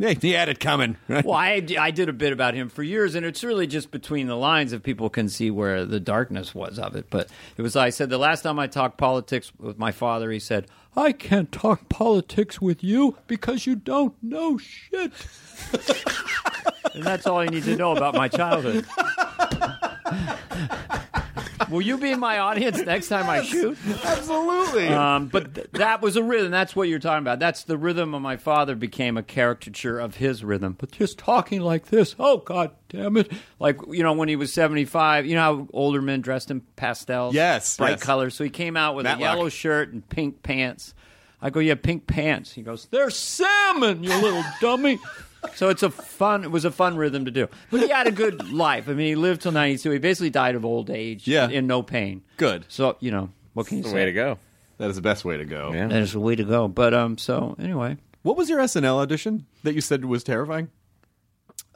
Yeah, 0.00 0.14
he 0.14 0.30
had 0.30 0.48
it 0.48 0.60
coming. 0.60 0.96
Right? 1.08 1.22
Well, 1.22 1.36
I, 1.36 1.62
I 1.78 1.90
did 1.90 2.08
a 2.08 2.14
bit 2.14 2.32
about 2.32 2.54
him 2.54 2.70
for 2.70 2.82
years, 2.82 3.14
and 3.14 3.26
it's 3.26 3.44
really 3.44 3.66
just 3.66 3.90
between 3.90 4.28
the 4.28 4.34
lines 4.34 4.72
if 4.72 4.82
people 4.82 5.10
can 5.10 5.28
see 5.28 5.50
where 5.50 5.84
the 5.84 6.00
darkness 6.00 6.54
was 6.54 6.78
of 6.78 6.96
it. 6.96 7.08
But 7.10 7.28
it 7.58 7.60
was, 7.60 7.76
I 7.76 7.90
said, 7.90 8.08
the 8.08 8.16
last 8.16 8.40
time 8.40 8.58
I 8.58 8.66
talked 8.66 8.96
politics 8.96 9.52
with 9.58 9.78
my 9.78 9.92
father, 9.92 10.30
he 10.30 10.38
said, 10.38 10.68
I 10.96 11.12
can't 11.12 11.52
talk 11.52 11.90
politics 11.90 12.62
with 12.62 12.82
you 12.82 13.18
because 13.26 13.66
you 13.66 13.76
don't 13.76 14.14
know 14.22 14.56
shit. 14.56 15.12
and 16.94 17.04
that's 17.04 17.26
all 17.26 17.44
you 17.44 17.50
need 17.50 17.64
to 17.64 17.76
know 17.76 17.94
about 17.94 18.14
my 18.14 18.28
childhood. 18.28 18.86
Will 21.70 21.80
you 21.82 21.98
be 21.98 22.10
in 22.10 22.20
my 22.20 22.38
audience 22.38 22.78
next 22.84 23.08
time 23.08 23.28
I 23.30 23.42
shoot? 23.42 23.78
Absolutely. 24.04 24.88
Um, 24.88 25.28
but 25.28 25.54
th- 25.54 25.68
that 25.72 26.02
was 26.02 26.16
a 26.16 26.22
rhythm. 26.22 26.50
That's 26.50 26.74
what 26.74 26.88
you're 26.88 26.98
talking 26.98 27.22
about. 27.22 27.38
That's 27.38 27.64
the 27.64 27.78
rhythm 27.78 28.14
of 28.14 28.22
my 28.22 28.36
father 28.36 28.74
became 28.74 29.16
a 29.16 29.22
caricature 29.22 29.98
of 29.98 30.16
his 30.16 30.42
rhythm. 30.44 30.76
But 30.78 30.90
just 30.92 31.18
talking 31.18 31.60
like 31.60 31.86
this, 31.86 32.14
oh 32.18 32.38
god 32.38 32.72
damn 32.88 33.16
it! 33.16 33.30
Like 33.58 33.78
you 33.88 34.02
know 34.02 34.12
when 34.12 34.28
he 34.28 34.36
was 34.36 34.52
75, 34.52 35.26
you 35.26 35.34
know 35.36 35.40
how 35.40 35.68
older 35.72 36.02
men 36.02 36.20
dressed 36.20 36.50
in 36.50 36.60
pastels, 36.76 37.34
Yes, 37.34 37.76
bright 37.76 37.90
yes. 37.90 38.02
colors. 38.02 38.34
So 38.34 38.44
he 38.44 38.50
came 38.50 38.76
out 38.76 38.94
with 38.94 39.04
Matlock. 39.04 39.20
a 39.20 39.22
yellow 39.22 39.48
shirt 39.48 39.92
and 39.92 40.06
pink 40.08 40.42
pants. 40.42 40.94
I 41.42 41.48
go, 41.50 41.60
you 41.60 41.70
have 41.70 41.82
pink 41.82 42.06
pants. 42.06 42.52
He 42.52 42.60
goes, 42.62 42.86
they're 42.90 43.08
salmon, 43.08 44.04
you 44.04 44.10
little 44.20 44.44
dummy. 44.60 44.98
So 45.54 45.68
it's 45.68 45.82
a 45.82 45.90
fun. 45.90 46.44
It 46.44 46.50
was 46.50 46.64
a 46.64 46.70
fun 46.70 46.96
rhythm 46.96 47.24
to 47.24 47.30
do. 47.30 47.48
But 47.70 47.80
he 47.80 47.88
had 47.88 48.06
a 48.06 48.12
good 48.12 48.52
life. 48.52 48.88
I 48.88 48.92
mean, 48.92 49.06
he 49.06 49.14
lived 49.14 49.42
till 49.42 49.52
92. 49.52 49.90
He 49.90 49.98
basically 49.98 50.30
died 50.30 50.54
of 50.54 50.64
old 50.64 50.90
age. 50.90 51.26
Yeah. 51.26 51.48
in 51.48 51.66
no 51.66 51.82
pain. 51.82 52.22
Good. 52.36 52.64
So 52.68 52.96
you 53.00 53.10
know 53.10 53.30
what 53.54 53.66
can 53.66 53.78
you 53.78 53.84
say? 53.84 53.90
the 53.90 53.94
way 53.96 54.04
to 54.06 54.12
go. 54.12 54.38
That 54.78 54.90
is 54.90 54.96
the 54.96 55.02
best 55.02 55.24
way 55.24 55.36
to 55.36 55.44
go. 55.44 55.72
Yeah. 55.74 55.88
That 55.88 56.00
is 56.02 56.12
the 56.12 56.20
way 56.20 56.36
to 56.36 56.44
go. 56.44 56.68
But 56.68 56.94
um, 56.94 57.18
so 57.18 57.56
anyway, 57.58 57.96
What 58.22 58.36
was 58.36 58.48
your 58.48 58.60
SNL 58.60 58.96
audition 59.00 59.46
that 59.62 59.74
you 59.74 59.80
said 59.80 60.04
was 60.04 60.24
terrifying? 60.24 60.68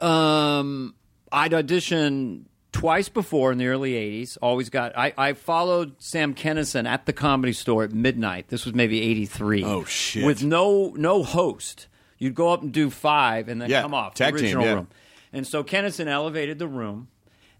um, 0.01 0.95
I'd 1.31 1.51
auditioned 1.51 2.45
twice 2.71 3.09
before 3.09 3.51
in 3.51 3.57
the 3.57 3.67
early 3.67 3.93
'80s. 3.93 4.37
Always 4.41 4.69
got. 4.69 4.97
I, 4.97 5.13
I 5.17 5.33
followed 5.33 5.95
Sam 5.99 6.33
Kinison 6.35 6.85
at 6.87 7.05
the 7.05 7.13
Comedy 7.13 7.53
Store 7.53 7.83
at 7.83 7.91
midnight. 7.91 8.47
This 8.49 8.65
was 8.65 8.73
maybe 8.73 9.01
'83. 9.01 9.63
Oh, 9.63 9.83
shit. 9.85 10.25
With 10.25 10.43
no 10.43 10.93
no 10.97 11.23
host. 11.23 11.87
You'd 12.17 12.35
go 12.35 12.49
up 12.49 12.61
and 12.61 12.71
do 12.71 12.89
five, 12.89 13.49
and 13.49 13.61
then 13.61 13.69
Yeah, 13.69 13.81
come 13.81 13.93
off 13.93 14.13
tag 14.15 14.33
the 14.33 14.39
team, 14.39 14.45
original 14.47 14.65
yeah. 14.65 14.73
room. 14.73 14.87
And 15.33 15.45
so 15.45 15.63
Kinison 15.63 16.07
elevated 16.07 16.59
the 16.59 16.67
room, 16.67 17.09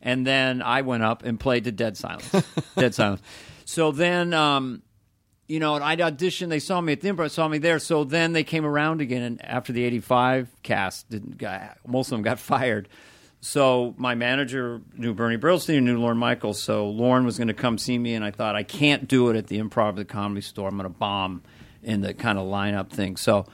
and 0.01 0.25
then 0.25 0.61
I 0.61 0.81
went 0.81 1.03
up 1.03 1.23
and 1.23 1.39
played 1.39 1.65
to 1.65 1.71
Dead 1.71 1.97
Silence. 1.97 2.29
Dead 2.77 2.93
Silence. 2.95 3.21
So 3.65 3.91
then. 3.91 4.33
Um, 4.33 4.81
you 5.47 5.59
know, 5.59 5.75
and 5.75 5.83
I'd 5.83 5.99
auditioned. 5.99 6.49
They 6.49 6.57
saw 6.57 6.81
me 6.81 6.93
at 6.93 7.01
the 7.01 7.07
Improv, 7.09 7.29
saw 7.29 7.47
me 7.47 7.59
there. 7.59 7.77
So 7.77 8.03
then 8.03 8.33
they 8.33 8.43
came 8.43 8.65
around 8.65 8.99
again, 8.99 9.21
and 9.21 9.45
after 9.45 9.71
the 9.73 9.83
'85 9.83 10.49
cast, 10.63 11.07
didn't 11.07 11.37
got, 11.37 11.77
most 11.85 12.07
of 12.07 12.11
them 12.13 12.23
got 12.23 12.39
fired. 12.51 12.89
so 13.41 13.93
my 13.95 14.15
manager 14.15 14.81
knew 14.97 15.13
Bernie 15.13 15.37
Brillstein, 15.37 15.83
knew 15.83 15.99
Lorne 15.99 16.17
Michaels. 16.17 16.59
So 16.63 16.89
Lorne 16.89 17.25
was 17.25 17.37
going 17.37 17.49
to 17.49 17.53
come 17.53 17.77
see 17.77 17.95
me, 17.99 18.15
and 18.15 18.25
I 18.25 18.31
thought 18.31 18.55
I 18.55 18.63
can't 18.63 19.07
do 19.07 19.29
it 19.29 19.35
at 19.35 19.45
the 19.45 19.59
Improv 19.59 19.89
of 19.89 19.95
the 19.97 20.05
Comedy 20.05 20.41
Store. 20.41 20.67
I'm 20.67 20.77
going 20.77 20.85
to 20.91 20.97
bomb 20.97 21.43
in 21.83 22.01
the 22.01 22.15
kind 22.15 22.39
of 22.39 22.47
lineup 22.47 22.89
thing. 22.89 23.15
So 23.15 23.45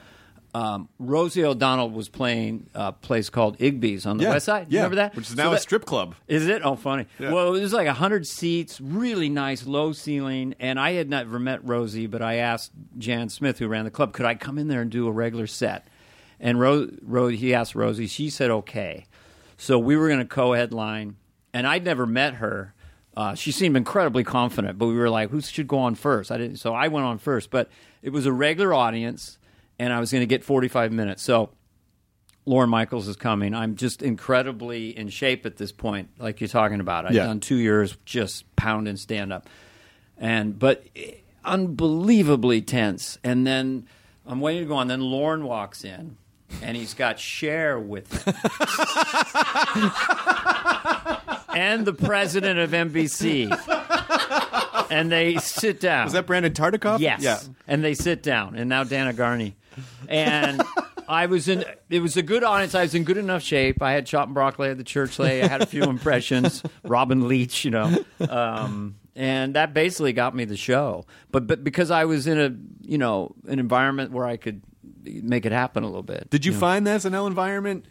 um, 0.54 0.88
Rosie 0.98 1.44
O'Donnell 1.44 1.88
was 1.90 2.08
playing 2.10 2.68
a 2.74 2.92
place 2.92 3.30
called 3.30 3.58
Igby's 3.58 4.04
on 4.04 4.18
the 4.18 4.24
Yeah, 4.24 4.30
west 4.30 4.44
side. 4.46 4.66
You 4.70 4.76
yeah, 4.76 4.80
Remember 4.82 4.96
that? 4.96 5.16
which 5.16 5.24
is 5.26 5.30
So 5.36 5.42
now 5.42 5.48
a 5.48 5.54
that- 5.54 5.62
strip 5.62 5.84
club. 5.86 6.14
Is 6.28 6.46
it? 6.46 6.60
Oh, 6.64 6.76
funny. 6.76 7.06
Yeah. 7.18 7.32
Well, 7.32 7.54
it 7.54 7.60
was 7.62 7.72
like 7.72 7.86
100 7.86 8.26
seats, 8.26 8.80
really 8.80 9.28
nice, 9.30 9.66
low 9.66 9.92
ceiling. 9.92 10.54
And 10.60 10.78
I 10.78 10.92
had 10.92 11.08
never 11.08 11.38
met 11.38 11.64
Rosie, 11.66 12.06
but 12.06 12.20
I 12.20 12.34
asked 12.36 12.72
Jan 12.98 13.28
Smith, 13.30 13.58
who 13.58 13.66
ran 13.68 13.84
the 13.84 13.90
club, 13.90 14.12
could 14.12 14.26
I 14.26 14.34
come 14.34 14.58
in 14.58 14.68
there 14.68 14.82
and 14.82 14.90
do 14.90 15.08
a 15.08 15.12
regular 15.12 15.46
set? 15.46 15.86
And 16.38 16.60
Ro- 16.60 16.88
Ro- 17.00 17.28
he 17.28 17.54
asked 17.54 17.74
Rosie. 17.74 18.06
She 18.06 18.28
said, 18.28 18.50
okay. 18.50 19.06
So 19.56 19.78
we 19.78 19.96
were 19.96 20.08
going 20.08 20.18
to 20.20 20.26
co 20.26 20.52
headline. 20.52 21.16
And 21.54 21.66
I'd 21.66 21.84
never 21.84 22.04
met 22.06 22.34
her. 22.34 22.74
Uh, 23.16 23.34
she 23.34 23.52
seemed 23.52 23.76
incredibly 23.76 24.24
confident, 24.24 24.78
but 24.78 24.86
we 24.86 24.94
were 24.94 25.10
like, 25.10 25.30
who 25.30 25.40
should 25.42 25.68
go 25.68 25.78
on 25.78 25.94
first? 25.94 26.32
I 26.32 26.38
didn't, 26.38 26.56
so 26.56 26.74
I 26.74 26.88
went 26.88 27.04
on 27.06 27.18
first. 27.18 27.50
But 27.50 27.68
it 28.02 28.10
was 28.10 28.24
a 28.26 28.32
regular 28.32 28.72
audience, 28.72 29.36
and 29.82 29.92
I 29.92 29.98
was 29.98 30.12
going 30.12 30.22
to 30.22 30.26
get 30.26 30.44
45 30.44 30.92
minutes. 30.92 31.24
So 31.24 31.50
Lorne 32.46 32.70
Michaels 32.70 33.08
is 33.08 33.16
coming. 33.16 33.52
I'm 33.52 33.74
just 33.74 34.00
incredibly 34.00 34.96
in 34.96 35.08
shape 35.08 35.44
at 35.44 35.56
this 35.56 35.72
point, 35.72 36.08
like 36.18 36.40
you're 36.40 36.46
talking 36.48 36.78
about. 36.80 37.04
I've 37.06 37.14
Yeah. 37.14 37.26
done 37.26 37.40
two 37.40 37.56
years 37.56 37.96
just 38.04 38.44
pounding 38.54 38.96
stand 38.96 39.32
up, 39.32 39.48
and 40.18 40.56
but 40.58 40.86
eh, 40.94 41.14
unbelievably 41.44 42.62
tense. 42.62 43.18
And 43.24 43.44
then 43.46 43.86
I'm 44.24 44.40
waiting 44.40 44.62
to 44.62 44.68
go 44.68 44.76
on. 44.76 44.86
Then 44.86 45.00
Lorne 45.00 45.42
walks 45.44 45.84
in, 45.84 46.16
and 46.62 46.76
he's 46.76 46.94
got 46.94 47.18
Cher 47.18 47.78
with 47.80 48.24
him. 48.24 48.34
and 51.56 51.84
the 51.84 51.92
president 51.92 52.60
of 52.60 52.70
NBC. 52.70 53.50
And 54.90 55.10
they 55.10 55.36
sit 55.38 55.80
down. 55.80 56.04
Was 56.04 56.12
that 56.12 56.26
Brandon 56.26 56.52
Tartikoff? 56.52 57.00
Yes. 57.00 57.22
Yeah. 57.22 57.40
And 57.66 57.82
they 57.82 57.94
sit 57.94 58.22
down, 58.22 58.54
and 58.56 58.68
now 58.68 58.84
Dana 58.84 59.12
Carvey. 59.12 59.54
And 60.08 60.62
I 61.08 61.26
was 61.26 61.48
in, 61.48 61.64
it 61.90 62.00
was 62.00 62.16
a 62.16 62.22
good 62.22 62.44
audience. 62.44 62.74
I 62.74 62.82
was 62.82 62.94
in 62.94 63.04
good 63.04 63.16
enough 63.16 63.42
shape. 63.42 63.82
I 63.82 63.92
had 63.92 64.06
Choppin' 64.06 64.34
Broccoli 64.34 64.70
at 64.70 64.78
the 64.78 64.84
Church 64.84 65.18
Lady. 65.18 65.42
I 65.42 65.48
had 65.48 65.62
a 65.62 65.66
few 65.66 65.82
impressions, 65.84 66.62
Robin 66.84 67.28
Leach, 67.28 67.64
you 67.64 67.70
know. 67.70 68.04
Um, 68.28 68.96
and 69.14 69.54
that 69.56 69.74
basically 69.74 70.12
got 70.12 70.34
me 70.34 70.44
the 70.44 70.56
show. 70.56 71.04
But, 71.30 71.46
but 71.46 71.64
because 71.64 71.90
I 71.90 72.04
was 72.06 72.26
in 72.26 72.40
a, 72.40 72.54
you 72.88 72.98
know, 72.98 73.34
an 73.46 73.58
environment 73.58 74.12
where 74.12 74.26
I 74.26 74.36
could 74.36 74.62
make 75.04 75.46
it 75.46 75.52
happen 75.52 75.82
a 75.82 75.86
little 75.86 76.02
bit. 76.02 76.30
Did 76.30 76.44
you 76.44 76.52
find 76.52 76.86
the 76.86 76.92
SNL 76.92 77.26
environment 77.26 77.86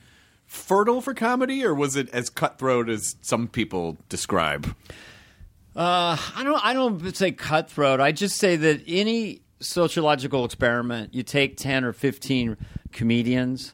fertile 0.45 1.01
for 1.01 1.13
comedy, 1.13 1.63
or 1.63 1.73
was 1.73 1.95
it 1.95 2.09
as 2.09 2.29
cutthroat 2.29 2.89
as 2.89 3.15
some 3.21 3.47
people 3.47 3.97
describe? 4.09 4.75
Uh, 5.75 6.17
I 6.35 6.43
don't. 6.43 6.65
I 6.65 6.73
don't 6.73 7.15
say 7.15 7.31
cutthroat. 7.31 8.01
I 8.01 8.11
just 8.11 8.37
say 8.37 8.57
that 8.57 8.81
any 8.87 9.41
sociological 9.61 10.43
experiment, 10.45 11.13
you 11.13 11.23
take 11.23 11.57
ten 11.57 11.83
or 11.83 11.93
fifteen 11.93 12.57
comedians 12.91 13.73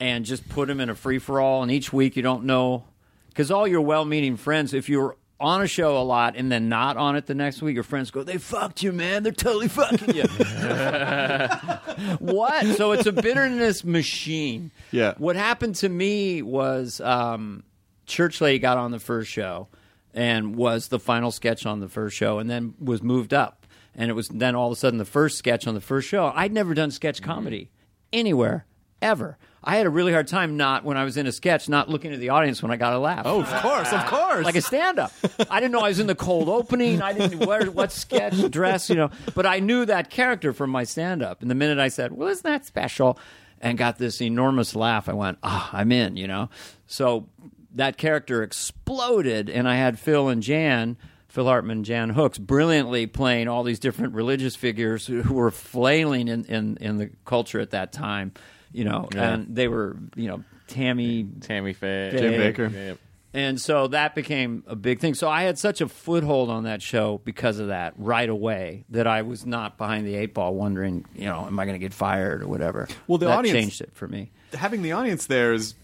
and 0.00 0.24
just 0.24 0.48
put 0.48 0.68
them 0.68 0.80
in 0.80 0.88
a 0.88 0.94
free 0.94 1.18
for 1.18 1.40
all, 1.40 1.62
and 1.62 1.70
each 1.70 1.92
week 1.92 2.16
you 2.16 2.22
don't 2.22 2.44
know 2.44 2.84
because 3.28 3.50
all 3.50 3.66
your 3.66 3.80
well-meaning 3.80 4.36
friends, 4.36 4.72
if 4.72 4.88
you're 4.88 5.16
on 5.40 5.60
a 5.60 5.66
show 5.66 5.98
a 5.98 6.04
lot 6.04 6.36
and 6.36 6.50
then 6.50 6.68
not 6.68 6.96
on 6.96 7.16
it 7.16 7.26
the 7.26 7.34
next 7.34 7.60
week, 7.60 7.74
your 7.74 7.82
friends 7.82 8.10
go, 8.10 8.22
"They 8.22 8.38
fucked 8.38 8.82
you, 8.82 8.92
man. 8.92 9.22
They're 9.24 9.32
totally 9.32 9.68
fucking 9.68 10.14
you." 10.14 10.22
what? 12.18 12.66
So 12.76 12.92
it's 12.92 13.06
a 13.06 13.12
bitterness 13.12 13.84
machine. 13.84 14.70
Yeah. 14.92 15.14
What 15.18 15.36
happened 15.36 15.74
to 15.76 15.88
me 15.88 16.42
was 16.42 17.00
um, 17.00 17.64
Church 18.06 18.40
Lady 18.40 18.58
got 18.58 18.78
on 18.78 18.92
the 18.92 19.00
first 19.00 19.30
show 19.30 19.68
and 20.14 20.54
was 20.54 20.88
the 20.88 21.00
final 21.00 21.32
sketch 21.32 21.66
on 21.66 21.80
the 21.80 21.88
first 21.88 22.16
show, 22.16 22.38
and 22.38 22.48
then 22.48 22.74
was 22.80 23.02
moved 23.02 23.34
up, 23.34 23.63
and 23.96 24.10
it 24.10 24.14
was 24.14 24.28
then 24.28 24.54
all 24.54 24.68
of 24.68 24.72
a 24.72 24.76
sudden 24.76 24.98
the 24.98 25.04
first 25.04 25.38
sketch 25.38 25.66
on 25.66 25.74
the 25.74 25.80
first 25.80 26.08
show. 26.08 26.32
I'd 26.34 26.52
never 26.52 26.74
done 26.74 26.90
sketch 26.90 27.22
comedy 27.22 27.70
anywhere 28.12 28.66
ever. 29.02 29.38
I 29.66 29.76
had 29.76 29.86
a 29.86 29.90
really 29.90 30.12
hard 30.12 30.28
time 30.28 30.58
not 30.58 30.84
when 30.84 30.96
I 30.98 31.04
was 31.04 31.16
in 31.16 31.26
a 31.26 31.32
sketch, 31.32 31.68
not 31.70 31.88
looking 31.88 32.12
at 32.12 32.20
the 32.20 32.28
audience 32.28 32.62
when 32.62 32.70
I 32.70 32.76
got 32.76 32.92
a 32.92 32.98
laugh 32.98 33.22
Oh, 33.24 33.40
of 33.40 33.48
course, 33.62 33.92
of 33.92 34.04
course. 34.06 34.44
like 34.44 34.56
a 34.56 34.60
stand-up. 34.60 35.10
I 35.48 35.58
didn't 35.58 35.72
know 35.72 35.80
I 35.80 35.88
was 35.88 36.00
in 36.00 36.06
the 36.06 36.14
cold 36.14 36.50
opening. 36.50 37.00
I 37.00 37.14
didn't 37.14 37.46
wear 37.46 37.70
what 37.70 37.90
sketch 37.90 38.50
dress, 38.50 38.90
you 38.90 38.96
know. 38.96 39.10
But 39.34 39.46
I 39.46 39.60
knew 39.60 39.86
that 39.86 40.10
character 40.10 40.52
from 40.52 40.68
my 40.70 40.84
stand-up. 40.84 41.40
And 41.40 41.50
the 41.50 41.54
minute 41.54 41.78
I 41.78 41.88
said, 41.88 42.12
"Well, 42.12 42.28
isn't 42.28 42.44
that 42.44 42.66
special?" 42.66 43.18
and 43.60 43.78
got 43.78 43.96
this 43.96 44.20
enormous 44.20 44.76
laugh, 44.76 45.08
I 45.08 45.14
went, 45.14 45.38
"Ah, 45.42 45.70
I'm 45.72 45.90
in," 45.92 46.16
you 46.18 46.26
know. 46.28 46.50
So 46.86 47.26
that 47.74 47.96
character 47.96 48.42
exploded, 48.42 49.48
and 49.48 49.66
I 49.66 49.76
had 49.76 49.98
Phil 49.98 50.28
and 50.28 50.42
Jan. 50.42 50.98
Phil 51.34 51.46
Hartman, 51.46 51.82
Jan 51.82 52.10
Hooks, 52.10 52.38
brilliantly 52.38 53.08
playing 53.08 53.48
all 53.48 53.64
these 53.64 53.80
different 53.80 54.14
religious 54.14 54.54
figures 54.54 55.04
who, 55.04 55.20
who 55.20 55.34
were 55.34 55.50
flailing 55.50 56.28
in, 56.28 56.44
in, 56.44 56.76
in 56.76 56.96
the 56.96 57.10
culture 57.24 57.58
at 57.58 57.72
that 57.72 57.92
time, 57.92 58.30
you 58.70 58.84
know, 58.84 59.08
and 59.16 59.52
they 59.56 59.66
were, 59.66 59.96
you 60.14 60.28
know, 60.28 60.44
Tammy 60.68 61.26
Tammy 61.40 61.72
Faye. 61.72 62.12
Jim 62.16 62.34
Bakker. 62.34 62.72
Yep. 62.72 62.98
and 63.32 63.60
so 63.60 63.88
that 63.88 64.14
became 64.14 64.62
a 64.68 64.76
big 64.76 65.00
thing. 65.00 65.14
So 65.14 65.28
I 65.28 65.42
had 65.42 65.58
such 65.58 65.80
a 65.80 65.88
foothold 65.88 66.50
on 66.50 66.62
that 66.64 66.80
show 66.80 67.20
because 67.24 67.58
of 67.58 67.66
that 67.66 67.94
right 67.96 68.28
away 68.28 68.84
that 68.90 69.08
I 69.08 69.22
was 69.22 69.44
not 69.44 69.76
behind 69.76 70.06
the 70.06 70.14
eight 70.14 70.34
ball 70.34 70.54
wondering, 70.54 71.04
you 71.16 71.24
know, 71.24 71.46
am 71.46 71.58
I 71.58 71.64
going 71.64 71.74
to 71.74 71.84
get 71.84 71.92
fired 71.92 72.44
or 72.44 72.46
whatever. 72.46 72.86
Well, 73.08 73.18
the 73.18 73.26
that 73.26 73.38
audience- 73.38 73.58
changed 73.58 73.80
it 73.80 73.90
for 73.94 74.06
me. 74.06 74.30
having 74.52 74.82
the 74.82 74.92
audience 74.92 75.26
there 75.26 75.52
is 75.52 75.74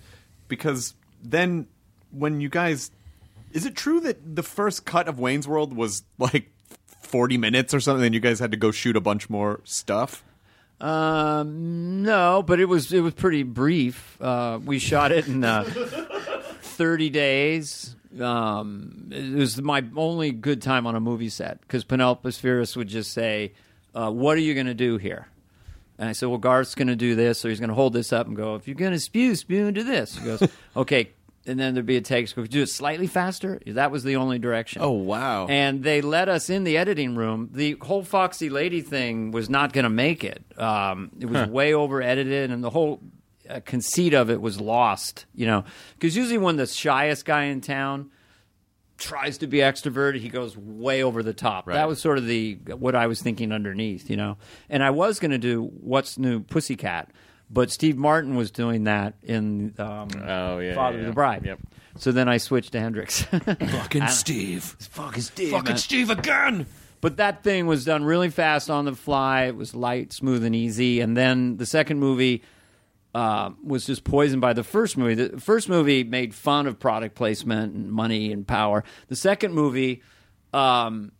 because 0.46 0.94
then 1.24 1.66
when 2.12 2.40
you 2.40 2.48
guys 2.48 2.92
is 3.52 3.66
it 3.66 3.74
true 3.74 4.00
that 4.00 4.36
the 4.36 4.42
first 4.42 4.84
cut 4.84 5.08
of 5.08 5.18
Wayne's 5.18 5.46
World 5.48 5.74
was 5.74 6.02
like 6.18 6.50
40 7.02 7.38
minutes 7.38 7.74
or 7.74 7.80
something 7.80 8.04
and 8.04 8.14
you 8.14 8.20
guys 8.20 8.38
had 8.38 8.50
to 8.52 8.56
go 8.56 8.70
shoot 8.70 8.96
a 8.96 9.00
bunch 9.00 9.28
more 9.30 9.60
stuff? 9.64 10.22
Um, 10.80 12.02
no, 12.02 12.42
but 12.42 12.58
it 12.58 12.64
was 12.64 12.92
it 12.92 13.00
was 13.00 13.12
pretty 13.12 13.42
brief. 13.42 14.20
Uh, 14.20 14.58
we 14.64 14.78
shot 14.78 15.12
it 15.12 15.28
in 15.28 15.44
uh, 15.44 15.64
thirty 16.62 17.10
days. 17.10 17.94
Um, 18.18 19.10
it 19.12 19.34
was 19.34 19.60
my 19.60 19.84
only 19.94 20.32
good 20.32 20.62
time 20.62 20.86
on 20.86 20.96
a 20.96 21.00
movie 21.00 21.28
set 21.28 21.60
because 21.60 21.84
Penelope 21.84 22.26
Spheeris 22.30 22.76
would 22.76 22.88
just 22.88 23.12
say, 23.12 23.52
uh, 23.94 24.10
"What 24.10 24.38
are 24.38 24.40
you 24.40 24.54
going 24.54 24.68
to 24.68 24.74
do 24.74 24.96
here?" 24.96 25.28
And 25.98 26.08
I 26.08 26.12
said, 26.12 26.30
"Well, 26.30 26.38
Garth's 26.38 26.74
going 26.74 26.88
to 26.88 26.96
do 26.96 27.14
this, 27.14 27.38
so 27.38 27.50
he's 27.50 27.60
going 27.60 27.68
to 27.68 27.74
hold 27.74 27.92
this 27.92 28.10
up 28.10 28.26
and 28.26 28.34
go. 28.34 28.54
If 28.54 28.66
you're 28.66 28.74
going 28.74 28.92
to 28.92 29.00
spew, 29.00 29.34
spew 29.36 29.66
into 29.66 29.84
this." 29.84 30.16
He 30.16 30.24
goes, 30.24 30.42
"Okay." 30.76 31.10
And 31.46 31.58
then 31.58 31.72
there'd 31.72 31.86
be 31.86 31.96
a 31.96 32.02
take. 32.02 32.28
We 32.36 32.42
could 32.42 32.54
you 32.54 32.60
do 32.60 32.62
it 32.64 32.68
slightly 32.68 33.06
faster? 33.06 33.60
That 33.66 33.90
was 33.90 34.04
the 34.04 34.16
only 34.16 34.38
direction. 34.38 34.82
Oh, 34.82 34.90
wow. 34.90 35.46
And 35.46 35.82
they 35.82 36.02
let 36.02 36.28
us 36.28 36.50
in 36.50 36.64
the 36.64 36.76
editing 36.76 37.16
room. 37.16 37.48
The 37.52 37.78
whole 37.80 38.04
Foxy 38.04 38.50
Lady 38.50 38.82
thing 38.82 39.30
was 39.30 39.48
not 39.48 39.72
going 39.72 39.84
to 39.84 39.90
make 39.90 40.22
it. 40.22 40.44
Um, 40.58 41.10
it 41.18 41.26
was 41.26 41.48
way 41.48 41.72
over 41.72 42.02
edited, 42.02 42.50
and 42.50 42.62
the 42.62 42.68
whole 42.68 43.00
uh, 43.48 43.60
conceit 43.64 44.12
of 44.12 44.28
it 44.28 44.40
was 44.40 44.60
lost. 44.60 45.24
You 45.34 45.46
know, 45.46 45.64
because 45.98 46.14
usually 46.14 46.38
when 46.38 46.56
the 46.56 46.66
shyest 46.66 47.24
guy 47.24 47.44
in 47.44 47.62
town 47.62 48.10
tries 48.98 49.38
to 49.38 49.46
be 49.46 49.58
extroverted, 49.58 50.20
he 50.20 50.28
goes 50.28 50.58
way 50.58 51.02
over 51.02 51.22
the 51.22 51.32
top. 51.32 51.66
That 51.66 51.88
was 51.88 52.02
sort 52.02 52.18
of 52.18 52.26
the 52.26 52.56
what 52.66 52.94
I 52.94 53.06
was 53.06 53.22
thinking 53.22 53.50
underneath. 53.50 54.10
You 54.10 54.18
know, 54.18 54.36
and 54.68 54.82
I 54.82 54.90
was 54.90 55.18
going 55.18 55.30
to 55.30 55.38
do 55.38 55.64
What's 55.64 56.18
New 56.18 56.40
Pussycat. 56.40 57.10
But 57.52 57.70
Steve 57.72 57.96
Martin 57.96 58.36
was 58.36 58.50
doing 58.50 58.84
that 58.84 59.14
in 59.22 59.74
um, 59.78 60.08
Oh, 60.24 60.58
yeah, 60.58 60.74
Father 60.74 60.96
yeah, 60.98 61.00
of 61.02 61.06
the. 61.08 61.12
Bride. 61.12 61.44
Yep. 61.44 61.58
So 61.96 62.12
then 62.12 62.28
I 62.28 62.36
switched 62.36 62.72
to 62.72 62.80
Hendrix. 62.80 63.22
Fucking 63.22 64.06
Steve. 64.08 64.62
Fucking 64.78 65.22
Steve. 65.22 65.50
Fucking 65.50 65.64
man. 65.70 65.76
Steve 65.78 66.10
again. 66.10 66.66
But 67.00 67.16
that 67.16 67.42
thing 67.42 67.66
was 67.66 67.84
done 67.84 68.04
really 68.04 68.28
fast 68.30 68.70
on 68.70 68.84
the 68.84 68.94
fly. 68.94 69.44
It 69.44 69.56
was 69.56 69.74
light, 69.74 70.12
smooth, 70.12 70.44
and 70.44 70.54
easy. 70.54 71.00
And 71.00 71.16
then 71.16 71.56
the 71.56 71.66
second 71.66 71.98
movie 71.98 72.42
uh, 73.14 73.50
was 73.64 73.86
just 73.86 74.04
poisoned 74.04 74.40
by 74.40 74.52
the 74.52 74.62
first 74.62 74.96
movie. 74.96 75.14
The 75.14 75.40
first 75.40 75.68
movie 75.68 76.04
made 76.04 76.34
fun 76.34 76.66
of 76.68 76.78
product 76.78 77.16
placement 77.16 77.74
and 77.74 77.90
money 77.90 78.30
and 78.32 78.46
power. 78.46 78.84
The 79.08 79.16
second 79.16 79.54
movie, 79.54 80.02
um, 80.52 81.10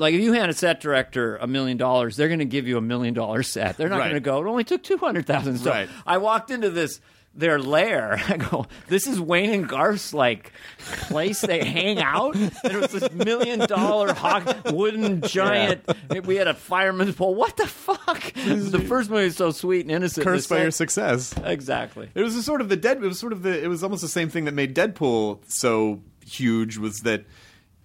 like 0.00 0.14
if 0.14 0.20
you 0.20 0.32
hand 0.32 0.50
a 0.50 0.54
set 0.54 0.80
director 0.80 1.36
a 1.36 1.46
million 1.46 1.76
dollars, 1.76 2.16
they're 2.16 2.28
going 2.28 2.38
to 2.40 2.44
give 2.44 2.66
you 2.66 2.76
a 2.76 2.80
million 2.82 3.14
dollar 3.14 3.42
set. 3.42 3.76
They're 3.76 3.88
not 3.88 3.98
Right. 3.98 4.04
going 4.10 4.14
to 4.14 4.20
go. 4.20 4.40
It 4.42 4.48
only 4.48 4.64
took 4.64 4.82
two 4.82 4.96
hundred 4.98 5.26
thousand. 5.26 5.58
So 5.58 5.70
Right. 5.70 5.88
I 6.06 6.18
walked 6.18 6.50
into 6.50 6.70
this 6.70 7.00
their 7.32 7.60
lair. 7.60 8.20
I 8.28 8.38
go, 8.38 8.66
this 8.88 9.06
is 9.06 9.20
Wayne 9.20 9.50
and 9.50 9.68
Garth's 9.68 10.12
like 10.12 10.50
place 10.78 11.42
they 11.42 11.64
hang 11.64 12.00
out. 12.00 12.34
And 12.34 12.50
it 12.64 12.74
was 12.74 12.90
this 12.90 13.12
million 13.12 13.60
dollar 13.60 14.12
hawk, 14.12 14.62
wooden 14.72 15.20
giant. 15.22 15.88
We 16.24 16.34
had 16.34 16.48
a 16.48 16.54
fireman's 16.54 17.14
pole. 17.14 17.36
What 17.36 17.56
the 17.56 17.68
fuck? 17.68 18.32
the 18.34 18.84
first 18.88 19.10
movie 19.10 19.24
was 19.26 19.36
so 19.36 19.52
sweet 19.52 19.82
and 19.82 19.92
innocent. 19.92 20.26
Cursed 20.26 20.48
by 20.48 20.62
your 20.62 20.72
success. 20.72 21.32
Exactly. 21.44 22.10
It 22.16 22.22
was 22.22 22.34
a 22.34 22.42
sort 22.42 22.60
of 22.62 22.68
the 22.68 22.76
dead. 22.76 22.96
It 22.96 23.06
was 23.06 23.20
sort 23.20 23.32
of 23.32 23.42
the. 23.44 23.62
It 23.62 23.68
was 23.68 23.84
almost 23.84 24.02
the 24.02 24.08
same 24.08 24.28
thing 24.28 24.46
that 24.46 24.54
made 24.54 24.74
Deadpool 24.74 25.38
so 25.46 26.02
huge. 26.26 26.78
Was 26.78 27.00
that 27.02 27.24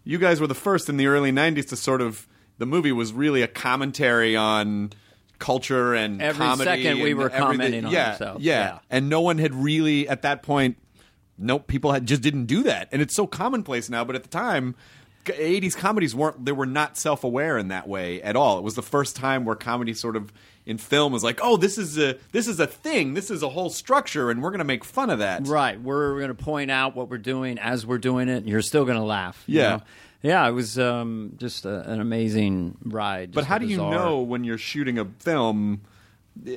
you 0.05 0.17
guys 0.17 0.39
were 0.39 0.47
the 0.47 0.55
first 0.55 0.87
in 0.87 0.95
the 0.95 1.07
early 1.07 1.31
'90s 1.31 1.67
to 1.69 1.75
sort 1.75 2.01
of. 2.01 2.27
The 2.57 2.65
movie 2.65 2.93
was 2.93 3.11
really 3.11 3.41
a 3.41 3.49
commentary 3.49 4.37
on 4.37 4.93
culture 5.39 5.93
and 5.93 6.21
Every 6.21 6.45
comedy. 6.45 6.63
second 6.63 7.01
we 7.01 7.13
were 7.13 7.29
commenting 7.29 7.83
on 7.83 7.91
yeah, 7.91 8.11
ourselves. 8.11 8.45
Yeah. 8.45 8.53
Yeah. 8.59 8.79
and 8.89 9.09
no 9.09 9.19
one 9.19 9.39
had 9.39 9.53
really 9.53 10.07
at 10.07 10.21
that 10.21 10.41
point 10.41 10.77
nope, 11.37 11.67
people 11.67 11.91
had 11.91 12.05
just 12.05 12.21
didn't 12.21 12.45
do 12.45 12.63
that, 12.63 12.87
and 12.93 13.01
it's 13.01 13.13
so 13.13 13.27
commonplace 13.27 13.89
now. 13.89 14.05
But 14.05 14.15
at 14.15 14.23
the 14.23 14.29
time. 14.29 14.75
80s 15.25 15.75
comedies 15.75 16.13
weren't 16.13 16.45
they 16.45 16.51
were 16.51 16.67
not 16.67 16.97
self-aware 16.97 17.57
in 17.57 17.69
that 17.69 17.87
way 17.87 18.21
at 18.21 18.35
all. 18.35 18.59
It 18.59 18.63
was 18.63 18.75
the 18.75 18.83
first 18.83 19.15
time 19.15 19.43
where 19.43 19.55
comedy 19.55 19.95
sort 19.95 20.15
of 20.15 20.31
in 20.65 20.77
film 20.77 21.13
is 21.13 21.23
like, 21.23 21.39
"Oh, 21.43 21.57
this 21.57 21.77
is 21.77 21.97
a 21.97 22.17
this 22.31 22.47
is 22.47 22.59
a 22.59 22.67
thing. 22.67 23.13
This 23.13 23.29
is 23.29 23.43
a 23.43 23.49
whole 23.49 23.69
structure 23.69 24.29
and 24.31 24.41
we're 24.41 24.49
going 24.51 24.59
to 24.59 24.65
make 24.65 24.83
fun 24.83 25.09
of 25.09 25.19
that." 25.19 25.47
Right. 25.47 25.79
We're 25.79 26.15
going 26.17 26.35
to 26.35 26.43
point 26.43 26.71
out 26.71 26.95
what 26.95 27.09
we're 27.09 27.17
doing 27.17 27.57
as 27.59 27.85
we're 27.85 27.97
doing 27.97 28.29
it, 28.29 28.37
and 28.37 28.47
you're 28.49 28.61
still 28.61 28.85
going 28.85 28.97
to 28.97 29.03
laugh. 29.03 29.43
you 29.47 29.59
Yeah. 29.61 29.69
know? 29.77 29.81
Yeah, 30.21 30.47
it 30.47 30.53
was 30.53 30.79
um, 30.79 31.33
just 31.37 31.65
a, 31.65 31.87
an 31.91 32.01
amazing 32.01 32.77
ride. 32.83 33.31
But 33.31 33.45
how 33.45 33.59
do 33.59 33.67
you 33.67 33.77
know 33.77 34.21
when 34.21 34.43
you're 34.43 34.57
shooting 34.57 34.97
a 34.97 35.05
film? 35.19 35.81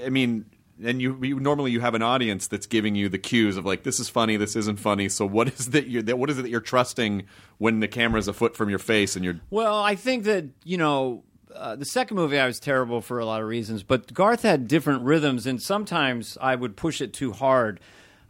I 0.03 0.09
mean, 0.09 0.47
and 0.83 1.03
you, 1.03 1.23
you 1.23 1.39
normally 1.39 1.71
you 1.73 1.81
have 1.81 1.95
an 1.95 2.01
audience 2.01 2.47
that's 2.49 2.67
giving 2.67 2.95
you 2.95 3.11
the 3.11 3.19
cues 3.19 3.59
of 3.59 3.67
like 3.67 3.83
this 3.83 4.01
is 4.01 4.09
funny, 4.09 4.39
this 4.39 4.57
isn't 4.57 4.79
funny. 4.81 5.11
So 5.11 5.27
what 5.27 5.49
is 5.49 5.71
that 5.71 5.87
you 5.87 6.01
that 6.03 6.19
what 6.19 6.31
is 6.31 6.39
it 6.39 6.43
that 6.43 6.49
you're 6.51 6.61
trusting 6.63 7.25
when 7.59 7.81
the 7.81 7.89
camera's 7.89 8.27
a 8.27 8.33
foot 8.33 8.57
from 8.57 8.71
your 8.71 8.79
face 8.79 9.17
and 9.17 9.25
you're 9.25 9.41
Well, 9.51 9.83
I 9.83 9.97
think 9.97 10.25
that 10.25 10.47
you 10.65 10.79
know 10.79 11.25
uh, 11.55 11.76
the 11.76 11.84
second 11.84 12.16
movie 12.16 12.38
I 12.38 12.46
was 12.46 12.59
terrible 12.61 13.01
for 13.01 13.18
a 13.18 13.24
lot 13.24 13.42
of 13.42 13.49
reasons, 13.49 13.82
but 13.82 14.12
Garth 14.12 14.42
had 14.42 14.68
different 14.68 15.03
rhythms, 15.03 15.46
and 15.46 15.61
sometimes 15.62 16.36
I 16.40 16.55
would 16.55 16.76
push 16.76 17.01
it 17.01 17.12
too 17.12 17.32
hard. 17.32 17.80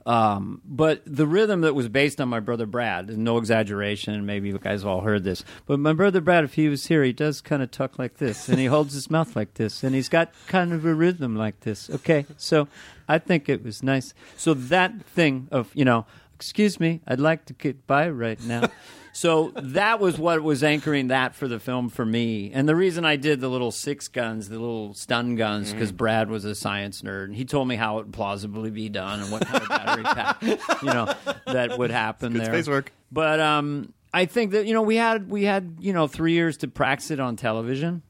Um, 0.06 0.62
but 0.64 1.02
the 1.04 1.26
rhythm 1.26 1.60
that 1.62 1.74
was 1.74 1.88
based 1.90 2.18
on 2.18 2.30
my 2.30 2.40
brother 2.40 2.64
Brad, 2.64 3.18
no 3.18 3.36
exaggeration, 3.36 4.24
maybe 4.24 4.48
you 4.48 4.58
guys 4.58 4.82
all 4.82 5.02
heard 5.02 5.22
this, 5.22 5.44
but 5.66 5.78
my 5.78 5.92
brother 5.92 6.22
Brad, 6.22 6.44
if 6.44 6.54
he 6.54 6.68
was 6.68 6.86
here, 6.86 7.04
he 7.04 7.12
does 7.12 7.42
kind 7.42 7.62
of 7.62 7.70
talk 7.70 7.98
like 7.98 8.16
this, 8.16 8.48
and 8.48 8.58
he 8.58 8.64
holds 8.66 8.94
his 8.94 9.10
mouth 9.10 9.36
like 9.36 9.54
this, 9.54 9.84
and 9.84 9.94
he's 9.94 10.08
got 10.08 10.32
kind 10.46 10.72
of 10.72 10.86
a 10.86 10.94
rhythm 10.94 11.36
like 11.36 11.60
this. 11.60 11.90
Okay, 11.90 12.24
so 12.38 12.68
I 13.06 13.18
think 13.18 13.50
it 13.50 13.62
was 13.62 13.82
nice. 13.82 14.14
So 14.38 14.54
that 14.54 15.04
thing 15.04 15.48
of 15.50 15.70
you 15.74 15.84
know, 15.84 16.06
excuse 16.34 16.80
me, 16.80 17.02
I'd 17.06 17.20
like 17.20 17.44
to 17.46 17.52
get 17.52 17.86
by 17.86 18.08
right 18.08 18.42
now. 18.44 18.70
So 19.18 19.50
that 19.56 19.98
was 19.98 20.16
what 20.16 20.44
was 20.44 20.62
anchoring 20.62 21.08
that 21.08 21.34
for 21.34 21.48
the 21.48 21.58
film 21.58 21.88
for 21.88 22.06
me. 22.06 22.52
And 22.54 22.68
the 22.68 22.76
reason 22.76 23.04
I 23.04 23.16
did 23.16 23.40
the 23.40 23.48
little 23.48 23.72
six 23.72 24.06
guns, 24.06 24.48
the 24.48 24.60
little 24.60 24.94
stun 24.94 25.34
guns, 25.34 25.72
because 25.72 25.90
Brad 25.90 26.30
was 26.30 26.44
a 26.44 26.54
science 26.54 27.02
nerd. 27.02 27.24
And 27.24 27.34
he 27.34 27.44
told 27.44 27.66
me 27.66 27.74
how 27.74 27.98
it 27.98 28.04
would 28.04 28.12
plausibly 28.12 28.70
be 28.70 28.88
done 28.88 29.20
and 29.20 29.32
what 29.32 29.44
kind 29.44 29.60
of 29.60 29.68
battery 29.68 30.02
pack, 30.04 30.40
you 30.82 30.94
know, 30.94 31.12
that 31.46 31.76
would 31.76 31.90
happen 31.90 32.32
good 32.32 32.42
there. 32.42 32.54
space 32.54 32.68
work. 32.68 32.92
But 33.10 33.40
um, 33.40 33.92
I 34.14 34.26
think 34.26 34.52
that 34.52 34.66
you 34.66 34.72
know 34.72 34.82
we 34.82 34.94
had 34.94 35.28
we 35.28 35.42
had 35.42 35.78
you 35.80 35.92
know 35.92 36.06
three 36.06 36.34
years 36.34 36.56
to 36.58 36.68
practice 36.68 37.10
it 37.10 37.18
on 37.18 37.34
television. 37.34 38.02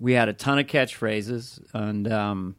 We 0.00 0.14
had 0.14 0.30
a 0.30 0.32
ton 0.32 0.58
of 0.58 0.66
catchphrases 0.66 1.60
and. 1.74 2.10
Um, 2.10 2.56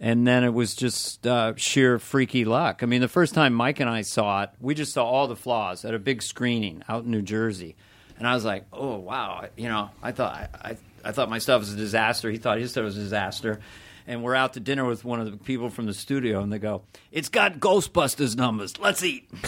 and 0.00 0.26
then 0.26 0.44
it 0.44 0.52
was 0.52 0.74
just 0.74 1.26
uh, 1.26 1.54
sheer 1.56 1.98
freaky 1.98 2.44
luck. 2.44 2.82
I 2.82 2.86
mean, 2.86 3.00
the 3.00 3.08
first 3.08 3.34
time 3.34 3.54
Mike 3.54 3.80
and 3.80 3.88
I 3.88 4.02
saw 4.02 4.42
it, 4.42 4.50
we 4.60 4.74
just 4.74 4.92
saw 4.92 5.04
all 5.04 5.28
the 5.28 5.36
flaws 5.36 5.84
at 5.84 5.94
a 5.94 5.98
big 5.98 6.22
screening 6.22 6.82
out 6.88 7.04
in 7.04 7.10
New 7.10 7.22
Jersey, 7.22 7.76
and 8.18 8.26
I 8.26 8.34
was 8.34 8.44
like, 8.44 8.66
"Oh 8.72 8.96
wow!" 8.96 9.46
You 9.56 9.68
know, 9.68 9.90
I 10.02 10.12
thought 10.12 10.34
I, 10.34 10.48
I, 10.70 10.76
I 11.04 11.12
thought 11.12 11.30
my 11.30 11.38
stuff 11.38 11.60
was 11.60 11.72
a 11.72 11.76
disaster. 11.76 12.30
He 12.30 12.38
thought 12.38 12.58
his 12.58 12.70
stuff 12.70 12.84
was 12.84 12.96
a 12.96 13.00
disaster. 13.00 13.60
And 14.06 14.22
we're 14.22 14.34
out 14.34 14.52
to 14.52 14.60
dinner 14.60 14.84
with 14.84 15.02
one 15.04 15.18
of 15.20 15.30
the 15.30 15.36
people 15.38 15.70
from 15.70 15.86
the 15.86 15.94
studio, 15.94 16.40
and 16.40 16.52
they 16.52 16.58
go, 16.58 16.82
"It's 17.10 17.30
got 17.30 17.58
Ghostbusters 17.58 18.36
numbers. 18.36 18.78
Let's 18.78 19.02
eat." 19.02 19.28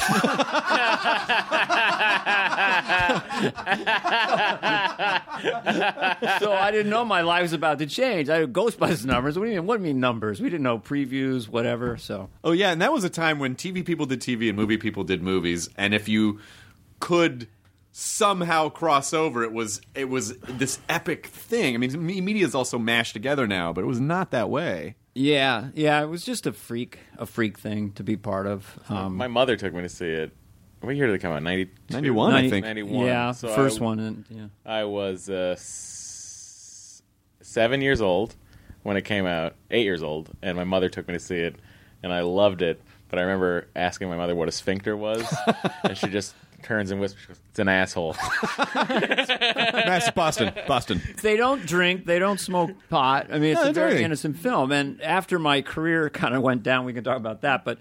so 6.38 6.52
I 6.52 6.70
didn't 6.72 6.90
know 6.90 7.04
my 7.04 7.20
life 7.20 7.42
was 7.42 7.52
about 7.52 7.78
to 7.80 7.86
change. 7.86 8.28
I 8.28 8.40
had 8.40 8.52
Ghostbusters 8.52 9.04
numbers. 9.04 9.38
What 9.38 9.44
do 9.44 9.50
you 9.50 9.56
mean? 9.58 9.66
What 9.66 9.76
do 9.76 9.82
you 9.82 9.92
mean 9.92 10.00
numbers? 10.00 10.40
We 10.40 10.48
didn't 10.48 10.64
know 10.64 10.78
previews, 10.78 11.48
whatever. 11.48 11.96
So 11.96 12.28
Oh 12.42 12.52
yeah, 12.52 12.70
and 12.72 12.80
that 12.80 12.92
was 12.92 13.04
a 13.04 13.10
time 13.10 13.38
when 13.38 13.56
TV 13.56 13.84
people 13.84 14.06
did 14.06 14.20
TV 14.20 14.48
and 14.48 14.56
movie 14.56 14.78
people 14.78 15.04
did 15.04 15.22
movies, 15.22 15.68
and 15.76 15.94
if 15.94 16.08
you 16.08 16.40
could 17.00 17.48
somehow 17.98 18.68
cross 18.68 19.14
over, 19.14 19.42
it 19.42 19.52
was 19.54 19.80
it 19.94 20.10
was 20.10 20.36
this 20.40 20.78
epic 20.88 21.26
thing. 21.28 21.74
I 21.74 21.78
mean, 21.78 22.04
me- 22.06 22.20
media 22.20 22.44
is 22.44 22.54
also 22.54 22.78
mashed 22.78 23.14
together 23.14 23.46
now, 23.46 23.72
but 23.72 23.80
it 23.82 23.86
was 23.86 24.00
not 24.00 24.32
that 24.32 24.50
way. 24.50 24.96
yeah, 25.14 25.68
yeah, 25.74 26.02
it 26.02 26.06
was 26.06 26.22
just 26.22 26.46
a 26.46 26.52
freak, 26.52 26.98
a 27.16 27.24
freak 27.24 27.58
thing 27.58 27.92
to 27.92 28.04
be 28.04 28.16
part 28.16 28.46
of. 28.46 28.78
Um, 28.90 29.16
My 29.16 29.28
mother 29.28 29.56
took 29.56 29.72
me 29.72 29.80
to 29.80 29.88
see 29.88 30.10
it. 30.10 30.32
What 30.82 30.94
year 30.94 31.06
did 31.06 31.14
it 31.14 31.20
come 31.20 31.32
out? 31.32 31.42
92? 31.42 31.72
91, 31.94 32.34
I 32.34 32.50
think. 32.50 32.66
91. 32.66 33.06
yeah, 33.06 33.32
So 33.32 33.48
first 33.48 33.80
I, 33.80 33.84
one. 33.84 33.98
And, 33.98 34.24
yeah. 34.28 34.46
I 34.66 34.84
was 34.84 35.30
uh, 35.30 35.54
s- 35.56 37.02
seven 37.40 37.80
years 37.80 38.02
old 38.02 38.36
when 38.82 38.98
it 38.98 39.02
came 39.06 39.24
out, 39.26 39.54
eight 39.70 39.84
years 39.84 40.02
old, 40.02 40.28
and 40.42 40.54
my 40.54 40.64
mother 40.64 40.90
took 40.90 41.08
me 41.08 41.14
to 41.14 41.18
see 41.18 41.36
it, 41.38 41.56
and 42.02 42.12
I 42.12 42.20
loved 42.20 42.60
it. 42.60 42.80
But 43.08 43.18
I 43.20 43.22
remember 43.22 43.68
asking 43.74 44.10
my 44.10 44.16
mother 44.16 44.34
what 44.34 44.48
a 44.48 44.52
sphincter 44.52 44.96
was, 44.96 45.24
and 45.82 45.96
she 45.96 46.08
just 46.08 46.34
turns 46.66 46.90
and 46.90 47.00
whispers, 47.00 47.38
"It's 47.50 47.58
an 47.58 47.68
asshole." 47.68 48.16
Mass 48.84 50.10
Boston, 50.10 50.52
Boston. 50.66 51.00
They 51.22 51.36
don't 51.36 51.64
drink. 51.64 52.04
They 52.06 52.18
don't 52.18 52.38
smoke 52.40 52.70
pot. 52.90 53.28
I 53.30 53.38
mean, 53.38 53.52
it's 53.52 53.56
No, 53.56 53.62
a 53.62 53.66
they 53.66 53.72
very 53.72 53.94
don't. 53.94 54.02
innocent 54.04 54.36
film. 54.38 54.72
And 54.72 55.00
after 55.02 55.38
my 55.38 55.62
career 55.62 56.10
kind 56.22 56.34
of 56.34 56.42
went 56.42 56.62
down, 56.62 56.84
we 56.84 56.92
can 56.92 57.04
talk 57.04 57.16
about 57.16 57.42
that. 57.42 57.64
But 57.64 57.78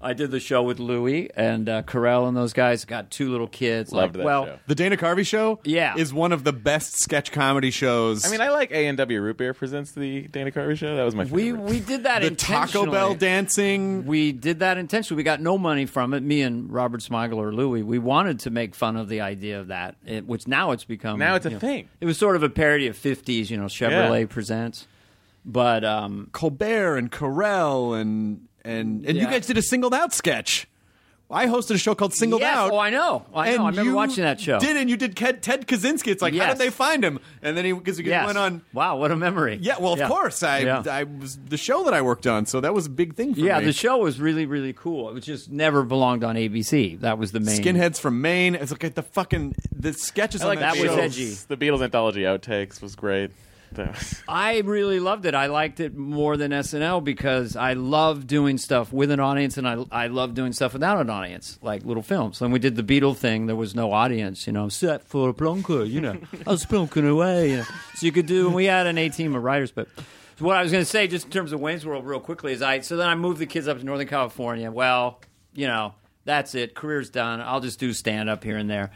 I 0.00 0.12
did 0.12 0.30
the 0.30 0.40
show 0.40 0.62
with 0.62 0.78
Louis 0.78 1.30
and 1.34 1.68
uh, 1.68 1.82
Carell 1.82 2.28
and 2.28 2.36
those 2.36 2.52
guys. 2.52 2.84
Got 2.84 3.10
two 3.10 3.30
little 3.30 3.48
kids. 3.48 3.92
Loved 3.92 4.14
like, 4.14 4.18
that 4.18 4.24
well, 4.24 4.44
show. 4.44 4.58
The 4.66 4.74
Dana 4.74 4.96
Carvey 4.96 5.26
show, 5.26 5.58
Yeah. 5.64 5.94
is 5.96 6.12
one 6.12 6.32
of 6.32 6.44
the 6.44 6.52
best 6.52 6.98
sketch 7.00 7.32
comedy 7.32 7.70
shows. 7.70 8.26
I 8.26 8.30
mean, 8.30 8.42
I 8.42 8.50
like 8.50 8.70
A 8.72 8.86
and 8.86 8.98
W 8.98 9.20
Root 9.20 9.38
Beer 9.38 9.54
presents 9.54 9.92
the 9.92 10.22
Dana 10.28 10.50
Carvey 10.50 10.76
show. 10.76 10.96
That 10.96 11.04
was 11.04 11.14
my 11.14 11.24
favorite. 11.24 11.42
we 11.42 11.52
we 11.52 11.80
did 11.80 12.04
that 12.04 12.22
the 12.22 12.30
Taco 12.30 12.90
Bell 12.90 13.14
dancing. 13.14 14.04
We 14.04 14.32
did 14.32 14.58
that 14.58 14.76
intentionally. 14.76 15.18
We 15.18 15.24
got 15.24 15.40
no 15.40 15.56
money 15.56 15.86
from 15.86 16.12
it. 16.12 16.22
Me 16.22 16.42
and 16.42 16.70
Robert 16.70 17.00
Smigel 17.00 17.36
or 17.36 17.52
Louis. 17.52 17.82
We 17.82 17.98
wanted 17.98 18.40
to 18.40 18.50
make 18.50 18.74
fun 18.74 18.96
of 18.96 19.08
the 19.08 19.22
idea 19.22 19.60
of 19.60 19.68
that, 19.68 19.96
it, 20.04 20.26
which 20.26 20.46
now 20.46 20.72
it's 20.72 20.84
become 20.84 21.18
Now 21.18 21.36
it's 21.36 21.46
a 21.46 21.50
know, 21.50 21.58
thing. 21.58 21.88
It 22.00 22.06
was 22.06 22.18
sort 22.18 22.36
of 22.36 22.42
a 22.42 22.50
parody 22.50 22.86
of 22.86 22.96
'50s, 22.96 23.48
you 23.50 23.56
know, 23.56 23.64
Chevrolet 23.64 24.28
presents. 24.28 24.86
But 25.44 25.84
um, 25.84 26.28
Colbert 26.32 26.96
and 26.98 27.10
Carell 27.10 27.98
and 27.98 28.48
and 28.66 29.06
and 29.06 29.16
you 29.16 29.24
guys 29.24 29.46
did 29.46 29.56
a 29.58 29.62
singled 29.62 29.94
out 29.94 30.12
sketch. 30.12 30.66
I 31.28 31.46
hosted 31.46 31.74
a 31.74 31.78
show 31.78 31.96
called 31.96 32.14
Singled 32.14 32.40
yes, 32.40 32.56
Out. 32.56 32.70
oh, 32.70 32.78
I 32.78 32.90
know, 32.90 33.26
I 33.34 33.56
know. 33.56 33.64
I 33.64 33.70
remember 33.70 33.92
watching 33.96 34.22
that 34.22 34.40
show. 34.40 34.60
Did 34.60 34.76
and 34.76 34.88
you 34.88 34.96
did 34.96 35.16
Ted, 35.16 35.42
Ted 35.42 35.66
Kaczynski. 35.66 36.12
It's 36.12 36.22
like 36.22 36.36
how 36.36 36.46
did 36.50 36.58
they 36.58 36.70
find 36.70 37.04
him? 37.04 37.18
And 37.42 37.56
then 37.56 37.64
he 37.64 37.72
because 37.72 37.98
he 37.98 38.04
Yes. 38.04 38.26
went 38.26 38.38
on. 38.38 38.62
Wow, 38.72 38.98
what 38.98 39.10
a 39.10 39.16
memory! 39.16 39.58
Yeah, 39.60 39.74
well, 39.80 39.92
of 39.94 39.98
Yeah. 39.98 40.06
course. 40.06 40.44
I 40.44 40.60
Yeah. 40.60 40.84
I 40.88 41.02
was 41.02 41.36
the 41.36 41.56
show 41.56 41.82
that 41.82 41.94
I 41.94 42.00
worked 42.00 42.28
on, 42.28 42.46
so 42.46 42.60
that 42.60 42.72
was 42.72 42.86
a 42.86 42.90
big 42.90 43.16
thing 43.16 43.34
for 43.34 43.40
me. 43.40 43.46
Yeah, 43.48 43.58
me. 43.58 43.64
the 43.64 43.72
show 43.72 43.96
was 43.98 44.20
really, 44.20 44.46
really 44.46 44.72
cool. 44.72 45.08
It 45.08 45.14
was 45.14 45.24
just 45.24 45.50
never 45.50 45.82
belonged 45.82 46.22
on 46.22 46.36
ABC. 46.36 46.94
That 47.00 47.18
was 47.18 47.32
the 47.32 47.40
main. 47.40 47.60
Skinheads 47.60 47.98
from 47.98 48.20
Maine. 48.20 48.54
It's 48.54 48.70
like 48.70 48.94
the 48.94 49.02
fucking 49.02 49.56
the 49.76 49.94
sketches 49.94 50.42
I 50.42 50.44
on 50.44 50.48
like 50.50 50.58
that, 50.60 50.74
that 50.76 50.80
was 50.80 50.92
show. 50.92 51.00
edgy. 51.00 51.34
The 51.48 51.56
Beatles 51.56 51.82
anthology 51.82 52.20
outtakes 52.22 52.80
was 52.80 52.94
great. 52.94 53.32
I 54.28 54.60
really 54.60 55.00
loved 55.00 55.26
it. 55.26 55.34
I 55.34 55.46
liked 55.46 55.80
it 55.80 55.94
more 55.96 56.36
than 56.36 56.50
SNL 56.52 57.02
because 57.04 57.56
I 57.56 57.74
love 57.74 58.26
doing 58.26 58.58
stuff 58.58 58.92
with 58.92 59.10
an 59.10 59.20
audience, 59.20 59.56
and 59.56 59.68
I 59.68 59.84
I 59.90 60.06
love 60.06 60.34
doing 60.34 60.52
stuff 60.52 60.72
without 60.72 61.00
an 61.00 61.10
audience, 61.10 61.58
like 61.62 61.84
little 61.84 62.02
films. 62.02 62.40
When 62.40 62.50
we 62.50 62.58
did 62.58 62.76
the 62.76 62.82
Beatle 62.82 63.16
thing, 63.16 63.46
there 63.46 63.56
was 63.56 63.74
no 63.74 63.92
audience. 63.92 64.46
You 64.46 64.52
know, 64.52 64.68
set 64.68 65.04
for 65.04 65.30
a 65.30 65.34
plunker. 65.34 65.88
You 65.88 66.00
know, 66.00 66.18
I 66.46 66.50
was 66.50 66.64
plunking 66.64 67.08
away. 67.10 67.50
You 67.50 67.56
know. 67.58 67.64
So 67.94 68.06
you 68.06 68.12
could 68.12 68.26
do. 68.26 68.46
And 68.46 68.54
we 68.54 68.66
had 68.66 68.86
an 68.86 68.98
A 68.98 69.08
team 69.08 69.34
of 69.34 69.42
writers, 69.42 69.70
but. 69.70 69.88
So 70.38 70.44
what 70.44 70.58
I 70.58 70.62
was 70.62 70.70
going 70.70 70.84
to 70.84 70.90
say, 70.90 71.08
just 71.08 71.24
in 71.24 71.30
terms 71.30 71.52
of 71.52 71.60
Wayne's 71.60 71.86
World, 71.86 72.04
real 72.04 72.20
quickly, 72.20 72.52
is 72.52 72.60
I 72.60 72.80
so 72.80 72.96
then 72.96 73.08
I 73.08 73.14
moved 73.14 73.38
the 73.38 73.46
kids 73.46 73.68
up 73.68 73.78
to 73.78 73.84
Northern 73.84 74.06
California. 74.06 74.70
Well, 74.70 75.22
you 75.54 75.66
know, 75.66 75.94
that's 76.26 76.54
it. 76.54 76.74
Career's 76.74 77.08
done. 77.08 77.40
I'll 77.40 77.60
just 77.60 77.80
do 77.80 77.94
stand 77.94 78.28
up 78.28 78.44
here 78.44 78.58
and 78.58 78.68
there. 78.68 78.90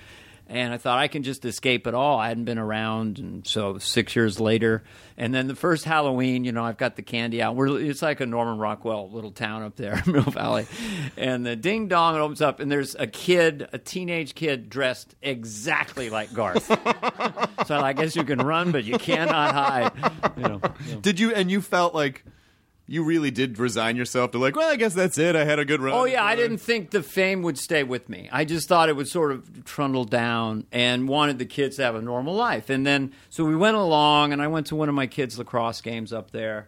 And 0.50 0.74
I 0.74 0.78
thought 0.78 0.98
I 0.98 1.06
can 1.06 1.22
just 1.22 1.44
escape 1.44 1.86
it 1.86 1.94
all. 1.94 2.18
I 2.18 2.26
hadn't 2.26 2.44
been 2.44 2.58
around, 2.58 3.20
and 3.20 3.46
so 3.46 3.78
six 3.78 4.16
years 4.16 4.40
later, 4.40 4.82
and 5.16 5.32
then 5.32 5.46
the 5.46 5.54
first 5.54 5.84
Halloween, 5.84 6.42
you 6.42 6.50
know, 6.50 6.64
I've 6.64 6.76
got 6.76 6.96
the 6.96 7.02
candy 7.02 7.40
out. 7.40 7.54
We're 7.54 7.80
it's 7.80 8.02
like 8.02 8.20
a 8.20 8.26
Norman 8.26 8.58
Rockwell 8.58 9.08
little 9.10 9.30
town 9.30 9.62
up 9.62 9.76
there, 9.76 10.02
Mill 10.06 10.22
Valley, 10.22 10.66
and 11.16 11.46
the 11.46 11.54
ding 11.54 11.86
dong 11.86 12.16
it 12.16 12.18
opens 12.18 12.42
up, 12.42 12.58
and 12.58 12.70
there's 12.70 12.96
a 12.96 13.06
kid, 13.06 13.68
a 13.72 13.78
teenage 13.78 14.34
kid 14.34 14.68
dressed 14.68 15.14
exactly 15.22 16.10
like 16.10 16.34
Garth. 16.34 16.66
so 17.66 17.78
I 17.78 17.92
guess 17.92 18.16
you 18.16 18.24
can 18.24 18.40
run, 18.40 18.72
but 18.72 18.82
you 18.82 18.98
cannot 18.98 19.54
hide. 19.54 19.92
You 20.36 20.42
know. 20.42 20.60
Did 21.00 21.20
you 21.20 21.32
and 21.32 21.48
you 21.48 21.60
felt 21.60 21.94
like 21.94 22.24
you 22.90 23.04
really 23.04 23.30
did 23.30 23.56
resign 23.60 23.94
yourself 23.94 24.32
to 24.32 24.38
like, 24.38 24.56
well, 24.56 24.68
I 24.68 24.74
guess 24.74 24.94
that's 24.94 25.16
it. 25.16 25.36
I 25.36 25.44
had 25.44 25.60
a 25.60 25.64
good 25.64 25.80
run. 25.80 25.94
Oh 25.94 26.06
yeah, 26.06 26.24
I 26.24 26.34
didn't 26.34 26.58
think 26.58 26.90
the 26.90 27.04
fame 27.04 27.42
would 27.42 27.56
stay 27.56 27.84
with 27.84 28.08
me. 28.08 28.28
I 28.32 28.44
just 28.44 28.66
thought 28.66 28.88
it 28.88 28.96
would 28.96 29.06
sort 29.06 29.30
of 29.30 29.64
trundle 29.64 30.04
down, 30.04 30.66
and 30.72 31.08
wanted 31.08 31.38
the 31.38 31.46
kids 31.46 31.76
to 31.76 31.84
have 31.84 31.94
a 31.94 32.02
normal 32.02 32.34
life. 32.34 32.68
And 32.68 32.84
then, 32.84 33.12
so 33.28 33.44
we 33.44 33.54
went 33.54 33.76
along, 33.76 34.32
and 34.32 34.42
I 34.42 34.48
went 34.48 34.66
to 34.66 34.76
one 34.76 34.88
of 34.88 34.94
my 34.96 35.06
kids' 35.06 35.38
lacrosse 35.38 35.80
games 35.80 36.12
up 36.12 36.32
there, 36.32 36.66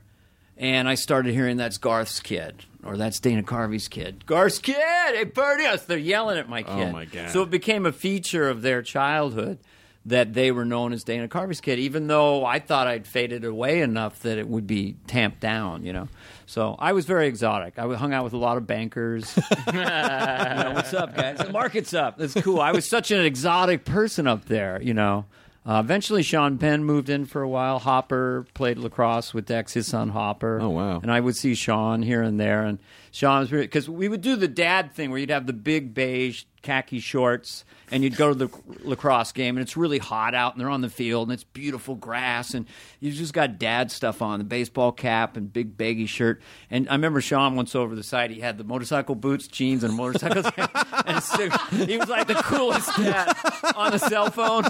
and 0.57 0.89
I 0.89 0.95
started 0.95 1.35
hearing 1.35 1.57
that's 1.57 1.77
Garth's 1.77 2.21
kid 2.21 2.67
or 2.85 2.97
that's 2.97 3.19
Dana 3.19 3.43
Carvey's 3.43 3.89
kid. 3.89 4.25
Garth's 4.25 4.61
kid, 4.61 4.77
hey 4.77 5.25
Bernie! 5.25 5.67
They're 5.89 5.99
yelling 5.99 6.39
at 6.39 6.49
my 6.49 6.63
oh, 6.63 6.77
kid. 6.77 6.89
Oh 6.89 6.93
my 6.93 7.05
God. 7.05 7.31
So 7.31 7.43
it 7.43 7.51
became 7.51 7.85
a 7.85 7.93
feature 7.93 8.49
of 8.49 8.63
their 8.63 8.81
childhood 8.81 9.59
that 10.07 10.35
they 10.35 10.51
were 10.51 10.65
known 10.65 10.93
as 10.93 11.05
Dana 11.05 11.29
Carvey's 11.29 11.61
kid, 11.61 11.79
even 11.79 12.09
though 12.09 12.45
I 12.45 12.59
thought 12.59 12.87
I'd 12.87 13.07
faded 13.07 13.45
away 13.45 13.81
enough 13.81 14.21
that 14.21 14.39
it 14.39 14.49
would 14.49 14.67
be 14.67 14.97
tamped 15.07 15.41
down, 15.41 15.85
you 15.85 15.93
know. 15.93 16.09
So 16.47 16.75
I 16.79 16.93
was 16.93 17.07
very 17.07 17.29
exotic. 17.29 17.79
I 17.79 17.95
hung 17.95 18.13
out 18.13 18.25
with 18.25 18.33
a 18.33 18.39
lot 18.39 18.57
of 18.57 18.67
bankers. 18.67 19.39
You 19.73 19.79
know, 19.79 20.73
what's 20.75 20.93
up, 20.93 21.17
guys? 21.17 21.39
The 21.39 21.51
market's 21.51 21.95
up. 21.95 22.19
That's 22.19 22.35
cool. 22.35 22.61
I 22.61 22.73
was 22.73 22.87
such 22.87 23.11
an 23.11 23.21
exotic 23.25 23.85
person 23.85 24.27
up 24.27 24.47
there, 24.47 24.81
you 24.83 24.93
know. 24.93 25.25
Uh, 25.65 25.81
eventually, 25.83 26.23
Sean 26.23 26.59
Penn 26.59 26.85
moved 26.85 27.09
in 27.09 27.25
for 27.25 27.41
a 27.41 27.49
while. 27.49 27.79
Hopper 27.79 28.45
played 28.53 28.79
lacrosse 28.79 29.33
with 29.33 29.47
Dex, 29.47 29.73
his 29.73 29.87
son 29.87 30.09
Hopper. 30.09 30.61
Oh, 30.61 30.71
wow. 30.71 30.99
And 31.01 31.11
I 31.11 31.21
would 31.21 31.37
see 31.37 31.55
Sean 31.55 32.03
here 32.03 32.21
and 32.21 32.39
there. 32.41 32.65
And 32.65 32.81
Sean 33.13 33.41
was 33.41 33.51
because 33.51 33.89
we 33.89 34.09
would 34.09 34.21
do 34.21 34.35
the 34.35 34.49
dad 34.49 34.93
thing 34.93 35.11
where 35.11 35.21
you'd 35.21 35.31
have 35.31 35.47
the 35.47 35.53
big 35.53 35.95
beige 35.95 36.45
khaki 36.63 36.99
shorts 36.99 37.65
and 37.93 38.03
you'd 38.03 38.17
go 38.17 38.33
to 38.33 38.35
the 38.35 38.49
lacrosse 38.85 39.33
game 39.33 39.57
and 39.57 39.63
it's 39.63 39.77
really 39.77 39.99
hot 39.99 40.35
out 40.35 40.55
and 40.55 40.61
they're 40.61 40.71
on 40.71 40.81
the 40.81 40.89
field 40.89 41.29
and 41.29 41.35
it's 41.35 41.45
beautiful 41.45 41.95
grass 41.95 42.55
and 42.55 42.67
you 43.01 43.13
just 43.13 43.35
got 43.35 43.59
dad 43.59 43.91
stuff 43.91 44.23
on 44.23 44.39
the 44.39 44.45
baseball 44.45 44.91
cap 44.91 45.37
and 45.37 45.53
big 45.53 45.77
baggy 45.77 46.07
shirt. 46.07 46.41
And 46.71 46.89
I 46.89 46.93
remember 46.93 47.21
Sean 47.21 47.55
once 47.55 47.75
over 47.75 47.95
the 47.95 48.03
side 48.03 48.31
he 48.31 48.41
had 48.41 48.57
the 48.57 48.65
motorcycle 48.65 49.15
boots 49.15 49.47
jeans 49.47 49.85
and 49.85 49.93
a 49.93 49.97
motorcycle 49.97 50.43
and 51.07 51.23
so 51.23 51.51
he 51.85 51.99
was 51.99 52.09
like 52.09 52.27
the 52.27 52.35
coolest 52.35 52.97
dad 52.97 53.37
on 53.77 53.93
a 53.93 53.99
cell 53.99 54.31
phone 54.31 54.65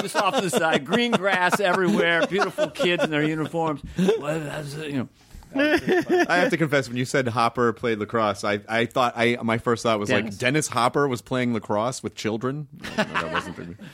just 0.00 0.16
off 0.16 0.36
to 0.36 0.40
the 0.40 0.50
side. 0.50 0.86
Green 0.86 1.10
grass 1.10 1.58
everywhere 1.58 2.26
beautiful 2.28 2.70
kids 2.70 3.02
in 3.02 3.10
their 3.10 3.24
uniforms. 3.24 3.82
Well, 4.18 4.38
that's, 4.38 4.76
you 4.76 4.98
know 4.98 5.08
I 5.54 6.36
have 6.36 6.50
to 6.50 6.56
confess, 6.56 6.88
when 6.88 6.96
you 6.96 7.04
said 7.04 7.28
Hopper 7.28 7.72
played 7.72 7.98
lacrosse, 7.98 8.44
I, 8.44 8.60
I 8.68 8.86
thought 8.86 9.14
I 9.16 9.38
my 9.42 9.58
first 9.58 9.82
thought 9.82 9.98
was 9.98 10.10
like 10.10 10.24
Dennis. 10.24 10.38
Dennis 10.38 10.68
Hopper 10.68 11.08
was 11.08 11.22
playing 11.22 11.54
lacrosse 11.54 12.02
with 12.02 12.14
children. 12.14 12.68
No, 12.96 13.04
that 13.04 13.32
wasn't 13.32 13.58
me. 13.58 13.76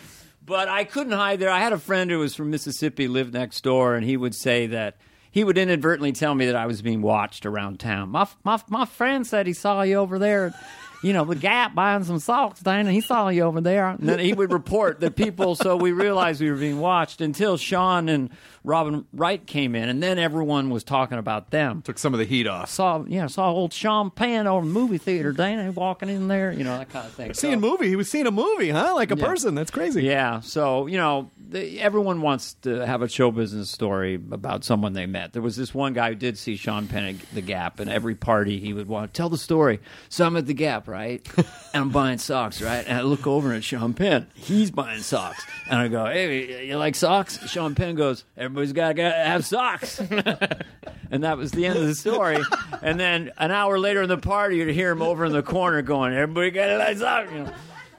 But 0.45 0.67
I 0.71 0.85
couldn't 0.85 1.13
hide 1.13 1.41
there. 1.41 1.51
I 1.51 1.59
had 1.59 1.75
a 1.75 1.79
friend 1.79 2.11
who 2.11 2.21
was 2.21 2.35
from 2.35 2.49
Mississippi, 2.49 3.07
lived 3.07 3.35
next 3.35 3.61
door, 3.63 3.95
and 3.95 4.03
he 4.03 4.17
would 4.17 4.35
say 4.35 4.67
that 4.69 4.97
he 5.31 5.45
would 5.45 5.59
inadvertently 5.59 6.13
tell 6.13 6.35
me 6.35 6.47
that 6.47 6.57
I 6.57 6.65
was 6.65 6.81
being 6.81 7.03
watched 7.03 7.45
around 7.45 7.79
town. 7.81 8.09
My 8.09 8.27
my 8.45 8.59
my 8.69 8.87
friend 8.87 9.27
said 9.27 9.47
he 9.47 9.53
saw 9.53 9.83
you 9.83 9.97
over 9.97 10.19
there. 10.19 10.55
You 11.01 11.13
know, 11.13 11.25
the 11.25 11.37
Gap 11.37 11.77
buying 11.77 12.03
some 12.03 12.19
socks, 12.19 12.59
Dana. 12.61 12.91
He 12.91 13.01
saw 13.01 13.29
you 13.29 13.43
over 13.43 13.61
there. 13.61 13.87
And 13.89 14.09
then 14.09 14.19
he 14.19 14.33
would 14.33 14.53
report 14.53 14.99
that 15.01 15.15
people, 15.15 15.55
so 15.55 15.77
we 15.77 15.93
realized 15.93 16.41
we 16.41 16.51
were 16.51 16.57
being 16.57 16.81
watched 16.81 17.21
until 17.21 17.57
Sean 17.57 18.09
and 18.09 18.31
Robin 18.65 19.07
Wright 19.13 19.47
came 19.47 19.77
in, 19.77 19.89
and 19.89 20.03
then 20.03 20.19
everyone 20.19 20.71
was 20.71 20.83
talking 20.83 21.17
about 21.17 21.51
them 21.53 21.83
Took 21.83 21.99
some 21.99 22.13
of 22.15 22.19
the 22.19 22.27
heat 22.27 22.47
off. 22.49 22.69
saw 22.69 23.05
yeah 23.07 23.27
saw 23.29 23.51
old 23.51 23.73
Sean 23.73 24.11
Penn 24.11 24.47
over 24.49 24.67
in 24.67 24.75
the 24.75 24.79
movie 24.79 24.99
theater, 24.99 25.33
Dana 25.33 25.71
walking 25.73 26.09
in 26.09 26.27
there, 26.29 26.53
you 26.53 26.65
know 26.65 26.77
that 26.77 26.91
kind 26.91 27.07
of 27.07 27.13
thing. 27.13 27.33
Seeing 27.33 27.55
So- 27.55 27.61
movie, 27.61 27.89
he 27.89 27.97
was 27.97 28.11
seeing 28.11 28.27
a 28.27 28.31
movie, 28.33 28.71
huh? 28.71 28.93
Like 28.97 29.11
a 29.13 29.17
Yeah. 29.17 29.25
person. 29.25 29.55
That's 29.55 29.71
crazy. 29.71 30.03
Yeah, 30.03 30.41
so 30.41 30.87
you 30.89 30.97
know, 30.99 31.31
the, 31.49 31.81
everyone 31.81 32.21
wants 32.21 32.55
to 32.63 32.85
have 32.85 33.01
a 33.01 33.09
show 33.09 33.31
business 33.31 33.71
story 33.71 34.17
about 34.17 34.65
someone 34.65 34.93
they 34.93 35.07
met. 35.07 35.33
There 35.33 35.43
was 35.43 35.57
this 35.57 35.75
one 35.75 35.95
guy 35.95 36.11
who 36.11 36.15
did 36.15 36.37
see 36.37 36.57
Sean 36.57 36.87
Penn 36.87 37.05
at 37.05 37.17
the 37.33 37.41
Gap, 37.41 37.81
and 37.81 37.91
every 37.91 38.15
party 38.15 38.59
he 38.59 38.73
would 38.73 38.87
want 38.87 39.13
to 39.13 39.17
tell 39.17 39.29
the 39.29 39.39
story. 39.39 39.81
So 40.09 40.27
I'm 40.27 40.37
at 40.37 40.47
the 40.47 40.55
Gap, 40.55 40.89
right, 40.89 41.27
and 41.37 41.47
I'm 41.75 41.91
buying 41.91 42.19
socks, 42.19 42.61
right, 42.61 42.85
and 42.87 42.99
I 42.99 43.03
look 43.03 43.27
over 43.27 43.55
at 43.55 43.65
Sean 43.65 43.95
Penn. 43.95 44.27
He's 44.35 44.71
buying 44.71 45.01
socks, 45.01 45.43
and 45.71 45.79
I 45.79 45.89
go, 45.89 46.05
"Hey, 46.05 46.67
you 46.67 46.77
like 46.77 46.95
socks?" 46.95 47.39
Sean 47.49 47.75
Penn 47.75 47.95
goes, 47.95 48.25
"Everybody's 48.37 48.73
got 48.73 48.97
to 48.97 49.03
have 49.03 49.47
socks." 49.47 50.01
and 51.11 51.25
that 51.25 51.39
was 51.39 51.51
the 51.53 51.67
end 51.67 51.79
of 51.79 51.87
the 51.87 51.95
story. 51.95 52.39
and 52.83 53.01
then 53.01 53.31
an 53.39 53.51
hour 53.51 53.79
later 53.79 54.03
in 54.03 54.09
the 54.09 54.19
party, 54.19 54.57
you'd 54.57 54.69
hear 54.75 54.91
him 54.91 55.03
over 55.03 55.25
in 55.25 55.33
the 55.33 55.43
corner 55.43 55.81
going, 55.81 56.13
"Everybody 56.13 56.51
got 56.51 56.67
to 56.67 56.79
like 56.79 56.99
socks." 56.99 57.33
You 57.33 57.45
know? 57.45 57.53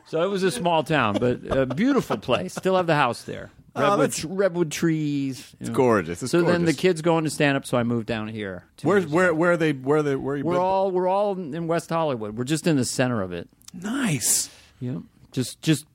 So 0.09 0.21
it 0.23 0.27
was 0.27 0.43
a 0.43 0.51
small 0.51 0.83
town, 0.83 1.17
but 1.19 1.45
a 1.55 1.65
beautiful 1.65 2.17
place. 2.17 2.53
Still 2.53 2.75
have 2.75 2.87
the 2.87 2.95
house 2.95 3.23
there. 3.23 3.51
Oh, 3.75 3.81
redwood, 3.81 3.99
that's- 3.99 4.25
redwood 4.25 4.71
trees. 4.71 5.55
It's 5.59 5.69
gorgeous. 5.69 6.23
It's 6.23 6.31
so 6.31 6.41
then 6.41 6.65
the 6.65 6.73
kids 6.73 7.01
going 7.03 7.23
to 7.25 7.29
stand 7.29 7.55
up, 7.55 7.65
so 7.65 7.77
I 7.77 7.83
moved 7.83 8.07
down 8.07 8.27
here. 8.27 8.63
Where's 8.81 9.05
where 9.07 9.33
where 9.33 9.51
are 9.51 9.57
they 9.57 9.73
where 9.73 9.99
are 9.99 10.03
they 10.03 10.15
where 10.15 10.33
are 10.33 10.37
you 10.37 10.43
We're 10.43 10.59
all 10.59 10.89
we're 10.91 11.07
all 11.07 11.33
in 11.39 11.67
West 11.67 11.89
Hollywood. 11.89 12.35
We're 12.37 12.43
just 12.43 12.65
in 12.67 12.75
the 12.75 12.85
center 12.85 13.21
of 13.21 13.31
it. 13.31 13.47
nice. 13.73 14.49
Yeah, 14.79 14.97
just 15.31 15.61
just 15.61 15.85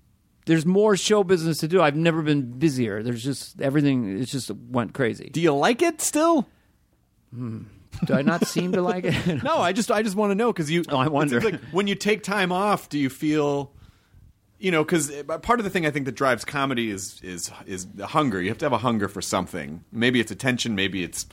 there's 0.47 0.65
more 0.65 0.97
show 0.97 1.25
business 1.25 1.59
to 1.59 1.69
do. 1.69 1.83
I've 1.83 1.97
never 1.97 2.23
been 2.23 2.53
busier. 2.59 3.03
There's 3.03 3.25
just 3.25 3.61
everything. 3.61 4.21
It 4.21 4.27
just 4.27 4.51
went 4.51 4.93
crazy. 4.95 5.31
Do 5.33 5.41
you 5.41 5.53
like 5.55 5.83
it 5.83 6.01
still? 6.01 6.47
Hmm. 7.35 7.63
Do 8.07 8.15
I 8.15 8.23
not 8.23 8.47
seem 8.47 8.73
to 8.73 8.83
like 8.83 9.05
it? 9.05 9.43
No, 9.45 9.59
I 9.59 9.73
just 9.73 9.91
I 9.91 10.03
just 10.03 10.15
want 10.17 10.31
to 10.31 10.35
know 10.35 10.53
because 10.53 10.71
you. 10.71 10.85
Oh, 10.89 10.99
I 10.99 11.07
it 11.07 11.13
wonder. 11.13 11.41
seems 11.41 11.53
like 11.55 11.61
when 11.73 11.87
you 11.89 11.95
take 11.97 12.23
time 12.23 12.53
off, 12.53 12.89
do 12.89 12.99
you 12.99 13.09
feel? 13.11 13.73
You 14.59 14.71
know, 14.71 14.85
because 14.85 15.11
eh, 15.11 15.23
part 15.23 15.61
of 15.61 15.65
the 15.65 15.71
thing 15.71 15.85
I 15.85 15.91
think 15.91 16.07
that 16.07 16.15
drives 16.15 16.45
comedy 16.45 16.91
is 16.91 17.21
is 17.23 17.51
is 17.67 17.87
the 17.87 18.07
hunger. 18.07 18.41
You 18.41 18.49
have 18.49 18.59
to 18.59 18.65
have 18.65 18.73
a 18.73 18.79
hunger 18.79 19.09
for 19.09 19.21
something. 19.21 19.85
Maybe 19.93 20.21
it's 20.21 20.31
attention. 20.31 20.75
Maybe 20.75 21.03
it's 21.03 21.27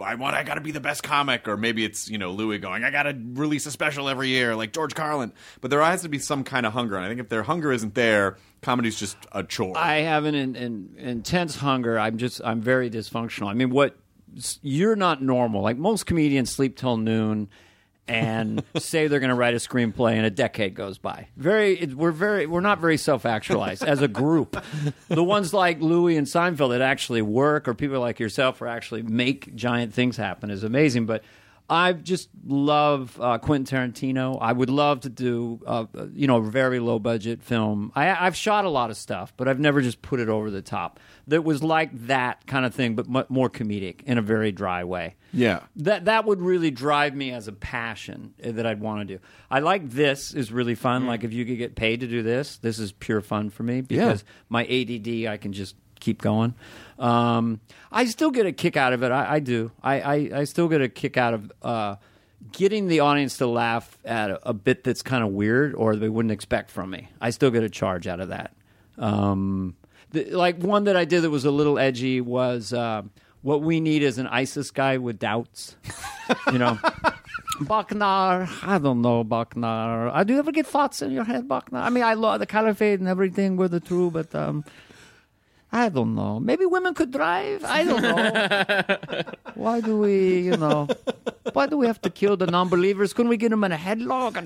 I 0.00 0.14
want. 0.14 0.34
I 0.34 0.42
got 0.42 0.54
to 0.54 0.60
be 0.60 0.70
the 0.70 0.80
best 0.80 1.02
comic, 1.02 1.46
or 1.46 1.56
maybe 1.56 1.84
it's 1.84 2.08
you 2.08 2.16
know 2.16 2.30
Louis 2.32 2.58
going. 2.58 2.82
I 2.82 2.90
got 2.90 3.02
to 3.04 3.16
release 3.34 3.66
a 3.66 3.70
special 3.70 4.08
every 4.08 4.28
year, 4.28 4.56
like 4.56 4.72
George 4.72 4.94
Carlin. 4.94 5.32
But 5.60 5.70
there 5.70 5.82
has 5.82 6.02
to 6.02 6.08
be 6.08 6.18
some 6.18 6.44
kind 6.44 6.64
of 6.64 6.72
hunger, 6.72 6.96
and 6.96 7.04
I 7.04 7.08
think 7.08 7.20
if 7.20 7.28
their 7.28 7.42
hunger 7.42 7.72
isn't 7.72 7.94
there, 7.94 8.38
comedy's 8.62 8.98
just 8.98 9.16
a 9.32 9.42
chore. 9.42 9.76
I 9.76 9.96
have 9.98 10.24
an, 10.24 10.34
an, 10.34 10.56
an 10.56 10.94
intense 10.96 11.56
hunger. 11.56 11.98
I'm 11.98 12.16
just 12.16 12.40
I'm 12.42 12.62
very 12.62 12.88
dysfunctional. 12.88 13.48
I 13.48 13.54
mean, 13.54 13.70
what 13.70 13.96
you're 14.62 14.96
not 14.96 15.22
normal. 15.22 15.62
Like 15.62 15.76
most 15.76 16.06
comedians 16.06 16.50
sleep 16.50 16.76
till 16.76 16.96
noon 16.96 17.48
and 18.08 18.62
say 18.76 19.06
they're 19.06 19.20
going 19.20 19.30
to 19.30 19.34
write 19.34 19.54
a 19.54 19.58
screenplay 19.58 20.14
and 20.14 20.26
a 20.26 20.30
decade 20.30 20.74
goes 20.74 20.98
by. 20.98 21.28
Very 21.36 21.86
we're 21.94 22.10
very 22.10 22.46
we're 22.46 22.60
not 22.60 22.78
very 22.80 22.96
self-actualized 22.96 23.82
as 23.84 24.02
a 24.02 24.08
group. 24.08 24.62
The 25.08 25.24
ones 25.24 25.54
like 25.54 25.80
Louis 25.80 26.16
and 26.16 26.26
Seinfeld 26.26 26.70
that 26.70 26.82
actually 26.82 27.22
work 27.22 27.68
or 27.68 27.74
people 27.74 28.00
like 28.00 28.18
yourself 28.18 28.58
who 28.58 28.66
actually 28.66 29.02
make 29.02 29.54
giant 29.54 29.94
things 29.94 30.16
happen 30.16 30.50
is 30.50 30.64
amazing, 30.64 31.06
but 31.06 31.22
I 31.72 31.94
just 31.94 32.28
love 32.46 33.18
uh, 33.18 33.38
Quentin 33.38 33.64
Tarantino. 33.64 34.36
I 34.38 34.52
would 34.52 34.68
love 34.68 35.00
to 35.00 35.08
do, 35.08 35.58
uh, 35.66 35.86
you 36.12 36.26
know, 36.26 36.36
a 36.36 36.42
very 36.42 36.80
low 36.80 36.98
budget 36.98 37.42
film. 37.42 37.92
I, 37.94 38.26
I've 38.26 38.36
shot 38.36 38.66
a 38.66 38.68
lot 38.68 38.90
of 38.90 38.98
stuff, 38.98 39.32
but 39.38 39.48
I've 39.48 39.58
never 39.58 39.80
just 39.80 40.02
put 40.02 40.20
it 40.20 40.28
over 40.28 40.50
the 40.50 40.60
top. 40.60 41.00
That 41.28 41.44
was 41.44 41.62
like 41.62 42.08
that 42.08 42.46
kind 42.46 42.66
of 42.66 42.74
thing, 42.74 42.94
but 42.94 43.08
mu 43.08 43.22
more 43.30 43.48
comedic 43.48 44.02
in 44.02 44.18
a 44.18 44.22
very 44.22 44.52
dry 44.52 44.84
way. 44.84 45.14
Yeah. 45.32 45.60
that 45.76 46.04
that 46.04 46.26
would 46.26 46.42
really 46.42 46.70
drive 46.70 47.14
me 47.14 47.30
as 47.30 47.48
a 47.48 47.52
passion 47.52 48.34
uh, 48.44 48.52
that 48.52 48.66
I'd 48.66 48.80
want 48.80 49.08
to 49.08 49.16
do. 49.16 49.22
I 49.50 49.60
like 49.60 49.88
this 49.88 50.34
is 50.34 50.52
really 50.52 50.74
fun. 50.74 51.06
Like 51.06 51.24
if 51.24 51.32
you 51.32 51.46
could 51.46 51.56
get 51.56 51.74
paid 51.74 52.00
to 52.00 52.06
do 52.06 52.22
this, 52.22 52.58
this 52.58 52.78
is 52.78 52.92
pure 52.92 53.22
fun 53.22 53.48
for 53.48 53.62
me 53.62 53.80
because 53.80 54.24
my 54.50 54.66
ADD, 54.66 55.26
I 55.26 55.38
can 55.38 55.54
just 55.54 55.74
keep 56.00 56.20
going. 56.20 56.54
Um, 56.98 57.60
I 57.92 58.06
still 58.06 58.30
get 58.30 58.46
a 58.46 58.52
kick 58.52 58.76
out 58.76 58.92
of 58.92 59.02
it. 59.02 59.12
I, 59.12 59.34
I 59.34 59.38
do. 59.40 59.70
I, 59.82 60.00
I, 60.00 60.14
I 60.40 60.44
still 60.44 60.68
get 60.68 60.80
a 60.80 60.88
kick 60.88 61.16
out 61.16 61.34
of 61.34 61.52
uh, 61.62 61.96
getting 62.52 62.88
the 62.88 63.00
audience 63.00 63.36
to 63.38 63.46
laugh 63.46 63.98
at 64.04 64.30
a, 64.30 64.48
a 64.50 64.52
bit 64.52 64.84
that's 64.84 65.02
kind 65.02 65.22
of 65.22 65.30
weird 65.30 65.74
or 65.74 65.96
they 65.96 66.08
wouldn't 66.08 66.32
expect 66.32 66.70
from 66.70 66.90
me. 66.90 67.08
I 67.20 67.30
still 67.30 67.50
get 67.50 67.62
a 67.62 67.70
charge 67.70 68.06
out 68.06 68.20
of 68.20 68.28
that. 68.28 68.52
Um, 68.98 69.76
the, 70.10 70.24
like 70.30 70.58
one 70.58 70.84
that 70.84 70.96
I 70.96 71.04
did 71.04 71.22
that 71.22 71.30
was 71.30 71.44
a 71.44 71.50
little 71.50 71.78
edgy 71.78 72.20
was 72.20 72.72
uh, 72.72 73.02
what 73.42 73.62
we 73.62 73.80
need 73.80 74.02
is 74.02 74.18
an 74.18 74.26
ISIS 74.26 74.70
guy 74.70 74.98
with 74.98 75.18
doubts. 75.18 75.76
you 76.50 76.58
know. 76.58 76.78
Bucknar, 77.60 78.48
I 78.62 78.78
don't 78.78 79.02
know, 79.02 79.22
Bucknar. 79.22 80.08
Uh, 80.08 80.24
do 80.24 80.32
you 80.32 80.38
ever 80.38 80.52
get 80.52 80.66
thoughts 80.66 81.02
in 81.02 81.12
your 81.12 81.24
head, 81.24 81.46
Bucknar? 81.46 81.82
I 81.82 81.90
mean, 81.90 82.02
I 82.02 82.14
love 82.14 82.40
the 82.40 82.46
caliphate 82.46 82.98
and 82.98 83.08
everything 83.08 83.56
were 83.56 83.68
the 83.68 83.78
true, 83.78 84.10
but 84.10 84.34
um, 84.34 84.64
I 85.74 85.88
don't 85.88 86.14
know. 86.14 86.38
Maybe 86.38 86.66
women 86.66 86.92
could 86.92 87.10
drive. 87.10 87.64
I 87.64 87.84
don't 87.84 88.02
know. 88.02 89.22
why 89.54 89.80
do 89.80 89.98
we, 89.98 90.40
you 90.40 90.56
know, 90.58 90.86
why 91.54 91.66
do 91.66 91.78
we 91.78 91.86
have 91.86 92.00
to 92.02 92.10
kill 92.10 92.36
the 92.36 92.46
non-believers? 92.46 93.14
Couldn't 93.14 93.30
we 93.30 93.38
get 93.38 93.48
them 93.48 93.64
in 93.64 93.72
a 93.72 93.76
headlock? 93.76 94.36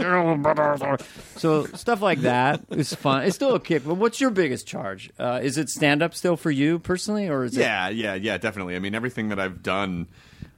so 1.36 1.64
stuff 1.66 2.00
like 2.00 2.20
that 2.20 2.62
is 2.70 2.94
fun. 2.94 3.24
It's 3.24 3.34
still 3.34 3.56
a 3.56 3.60
kick. 3.60 3.84
But 3.84 3.94
what's 3.94 4.20
your 4.20 4.30
biggest 4.30 4.68
charge? 4.68 5.10
Uh, 5.18 5.40
is 5.42 5.58
it 5.58 5.68
stand-up 5.68 6.14
still 6.14 6.36
for 6.36 6.52
you 6.52 6.78
personally, 6.78 7.28
or 7.28 7.42
is 7.42 7.56
it? 7.56 7.60
Yeah, 7.60 7.88
yeah, 7.88 8.14
yeah, 8.14 8.38
definitely. 8.38 8.76
I 8.76 8.78
mean, 8.78 8.94
everything 8.94 9.30
that 9.30 9.40
I've 9.40 9.64
done 9.64 10.06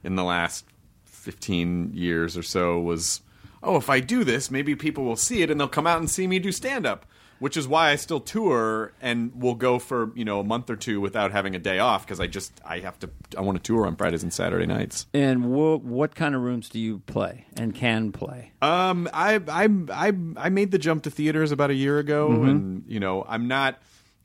in 0.03 0.15
the 0.15 0.23
last 0.23 0.65
15 1.05 1.93
years 1.95 2.37
or 2.37 2.43
so 2.43 2.79
was, 2.79 3.21
oh, 3.63 3.77
if 3.77 3.89
I 3.89 4.01
do 4.01 4.23
this, 4.23 4.51
maybe 4.51 4.75
people 4.75 5.03
will 5.03 5.15
see 5.15 5.41
it 5.41 5.49
and 5.49 5.59
they'll 5.59 5.67
come 5.67 5.87
out 5.87 5.99
and 5.99 6.09
see 6.09 6.27
me 6.27 6.37
do 6.37 6.51
stand 6.51 6.85
up, 6.85 7.07
which 7.39 7.57
is 7.57 7.67
why 7.67 7.89
I 7.91 7.95
still 7.95 8.19
tour 8.19 8.93
and 9.01 9.41
will 9.41 9.55
go 9.55 9.79
for, 9.79 10.11
you 10.15 10.25
know, 10.25 10.39
a 10.39 10.43
month 10.43 10.69
or 10.69 10.75
two 10.75 11.01
without 11.01 11.31
having 11.31 11.55
a 11.55 11.59
day 11.59 11.79
off 11.79 12.05
because 12.05 12.19
I 12.19 12.27
just, 12.27 12.51
I 12.65 12.79
have 12.79 12.99
to, 12.99 13.09
I 13.37 13.41
want 13.41 13.57
to 13.57 13.63
tour 13.63 13.85
on 13.87 13.95
Fridays 13.95 14.23
and 14.23 14.33
Saturday 14.33 14.65
nights. 14.65 15.05
And 15.13 15.43
wh- 15.43 15.83
what 15.83 16.15
kind 16.15 16.35
of 16.35 16.41
rooms 16.41 16.69
do 16.69 16.79
you 16.79 16.99
play 17.07 17.45
and 17.57 17.73
can 17.73 18.11
play? 18.11 18.51
Um, 18.61 19.09
I 19.13 19.35
I 19.47 19.67
I 19.91 20.13
I 20.37 20.49
made 20.49 20.71
the 20.71 20.77
jump 20.79 21.03
to 21.03 21.09
theaters 21.11 21.51
about 21.51 21.69
a 21.69 21.75
year 21.75 21.97
ago, 21.99 22.29
Mm-hmm. 22.29 22.49
and 22.49 22.83
you 22.87 22.99
know, 22.99 23.25
I'm 23.27 23.47
not. 23.47 23.79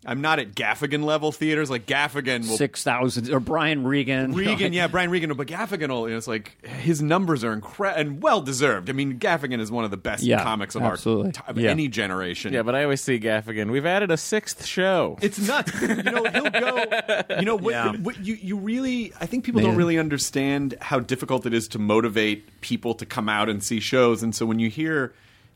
I'm 0.07 0.21
not 0.21 0.39
at 0.39 0.55
Gaffigan 0.55 1.05
level 1.05 1.33
theaters. 1.33 1.71
Like 1.71 1.87
Gaffigan 1.87 2.49
will 2.49 2.57
Six 2.57 2.83
thousand 2.83 3.33
or 3.33 3.41
Brian 3.41 3.85
Regan. 3.85 4.33
Regan, 4.35 4.73
yeah, 4.73 4.87
Brian 4.87 5.11
Regan, 5.11 5.33
but 5.35 5.47
Gaffigan 5.47 5.89
will. 5.89 6.07
You 6.09 6.15
know, 6.15 6.19
it's 6.19 6.29
like 6.29 6.65
his 6.67 7.01
numbers 7.03 7.43
are 7.45 7.53
incredible 7.53 8.01
and 8.01 8.23
well 8.23 8.41
deserved. 8.41 8.91
I 8.91 8.93
mean, 8.93 9.19
Gaffigan 9.19 9.61
is 9.61 9.71
one 9.71 9.85
of 9.85 9.91
the 9.91 9.97
best 9.97 10.23
Yeah, 10.23 10.43
comics 10.43 10.75
of 10.75 10.83
absolutely. 10.83 11.27
our 11.29 11.33
t- 11.33 11.41
of 11.47 11.59
Yeah. 11.59 11.71
any 11.71 11.89
generation. 11.89 12.53
Yeah, 12.53 12.63
but 12.63 12.75
I 12.75 12.83
always 12.85 13.01
see 13.01 13.19
Gaffigan. 13.19 13.71
We've 13.71 13.87
added 13.87 14.11
a 14.11 14.17
sixth 14.17 14.67
show. 14.67 15.19
It's 15.23 15.39
nuts. 15.39 15.73
You 15.81 16.03
know, 16.03 16.25
he'll 16.25 16.51
go. 16.51 16.85
You 17.39 17.45
know, 17.47 17.57
what, 17.57 17.73
Yeah. 17.73 17.93
what 17.97 18.25
you 18.25 18.35
you 18.35 18.57
really. 18.57 19.13
I 19.21 19.27
think 19.27 19.45
people 19.45 19.61
Man. 19.61 19.71
don't 19.71 19.77
really 19.79 19.99
understand 19.99 20.75
how 20.81 20.99
difficult 21.01 21.47
it 21.47 21.55
is 21.55 21.69
to 21.69 21.79
motivate 21.79 22.61
people 22.61 22.95
to 22.95 23.07
come 23.07 23.29
out 23.29 23.49
and 23.49 23.63
see 23.63 23.81
shows. 23.81 24.23
And 24.23 24.35
so 24.35 24.45
when 24.47 24.59
you 24.59 24.69
hear 24.71 25.13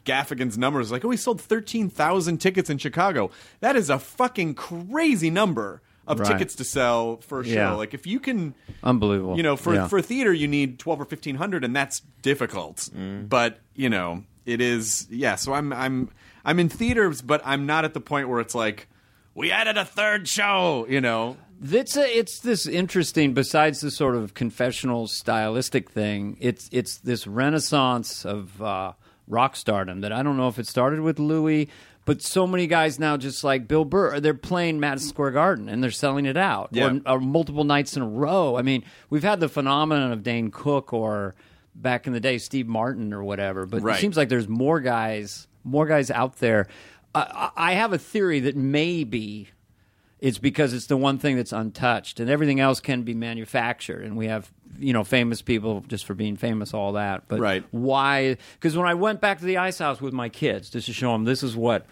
Gaffigan's 0.08 0.56
numbers, 0.56 0.90
like, 0.90 1.04
oh, 1.04 1.10
he 1.10 1.16
sold 1.16 1.40
thirteen 1.40 1.90
thousand 1.90 2.38
tickets 2.38 2.70
in 2.70 2.78
Chicago. 2.78 3.30
That 3.60 3.76
is 3.76 3.90
a 3.90 3.98
fucking 3.98 4.54
crazy 4.54 5.30
number 5.30 5.82
of 6.06 6.20
Right. 6.20 6.32
tickets 6.32 6.54
to 6.54 6.64
sell 6.64 7.18
for 7.18 7.40
a 7.40 7.44
show. 7.44 7.50
Yeah. 7.52 7.72
Like, 7.72 7.92
if 7.92 8.06
you 8.06 8.18
can, 8.18 8.54
Unbelievable. 8.82 9.36
you 9.36 9.42
know, 9.42 9.56
for 9.56 9.74
Yeah. 9.74 9.88
for 9.88 10.00
theater, 10.00 10.32
you 10.32 10.48
need 10.48 10.78
twelve 10.78 11.00
or 11.00 11.04
fifteen 11.04 11.34
hundred, 11.36 11.64
and 11.64 11.76
that's 11.76 12.00
difficult. 12.22 12.88
But 13.28 13.58
you 13.76 13.90
know, 13.90 14.24
it 14.46 14.60
is. 14.62 15.06
Yeah. 15.10 15.34
So 15.36 15.52
I'm 15.52 15.72
I'm 15.72 16.08
I'm 16.44 16.58
in 16.58 16.68
theaters, 16.70 17.20
but 17.20 17.42
I'm 17.44 17.66
not 17.66 17.84
at 17.84 17.92
the 17.92 18.00
point 18.00 18.28
where 18.30 18.40
it's 18.40 18.54
like 18.54 18.88
we 19.34 19.50
added 19.52 19.76
a 19.76 19.84
third 19.84 20.26
show. 20.28 20.86
You 20.88 21.00
know. 21.02 21.36
It's 21.60 21.96
a, 21.96 22.06
it's 22.16 22.38
this 22.38 22.68
interesting. 22.68 23.34
Besides 23.34 23.80
the 23.80 23.90
sort 23.90 24.14
of 24.14 24.32
confessional 24.32 25.08
stylistic 25.08 25.90
thing, 25.90 26.36
it's 26.40 26.68
it's 26.72 26.98
this 26.98 27.26
renaissance 27.26 28.24
of 28.24 28.62
uh, 28.62 28.92
rock 29.28 29.54
stardom 29.56 30.00
that 30.00 30.12
I 30.12 30.22
don't 30.22 30.36
know 30.36 30.48
if 30.48 30.58
it 30.58 30.66
started 30.66 31.00
with 31.00 31.18
Louis, 31.18 31.68
but 32.04 32.22
so 32.22 32.46
many 32.46 32.66
guys 32.66 32.98
now, 32.98 33.16
just 33.16 33.44
like 33.44 33.68
Bill 33.68 33.84
Burr, 33.84 34.18
they're 34.20 34.32
playing 34.34 34.80
Madison 34.80 35.10
Square 35.10 35.32
Garden 35.32 35.68
and 35.68 35.82
they're 35.82 35.90
selling 35.90 36.24
it 36.26 36.36
out, 36.36 36.70
Yeah. 36.72 36.98
or, 37.06 37.16
or 37.16 37.20
multiple 37.20 37.64
nights 37.64 37.96
in 37.96 38.02
a 38.02 38.08
row. 38.08 38.56
I 38.56 38.62
mean, 38.62 38.82
we've 39.10 39.22
had 39.22 39.40
the 39.40 39.48
phenomenon 39.48 40.10
of 40.12 40.22
Dane 40.22 40.50
Cook 40.50 40.92
or 40.92 41.34
back 41.74 42.06
in 42.06 42.12
the 42.12 42.20
day 42.20 42.38
Steve 42.38 42.66
Martin 42.66 43.12
or 43.12 43.22
whatever, 43.22 43.66
but 43.66 43.82
Right. 43.82 43.96
it 43.96 44.00
seems 44.00 44.16
like 44.16 44.28
there's 44.30 44.48
more 44.48 44.80
guys, 44.80 45.46
more 45.64 45.86
guys 45.86 46.10
out 46.10 46.36
there. 46.38 46.66
I 47.14 47.50
I 47.56 47.72
have 47.74 47.92
a 47.92 47.98
theory 47.98 48.40
that 48.40 48.56
maybe 48.56 49.48
it's 50.20 50.38
because 50.38 50.72
it's 50.72 50.86
the 50.86 50.96
one 50.96 51.18
thing 51.18 51.36
that's 51.36 51.52
untouched 51.52 52.18
and 52.20 52.28
everything 52.28 52.58
else 52.60 52.80
can 52.80 53.02
be 53.02 53.14
manufactured 53.14 54.02
and 54.04 54.16
we 54.16 54.26
have 54.26 54.50
you 54.78 54.92
know 54.92 55.04
famous 55.04 55.42
people 55.42 55.84
just 55.88 56.04
for 56.04 56.14
being 56.14 56.36
famous 56.36 56.74
all 56.74 56.92
that 56.92 57.22
but 57.28 57.38
Right. 57.40 57.64
why 57.70 58.36
because 58.54 58.76
when 58.76 58.86
i 58.86 58.94
went 58.94 59.20
back 59.20 59.38
to 59.38 59.44
the 59.44 59.56
ice 59.58 59.78
house 59.78 60.00
with 60.00 60.12
my 60.12 60.28
kids 60.28 60.70
just 60.70 60.86
to 60.86 60.92
show 60.92 61.12
them 61.12 61.24
this 61.24 61.42
is 61.42 61.56
what 61.56 61.86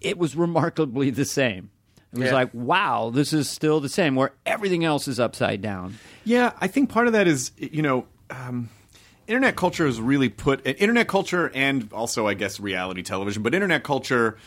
it 0.00 0.16
was 0.18 0.34
remarkably 0.36 1.10
the 1.10 1.24
same 1.24 1.70
it 2.12 2.18
was 2.18 2.28
Yeah. 2.28 2.34
like 2.34 2.50
wow 2.54 3.10
this 3.12 3.32
is 3.32 3.48
still 3.50 3.80
the 3.80 3.88
same 3.88 4.14
where 4.16 4.32
everything 4.46 4.84
else 4.84 5.06
is 5.08 5.20
upside 5.20 5.60
down 5.60 5.98
Yeah, 6.24 6.52
I 6.60 6.66
think 6.68 6.88
part 6.90 7.06
of 7.06 7.12
that 7.12 7.26
is 7.28 7.52
you 7.58 7.82
know. 7.82 8.06
Um, 8.30 8.70
Internet 9.28 9.56
culture 9.56 9.86
has 9.86 10.00
really 10.00 10.28
put 10.28 10.64
internet 10.64 11.08
culture 11.08 11.50
and 11.52 11.92
also, 11.92 12.28
I 12.28 12.34
guess, 12.34 12.60
reality 12.60 13.02
television, 13.02 13.42
but 13.42 13.54
internet 13.54 13.82
culture 13.82 14.38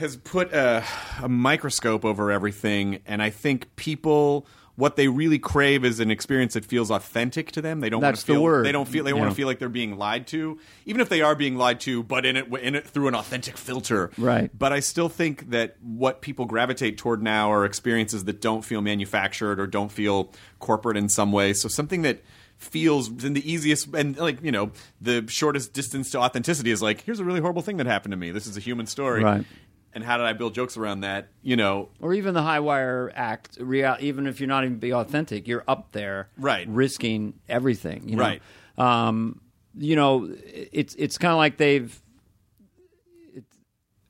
has 0.00 0.16
put 0.16 0.52
a, 0.52 0.82
a 1.22 1.28
microscope 1.28 2.04
over 2.04 2.30
everything, 2.32 3.00
and 3.06 3.22
I 3.22 3.30
think 3.30 3.76
people 3.76 4.46
what 4.76 4.96
they 4.96 5.08
really 5.08 5.38
crave 5.38 5.84
is 5.84 6.00
an 6.00 6.10
experience 6.10 6.54
that 6.54 6.64
feels 6.64 6.90
authentic 6.90 7.52
to 7.52 7.60
them. 7.60 7.80
They 7.80 7.90
don't 7.90 8.00
want 8.00 8.12
That's 8.14 8.22
to 8.22 8.26
the 8.28 8.32
feel 8.32 8.42
word. 8.42 8.64
they 8.64 8.72
don't 8.72 8.88
feel 8.88 9.04
they 9.04 9.12
want 9.12 9.30
to 9.30 9.34
feel 9.34 9.46
like 9.46 9.58
they're 9.58 9.68
being 9.68 9.98
lied 9.98 10.26
to, 10.28 10.58
even 10.86 11.02
if 11.02 11.10
they 11.10 11.20
are 11.20 11.34
being 11.34 11.56
lied 11.56 11.80
to, 11.80 12.02
but 12.02 12.24
in 12.24 12.36
it 12.36 12.46
in 12.56 12.74
it 12.74 12.86
through 12.86 13.08
an 13.08 13.14
authentic 13.14 13.58
filter. 13.58 14.10
Right. 14.16 14.50
But 14.58 14.72
I 14.72 14.80
still 14.80 15.10
think 15.10 15.50
that 15.50 15.76
what 15.82 16.22
people 16.22 16.46
gravitate 16.46 16.96
toward 16.96 17.22
now 17.22 17.52
are 17.52 17.66
experiences 17.66 18.24
that 18.24 18.40
don't 18.40 18.64
feel 18.64 18.80
manufactured 18.80 19.60
or 19.60 19.66
don't 19.66 19.92
feel 19.92 20.32
corporate 20.60 20.96
in 20.96 21.10
some 21.10 21.30
way. 21.30 21.52
So 21.52 21.68
something 21.68 22.00
that 22.02 22.22
feels 22.56 23.24
in 23.24 23.32
the 23.32 23.50
easiest 23.50 23.94
and 23.94 24.18
like 24.18 24.42
you 24.42 24.52
know 24.52 24.70
the 25.00 25.24
shortest 25.28 25.72
distance 25.72 26.10
to 26.10 26.18
authenticity 26.18 26.70
is 26.70 26.82
like 26.82 27.00
here's 27.00 27.18
a 27.18 27.24
really 27.24 27.40
horrible 27.40 27.62
thing 27.62 27.76
that 27.78 27.86
happened 27.86 28.12
to 28.12 28.16
me. 28.16 28.30
This 28.30 28.46
is 28.46 28.56
a 28.56 28.60
human 28.60 28.86
story. 28.86 29.22
Right. 29.22 29.44
And 29.92 30.04
how 30.04 30.16
did 30.18 30.26
I 30.26 30.32
build 30.34 30.54
jokes 30.54 30.76
around 30.76 31.00
that? 31.00 31.28
You 31.42 31.56
know, 31.56 31.88
or 32.00 32.14
even 32.14 32.34
the 32.34 32.42
high 32.42 32.60
wire 32.60 33.10
act 33.14 33.58
real, 33.60 33.96
even 34.00 34.26
if 34.26 34.38
you're 34.40 34.48
not 34.48 34.64
even 34.64 34.78
be 34.78 34.92
authentic 34.92 35.48
you're 35.48 35.64
up 35.66 35.92
there 35.92 36.28
Right. 36.38 36.66
risking 36.68 37.34
everything 37.48 38.08
you 38.08 38.16
know? 38.16 38.22
Right. 38.22 38.42
um, 38.78 39.40
you 39.76 39.94
know 39.96 40.32
it's 40.42 40.94
it's 40.96 41.16
kind 41.18 41.32
of 41.32 41.38
like 41.38 41.56
they've 41.56 42.00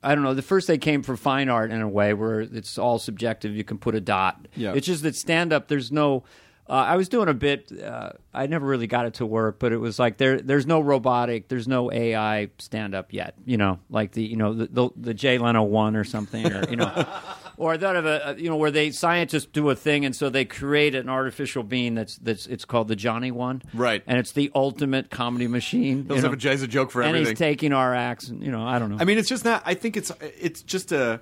I 0.03 0.15
don't 0.15 0.23
know. 0.23 0.33
The 0.33 0.41
first 0.41 0.67
they 0.67 0.79
came 0.79 1.03
for 1.03 1.15
fine 1.15 1.47
art 1.47 1.69
in 1.71 1.79
a 1.81 1.87
way 1.87 2.13
where 2.15 2.41
it's 2.41 2.79
all 2.79 2.97
subjective. 2.97 3.55
You 3.55 3.63
can 3.63 3.77
put 3.77 3.93
a 3.93 4.01
dot. 4.01 4.47
Yeah. 4.55 4.73
It's 4.73 4.87
just 4.87 5.03
that 5.03 5.15
stand 5.15 5.53
up. 5.53 5.67
There's 5.67 5.91
no. 5.91 6.23
Uh, 6.71 6.75
I 6.75 6.95
was 6.95 7.09
doing 7.09 7.27
a 7.27 7.33
bit. 7.33 7.69
Uh, 7.69 8.11
I 8.33 8.47
never 8.47 8.65
really 8.65 8.87
got 8.87 9.05
it 9.05 9.15
to 9.15 9.25
work, 9.25 9.59
but 9.59 9.73
it 9.73 9.77
was 9.77 9.99
like 9.99 10.15
there. 10.15 10.39
There's 10.39 10.65
no 10.65 10.79
robotic. 10.79 11.49
There's 11.49 11.67
no 11.67 11.91
AI 11.91 12.49
stand 12.59 12.95
up 12.95 13.11
yet. 13.11 13.33
You 13.45 13.57
know, 13.57 13.79
like 13.89 14.13
the 14.13 14.23
you 14.23 14.37
know 14.37 14.53
the 14.53 14.67
the, 14.67 14.89
the 14.95 15.13
Jay 15.13 15.37
Leno 15.37 15.63
one 15.63 15.97
or 15.97 16.05
something, 16.05 16.49
or 16.49 16.69
you 16.69 16.77
know, 16.77 17.05
or 17.57 17.73
I 17.73 17.77
thought 17.77 17.97
of 17.97 18.05
a, 18.05 18.21
a 18.23 18.35
you 18.37 18.49
know 18.49 18.55
where 18.55 18.71
they 18.71 18.91
scientists 18.91 19.47
do 19.47 19.69
a 19.69 19.75
thing 19.75 20.05
and 20.05 20.15
so 20.15 20.29
they 20.29 20.45
create 20.45 20.95
an 20.95 21.09
artificial 21.09 21.63
being 21.63 21.93
that's 21.95 22.15
that's 22.15 22.47
it's 22.47 22.63
called 22.63 22.87
the 22.87 22.95
Johnny 22.95 23.31
one, 23.31 23.61
Right. 23.73 24.01
And 24.07 24.17
it's 24.17 24.31
the 24.31 24.49
ultimate 24.55 25.09
comedy 25.09 25.47
machine. 25.47 26.07
They'll 26.07 26.21
have 26.21 26.31
a 26.31 26.37
jazz 26.37 26.61
a 26.61 26.67
joke 26.67 26.91
for 26.91 27.01
and 27.01 27.09
everything. 27.09 27.31
he's 27.33 27.37
taking 27.37 27.73
our 27.73 27.93
acts, 27.93 28.29
and 28.29 28.41
you 28.41 28.49
know, 28.49 28.65
I 28.65 28.79
don't 28.79 28.91
know. 28.91 28.97
I 28.97 29.03
mean, 29.03 29.17
it's 29.17 29.27
just 29.27 29.43
not. 29.43 29.61
I 29.65 29.73
think 29.73 29.97
it's 29.97 30.09
it's 30.21 30.61
just 30.61 30.93
a. 30.93 31.19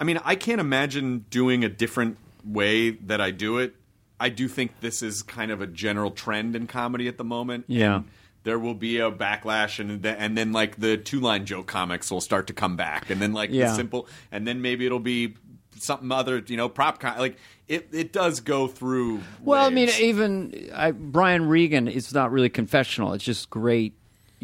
I 0.00 0.04
mean, 0.04 0.18
I 0.24 0.36
can't 0.36 0.60
imagine 0.60 1.26
doing 1.28 1.64
a 1.64 1.68
different 1.68 2.16
way 2.46 2.92
that 2.92 3.20
I 3.20 3.30
do 3.30 3.58
it. 3.58 3.74
I 4.20 4.28
do 4.28 4.48
think 4.48 4.80
this 4.80 5.02
is 5.02 5.22
kind 5.22 5.50
of 5.50 5.60
a 5.60 5.66
general 5.66 6.10
trend 6.10 6.54
in 6.56 6.66
comedy 6.66 7.08
at 7.08 7.18
the 7.18 7.24
moment. 7.24 7.64
Yeah. 7.68 7.96
And 7.96 8.04
there 8.44 8.58
will 8.58 8.74
be 8.74 8.98
a 8.98 9.10
backlash, 9.10 9.78
and 9.80 10.02
then, 10.02 10.16
and 10.16 10.36
then 10.36 10.52
like 10.52 10.76
the 10.76 10.96
two 10.96 11.18
line 11.20 11.46
joke 11.46 11.66
comics 11.66 12.10
will 12.10 12.20
start 12.20 12.46
to 12.48 12.52
come 12.52 12.76
back, 12.76 13.10
and 13.10 13.20
then 13.20 13.32
like 13.32 13.50
Yeah. 13.50 13.68
the 13.70 13.74
simple, 13.74 14.06
and 14.30 14.46
then 14.46 14.60
maybe 14.62 14.84
it'll 14.86 14.98
be 15.00 15.34
something 15.78 16.12
other, 16.12 16.42
you 16.46 16.56
know, 16.56 16.68
prop 16.68 17.00
con- 17.00 17.18
like 17.18 17.36
it. 17.68 17.88
It 17.92 18.12
does 18.12 18.40
go 18.40 18.66
through. 18.68 19.20
Well, 19.42 19.64
I 19.64 19.70
mean, 19.70 19.88
even 20.00 20.70
I, 20.74 20.90
Brian 20.92 21.48
Regan, 21.48 21.88
is 21.88 22.12
not 22.14 22.30
really 22.30 22.50
confessional. 22.50 23.12
It's 23.14 23.24
just 23.24 23.48
great 23.50 23.94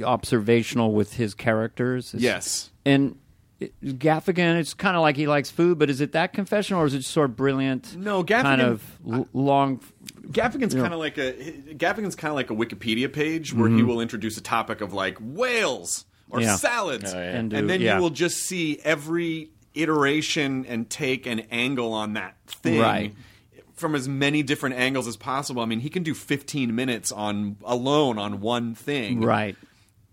observational 0.02 0.92
with 0.92 1.14
his 1.14 1.34
characters. 1.34 2.08
It's- 2.14 2.22
yes. 2.22 2.70
And 2.84 3.16
Gaffigan, 3.84 4.58
it's 4.58 4.72
kind 4.74 4.96
of 4.96 5.02
like 5.02 5.16
he 5.16 5.26
likes 5.26 5.50
food, 5.50 5.78
but 5.78 5.90
is 5.90 6.00
it 6.00 6.12
that 6.12 6.32
confessional 6.32 6.82
or 6.82 6.86
is 6.86 6.94
it 6.94 6.98
just 6.98 7.10
sort 7.10 7.30
of 7.30 7.36
brilliant? 7.36 7.96
No, 7.96 8.24
Kind 8.24 8.62
of 8.62 8.82
l- 9.10 9.28
long. 9.32 9.80
Gaffigan's 10.28 10.74
Yeah. 10.74 10.80
kind 10.82 10.94
of 10.94 11.00
like 11.00 11.18
a 11.18 11.32
Gaffigan's 11.74 12.14
kind 12.14 12.30
of 12.30 12.36
like 12.36 12.50
a 12.50 12.54
Wikipedia 12.54 13.12
page 13.12 13.52
where 13.52 13.68
he 13.68 13.82
will 13.82 14.00
introduce 14.00 14.36
a 14.38 14.40
topic 14.42 14.80
of 14.80 14.92
like 14.92 15.18
whales 15.20 16.04
or 16.30 16.38
Mm-hmm. 16.38 16.48
Yeah. 16.48 16.56
salads, 16.56 17.12
Oh, 17.14 17.18
yeah. 17.18 17.24
And 17.24 17.52
and, 17.52 17.62
do- 17.62 17.66
then 17.66 17.80
yeah. 17.80 17.96
you 17.96 18.02
will 18.02 18.10
just 18.10 18.38
see 18.38 18.78
every 18.84 19.50
iteration 19.74 20.64
and 20.66 20.88
take 20.88 21.26
an 21.26 21.40
angle 21.50 21.92
on 21.92 22.14
that 22.14 22.36
thing. 22.46 22.80
Right. 22.80 23.14
From 23.74 23.94
as 23.94 24.08
many 24.08 24.42
different 24.42 24.76
angles 24.76 25.06
as 25.08 25.16
possible. 25.16 25.62
I 25.62 25.64
mean, 25.64 25.80
he 25.80 25.88
can 25.90 26.02
do 26.02 26.12
15 26.14 26.74
minutes 26.74 27.10
on 27.12 27.56
alone 27.64 28.18
on 28.18 28.40
one 28.40 28.74
thing. 28.74 29.20
Right. 29.22 29.56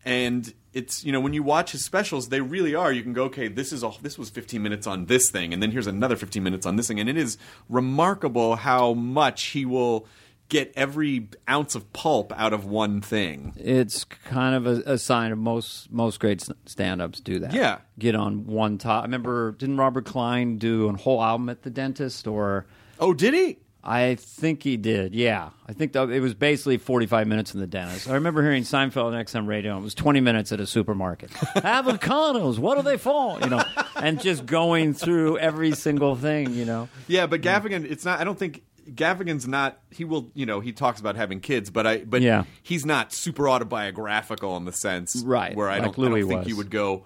And 0.06 0.54
it's 0.78 1.04
you 1.04 1.12
know 1.12 1.20
when 1.20 1.34
you 1.34 1.42
watch 1.44 1.72
his 1.72 1.84
specials, 1.84 2.30
they 2.30 2.40
really 2.42 2.76
are. 2.76 2.92
You 2.92 3.02
can 3.02 3.14
go, 3.14 3.24
okay, 3.26 3.48
this 3.48 3.74
is 3.74 3.84
a 3.84 3.92
this 4.02 4.18
was 4.18 4.30
15 4.30 4.62
minutes 4.62 4.86
on 4.86 5.06
this 5.06 5.32
thing, 5.32 5.54
and 5.54 5.62
then 5.62 5.72
here's 5.72 5.88
another 5.88 6.16
15 6.16 6.44
minutes 6.44 6.66
on 6.66 6.76
this 6.76 6.88
thing, 6.88 7.00
and 7.00 7.10
it 7.10 7.18
is 7.18 7.38
remarkable 7.68 8.56
how 8.58 8.94
much 8.94 9.46
he 9.48 9.66
will 9.66 10.06
get 10.50 10.72
every 10.76 11.28
ounce 11.50 11.76
of 11.76 11.92
pulp 11.92 12.32
out 12.38 12.54
of 12.54 12.66
one 12.66 13.02
thing. 13.02 13.54
It's 13.58 14.04
kind 14.06 14.56
of 14.56 14.66
a, 14.66 14.94
a 14.94 14.98
sign 14.98 15.32
of 15.32 15.40
most 15.40 15.92
most 15.92 16.20
great 16.20 16.48
stand-ups 16.66 17.20
do 17.22 17.40
that. 17.40 17.54
Yeah. 17.54 17.80
get 17.98 18.16
on 18.16 18.46
one 18.46 18.78
top. 18.78 19.02
I 19.02 19.06
remember 19.06 19.54
didn't 19.54 19.78
Robert 19.78 20.06
Klein 20.06 20.58
do 20.58 20.90
a 20.90 20.94
whole 20.94 21.24
album 21.24 21.50
at 21.50 21.64
the 21.64 21.70
dentist 21.70 22.28
or? 22.28 22.66
Oh, 23.00 23.14
did 23.14 23.34
he? 23.34 23.58
I 23.84 24.16
think 24.16 24.64
he 24.64 24.76
did. 24.76 25.16
Yeah, 25.16 25.52
I 25.68 25.72
think 25.74 25.94
that 25.94 26.10
it 26.10 26.20
was 26.20 26.34
basically 26.34 26.78
forty-five 26.78 27.26
minutes 27.28 27.54
in 27.54 27.60
the 27.62 27.68
dentist. 27.68 28.10
I 28.10 28.16
remember 28.16 28.42
hearing 28.44 28.64
Seinfeld 28.64 29.06
on 29.06 29.14
XM 29.14 29.48
radio. 29.48 29.72
and 29.74 29.82
It 29.82 29.84
was 29.84 29.94
twenty 29.96 30.20
minutes 30.20 30.52
at 30.52 30.60
a 30.60 30.68
supermarket. 30.68 31.30
Avocados, 31.78 32.60
what 32.60 32.76
do 32.76 32.82
they 32.84 32.98
for? 32.98 33.40
You 33.40 33.50
know, 33.50 33.64
and 33.96 34.22
just 34.22 34.46
going 34.46 34.94
through 34.94 35.38
every 35.38 35.72
single 35.74 36.16
thing. 36.16 36.54
You 36.54 36.66
know, 36.66 36.90
Yeah, 37.08 37.28
but 37.28 37.42
Gaffigan, 37.42 37.90
it's 37.90 38.04
not. 38.04 38.20
I 38.20 38.24
don't 38.26 38.38
think 38.38 38.64
Gaffigan's 38.90 39.48
not. 39.48 39.80
He 39.92 40.04
will, 40.04 40.32
you 40.34 40.46
know, 40.46 40.60
he 40.60 40.74
talks 40.74 41.00
about 41.00 41.16
having 41.16 41.40
kids, 41.40 41.70
but 41.70 41.88
I, 41.88 41.98
but 42.00 42.22
Yeah. 42.22 42.44
he's 42.64 42.86
not 42.86 43.14
super 43.14 43.48
autobiographical 43.48 44.58
in 44.58 44.66
the 44.66 44.74
sense, 44.74 45.22
Right, 45.26 45.56
Where 45.56 45.70
I 45.70 45.80
like 45.80 45.96
don't, 45.96 46.06
I 46.08 46.10
don't 46.10 46.28
think 46.28 46.40
was. 46.40 46.48
he 46.48 46.54
would 46.54 46.70
go. 46.72 47.06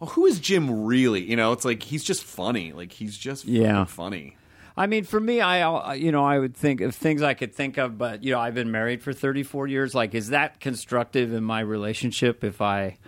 Well, 0.00 0.10
who 0.10 0.26
is 0.26 0.40
Jim 0.40 0.84
really? 0.84 1.22
You 1.22 1.36
know, 1.36 1.52
it's 1.52 1.64
like 1.64 1.82
he's 1.82 2.04
just 2.04 2.24
funny. 2.24 2.72
Like 2.72 2.92
he's 2.92 3.16
just 3.18 3.44
Yeah. 3.44 3.84
funny. 3.84 4.36
I 4.76 4.86
mean, 4.86 5.04
for 5.04 5.20
me, 5.20 5.40
I 5.40 5.62
uh, 5.62 5.92
you 5.92 6.10
know 6.10 6.24
I 6.24 6.38
would 6.38 6.56
think 6.56 6.80
of 6.80 6.94
things 6.94 7.22
I 7.22 7.34
could 7.34 7.54
think 7.54 7.78
of, 7.78 7.96
but 7.96 8.24
you 8.24 8.32
know 8.32 8.40
I've 8.40 8.54
been 8.54 8.70
married 8.70 9.02
for 9.02 9.12
thirty-four 9.12 9.66
years. 9.68 9.94
Like, 9.94 10.14
is 10.14 10.28
that 10.30 10.58
constructive 10.60 11.32
in 11.32 11.44
my 11.44 11.60
relationship 11.60 12.42
if 12.44 12.60
I 12.60 12.98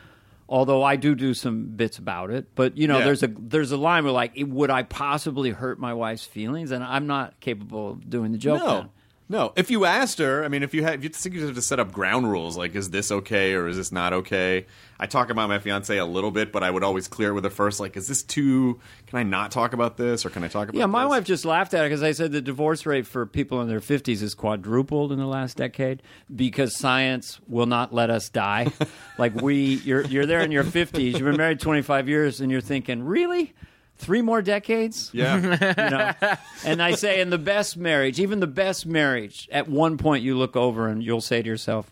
Although 0.49 0.85
I 0.85 0.95
do 0.95 1.17
do 1.17 1.35
some 1.35 1.65
bits 1.75 1.99
about 1.99 2.31
it, 2.31 2.55
but 2.55 2.77
you 2.77 2.87
know, 2.87 2.99
Yeah. 2.99 3.05
there's 3.07 3.25
a 3.25 3.27
there's 3.27 3.73
a 3.73 3.77
line 3.77 4.05
where 4.05 4.13
like, 4.13 4.35
would 4.37 4.71
I 4.71 4.85
possibly 4.85 5.51
hurt 5.51 5.81
my 5.81 5.93
wife's 5.93 6.25
feelings? 6.25 6.71
And 6.71 6.85
I'm 6.85 7.09
not 7.09 7.41
capable 7.41 7.91
of 7.91 8.09
doing 8.09 8.31
the 8.31 8.39
joke. 8.39 8.61
No. 8.61 8.67
then. 8.77 8.89
No, 9.29 9.53
if 9.57 9.73
you 9.73 9.85
asked 9.85 10.19
her, 10.21 10.45
I 10.45 10.49
mean, 10.49 10.63
if 10.63 10.73
you 10.73 10.85
had, 10.85 11.01
if 11.01 11.03
you 11.03 11.09
think 11.09 11.35
you 11.35 11.45
have 11.47 11.57
to 11.57 11.63
set 11.63 11.81
up 11.81 11.91
ground 11.91 12.31
rules, 12.31 12.57
like 12.57 12.77
is 12.77 12.91
this 12.91 13.11
okay 13.11 13.55
or 13.55 13.67
is 13.67 13.77
this 13.77 13.91
not 13.91 14.13
okay? 14.13 14.67
I 15.01 15.07
talk 15.07 15.31
about 15.31 15.49
my 15.49 15.59
fiance 15.59 15.97
a 15.97 16.05
little 16.05 16.31
bit, 16.31 16.53
but 16.53 16.63
I 16.63 16.71
would 16.71 16.85
always 16.85 17.09
clear 17.09 17.31
it 17.31 17.33
with 17.33 17.43
her 17.43 17.51
first, 17.51 17.81
like, 17.81 17.97
is 17.97 18.07
this 18.07 18.23
too? 18.23 18.81
Can 19.09 19.19
I 19.19 19.25
not 19.25 19.51
talk 19.51 19.73
about 19.73 19.97
this, 19.97 20.25
or 20.25 20.31
can 20.31 20.45
I 20.45 20.49
talk 20.49 20.69
about? 20.69 20.79
Yeah, 20.79 20.87
my 20.87 21.03
this? 21.03 21.11
wife 21.11 21.25
just 21.25 21.45
laughed 21.45 21.75
at 21.75 21.85
it 21.85 21.89
because 21.89 22.05
I 22.05 22.13
said 22.13 22.31
the 22.31 22.41
divorce 22.41 22.87
rate 22.87 23.07
for 23.07 23.27
people 23.27 23.61
in 23.61 23.69
their 23.69 23.81
50s 23.81 24.23
is 24.23 24.35
quadrupled 24.35 25.11
in 25.11 25.19
the 25.19 25.27
last 25.27 25.57
decade 25.57 26.03
because 26.35 26.77
science 26.77 27.41
will 27.49 27.67
not 27.67 27.93
let 27.93 28.11
us 28.11 28.29
die. 28.29 28.69
like 29.19 29.35
we, 29.35 29.75
you're 29.85 30.03
you're 30.03 30.27
there 30.27 30.41
in 30.41 30.53
your 30.53 30.65
50s, 30.65 31.13
you've 31.13 31.21
been 31.25 31.37
married 31.37 31.59
25 31.59 32.09
years, 32.09 32.41
and 32.41 32.53
you're 32.53 32.61
thinking, 32.61 33.03
really, 33.03 33.55
three 33.97 34.23
more 34.23 34.43
decades? 34.43 35.11
Yeah, 35.13 35.37
You 35.85 35.91
know? 35.91 36.35
and 36.65 36.83
I 36.83 36.93
say, 36.93 37.21
in 37.21 37.31
the 37.31 37.39
best 37.39 37.77
marriage, 37.77 38.21
even 38.21 38.41
the 38.41 38.47
best 38.47 38.87
marriage, 38.87 39.49
at 39.53 39.69
one 39.69 39.99
point 39.99 40.23
you 40.25 40.37
look 40.37 40.57
over 40.57 40.89
and 40.89 41.03
you'll 41.03 41.21
say 41.21 41.43
to 41.43 41.49
yourself. 41.49 41.91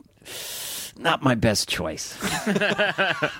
Not 0.97 1.24
my 1.24 1.35
best 1.35 1.68
choice, 1.68 2.16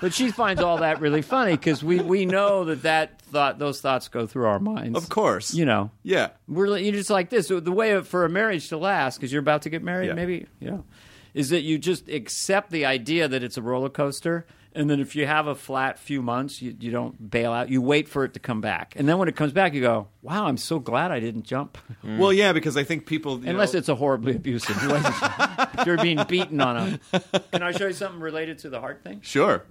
but 0.01 0.13
she 0.13 0.29
finds 0.29 0.61
all 0.61 0.79
that 0.79 0.99
really 0.99 1.21
funny 1.21 1.53
because 1.53 1.81
we, 1.81 2.01
we 2.01 2.25
know 2.25 2.65
that 2.65 2.81
that 2.81 3.21
thought 3.21 3.59
those 3.59 3.79
thoughts 3.79 4.09
go 4.09 4.27
through 4.27 4.45
our 4.47 4.59
minds. 4.59 4.97
of 4.97 5.07
course. 5.07 5.53
You 5.53 5.63
know, 5.63 5.89
Yeah. 6.03 6.31
we're 6.49 6.77
you're 6.77 6.91
just 6.91 7.09
like 7.09 7.29
this. 7.29 7.47
The 7.47 7.61
way 7.71 8.01
for 8.01 8.25
a 8.25 8.29
marriage 8.29 8.67
to 8.69 8.77
last, 8.77 9.17
because 9.17 9.31
you're 9.31 9.39
about 9.39 9.61
to 9.61 9.69
get 9.69 9.81
married, 9.83 10.07
Yeah. 10.07 10.13
maybe 10.15 10.47
you 10.59 10.69
know, 10.69 10.83
is 11.33 11.49
that 11.51 11.61
you 11.61 11.77
just 11.77 12.09
accept 12.09 12.71
the 12.71 12.85
idea 12.85 13.25
that 13.29 13.41
it's 13.41 13.55
a 13.55 13.61
roller 13.61 13.89
coaster, 13.89 14.45
and 14.75 14.89
then 14.89 14.99
if 14.99 15.15
you 15.15 15.25
have 15.25 15.47
a 15.47 15.55
flat 15.55 15.97
few 15.97 16.21
months, 16.21 16.61
you, 16.61 16.75
you 16.79 16.91
don't 16.91 17.29
bail 17.31 17.51
out. 17.51 17.69
You 17.69 17.81
wait 17.81 18.07
for 18.07 18.23
it 18.25 18.33
to 18.33 18.39
come 18.39 18.61
back, 18.61 18.93
and 18.95 19.07
then 19.07 19.17
when 19.17 19.27
it 19.27 19.35
comes 19.35 19.51
back, 19.53 19.73
you 19.73 19.81
go, 19.81 20.07
"Wow, 20.21 20.45
I'm 20.45 20.57
so 20.57 20.79
glad 20.79 21.11
I 21.11 21.19
didn't 21.19 21.43
jump." 21.43 21.77
Well, 22.03 22.31
yeah, 22.33 22.53
because 22.53 22.77
I 22.77 22.83
think 22.83 23.05
people, 23.05 23.39
you 23.43 23.49
Unless 23.49 23.73
know- 23.73 23.79
it's 23.79 23.89
a 23.89 23.95
horribly 23.95 24.35
abusive 24.35 24.81
relationship, 24.85 25.31
you're 25.85 25.97
being 25.97 26.23
beaten 26.27 26.61
on 26.61 26.99
a. 27.13 27.19
Can 27.51 27.63
I 27.63 27.71
show 27.71 27.87
you 27.87 27.93
something 27.93 28.19
related 28.21 28.59
to 28.59 28.69
the 28.69 28.79
heart 28.79 29.01
thing? 29.03 29.21
sure. 29.21 29.63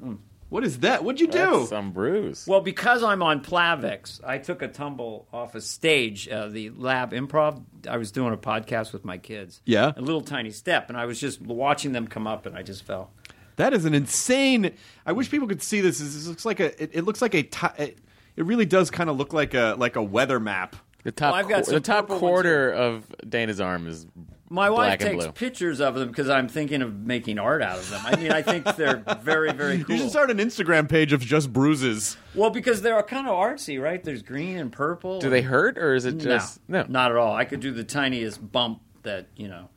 What 0.50 0.62
is 0.62 0.80
that? 0.80 1.02
What'd 1.02 1.20
you 1.20 1.26
do? 1.26 1.38
That's 1.38 1.70
some 1.70 1.90
bruise. 1.90 2.46
Well, 2.46 2.60
because 2.60 3.02
I'm 3.02 3.22
on 3.22 3.42
Plavix, 3.42 4.22
I 4.24 4.38
took 4.38 4.62
a 4.62 4.68
tumble 4.68 5.26
off 5.32 5.56
a 5.56 5.60
stage, 5.60 6.28
uh, 6.28 6.46
the 6.46 6.70
Lab 6.70 7.10
Improv. 7.12 7.60
I 7.88 7.96
was 7.96 8.12
doing 8.12 8.32
a 8.32 8.36
podcast 8.36 8.92
with 8.92 9.04
my 9.04 9.18
kids. 9.18 9.60
Yeah. 9.64 9.92
A 9.96 10.00
little 10.00 10.20
tiny 10.20 10.50
step, 10.50 10.90
and 10.90 10.96
I 10.98 11.06
was 11.06 11.18
just 11.18 11.40
watching 11.40 11.90
them 11.90 12.06
come 12.06 12.28
up, 12.28 12.46
and 12.46 12.56
I 12.56 12.62
just 12.62 12.84
fell. 12.84 13.10
That 13.56 13.72
is 13.72 13.84
an 13.84 13.94
insane. 13.94 14.72
I 15.06 15.12
wish 15.12 15.30
people 15.30 15.46
could 15.48 15.62
see 15.62 15.80
this. 15.80 15.98
This 15.98 16.26
looks 16.26 16.44
like 16.44 16.60
a. 16.60 16.82
It, 16.82 16.90
it 16.94 17.02
looks 17.04 17.22
like 17.22 17.34
a. 17.34 17.42
ti- 17.42 17.66
It, 17.78 17.98
it 18.36 18.44
really 18.44 18.66
does 18.66 18.90
kind 18.90 19.08
of 19.08 19.16
look 19.16 19.32
like 19.32 19.54
a 19.54 19.76
like 19.78 19.96
a 19.96 20.02
weather 20.02 20.40
map. 20.40 20.74
The 21.04 21.12
top, 21.12 21.32
Well, 21.34 21.40
I've 21.40 21.48
got 21.48 21.64
qu- 21.66 21.70
the 21.72 21.80
top 21.80 22.08
quarter 22.08 22.72
of 22.72 23.04
Dana's 23.28 23.60
arm 23.60 23.86
is 23.86 24.06
My 24.48 24.70
wife 24.70 24.98
black 24.98 25.00
takes 25.00 25.24
blue. 25.24 25.32
pictures 25.32 25.80
of 25.80 25.94
them 25.94 26.08
because 26.08 26.30
I'm 26.30 26.48
thinking 26.48 26.80
of 26.80 26.94
making 26.96 27.38
art 27.38 27.60
out 27.62 27.76
of 27.78 27.90
them. 27.90 28.00
I 28.04 28.16
mean, 28.16 28.32
I 28.32 28.40
think 28.40 28.64
they're 28.76 29.04
very, 29.20 29.52
very 29.52 29.84
cool. 29.84 29.94
You 29.94 30.00
should 30.00 30.10
start 30.10 30.30
an 30.30 30.38
Instagram 30.38 30.88
page 30.88 31.12
of 31.12 31.20
just 31.20 31.52
bruises. 31.52 32.16
well, 32.34 32.48
because 32.50 32.80
they're 32.80 33.00
kind 33.02 33.28
of 33.28 33.34
artsy, 33.34 33.80
right? 33.80 34.02
There's 34.02 34.22
green 34.22 34.56
and 34.56 34.72
purple. 34.72 35.20
Do 35.20 35.28
they 35.28 35.42
hurt 35.42 35.76
or 35.76 35.94
is 35.94 36.06
it 36.06 36.16
just 36.16 36.58
no, 36.68 36.86
not 36.88 37.10
at 37.10 37.18
all. 37.18 37.34
I 37.36 37.44
could 37.44 37.60
do 37.60 37.70
the 37.70 37.84
tiniest 37.84 38.50
bump 38.50 38.80
that 39.02 39.26
you 39.36 39.48
know. 39.48 39.68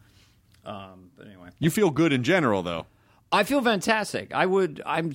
Um, 0.66 1.12
but 1.18 1.28
anyway. 1.28 1.50
You 1.60 1.70
feel 1.70 1.90
good 1.90 2.14
in 2.14 2.24
general, 2.24 2.64
though. 2.64 2.86
I 3.32 3.44
feel 3.44 3.62
fantastic. 3.62 4.34
I 4.34 4.46
would. 4.46 4.82
I'm 4.86 5.14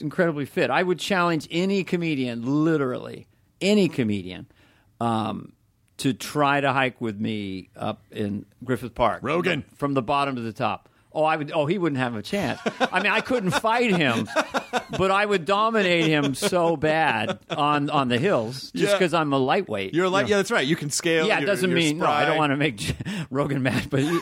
incredibly 0.00 0.46
fit. 0.46 0.70
I 0.70 0.82
would 0.82 0.98
challenge 0.98 1.46
any 1.50 1.84
comedian, 1.84 2.64
literally 2.64 3.26
any 3.60 3.88
comedian, 3.88 4.46
um, 5.00 5.52
to 5.98 6.14
try 6.14 6.60
to 6.60 6.72
hike 6.72 7.00
with 7.00 7.20
me 7.20 7.68
up 7.76 8.02
in 8.10 8.46
Griffith 8.64 8.94
Park. 8.94 9.20
Rogan. 9.22 9.64
from 9.74 9.94
the 9.94 10.02
bottom 10.02 10.36
to 10.36 10.42
the 10.42 10.52
top. 10.52 10.88
Oh, 11.12 11.24
I 11.24 11.36
would. 11.36 11.50
Oh, 11.52 11.66
he 11.66 11.76
wouldn't 11.76 11.98
have 11.98 12.14
a 12.14 12.22
chance. 12.22 12.60
I 12.80 13.02
mean, 13.02 13.10
I 13.10 13.20
couldn't 13.20 13.50
fight 13.50 13.90
him, 13.94 14.28
but 14.96 15.10
I 15.10 15.26
would 15.26 15.44
dominate 15.44 16.06
him 16.06 16.34
so 16.34 16.76
bad 16.76 17.38
on 17.50 17.90
on 17.90 18.08
the 18.08 18.18
hills 18.18 18.70
just 18.70 18.74
Yeah. 18.74 18.92
because 18.92 19.12
I'm 19.12 19.32
a 19.32 19.38
lightweight. 19.38 19.92
You're 19.92 20.08
like, 20.08 20.28
yeah, 20.28 20.36
that's 20.36 20.50
right. 20.52 20.64
You 20.66 20.76
can 20.76 20.90
scale. 20.90 21.26
Yeah, 21.26 21.40
it 21.40 21.46
doesn't 21.46 21.72
mean 21.74 21.98
no. 21.98 22.06
I 22.06 22.24
don't 22.26 22.36
want 22.38 22.50
to 22.52 22.56
make 22.56 22.94
Rogan 23.30 23.62
mad, 23.62 23.88
but 23.90 24.00
he, 24.00 24.20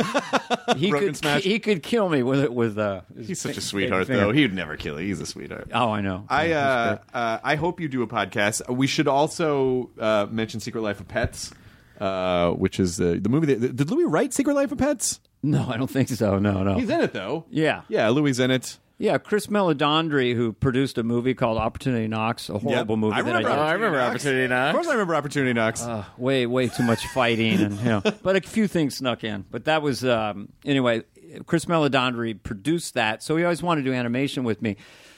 he 0.76 0.90
could 0.98 1.16
smash. 1.16 1.42
he 1.42 1.58
could 1.58 1.82
kill 1.82 2.08
me 2.08 2.22
with 2.22 2.40
it 2.40 2.52
with 2.54 2.78
uh. 2.78 3.02
He's 3.20 3.40
such 3.40 3.56
a 3.58 3.60
sweetheart, 3.60 4.06
finger. 4.06 4.22
though. 4.22 4.32
He'd 4.32 4.54
never 4.54 4.76
kill 4.76 4.98
you. 5.00 5.08
He's 5.08 5.20
a 5.20 5.26
sweetheart. 5.26 5.70
Oh, 5.74 5.90
I 5.90 6.00
know. 6.00 6.24
I 6.30 6.46
Yeah, 6.46 6.98
uh, 7.12 7.16
uh, 7.16 7.38
I 7.44 7.56
hope 7.56 7.80
you 7.80 7.88
do 7.88 8.02
a 8.02 8.06
podcast. 8.06 8.66
We 8.74 8.86
should 8.86 9.08
also 9.08 9.90
uh, 10.00 10.26
mention 10.30 10.60
Secret 10.60 10.80
Life 10.80 11.00
of 11.00 11.08
Pets, 11.08 11.52
uh, 12.00 12.52
which 12.52 12.80
is 12.80 12.96
the 12.96 13.20
movie. 13.28 13.52
That, 13.54 13.76
did 13.76 13.90
Louis 13.90 14.04
write 14.06 14.32
Secret 14.32 14.54
Life 14.54 14.72
of 14.72 14.78
Pets? 14.78 15.20
No, 15.42 15.68
I 15.68 15.76
don't 15.76 15.90
think 15.90 16.08
so. 16.08 16.38
No, 16.38 16.62
no. 16.62 16.74
He's 16.78 16.90
in 16.90 17.00
it 17.00 17.12
though. 17.12 17.44
Yeah. 17.50 17.82
yeah. 17.88 18.08
Louis 18.08 18.30
is 18.32 18.40
in 18.40 18.50
it. 18.50 18.78
yeah, 18.98 19.18
Chris 19.18 19.46
Meledandri, 19.46 20.34
who 20.34 20.52
produced 20.52 20.98
a 20.98 21.02
movie 21.04 21.32
called 21.34 21.58
Opportunity 21.58 22.08
Knocks, 22.08 22.48
a 22.48 22.58
horrible 22.58 22.96
movie 22.96 23.14
I 23.14 23.22
that 23.22 23.28
remember 23.28 23.48
I 23.48 23.52
Oh, 23.52 23.56
did. 23.56 23.62
I 23.62 23.72
remember 23.72 23.98
Knocks. 23.98 24.10
Opportunity 24.10 24.48
Knocks. 24.48 24.68
Of 24.70 24.74
course, 24.74 24.86
I 24.88 24.92
remember 24.92 25.14
Opportunity 25.14 25.52
Knocks. 25.52 25.82
Uh, 25.82 26.04
way, 26.16 26.46
way 26.46 26.66
too 26.68 26.82
much 26.82 27.06
fighting, 27.08 27.60
and 27.60 27.78
you 27.78 27.84
know, 27.84 28.02
but 28.22 28.34
a 28.36 28.40
few 28.40 28.66
things 28.66 28.96
snuck 28.96 29.22
in. 29.22 29.44
But 29.50 29.66
that 29.66 29.82
was 29.82 30.04
um, 30.04 30.48
anyway. 30.64 31.02
Chris 31.46 31.66
Meledandri 31.66 32.42
produced 32.42 32.94
that, 32.94 33.22
so 33.22 33.36
he 33.36 33.44
always 33.44 33.62
wanted 33.62 33.84
to 33.84 33.90
do 33.90 33.94
animation 33.94 34.44
with 34.44 34.62
me. 34.62 34.76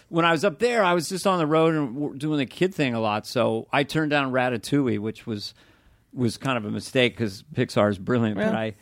When 0.09 0.25
I 0.25 0.33
was 0.33 0.45
up 0.45 0.59
there, 0.59 0.83
I 0.83 0.93
was 0.93 1.09
just 1.09 1.25
on 1.25 1.39
the 1.39 1.47
road 1.47 1.73
and 1.73 1.95
w- 1.95 2.19
doing 2.19 2.39
the 2.39 2.47
kid 2.47 2.75
thing 2.75 2.95
a 2.95 3.01
lot, 3.01 3.27
so 3.29 3.69
I 3.73 3.85
turned 3.85 4.11
down 4.11 4.33
Ratatouille, 4.33 4.99
which 4.99 5.25
was 5.27 5.55
was 6.13 6.37
kind 6.37 6.59
of 6.59 6.65
a 6.65 6.71
mistake 6.71 7.13
because 7.15 7.45
Pixar 7.55 7.89
is 7.91 7.97
brilliant. 7.99 8.37
But 8.37 8.55
I. 8.55 8.75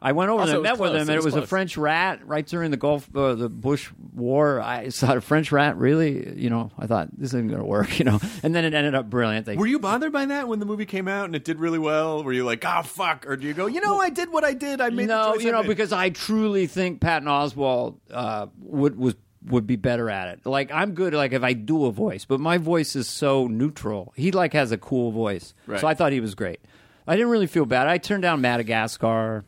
I 0.00 0.12
went 0.12 0.30
over 0.30 0.44
there 0.44 0.56
and 0.56 0.62
met 0.62 0.78
with 0.78 0.90
him, 0.94 1.00
and 1.02 1.10
it 1.10 1.24
was 1.24 1.34
was 1.34 1.44
a. 1.44 1.46
French 1.46 1.76
rat 1.78 2.26
right 2.26 2.46
during 2.46 2.70
the 2.70 2.76
Gulf, 2.76 3.08
uh, 3.16 3.34
the 3.34 3.48
Bush 3.48 3.90
War. 4.14 4.60
I 4.60 4.90
saw 4.90 5.14
a 5.14 5.20
French 5.22 5.50
rat. 5.50 5.78
Really, 5.78 6.38
you 6.38 6.50
know, 6.50 6.70
I 6.78 6.86
thought 6.86 7.08
this 7.16 7.30
isn't 7.30 7.48
going 7.48 7.60
to 7.60 7.66
work, 7.66 7.98
you 7.98 8.04
know. 8.04 8.20
And 8.42 8.54
then 8.54 8.64
it 8.66 8.74
ended 8.74 8.94
up 8.94 9.08
brilliant. 9.08 9.46
They 9.46 9.56
Were 9.56 9.66
you 9.66 9.78
bothered 9.78 10.12
by 10.12 10.26
that 10.26 10.48
when 10.48 10.58
the 10.58 10.66
movie 10.66 10.84
came 10.84 11.08
out 11.08 11.24
and 11.24 11.34
it 11.34 11.44
did 11.44 11.58
really 11.58 11.78
well? 11.78 12.22
Were 12.22 12.32
you 12.32 12.44
like, 12.44 12.62
oh 12.66 12.82
fuck, 12.82 13.26
or 13.26 13.36
do 13.36 13.46
you 13.46 13.54
go, 13.54 13.66
you 13.66 13.80
know, 13.80 13.98
I 13.98 14.10
did 14.10 14.30
what 14.30 14.44
I 14.44 14.52
did. 14.52 14.80
I 14.82 14.90
made 14.90 15.08
the 15.08 15.14
no, 15.16 15.34
you 15.36 15.50
know, 15.50 15.62
made." 15.62 15.68
because 15.68 15.92
I 15.92 16.10
truly 16.10 16.66
think 16.66 17.00
Patton 17.00 17.26
Oswalt 17.28 17.96
uh, 18.10 18.46
would 18.60 18.98
was 18.98 19.14
would 19.46 19.66
be 19.66 19.76
better 19.76 20.10
at 20.10 20.28
it. 20.28 20.44
Like 20.44 20.70
I'm 20.72 20.92
good, 20.92 21.14
like 21.14 21.32
if 21.32 21.42
I 21.42 21.54
do 21.54 21.86
a 21.86 21.92
voice, 21.92 22.24
but 22.26 22.38
my 22.38 22.58
voice 22.58 22.96
is 22.96 23.08
so 23.08 23.46
neutral. 23.46 24.12
He 24.14 24.30
like 24.30 24.52
has 24.52 24.72
a 24.72 24.78
cool 24.78 25.10
voice, 25.10 25.54
Right. 25.66 25.80
so 25.80 25.86
I 25.86 25.94
thought 25.94 26.12
he 26.12 26.20
was 26.20 26.34
great. 26.34 26.60
I 27.06 27.14
didn't 27.14 27.30
really 27.30 27.46
feel 27.46 27.64
bad. 27.64 27.86
I 27.86 27.98
turned 27.98 28.22
down 28.22 28.40
Madagascar. 28.42 29.44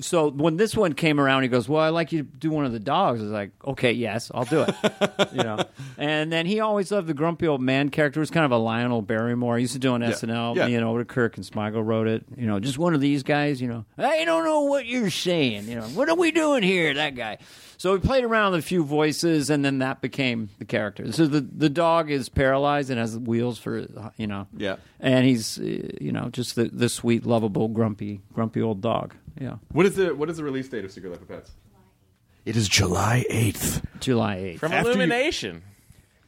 So 0.00 0.28
when 0.30 0.56
this 0.56 0.76
one 0.76 0.92
came 0.92 1.20
around, 1.20 1.42
he 1.42 1.48
goes, 1.48 1.68
"Well, 1.68 1.80
I'd 1.82 1.90
like 1.90 2.10
you 2.10 2.24
to 2.24 2.28
do 2.28 2.50
one 2.50 2.64
of 2.64 2.72
the 2.72 2.80
dogs." 2.80 3.20
I 3.20 3.24
was 3.24 3.32
like, 3.32 3.52
"Okay, 3.64 3.92
yes, 3.92 4.30
I'll 4.34 4.44
do 4.44 4.62
it." 4.66 4.74
you 5.32 5.42
know. 5.44 5.64
And 5.96 6.32
then 6.32 6.46
he 6.46 6.58
always 6.58 6.90
loved 6.90 7.06
the 7.06 7.14
grumpy 7.14 7.46
old 7.46 7.60
man 7.60 7.90
character. 7.90 8.18
It 8.18 8.22
was 8.22 8.30
kind 8.30 8.44
of 8.44 8.50
a 8.50 8.56
Lionel 8.56 9.02
Barrymore. 9.02 9.56
He 9.56 9.62
used 9.62 9.74
to 9.74 9.78
do 9.78 9.92
on 9.92 10.00
SNL. 10.00 10.56
Yeah. 10.56 10.66
You 10.66 10.80
know, 10.80 10.92
where 10.92 11.04
Kirk 11.04 11.36
and 11.36 11.46
Smigel 11.46 11.86
wrote 11.86 12.08
it. 12.08 12.24
You 12.36 12.46
know, 12.46 12.58
just 12.58 12.76
one 12.76 12.94
of 12.94 13.00
these 13.00 13.22
guys. 13.22 13.62
You 13.62 13.68
know, 13.68 13.84
I 13.96 14.24
don't 14.24 14.44
know 14.44 14.62
what 14.62 14.86
you're 14.86 15.10
saying. 15.10 15.68
You 15.68 15.76
know, 15.76 15.86
what 15.88 16.08
are 16.08 16.16
we 16.16 16.32
doing 16.32 16.64
here? 16.64 16.92
That 16.94 17.14
guy. 17.14 17.38
So 17.76 17.92
we 17.92 18.00
played 18.00 18.24
around 18.24 18.52
with 18.52 18.60
a 18.60 18.66
few 18.66 18.82
voices, 18.82 19.50
and 19.50 19.64
then 19.64 19.78
that 19.78 20.00
became 20.00 20.48
the 20.58 20.64
character. 20.64 21.12
So 21.12 21.26
the 21.26 21.40
the 21.40 21.68
dog 21.68 22.10
is 22.10 22.28
paralyzed 22.28 22.90
and 22.90 22.98
has 22.98 23.16
wheels 23.16 23.58
for 23.58 23.86
you 24.16 24.26
know. 24.26 24.48
Yeah. 24.56 24.76
And 24.98 25.24
he's 25.24 25.58
you 25.58 26.10
know 26.10 26.30
just 26.30 26.56
the 26.56 26.64
the 26.64 26.88
sweet, 26.88 27.24
lovable, 27.24 27.68
grumpy, 27.68 28.22
grumpy 28.32 28.60
old 28.60 28.80
dog. 28.80 29.14
Yeah. 29.40 29.56
what 29.72 29.86
is 29.86 29.96
the 29.96 30.14
what 30.14 30.30
is 30.30 30.36
the 30.36 30.44
release 30.44 30.68
date 30.68 30.84
of 30.84 30.92
Secret 30.92 31.10
Life 31.10 31.22
of 31.22 31.28
Pets? 31.28 31.50
It 32.44 32.56
is 32.56 32.68
July 32.68 33.24
eighth. 33.30 33.84
July 34.00 34.36
8th. 34.36 34.58
From 34.58 34.72
After 34.72 34.90
you- 34.90 34.94
Illumination. 34.96 35.62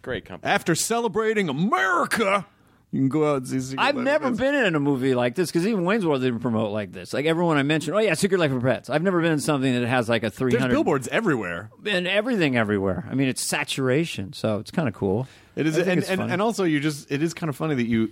Great 0.03 0.24
company. 0.24 0.51
After 0.51 0.74
celebrating 0.74 1.49
America, 1.51 2.47
you 2.91 3.01
can 3.01 3.09
go 3.11 3.31
out 3.33 3.37
and 3.39 3.49
see 3.49 3.61
Secret 3.61 3.83
I've 3.85 3.95
Life 3.97 4.01
of 4.01 4.05
never 4.05 4.28
Pets. 4.28 4.39
been 4.39 4.55
in 4.55 4.74
a 4.74 4.81
movie 4.81 5.15
like 5.15 5.35
this 5.35 5.51
because 5.51 5.66
even 5.66 5.85
Wayne's 5.85 6.07
World 6.07 6.23
didn't 6.23 6.39
promote 6.41 6.70
like 6.73 6.93
this. 6.93 7.12
Like 7.12 7.27
everyone 7.27 7.59
I 7.59 7.65
mentioned, 7.65 7.97
oh 7.97 7.99
yeah, 8.01 8.15
Secret 8.15 8.39
Life 8.39 8.53
of 8.53 8.62
Pets. 8.62 8.89
I've 8.89 9.03
never 9.03 9.20
been 9.20 9.33
in 9.33 9.41
something 9.41 9.74
that 9.78 9.87
has 9.87 10.09
like 10.09 10.23
a 10.23 10.31
three 10.31 10.53
There's 10.53 10.62
hundred 10.62 10.74
billboards 10.74 11.07
everywhere. 11.09 11.70
and 11.85 12.07
everything 12.09 12.57
everywhere. 12.57 13.07
I 13.11 13.15
mean, 13.15 13.28
it's 13.28 13.43
saturation, 13.43 14.33
so 14.33 14.59
it's 14.59 14.70
kind 14.70 14.89
of 14.89 14.95
cool. 14.95 15.28
It 15.55 15.66
is, 15.66 15.74
I 15.77 15.81
think 15.81 15.89
and, 15.91 15.99
it's 16.01 16.09
and, 16.11 16.19
funny. 16.20 16.33
and 16.33 16.41
also 16.41 16.65
you 16.65 16.81
just 16.81 17.11
it 17.12 17.23
is 17.23 17.35
kind 17.35 17.51
of 17.51 17.57
funny 17.57 17.74
that 17.74 17.87
you, 17.87 18.11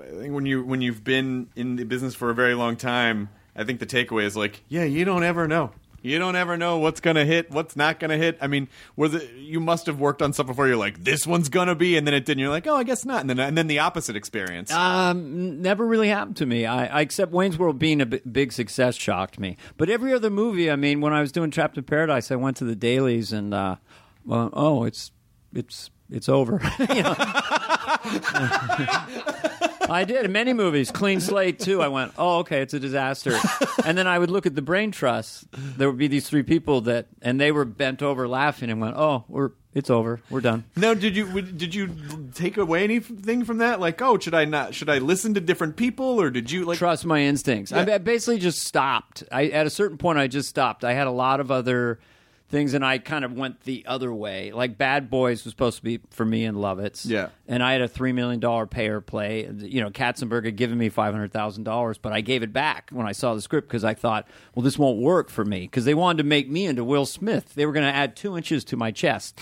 I 0.00 0.20
think 0.20 0.32
when 0.34 0.46
you 0.46 0.62
when 0.64 0.80
you've 0.80 1.02
been 1.02 1.48
in 1.56 1.74
the 1.76 1.84
business 1.84 2.14
for 2.14 2.30
a 2.30 2.34
very 2.34 2.54
long 2.54 2.76
time, 2.76 3.30
I 3.56 3.64
think 3.64 3.80
the 3.80 3.86
takeaway 3.86 4.24
is 4.24 4.36
like, 4.36 4.62
yeah, 4.68 4.84
you 4.84 5.04
don't 5.04 5.24
ever 5.24 5.48
know. 5.48 5.72
You 6.02 6.20
don't 6.20 6.36
ever 6.36 6.56
know 6.56 6.78
what's 6.78 7.00
gonna 7.00 7.24
hit, 7.24 7.50
what's 7.50 7.74
not 7.74 7.98
gonna 7.98 8.16
hit. 8.16 8.38
I 8.40 8.46
mean, 8.46 8.68
was 8.94 9.14
it 9.14 9.32
you 9.34 9.58
must 9.58 9.86
have 9.86 9.98
worked 9.98 10.22
on 10.22 10.32
stuff 10.32 10.46
before? 10.46 10.68
You're 10.68 10.76
like, 10.76 11.02
this 11.02 11.26
one's 11.26 11.48
gonna 11.48 11.74
be, 11.74 11.96
and 11.96 12.06
then 12.06 12.14
it 12.14 12.24
didn't. 12.24 12.38
You're 12.38 12.50
like, 12.50 12.68
oh, 12.68 12.76
I 12.76 12.84
guess 12.84 13.04
not. 13.04 13.22
And 13.22 13.30
then 13.30 13.40
and 13.40 13.58
then 13.58 13.66
the 13.66 13.80
opposite 13.80 14.14
experience. 14.14 14.70
Um, 14.70 15.62
never 15.62 15.84
really 15.84 16.08
happened 16.08 16.36
to 16.36 16.46
me. 16.46 16.64
I, 16.64 16.86
I 16.86 17.00
except 17.00 17.32
Wayne's 17.32 17.58
World 17.58 17.80
being 17.80 18.00
a 18.00 18.06
b- 18.06 18.20
big 18.30 18.52
success 18.52 18.94
shocked 18.94 19.40
me. 19.40 19.56
But 19.78 19.90
every 19.90 20.14
other 20.14 20.30
movie, 20.30 20.70
I 20.70 20.76
mean, 20.76 21.00
when 21.00 21.12
I 21.12 21.20
was 21.20 21.32
doing 21.32 21.50
Trapped 21.50 21.76
in 21.76 21.82
Paradise, 21.82 22.30
I 22.30 22.36
went 22.36 22.58
to 22.58 22.64
the 22.64 22.76
dailies 22.76 23.32
and 23.32 23.52
uh, 23.52 23.76
well, 24.24 24.50
oh, 24.52 24.84
it's 24.84 25.10
it's 25.54 25.90
it's 26.08 26.28
over. 26.28 26.60
You 26.78 27.02
know? 27.02 27.16
I 29.88 30.04
did 30.04 30.24
in 30.24 30.32
many 30.32 30.52
movies. 30.52 30.90
Clean 30.90 31.20
slate 31.20 31.58
too. 31.58 31.82
I 31.82 31.88
went, 31.88 32.12
oh, 32.18 32.38
okay, 32.38 32.60
it's 32.60 32.74
a 32.74 32.80
disaster. 32.80 33.38
and 33.84 33.96
then 33.96 34.06
I 34.06 34.18
would 34.18 34.30
look 34.30 34.46
at 34.46 34.54
the 34.54 34.62
brain 34.62 34.90
trust. 34.90 35.46
There 35.52 35.88
would 35.88 35.98
be 35.98 36.08
these 36.08 36.28
three 36.28 36.42
people 36.42 36.82
that, 36.82 37.06
and 37.22 37.40
they 37.40 37.52
were 37.52 37.64
bent 37.64 38.02
over 38.02 38.26
laughing 38.28 38.70
and 38.70 38.80
went, 38.80 38.96
oh, 38.96 39.24
we're 39.28 39.50
it's 39.76 39.90
over. 39.90 40.22
We're 40.30 40.40
done. 40.40 40.64
Now, 40.74 40.94
did 40.94 41.14
you 41.14 41.42
did 41.42 41.74
you 41.74 42.30
take 42.34 42.56
away 42.56 42.82
anything 42.82 43.44
from 43.44 43.58
that? 43.58 43.78
Like, 43.78 44.00
oh, 44.00 44.18
should 44.18 44.32
I 44.32 44.46
not? 44.46 44.74
Should 44.74 44.88
I 44.88 44.96
listen 44.96 45.34
to 45.34 45.40
different 45.40 45.76
people, 45.76 46.18
or 46.18 46.30
did 46.30 46.50
you 46.50 46.64
like? 46.64 46.78
trust 46.78 47.04
my 47.04 47.20
instincts. 47.20 47.72
I, 47.72 47.80
I 47.82 47.98
basically 47.98 48.38
just 48.38 48.62
stopped. 48.62 49.22
I 49.30 49.48
at 49.48 49.66
a 49.66 49.70
certain 49.70 49.98
point 49.98 50.18
I 50.18 50.28
just 50.28 50.48
stopped. 50.48 50.82
I 50.82 50.94
had 50.94 51.06
a 51.06 51.10
lot 51.10 51.40
of 51.40 51.50
other 51.50 52.00
things, 52.48 52.74
and 52.74 52.84
I 52.84 52.98
kind 52.98 53.24
of 53.24 53.32
went 53.32 53.62
the 53.62 53.84
other 53.86 54.12
way. 54.12 54.52
Like 54.52 54.78
Bad 54.78 55.10
Boys 55.10 55.44
was 55.44 55.52
supposed 55.52 55.78
to 55.78 55.82
be 55.82 56.00
for 56.10 56.24
me 56.24 56.44
and 56.44 56.56
Lovitz. 56.56 57.04
Yeah. 57.08 57.28
and 57.48 57.62
I 57.62 57.72
had 57.72 57.82
a 57.82 57.88
three 57.88 58.12
million 58.12 58.40
dollar 58.40 58.66
payer 58.66 59.00
play. 59.00 59.50
You 59.58 59.80
know, 59.82 59.90
Katzenberg 59.90 60.44
had 60.44 60.56
given 60.56 60.78
me 60.78 60.88
five 60.88 61.12
hundred 61.12 61.32
thousand 61.32 61.64
dollars, 61.64 61.98
but 61.98 62.12
I 62.12 62.20
gave 62.20 62.42
it 62.42 62.52
back 62.52 62.90
when 62.92 63.06
I 63.06 63.12
saw 63.12 63.34
the 63.34 63.42
script 63.42 63.68
because 63.68 63.84
I 63.84 63.94
thought, 63.94 64.28
well, 64.54 64.62
this 64.62 64.78
won't 64.78 64.98
work 64.98 65.28
for 65.30 65.44
me 65.44 65.60
because 65.60 65.84
they 65.84 65.94
wanted 65.94 66.18
to 66.18 66.24
make 66.28 66.48
me 66.48 66.66
into 66.66 66.84
Will 66.84 67.06
Smith. 67.06 67.54
They 67.54 67.66
were 67.66 67.72
going 67.72 67.86
to 67.86 67.92
add 67.92 68.16
two 68.16 68.36
inches 68.36 68.64
to 68.64 68.76
my 68.76 68.90
chest. 68.90 69.40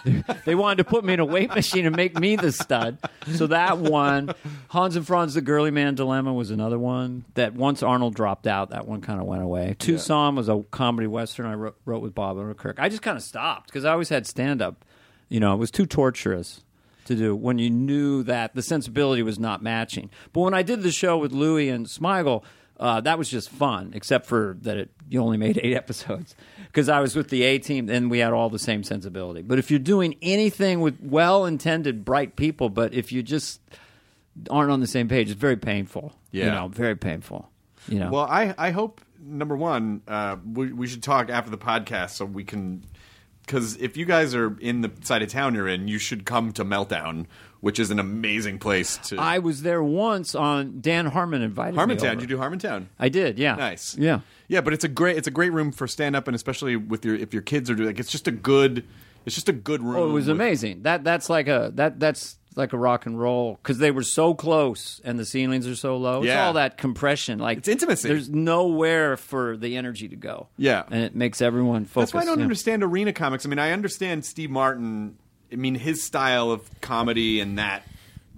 they 0.44 0.54
wanted 0.54 0.76
to 0.76 0.84
put 0.84 1.04
me 1.04 1.14
in 1.14 1.20
a 1.20 1.24
weight 1.24 1.54
machine 1.54 1.86
and 1.86 1.94
make 1.96 2.18
me 2.18 2.36
the 2.36 2.52
stud. 2.52 2.98
So 3.34 3.46
that 3.48 3.78
one, 3.78 4.32
Hans 4.68 4.96
and 4.96 5.06
Franz, 5.06 5.34
the 5.34 5.40
Girly 5.40 5.70
Man 5.70 5.94
Dilemma 5.94 6.32
was 6.32 6.50
another 6.50 6.78
one. 6.78 7.24
That 7.34 7.54
once 7.54 7.82
Arnold 7.82 8.14
dropped 8.14 8.46
out, 8.46 8.70
that 8.70 8.86
one 8.86 9.00
kind 9.00 9.20
of 9.20 9.26
went 9.26 9.42
away. 9.42 9.76
Tucson 9.78 10.36
was 10.36 10.48
a 10.48 10.64
comedy 10.70 11.06
western 11.06 11.46
I 11.46 11.54
wrote, 11.54 11.76
wrote 11.84 12.02
with 12.02 12.14
Bob 12.14 12.36
Odenkirk. 12.36 12.74
I 12.78 12.88
just 12.88 13.02
kind 13.02 13.16
of 13.16 13.22
stopped 13.22 13.66
because 13.66 13.84
I 13.84 13.92
always 13.92 14.08
had 14.08 14.26
stand 14.26 14.62
up. 14.62 14.84
You 15.28 15.40
know, 15.40 15.54
it 15.54 15.58
was 15.58 15.70
too 15.70 15.86
torturous 15.86 16.62
to 17.06 17.14
do 17.14 17.34
when 17.34 17.58
you 17.58 17.70
knew 17.70 18.22
that 18.24 18.54
the 18.54 18.62
sensibility 18.62 19.22
was 19.22 19.38
not 19.38 19.62
matching. 19.62 20.10
But 20.32 20.42
when 20.42 20.54
I 20.54 20.62
did 20.62 20.82
the 20.82 20.92
show 20.92 21.18
with 21.18 21.32
Louis 21.32 21.68
and 21.68 21.86
Smigel, 21.86 22.42
uh, 22.82 23.00
that 23.00 23.16
was 23.16 23.28
just 23.30 23.48
fun, 23.48 23.92
except 23.94 24.26
for 24.26 24.56
that 24.62 24.76
it 24.76 24.90
you 25.08 25.20
only 25.22 25.36
made 25.38 25.58
eight 25.62 25.74
episodes 25.82 26.34
because 26.66 26.88
I 26.88 27.00
was 27.00 27.14
with 27.14 27.28
the 27.28 27.42
A 27.44 27.58
team 27.58 27.88
and 27.88 28.10
we 28.10 28.18
had 28.18 28.32
all 28.32 28.50
the 28.50 28.58
same 28.58 28.82
sensibility. 28.82 29.42
But 29.42 29.58
if 29.58 29.70
you're 29.70 29.78
doing 29.94 30.16
anything 30.22 30.80
with 30.80 30.98
well-intended, 31.00 32.04
bright 32.04 32.34
people, 32.36 32.68
but 32.68 32.92
if 32.94 33.12
you 33.12 33.22
just 33.22 33.60
aren't 34.50 34.70
on 34.70 34.80
the 34.80 34.86
same 34.86 35.08
page, 35.08 35.30
it's 35.30 35.38
very 35.40 35.56
painful. 35.56 36.12
you 36.32 36.42
Yeah. 36.42 36.54
know, 36.54 36.68
very 36.68 36.96
painful. 36.96 37.48
You 37.88 37.98
know, 38.00 38.10
Well, 38.10 38.26
I 38.28 38.54
I 38.58 38.70
hope 38.70 39.00
number 39.24 39.56
one, 39.56 40.02
uh, 40.08 40.36
we 40.44 40.72
we 40.72 40.86
should 40.86 41.02
talk 41.02 41.30
after 41.30 41.50
the 41.50 41.58
podcast 41.58 42.10
so 42.10 42.24
we 42.24 42.44
can. 42.44 42.84
Because 43.44 43.76
if 43.76 43.96
you 43.96 44.04
guys 44.06 44.34
are 44.36 44.56
in 44.60 44.82
the 44.82 44.90
side 45.02 45.20
of 45.22 45.28
town 45.28 45.54
you're 45.54 45.66
in, 45.68 45.88
you 45.88 45.98
should 45.98 46.24
come 46.24 46.52
to 46.52 46.64
Meltdown, 46.64 47.26
which 47.62 47.78
is 47.78 47.90
an 47.90 47.98
amazing 47.98 48.58
place 48.58 48.98
to. 48.98 49.16
I 49.18 49.38
was 49.38 49.62
there 49.62 49.82
once 49.82 50.34
on 50.34 50.80
Dan 50.80 51.06
Harmon 51.06 51.40
invited 51.42 51.74
me. 51.76 51.82
Harmontown, 51.82 52.20
you 52.20 52.26
do 52.26 52.36
Harmontown. 52.36 52.86
I 52.98 53.08
did, 53.08 53.38
yeah. 53.38 53.54
Nice. 53.54 53.96
Yeah. 53.96 54.20
Yeah, 54.48 54.60
but 54.60 54.74
it's 54.74 54.84
a 54.84 54.88
great 54.88 55.16
it's 55.16 55.28
a 55.28 55.30
great 55.30 55.52
room 55.52 55.72
for 55.72 55.86
stand 55.86 56.14
up 56.14 56.28
and 56.28 56.34
especially 56.34 56.76
with 56.76 57.04
your 57.06 57.14
if 57.14 57.32
your 57.32 57.40
kids 57.42 57.70
are 57.70 57.74
doing 57.74 57.86
like 57.88 58.00
it's 58.00 58.10
just 58.12 58.28
a 58.28 58.32
good 58.32 58.84
it's 59.24 59.34
just 59.36 59.48
a 59.48 59.52
good 59.52 59.80
room. 59.80 59.96
Oh, 59.96 60.08
it 60.10 60.12
was 60.12 60.26
with- 60.26 60.36
amazing. 60.36 60.82
That 60.82 61.04
that's 61.04 61.30
like 61.30 61.46
a 61.48 61.70
that 61.76 61.98
that's 62.00 62.36
like 62.54 62.74
a 62.74 62.76
rock 62.78 63.06
and 63.06 63.18
roll 63.18 63.58
because 63.62 63.78
they 63.78 63.90
were 63.90 64.02
so 64.02 64.34
close 64.34 65.00
and 65.04 65.18
the 65.18 65.24
ceilings 65.24 65.66
are 65.66 65.76
so 65.76 65.96
low. 65.96 66.18
It's 66.18 66.26
Yeah. 66.26 66.44
all 66.46 66.52
that 66.54 66.76
compression. 66.76 67.38
Like 67.38 67.58
It's 67.58 67.68
intimacy. 67.68 68.08
There's 68.08 68.28
nowhere 68.28 69.16
for 69.16 69.56
the 69.56 69.76
energy 69.76 70.08
to 70.08 70.16
go. 70.16 70.48
Yeah. 70.58 70.82
and 70.90 71.02
it 71.02 71.14
makes 71.14 71.40
everyone 71.40 71.84
focus. 71.86 72.10
That's 72.10 72.14
why 72.14 72.22
I 72.22 72.24
don't 72.26 72.38
yeah. 72.40 72.42
understand 72.42 72.82
arena 72.82 73.12
comics. 73.12 73.46
I 73.46 73.48
mean, 73.48 73.58
I 73.60 73.70
understand 73.70 74.24
Steve 74.24 74.50
Martin. 74.50 75.16
I 75.52 75.56
mean, 75.56 75.74
his 75.74 76.02
style 76.02 76.50
of 76.50 76.68
comedy 76.80 77.40
and 77.40 77.58
that 77.58 77.86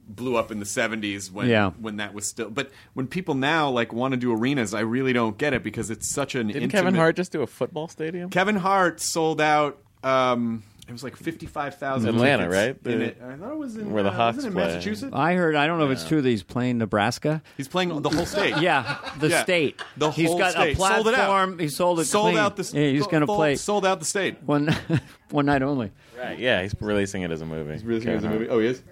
blew 0.07 0.37
up 0.37 0.51
in 0.51 0.59
the 0.59 0.67
70s 0.67 1.33
when 1.33 1.49
Yeah. 1.49 1.71
when 1.81 1.97
that 1.97 2.13
was 2.13 2.27
still 2.29 2.51
but 2.51 2.71
when 2.93 3.07
people 3.07 3.35
now 3.35 3.71
like 3.71 3.91
want 3.93 4.13
to 4.13 4.19
do 4.19 4.35
arenas 4.35 4.75
I 4.75 4.81
really 4.81 5.15
don't 5.15 5.39
get 5.39 5.55
it 5.55 5.63
because 5.63 5.89
it's 5.91 6.07
such 6.11 6.35
an 6.35 6.49
Didn't 6.49 6.65
intimate 6.65 6.79
Kevin 6.83 6.95
Hart 6.95 7.17
just 7.17 7.33
do 7.33 7.41
a 7.41 7.47
football 7.47 7.89
stadium? 7.89 8.29
Kevin 8.29 8.57
Hart 8.57 9.01
sold 9.01 9.41
out 9.41 9.79
um 10.03 10.63
it 10.87 10.93
was 10.93 11.03
like 11.03 11.17
55,000 11.17 12.09
Atlanta, 12.09 12.43
tickets 12.49 12.85
right? 12.87 12.95
in 12.95 13.01
it. 13.03 13.19
I 13.25 13.37
thought 13.37 13.53
it 13.53 13.57
was 13.59 13.77
in 13.77 13.91
where 13.91 14.03
the 14.03 14.11
uh, 14.11 14.13
Hawks 14.13 14.37
wasn't 14.37 14.53
it 14.53 14.57
play. 14.57 14.67
Massachusetts 14.67 15.13
I 15.15 15.35
heard. 15.35 15.55
I 15.55 15.67
don't 15.67 15.79
know 15.79 15.87
if 15.87 15.93
it's 15.93 16.07
true 16.07 16.21
that 16.21 16.29
he's 16.29 16.43
playing 16.43 16.79
Nebraska. 16.79 17.43
He's 17.57 17.69
playing 17.69 18.03
the 18.03 18.11
whole 18.11 18.27
state 18.27 18.59
Yeah, 18.59 18.99
the 19.19 19.29
Yeah. 19.29 19.43
state. 19.43 19.81
The 19.97 20.11
He's 20.11 20.29
whole 20.29 20.39
got 20.39 20.53
state. 20.53 20.77
a 20.77 20.77
Sold 20.77 21.09
it 21.09 21.15
out. 21.15 21.27
platform. 21.27 21.59
He 21.59 21.69
sold 21.69 22.01
it. 22.01 22.05
sold 22.05 22.33
clean. 22.33 22.37
out 22.39 22.57
the 22.57 22.71
Yeah, 22.75 22.91
he's 22.91 23.07
going 23.07 23.21
to 23.23 23.27
full- 23.27 23.37
play 23.37 23.57
sold 23.57 23.87
out 23.87 23.99
the 23.99 24.05
state 24.05 24.43
one 24.45 24.75
one 25.31 25.47
night 25.47 25.63
only. 25.63 25.91
Right. 26.19 26.39
Yeah, 26.39 26.63
he's 26.63 26.75
releasing 26.81 27.23
it 27.23 27.31
as 27.31 27.41
a 27.41 27.47
movie. 27.47 27.79
Kevin 28.01 28.23
Hart. 28.23 28.35
Movie. 28.41 28.49
Oh, 28.51 28.59
he 28.61 28.67
is. 28.67 28.83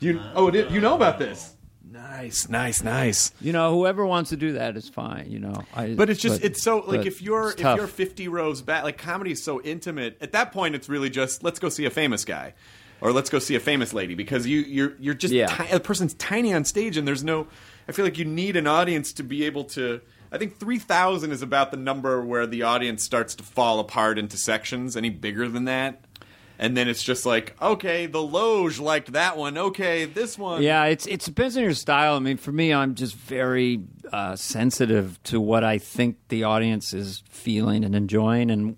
You 0.00 0.20
oh, 0.34 0.48
it 0.48 0.54
is- 0.54 0.72
you 0.72 0.80
know 0.80 0.94
about 0.94 1.18
this? 1.18 1.54
Nice, 2.10 2.48
nice, 2.48 2.82
nice. 2.82 3.32
You 3.40 3.52
know, 3.52 3.72
whoever 3.72 4.04
wants 4.04 4.30
to 4.30 4.36
do 4.36 4.54
that 4.54 4.76
is 4.76 4.88
fine. 4.88 5.30
You 5.30 5.38
know, 5.38 5.62
I, 5.74 5.94
But 5.94 6.10
it's 6.10 6.20
just 6.20 6.40
but- 6.40 6.50
it's 6.50 6.62
so 6.62 6.78
like 6.86 7.06
if 7.06 7.22
you're 7.22 7.50
if 7.50 7.56
tough. 7.58 7.78
you're 7.78 7.86
50 7.86 8.26
rows 8.28 8.62
back, 8.62 8.82
like 8.84 8.98
comedy 8.98 9.30
is 9.32 9.42
so 9.42 9.60
intimate. 9.62 10.18
At 10.20 10.32
that 10.32 10.50
point, 10.52 10.74
it's 10.74 10.88
really 10.88 11.08
just 11.10 11.44
let's 11.44 11.58
go 11.60 11.68
see 11.68 11.84
a 11.84 11.90
famous 11.90 12.24
guy, 12.24 12.54
or 13.00 13.12
let's 13.12 13.30
go 13.30 13.38
see 13.38 13.54
a 13.54 13.60
famous 13.60 13.92
lady 13.94 14.14
because 14.16 14.46
you 14.46 14.60
you're 14.60 14.94
you're 14.98 15.14
just 15.14 15.32
Yeah. 15.32 15.46
ti- 15.46 15.70
a 15.72 15.78
person's 15.78 16.14
tiny 16.14 16.52
on 16.52 16.64
stage, 16.64 16.96
and 16.96 17.06
there's 17.06 17.22
no. 17.22 17.46
I 17.88 17.92
feel 17.92 18.04
like 18.04 18.18
you 18.18 18.24
need 18.24 18.56
an 18.56 18.66
audience 18.66 19.12
to 19.14 19.22
be 19.22 19.44
able 19.44 19.64
to. 19.64 20.00
I 20.32 20.38
think 20.38 20.58
3,000 20.60 21.32
is 21.32 21.42
about 21.42 21.70
the 21.72 21.76
number 21.76 22.24
where 22.24 22.46
the 22.46 22.62
audience 22.62 23.02
starts 23.04 23.34
to 23.36 23.42
fall 23.44 23.80
apart 23.80 24.16
into 24.18 24.36
sections. 24.36 24.96
Any 24.96 25.10
bigger 25.10 25.48
than 25.48 25.64
that, 25.64 26.04
and 26.60 26.76
then 26.76 26.86
it's 26.88 27.02
just 27.02 27.24
like, 27.26 27.56
okay, 27.60 28.04
the 28.06 28.22
Loge 28.22 28.78
liked 28.78 29.12
that 29.14 29.36
one. 29.36 29.56
Okay, 29.58 30.04
this 30.04 30.38
one. 30.38 30.62
Yeah, 30.62 30.84
it's 30.84 31.06
it 31.06 31.20
depends 31.20 31.56
on 31.56 31.62
your 31.64 31.74
style. 31.74 32.14
I 32.14 32.18
mean, 32.20 32.36
for 32.36 32.52
me, 32.52 32.72
I'm 32.72 32.94
just 32.94 33.16
very 33.16 33.80
uh, 34.12 34.36
sensitive 34.36 35.20
to 35.24 35.40
what 35.40 35.64
I 35.64 35.78
think 35.78 36.18
the 36.28 36.44
audience 36.44 36.92
is 36.92 37.24
feeling 37.30 37.82
and 37.82 37.94
enjoying, 37.96 38.50
and 38.50 38.76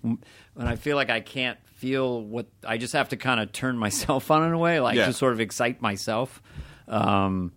when 0.55 0.67
I 0.69 0.77
feel 0.77 0.97
like 0.97 1.11
I 1.11 1.21
can't 1.21 1.59
feel 1.75 2.23
what 2.23 2.47
I 2.65 2.79
just 2.79 2.93
have 2.93 3.09
to 3.09 3.17
kind 3.17 3.41
of 3.41 3.51
turn 3.51 3.77
myself 3.87 4.31
on 4.31 4.45
in 4.47 4.53
a 4.53 4.59
way, 4.59 4.79
like 4.81 4.97
Yeah. 4.97 5.07
to 5.07 5.13
sort 5.13 5.33
of 5.33 5.41
excite 5.41 5.83
myself. 5.83 6.41
Um, 6.87 7.53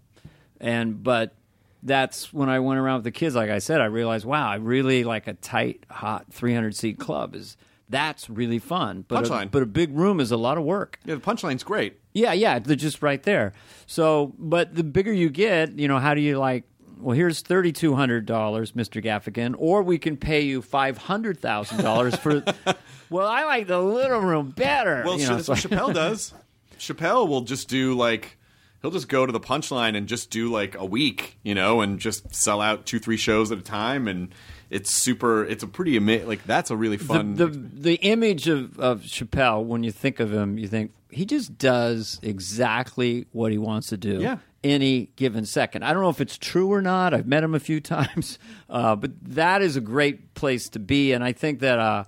and 0.60 1.04
but 1.04 1.36
that's 1.84 2.34
when 2.34 2.50
I 2.50 2.60
went 2.60 2.80
around 2.80 2.96
with 2.96 3.04
the 3.04 3.12
kids. 3.12 3.36
Like 3.36 3.52
I 3.52 3.60
said, 3.60 3.80
I 3.82 3.86
realized, 3.86 4.26
wow, 4.26 4.50
I 4.50 4.56
really 4.56 5.04
like 5.04 5.28
a 5.28 5.34
tight, 5.34 5.86
hot 5.92 6.26
300 6.32 6.76
seat 6.76 6.98
club. 6.98 7.36
Is 7.36 7.58
that's 7.90 8.30
really 8.30 8.60
fun, 8.60 9.06
but 9.08 9.26
a, 9.26 9.30
Punchline. 9.30 9.52
but 9.52 9.62
a 9.62 9.66
big 9.66 9.96
room 9.96 10.20
is 10.20 10.32
a 10.32 10.38
lot 10.38 10.58
of 10.58 10.64
work. 10.64 11.00
yeah, 11.06 11.16
the 11.16 11.22
punchline's 11.22 11.64
great. 11.64 12.00
Yeah, 12.14 12.34
yeah, 12.34 12.60
they're 12.60 12.76
just 12.76 13.02
right 13.04 13.22
there. 13.24 13.54
So, 13.86 14.34
but 14.40 14.74
the 14.76 14.84
bigger 14.84 15.12
you 15.14 15.30
get, 15.30 15.78
you 15.78 15.88
know, 15.88 16.00
how 16.00 16.14
do 16.14 16.22
you 16.22 16.38
like? 16.40 16.64
Well, 16.98 17.16
here's 17.16 17.42
thirty 17.42 17.72
two 17.74 17.94
hundred 17.94 18.26
dollars, 18.26 18.74
Mister 18.76 19.02
Gaffigan, 19.02 19.54
or 19.58 19.84
we 19.84 19.98
can 19.98 20.16
pay 20.18 20.42
you 20.42 20.62
five 20.62 20.98
hundred 20.98 21.40
thousand 21.40 21.84
dollars 21.84 22.16
for. 22.16 22.42
well, 23.10 23.28
I 23.28 23.44
like 23.44 23.68
the 23.68 23.80
little 23.80 24.20
room 24.22 24.52
better. 24.52 25.04
Well, 25.06 25.20
you 25.20 25.28
know, 25.28 25.36
that's 25.36 25.50
what 25.50 25.58
so- 25.60 25.70
Chappelle 25.70 25.94
does. 25.94 26.34
Chappelle 26.80 27.28
will 27.28 27.42
just 27.42 27.68
do 27.68 27.96
like 27.96 28.38
he'll 28.86 28.92
just 28.92 29.10
go 29.10 29.26
to 29.26 29.32
the 29.32 29.40
punchline 29.40 29.98
and 29.98 30.08
just 30.08 30.30
do 30.30 30.52
like 30.52 30.76
a 30.76 30.86
week, 30.86 31.40
you 31.42 31.56
know, 31.56 31.82
and 31.82 32.00
just 32.00 32.36
sell 32.36 32.62
out 32.62 32.86
two, 32.86 33.00
three 33.00 33.18
shows 33.18 33.52
at 33.52 33.58
a 33.58 33.64
time, 33.64 34.08
and 34.08 34.34
it's 34.70 34.94
super. 34.94 35.44
It's 35.44 35.64
a 35.64 35.68
pretty 35.68 35.98
ama- 35.98 36.26
like 36.26 36.44
that's 36.44 36.70
a 36.70 36.78
really 36.78 36.98
the, 36.98 37.04
fun. 37.06 37.34
the 37.34 37.48
the 37.48 37.96
image 37.96 38.48
of, 38.48 38.80
of 38.80 39.02
Chappelle 39.02 39.66
when 39.66 39.84
you 39.84 39.92
think 39.92 40.20
of 40.20 40.32
him, 40.32 40.60
you 40.60 40.68
think 40.68 40.92
he 41.10 41.26
just 41.26 41.58
does 41.58 42.20
exactly 42.22 43.26
what 43.32 43.52
he 43.52 43.58
wants 43.58 43.88
to 43.88 43.98
do. 43.98 44.20
Yeah. 44.20 44.38
Any 44.64 45.12
given 45.16 45.46
second. 45.46 45.84
I 45.84 45.92
don't 45.92 46.04
know 46.04 46.10
if 46.10 46.22
it's 46.22 46.38
true 46.38 46.72
or 46.72 46.82
not. 46.82 47.14
I've 47.14 47.28
met 47.28 47.44
him 47.44 47.56
a 47.56 47.60
few 47.60 47.82
times, 47.82 48.38
uh, 48.70 48.96
but 48.96 49.12
that 49.24 49.64
is 49.64 49.76
a 49.76 49.82
great 49.82 50.36
place 50.36 50.70
to 50.70 50.80
be. 50.80 51.12
And 51.12 51.24
I 51.24 51.34
think 51.34 51.60
that 51.62 51.80
uh, 51.80 52.04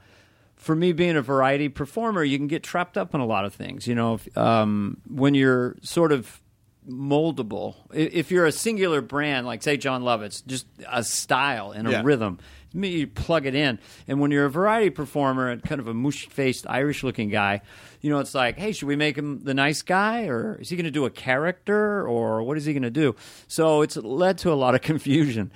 for 0.55 0.75
me, 0.75 0.91
being 0.91 1.15
a 1.15 1.21
variety 1.23 1.69
performer, 1.69 2.23
you 2.23 2.37
can 2.37 2.47
get 2.47 2.61
trapped 2.61 2.97
up 2.97 3.15
in 3.15 3.21
a 3.21 3.25
lot 3.25 3.45
of 3.45 3.53
things. 3.53 3.87
You 3.87 3.95
know, 3.95 4.15
if, 4.15 4.37
um, 4.37 4.97
when 5.07 5.33
you're 5.33 5.75
sort 5.81 6.11
of 6.11 6.39
moldable. 6.87 7.75
If 7.93 8.31
you're 8.31 8.45
a 8.45 8.51
singular 8.51 9.01
brand, 9.01 9.45
like 9.45 9.63
say 9.63 9.77
Jon 9.77 10.03
Lovitz, 10.03 10.45
just 10.45 10.65
a 10.89 11.03
style 11.03 11.71
and 11.71 11.87
a 11.87 11.91
Yeah. 11.91 12.01
rhythm, 12.03 12.39
me 12.73 12.89
you 12.89 13.07
plug 13.07 13.45
it 13.45 13.55
in. 13.55 13.79
And 14.07 14.19
when 14.19 14.31
you're 14.31 14.45
a 14.45 14.49
variety 14.49 14.89
performer 14.89 15.49
and 15.49 15.61
kind 15.63 15.79
of 15.81 15.87
a 15.87 15.93
mush-faced 15.93 16.65
Irish-looking 16.69 17.29
guy, 17.29 17.61
you 18.01 18.09
know, 18.09 18.19
it's 18.19 18.35
like, 18.35 18.57
hey, 18.57 18.71
should 18.71 18.87
we 18.87 18.95
make 18.95 19.17
him 19.17 19.39
the 19.43 19.53
nice 19.53 19.81
guy, 19.81 20.27
or 20.27 20.57
is 20.61 20.69
he 20.69 20.75
going 20.75 20.85
to 20.85 20.91
do 20.91 21.05
a 21.05 21.09
character, 21.09 22.07
or 22.07 22.43
what 22.43 22.57
is 22.57 22.65
he 22.65 22.73
going 22.73 22.83
to 22.83 22.89
do? 22.91 23.15
So 23.47 23.81
it's 23.81 23.97
led 23.97 24.37
to 24.39 24.51
a 24.51 24.55
lot 24.55 24.75
of 24.75 24.81
confusion. 24.91 25.51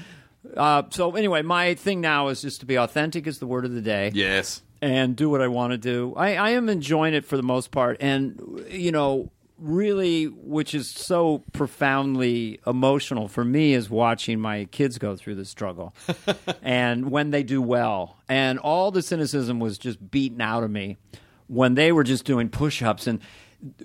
Uh, 0.58 0.84
so 0.90 1.16
anyway, 1.16 1.42
my 1.44 1.76
thing 1.76 2.02
now 2.02 2.30
is 2.30 2.42
just 2.42 2.62
to 2.62 2.66
be 2.66 2.76
authentic 2.78 3.28
is 3.28 3.38
the 3.40 3.46
word 3.46 3.64
of 3.64 3.74
the 3.74 3.82
day 3.82 4.12
yes, 4.14 4.64
and 4.82 5.16
do 5.16 5.30
what 5.30 5.40
I 5.42 5.48
want 5.48 5.72
to 5.72 5.78
do. 5.78 6.14
I, 6.18 6.34
I 6.36 6.50
am 6.52 6.68
enjoying 6.68 7.14
it 7.14 7.26
for 7.26 7.38
the 7.38 7.44
most 7.44 7.70
part, 7.70 7.98
and 8.02 8.66
you 8.70 8.92
know, 8.92 9.30
really, 9.62 10.26
which 10.26 10.74
is 10.74 10.90
so 10.90 11.44
profoundly 11.54 12.60
emotional 12.66 13.28
for 13.28 13.46
me 13.46 13.74
is 13.74 13.90
watching 13.90 14.40
my 14.40 14.66
kids 14.66 14.98
go 14.98 15.16
through 15.16 15.36
the 15.36 15.46
struggle, 15.46 15.94
and 16.62 17.12
when 17.12 17.32
they 17.32 17.44
do 17.44 17.62
well, 17.62 18.18
and 18.28 18.60
all 18.60 18.92
the 18.92 19.02
cynicism 19.02 19.60
was 19.60 19.78
just 19.78 20.12
beaten 20.12 20.42
out 20.42 20.64
of 20.64 20.72
me 20.72 20.98
when 21.48 21.76
they 21.76 21.92
were 21.92 22.04
just 22.04 22.26
doing 22.26 22.50
push-ups 22.50 23.08
and. 23.08 23.22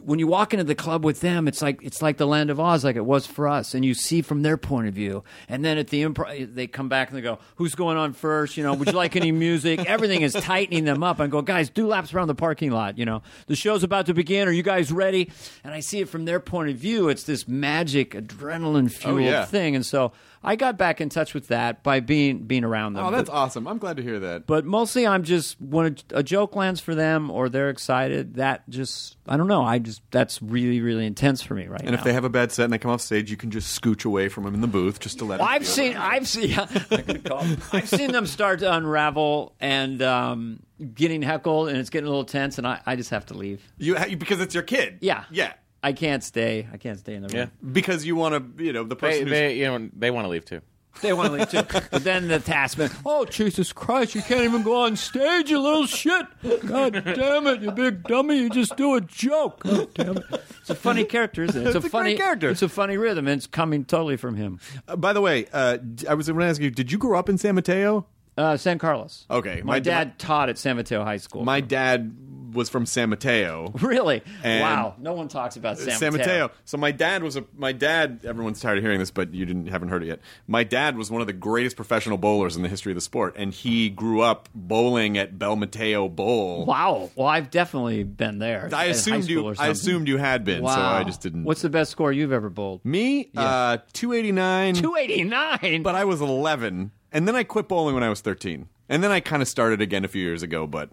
When 0.02 0.18
you 0.18 0.26
walk 0.26 0.54
into 0.54 0.64
the 0.64 0.74
club 0.74 1.04
with 1.04 1.20
them, 1.20 1.46
it's 1.46 1.60
like 1.60 1.80
it's 1.82 2.00
like 2.00 2.16
the 2.16 2.26
land 2.26 2.50
of 2.50 2.58
Oz, 2.58 2.84
like 2.84 2.96
it 2.96 3.04
was 3.04 3.26
for 3.26 3.46
us, 3.46 3.74
and 3.74 3.84
you 3.84 3.92
see 3.94 4.22
from 4.22 4.42
their 4.42 4.56
point 4.56 4.88
of 4.88 4.94
view. 4.94 5.22
And 5.48 5.64
then 5.64 5.76
at 5.76 5.88
the 5.88 6.02
improv, 6.02 6.54
they 6.54 6.66
come 6.66 6.88
back 6.88 7.08
and 7.08 7.18
they 7.18 7.22
go, 7.22 7.38
"Who's 7.56 7.74
going 7.74 7.98
on 7.98 8.14
first? 8.14 8.56
You 8.56 8.62
know, 8.62 8.72
would 8.74 8.88
you 8.88 8.94
like 8.94 9.16
any 9.16 9.32
music?" 9.32 9.80
Everything 9.86 10.22
is 10.22 10.32
tightening 10.32 10.84
them 10.84 11.02
up. 11.02 11.20
and 11.20 11.30
go, 11.30 11.42
guys, 11.42 11.68
do 11.68 11.86
laps 11.86 12.14
around 12.14 12.28
the 12.28 12.34
parking 12.34 12.70
lot. 12.70 12.96
You 12.96 13.04
know, 13.04 13.22
the 13.46 13.56
show's 13.56 13.82
about 13.82 14.06
to 14.06 14.14
begin. 14.14 14.48
Are 14.48 14.52
you 14.52 14.62
guys 14.62 14.90
ready? 14.90 15.30
And 15.62 15.74
I 15.74 15.80
see 15.80 16.00
it 16.00 16.08
from 16.08 16.24
their 16.24 16.40
point 16.40 16.70
of 16.70 16.76
view. 16.76 17.08
It's 17.08 17.24
this 17.24 17.46
magic 17.46 18.12
adrenaline 18.12 18.90
fueled 18.90 19.20
oh, 19.20 19.22
yeah. 19.22 19.44
thing, 19.44 19.76
and 19.76 19.84
so 19.84 20.12
I 20.46 20.56
got 20.56 20.78
back 20.78 21.00
in 21.00 21.08
touch 21.08 21.34
with 21.34 21.48
that 21.48 21.82
by 21.82 22.00
being 22.00 22.44
being 22.44 22.64
around 22.64 22.94
them. 22.94 23.04
Oh, 23.04 23.10
that's 23.10 23.28
But- 23.28 23.36
awesome. 23.36 23.66
I'm 23.66 23.78
glad 23.78 23.96
to 23.98 24.02
hear 24.02 24.20
that. 24.20 24.46
but 24.46 24.64
mostly 24.64 25.06
I'm 25.06 25.22
just 25.24 25.60
when 25.60 25.96
a, 26.12 26.18
a 26.18 26.22
joke 26.22 26.54
lands 26.56 26.80
for 26.80 26.94
them 26.94 27.30
or 27.30 27.48
they're 27.48 27.68
excited. 27.70 28.34
That 28.36 28.68
just 28.68 29.16
I 29.26 29.36
don't 29.36 29.48
know. 29.48 29.64
I 29.64 29.78
just 29.80 30.02
that's 30.10 30.40
really 30.40 30.80
really 30.80 31.04
intense 31.04 31.42
for 31.42 31.54
me 31.54 31.66
right 31.66 31.80
And 31.80 31.86
now. 31.86 31.92
And 31.92 31.98
if 31.98 32.04
they 32.04 32.12
have 32.12 32.24
a 32.24 32.28
bad 32.30 32.52
set 32.52 32.64
and 32.64 32.72
they 32.72 32.78
come 32.78 32.90
off 32.92 33.00
stage, 33.00 33.30
you 33.30 33.36
can 33.36 33.50
just 33.50 33.78
scooch 33.80 34.04
away 34.04 34.28
from 34.28 34.44
them 34.44 34.54
in 34.54 34.60
the 34.60 34.66
booth 34.68 35.00
just 35.00 35.18
to 35.18 35.24
let 35.24 35.38
them 35.38 35.48
I've 35.48 35.66
seen. 35.66 35.96
I've 35.96 36.28
seen 36.28 36.50
yeah, 36.50 36.66
I 36.90 37.02
could 37.02 37.24
call. 37.24 37.44
I've 37.72 37.88
seen 37.88 38.12
them 38.12 38.26
start 38.26 38.60
to 38.60 38.72
unravel 38.72 39.54
and 39.60 40.00
um, 40.02 40.60
getting 40.94 41.22
heckled 41.22 41.68
and 41.70 41.78
it's 41.78 41.90
getting 41.90 42.06
a 42.06 42.10
little 42.10 42.24
tense 42.24 42.58
and 42.58 42.66
I, 42.66 42.80
I 42.86 42.94
just 42.96 43.10
have 43.10 43.26
to 43.26 43.34
leave. 43.34 43.62
you 43.78 43.96
because 44.16 44.40
it's 44.40 44.54
your 44.54 44.62
kid. 44.62 44.98
Yeah, 45.00 45.24
yeah. 45.30 45.54
I 45.86 45.92
can't 45.92 46.22
stay. 46.24 46.66
I 46.72 46.76
can't 46.78 46.98
stay 46.98 47.14
in 47.14 47.22
the 47.22 47.28
room. 47.28 47.36
Yeah. 47.36 47.70
Because 47.72 48.04
you 48.04 48.16
want 48.16 48.58
to, 48.58 48.64
you 48.64 48.72
know, 48.72 48.82
the 48.84 48.96
They, 48.96 49.00
person 49.00 49.22
who's 49.24 49.30
they, 49.30 49.56
you 49.58 49.64
know, 49.66 49.88
they 49.96 50.10
want 50.10 50.24
to 50.24 50.28
leave 50.28 50.44
too. 50.44 50.60
They 51.02 51.12
want 51.12 51.28
to 51.28 51.32
leave 51.38 51.50
too. 51.50 51.80
But 51.90 52.04
then 52.04 52.26
the 52.28 52.38
taskman, 52.38 52.90
oh 53.04 53.24
Jesus 53.26 53.70
Christ, 53.72 54.14
you 54.14 54.22
can't 54.22 54.44
even 54.44 54.62
go 54.62 54.82
on 54.84 54.96
stage, 54.96 55.50
you 55.50 55.60
little 55.60 55.86
shit! 55.86 56.24
God 56.66 56.92
damn 57.04 57.46
it, 57.46 57.60
you 57.60 57.70
big 57.70 58.02
dummy! 58.04 58.38
You 58.38 58.48
just 58.50 58.76
do 58.78 58.94
a 58.94 59.00
joke. 59.02 59.60
God 59.62 59.92
damn 59.94 60.16
it! 60.16 60.24
It's 60.60 60.70
a 60.70 60.74
funny 60.74 61.04
character, 61.04 61.42
isn't 61.44 61.60
it? 61.60 61.66
It's, 61.66 61.76
It's 61.76 61.84
a 61.84 61.88
great 61.88 61.92
funny 61.92 62.14
character. 62.16 62.48
It's 62.48 62.62
a 62.62 62.68
funny 62.70 62.96
rhythm, 62.96 63.28
and 63.28 63.36
it's 63.38 63.46
coming 63.46 63.84
totally 63.84 64.16
from 64.16 64.36
him. 64.36 64.58
Uh, 64.88 64.96
by 64.96 65.12
the 65.12 65.20
way, 65.20 65.46
uh, 65.52 65.76
d- 65.76 66.08
I 66.08 66.14
was 66.14 66.28
going 66.28 66.38
to 66.40 66.46
ask 66.46 66.60
you, 66.62 66.70
did 66.70 66.90
you 66.90 66.96
grow 66.98 67.18
up 67.18 67.28
in 67.28 67.36
San 67.38 67.54
Mateo? 67.56 68.06
Uh, 68.38 68.56
San 68.56 68.78
Carlos. 68.78 69.24
Okay, 69.30 69.62
my, 69.64 69.74
my- 69.74 69.78
dad 69.80 70.18
taught 70.18 70.48
at 70.48 70.56
San 70.58 70.76
Mateo 70.76 71.04
High 71.04 71.16
School. 71.18 71.44
My 71.44 71.60
dad 71.60 72.14
was 72.56 72.68
from 72.68 72.86
San 72.86 73.10
Mateo. 73.10 73.72
really? 73.80 74.22
And- 74.42 74.62
wow, 74.62 74.94
no 74.98 75.12
one 75.12 75.28
talks 75.28 75.56
about 75.56 75.78
San, 75.78 75.96
San 75.98 76.12
Mateo. 76.12 76.26
Mateo. 76.26 76.50
So 76.64 76.76
my 76.78 76.90
dad 76.90 77.22
was 77.22 77.36
a 77.36 77.44
my 77.56 77.72
dad. 77.72 78.20
Everyone's 78.24 78.60
tired 78.60 78.78
of 78.78 78.84
hearing 78.84 78.98
this, 78.98 79.10
but 79.12 79.32
you 79.32 79.46
didn't 79.46 79.68
haven't 79.68 79.88
heard 79.90 80.02
it 80.02 80.06
yet. 80.06 80.20
My 80.48 80.64
dad 80.64 80.96
was 80.96 81.10
one 81.10 81.20
of 81.20 81.26
the 81.28 81.32
greatest 81.32 81.76
professional 81.76 82.18
bowlers 82.18 82.56
in 82.56 82.62
the 82.62 82.68
history 82.68 82.90
of 82.92 82.96
the 82.96 83.00
sport, 83.02 83.34
and 83.36 83.52
he 83.52 83.90
grew 83.90 84.22
up 84.22 84.48
bowling 84.54 85.16
at 85.18 85.38
Bel 85.38 85.54
Mateo 85.56 86.08
Bowl. 86.08 86.64
Wow. 86.66 87.10
Well, 87.14 87.28
I've 87.28 87.50
definitely 87.50 88.02
been 88.02 88.38
there. 88.38 88.68
I 88.72 88.86
assumed 88.86 89.28
you. 89.28 89.54
I 89.58 89.68
assumed 89.68 90.08
you 90.08 90.16
had 90.16 90.44
been, 90.44 90.62
Wow. 90.62 90.74
so 90.74 90.80
I 90.80 91.04
just 91.04 91.20
didn't. 91.20 91.44
What's 91.44 91.62
the 91.62 91.70
best 91.70 91.90
score 91.90 92.12
you've 92.12 92.32
ever 92.32 92.48
bowled? 92.50 92.84
me? 92.84 93.30
Uh, 93.36 93.78
two 93.92 94.12
eighty 94.12 94.32
nine. 94.32 94.74
Two 94.74 94.96
eighty 94.96 95.22
nine. 95.22 95.82
But 95.82 95.94
I 95.94 96.04
was 96.04 96.20
eleven, 96.20 96.90
and 97.12 97.28
then 97.28 97.36
I 97.36 97.44
quit 97.44 97.68
bowling 97.68 97.94
when 97.94 98.02
I 98.02 98.08
was 98.08 98.20
thirteen, 98.20 98.68
and 98.88 99.02
then 99.04 99.10
I 99.10 99.20
kind 99.20 99.42
of 99.42 99.48
started 99.48 99.80
again 99.82 100.04
a 100.04 100.08
few 100.08 100.22
years 100.22 100.42
ago. 100.42 100.66
But 100.66 100.88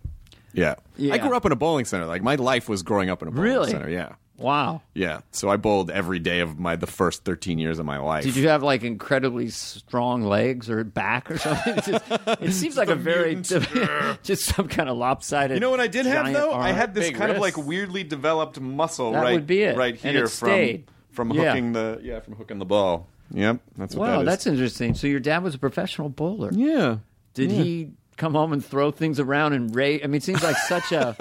yeah. 0.53 0.75
Yeah. 0.97 1.13
I 1.13 1.17
grew 1.17 1.35
up 1.35 1.45
in 1.45 1.51
a 1.51 1.55
bowling 1.55 1.85
center. 1.85 2.05
Like 2.05 2.21
my 2.23 2.35
life 2.35 2.69
was 2.69 2.83
growing 2.83 3.09
up 3.09 3.21
in 3.21 3.27
a 3.27 3.31
bowling 3.31 3.43
Really? 3.49 3.71
center. 3.71 3.89
Yeah. 3.89 4.13
Wow. 4.35 4.81
Yeah, 4.95 5.21
so 5.31 5.47
I 5.49 5.57
bowled 5.57 5.91
every 5.91 6.17
day 6.17 6.39
of 6.39 6.57
my 6.59 6.75
the 6.75 6.87
first 6.87 7.23
thirteen 7.23 7.59
years 7.59 7.77
of 7.77 7.85
my 7.85 7.99
life. 7.99 8.23
Did 8.23 8.35
you 8.35 8.47
have 8.49 8.63
like 8.63 8.83
incredibly 8.83 9.49
strong 9.49 10.23
legs 10.23 10.71
or 10.71 10.83
back 10.83 11.29
or 11.29 11.37
something? 11.37 11.75
It, 11.77 11.83
just, 11.85 12.03
it 12.41 12.51
seems 12.61 12.75
like 12.75 12.89
a 12.89 12.95
very 12.95 13.35
just 14.23 14.45
some 14.45 14.67
kind 14.67 14.89
of 14.89 14.97
lopsided. 14.97 15.55
You 15.55 15.61
know 15.61 15.69
what 15.69 15.79
I 15.79 15.87
did 15.87 16.07
have 16.07 16.25
giant 16.25 16.35
though? 16.35 16.51
I 16.51 16.69
arm. 16.69 16.75
had 16.75 16.95
this 16.95 17.07
Big 17.09 17.15
kind 17.15 17.31
of 17.31 17.37
like 17.37 17.57
weirdly 17.57 18.03
developed 18.03 18.59
muscle 18.59 19.11
That 19.11 19.21
right 19.21 19.33
would 19.33 19.47
be 19.47 19.61
it. 19.63 19.77
right 19.77 19.93
And 20.03 20.15
here 20.15 20.25
it 20.25 20.29
from 20.31 20.47
stayed. 20.49 20.85
from 21.11 21.31
Yeah. 21.31 21.49
hooking 21.53 21.73
the 21.73 21.99
yeah 22.01 22.19
from 22.19 22.35
hooking 22.35 22.57
the 22.57 22.65
ball. 22.65 23.07
Yep, 23.31 23.59
that's 23.77 23.95
what 23.95 24.07
Wow, 24.09 24.15
that 24.17 24.21
is. 24.21 24.25
that's 24.25 24.47
interesting. 24.47 24.95
So 24.95 25.05
your 25.07 25.19
dad 25.19 25.43
was 25.43 25.53
a 25.55 25.59
professional 25.59 26.09
bowler. 26.09 26.49
yeah. 26.53 26.97
Did 27.35 27.51
he 27.51 27.91
come 28.17 28.33
home 28.33 28.53
and 28.53 28.63
throw 28.63 28.91
things 28.91 29.19
around 29.19 29.53
and 29.53 29.73
rage? 29.75 30.01
I 30.03 30.07
mean, 30.07 30.15
it 30.15 30.23
seems 30.23 30.43
like 30.43 30.55
such 30.57 30.91
a 30.91 31.15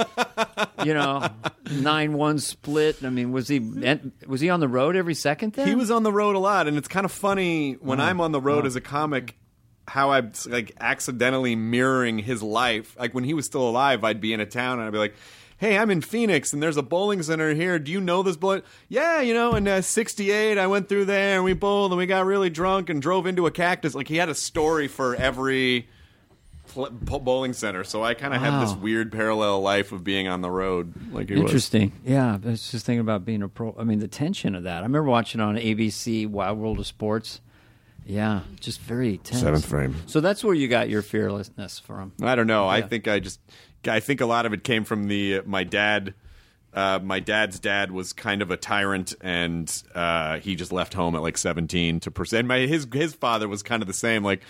you 0.84 0.94
know 0.94 1.28
nine 1.70 2.12
one 2.14 2.38
split. 2.38 3.04
I 3.04 3.10
mean, 3.10 3.32
was 3.32 3.48
he 3.48 3.58
was 4.26 4.40
he 4.40 4.50
on 4.50 4.60
the 4.60 4.68
road 4.68 4.96
every 4.96 5.14
second? 5.14 5.54
Then 5.54 5.66
He 5.68 5.74
was 5.74 5.90
on 5.90 6.02
the 6.02 6.12
road 6.12 6.36
a 6.36 6.38
lot, 6.38 6.68
and 6.68 6.76
it's 6.76 6.88
kind 6.88 7.04
of 7.04 7.12
funny 7.12 7.74
when 7.74 8.00
Oh. 8.00 8.04
I'm 8.04 8.20
on 8.20 8.32
the 8.32 8.40
road 8.40 8.66
as 8.66 8.76
a 8.76 8.80
comic. 8.80 9.36
How 9.88 10.12
I'm 10.12 10.32
like 10.46 10.72
accidentally 10.80 11.56
mirroring 11.56 12.20
his 12.20 12.40
life. 12.40 12.96
Like 12.98 13.14
when 13.14 13.24
he 13.24 13.34
was 13.34 13.46
still 13.46 13.68
alive, 13.68 14.04
I'd 14.04 14.20
be 14.20 14.32
in 14.32 14.38
a 14.38 14.46
town 14.46 14.78
and 14.78 14.86
I'd 14.86 14.92
be 14.92 14.98
like, 14.98 15.14
"Hey, 15.58 15.76
I'm 15.76 15.90
in 15.90 16.00
Phoenix, 16.02 16.52
and 16.52 16.62
there's 16.62 16.76
a 16.76 16.84
bowling 16.84 17.20
center 17.24 17.52
here. 17.52 17.80
Do 17.80 17.90
you 17.90 18.00
know 18.00 18.22
this 18.22 18.36
bowling?" 18.36 18.62
Yeah, 18.88 19.20
you 19.22 19.34
know. 19.34 19.56
In 19.56 19.66
uh, 19.66 19.80
'68, 19.82 20.56
I 20.56 20.68
went 20.68 20.88
through 20.88 21.06
there 21.06 21.34
and 21.34 21.44
we 21.44 21.52
bowled 21.54 21.90
and 21.90 21.98
we 21.98 22.06
got 22.06 22.26
really 22.26 22.48
drunk 22.48 22.90
and 22.90 23.02
drove 23.02 23.26
into 23.26 23.46
a 23.46 23.50
cactus. 23.50 23.92
Like 23.96 24.06
he 24.06 24.16
had 24.18 24.28
a 24.28 24.36
story 24.36 24.86
for 24.86 25.16
every 25.16 25.88
pl- 26.74 27.20
bowling 27.20 27.52
center. 27.52 27.84
So 27.84 28.02
I 28.02 28.14
kind 28.14 28.34
of 28.34 28.40
had 28.40 28.62
this 28.62 28.74
weird 28.74 29.12
parallel 29.12 29.60
life 29.60 29.92
of 29.92 30.02
being 30.04 30.28
on 30.28 30.40
the 30.40 30.50
road. 30.50 30.92
Like 31.12 31.28
he 31.28 31.34
was. 31.34 31.42
Interesting. 31.42 31.92
Yeah, 32.04 32.38
I 32.42 32.48
was 32.48 32.70
just 32.70 32.86
thinking 32.86 33.00
about 33.00 33.24
being 33.24 33.42
a 33.42 33.48
pro. 33.48 33.74
I 33.78 33.84
mean, 33.84 33.98
the 33.98 34.08
tension 34.08 34.54
of 34.54 34.64
that. 34.64 34.78
I 34.78 34.86
remember 34.86 35.04
watching 35.10 35.40
on 35.40 35.56
ABC 35.56 36.26
Wild 36.26 36.58
World 36.58 36.78
of 36.78 36.86
Sports. 36.86 37.40
Yeah, 38.04 38.40
just 38.58 38.80
very 38.80 39.18
tense. 39.18 39.42
Seventh 39.42 39.64
frame. 39.64 39.94
So 40.06 40.20
that's 40.20 40.42
where 40.42 40.54
you 40.54 40.66
got 40.66 40.88
your 40.88 41.02
fearlessness 41.02 41.78
from. 41.78 42.12
I 42.20 42.34
don't 42.34 42.48
know. 42.48 42.66
I 42.68 42.82
think 42.82 43.06
I 43.06 43.20
just 43.20 43.40
I 43.86 44.00
think 44.00 44.20
a 44.20 44.26
lot 44.26 44.46
of 44.46 44.52
it 44.52 44.64
came 44.64 44.84
from 44.84 45.08
the 45.08 45.38
uh, 45.38 45.42
my 45.46 45.64
dad. 45.64 46.14
Uh, 46.74 46.98
my 47.02 47.20
dad's 47.20 47.60
dad 47.60 47.92
was 47.92 48.14
kind 48.14 48.40
of 48.40 48.50
a 48.50 48.56
tyrant, 48.56 49.14
and 49.20 49.82
uh, 49.94 50.38
he 50.38 50.54
just 50.54 50.72
left 50.72 50.94
home 50.94 51.14
at 51.14 51.22
like 51.22 51.36
seventeen 51.36 52.00
to 52.00 52.10
pursue. 52.10 52.38
And 52.38 52.48
my 52.48 52.60
his 52.60 52.86
his 52.92 53.14
father 53.14 53.46
was 53.46 53.62
kind 53.62 53.82
of 53.82 53.86
the 53.86 53.94
same. 53.94 54.24
Like 54.24 54.42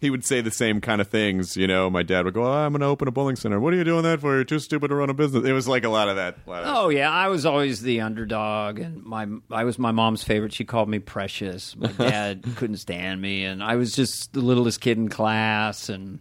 he 0.00 0.10
would 0.10 0.24
say 0.24 0.40
the 0.40 0.50
same 0.50 0.80
kind 0.80 1.00
of 1.00 1.08
things. 1.08 1.56
You 1.56 1.66
know, 1.66 1.90
my 1.90 2.02
dad 2.02 2.24
would 2.24 2.34
go, 2.34 2.44
oh, 2.44 2.50
"I'm 2.52 2.72
going 2.72 2.80
to 2.80 2.86
open 2.86 3.06
a 3.06 3.10
bowling 3.10 3.36
center. 3.36 3.60
What 3.60 3.72
are 3.74 3.76
you 3.76 3.84
doing 3.84 4.02
that 4.04 4.20
for? 4.20 4.34
You're 4.34 4.44
too 4.44 4.58
stupid 4.58 4.88
to 4.88 4.94
run 4.94 5.10
a 5.10 5.14
business." 5.14 5.44
It 5.46 5.52
was 5.52 5.68
like 5.68 5.84
a 5.84 5.88
lot 5.88 6.08
of 6.08 6.16
that. 6.16 6.38
lot 6.46 6.62
of- 6.64 6.76
Oh 6.76 6.88
yeah, 6.88 7.10
I 7.10 7.28
was 7.28 7.44
always 7.46 7.82
the 7.82 8.00
underdog, 8.00 8.78
and 8.78 9.02
my 9.04 9.26
I 9.50 9.64
was 9.64 9.78
my 9.78 9.92
mom's 9.92 10.22
favorite. 10.22 10.52
She 10.52 10.64
called 10.64 10.88
me 10.88 10.98
precious. 10.98 11.76
My 11.76 11.92
dad 11.98 12.44
couldn't 12.56 12.78
stand 12.78 13.20
me, 13.20 13.44
and 13.44 13.62
I 13.62 13.76
was 13.76 13.94
just 13.94 14.32
the 14.32 14.40
littlest 14.40 14.80
kid 14.80 14.98
in 14.98 15.08
class, 15.08 15.88
and 15.88 16.20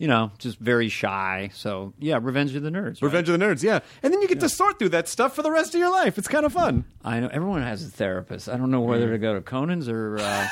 you 0.00 0.08
know, 0.08 0.32
just 0.38 0.58
very 0.58 0.88
shy. 0.88 1.50
So 1.52 1.92
yeah, 1.98 2.18
Revenge 2.20 2.54
of 2.54 2.62
the 2.62 2.70
Nerds. 2.70 2.86
right? 2.94 3.02
Revenge 3.02 3.28
of 3.28 3.38
the 3.38 3.44
Nerds, 3.44 3.62
yeah. 3.62 3.80
And 4.02 4.10
then 4.10 4.22
you 4.22 4.28
get 4.28 4.40
to 4.40 4.48
sort 4.48 4.78
through 4.78 4.88
that 4.88 5.08
stuff 5.08 5.36
for 5.36 5.42
the 5.42 5.50
rest 5.50 5.74
of 5.74 5.78
your 5.78 5.90
life. 5.90 6.16
It's 6.16 6.26
kind 6.26 6.46
of 6.46 6.54
fun. 6.54 6.86
I 7.04 7.20
know 7.20 7.28
everyone 7.28 7.60
has 7.60 7.84
a 7.86 7.90
therapist. 7.90 8.48
I 8.48 8.56
don't 8.56 8.70
know 8.70 8.80
whether 8.80 9.10
to 9.10 9.18
go 9.18 9.34
to 9.34 9.42
Conan's 9.42 9.90
or 9.90 10.16
uh, 10.18 10.48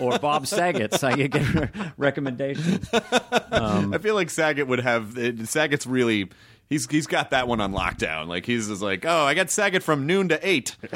or 0.00 0.18
Bob 0.18 0.46
Saget's. 0.46 1.04
I 1.04 1.14
get 1.16 1.32
get 1.32 1.68
recommendations. 1.98 2.88
I 2.92 3.98
feel 3.98 4.14
like 4.14 4.30
Saget 4.30 4.66
would 4.66 4.80
have 4.80 5.18
Saget's 5.44 5.86
really 5.86 6.30
he's 6.68 6.86
he's 6.90 7.06
got 7.06 7.30
that 7.30 7.48
one 7.48 7.60
on 7.60 7.72
lockdown. 7.72 8.26
Like 8.28 8.46
he's 8.46 8.68
just 8.68 8.82
like, 8.82 9.04
oh, 9.04 9.24
I 9.24 9.34
got 9.34 9.50
Saget 9.50 9.82
from 9.82 10.06
noon 10.06 10.28
to 10.28 10.48
eight. 10.48 10.76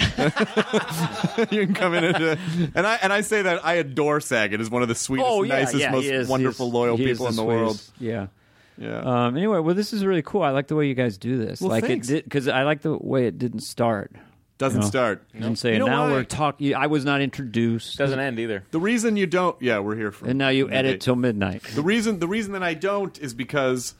you 1.51 1.66
can 1.66 1.74
come 1.74 1.94
in 1.94 2.05
and, 2.05 2.16
uh, 2.16 2.36
and 2.74 2.86
I 2.86 2.99
and 3.03 3.12
I 3.12 3.20
say 3.23 3.43
that 3.43 3.65
I 3.65 3.74
adore 3.74 4.20
Saget 4.20 4.61
as 4.61 4.70
one 4.70 4.82
of 4.82 4.89
the 4.89 4.94
sweetest, 4.94 5.28
Oh 5.31 5.43
yeah, 5.43 5.59
nicest, 5.61 5.78
yeah, 5.78 5.90
most 5.90 6.05
is. 6.05 6.28
wonderful, 6.28 6.70
loyal 6.70 6.97
he 6.97 7.05
is 7.11 7.19
people 7.19 7.28
in 7.28 7.36
the 7.36 7.44
world. 7.44 7.81
Yeah. 7.99 8.28
Yeah. 8.78 9.01
Um, 9.01 9.36
anyway, 9.36 9.59
well, 9.59 9.74
this 9.74 9.93
is 9.93 10.05
really 10.05 10.23
cool. 10.23 10.43
I 10.43 10.51
like 10.51 10.66
the 10.66 10.74
way 10.74 10.89
you 10.89 10.94
guys 10.94 11.19
do 11.19 11.36
this. 11.39 11.61
Well, 11.61 11.70
like 11.70 11.85
thanks. 11.85 12.09
it 12.09 12.15
did 12.15 12.24
because 12.24 12.49
I 12.49 12.62
like 12.62 12.81
the 12.81 12.97
way 12.97 13.27
it 13.27 13.39
didn't 13.39 13.61
start. 13.61 14.12
Doesn't 14.59 14.81
you 14.81 14.85
know? 14.85 14.89
start. 14.90 15.27
And 15.35 15.59
say 15.59 15.73
You 15.73 15.81
know 15.81 15.86
now 15.86 16.05
why? 16.07 16.12
we're 16.12 16.24
talking. 16.24 16.74
I 16.74 16.86
was 16.86 17.05
not 17.05 17.20
introduced, 17.20 17.99
Doesn't 17.99 18.19
end 18.19 18.39
either. 18.39 18.65
The 18.70 18.81
reason 18.81 19.16
you 19.16 19.27
don't, 19.27 19.61
yeah, 19.61 19.81
we're 19.81 19.97
here 19.97 20.12
for. 20.12 20.27
and 20.27 20.39
now 20.39 20.49
you 20.51 20.70
edit 20.70 21.01
till 21.01 21.16
midnight. 21.16 21.62
The 21.74 21.82
reason 21.82 22.19
the 22.19 22.28
reason 22.28 22.53
that 22.53 22.62
I 22.62 22.74
don't 22.74 23.19
is 23.19 23.35
because 23.35 23.94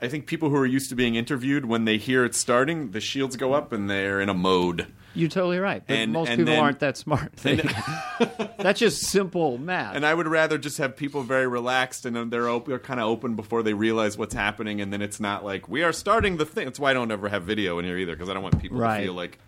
I 0.00 0.08
think 0.08 0.26
people 0.26 0.48
who 0.50 0.56
are 0.56 0.66
used 0.66 0.90
to 0.90 0.94
being 0.96 1.14
interviewed 1.16 1.64
when 1.64 1.84
they 1.84 1.96
hear 1.98 2.24
it 2.24 2.34
starting, 2.34 2.92
the 2.92 3.00
shields 3.00 3.36
go 3.36 3.52
up 3.52 3.72
and 3.72 3.90
they're 3.90 4.20
in 4.20 4.28
a 4.28 4.34
mode. 4.34 4.86
You're 5.14 5.28
totally 5.28 5.58
right. 5.58 5.82
But 5.84 5.96
And- 5.96 6.12
most 6.12 6.28
and 6.28 6.38
people 6.38 6.52
then- 6.54 6.62
aren't 6.62 6.78
that 6.80 6.96
smart. 6.96 7.32
They- 7.42 7.56
That's 8.58 8.78
just 8.78 9.02
simple 9.02 9.58
math. 9.58 9.96
And 9.96 10.06
I 10.06 10.14
would 10.14 10.28
rather 10.28 10.58
just 10.58 10.78
have 10.78 10.96
people 10.96 11.22
very 11.22 11.46
relaxed 11.48 12.06
and 12.06 12.30
they're 12.30 12.48
op- 12.48 12.66
they're 12.68 12.78
kind 12.78 13.00
of 13.00 13.06
open 13.08 13.34
before 13.34 13.62
they 13.62 13.74
realize 13.74 14.16
what's 14.18 14.34
happening, 14.34 14.80
and 14.80 14.92
then 14.92 15.02
it's 15.02 15.18
not 15.20 15.44
like 15.44 15.68
we 15.68 15.82
are 15.82 15.92
starting 15.92 16.36
the 16.36 16.46
thing. 16.46 16.66
That's 16.66 16.78
why 16.78 16.90
I 16.90 16.94
don't 16.94 17.10
ever 17.10 17.28
have 17.28 17.42
video 17.44 17.78
in 17.78 17.84
here 17.84 17.96
either 17.96 18.14
because 18.14 18.28
I 18.28 18.34
don't 18.34 18.42
want 18.42 18.60
people 18.60 18.78
Right. 18.78 18.98
to 18.98 19.04
feel 19.04 19.14
like 19.14 19.38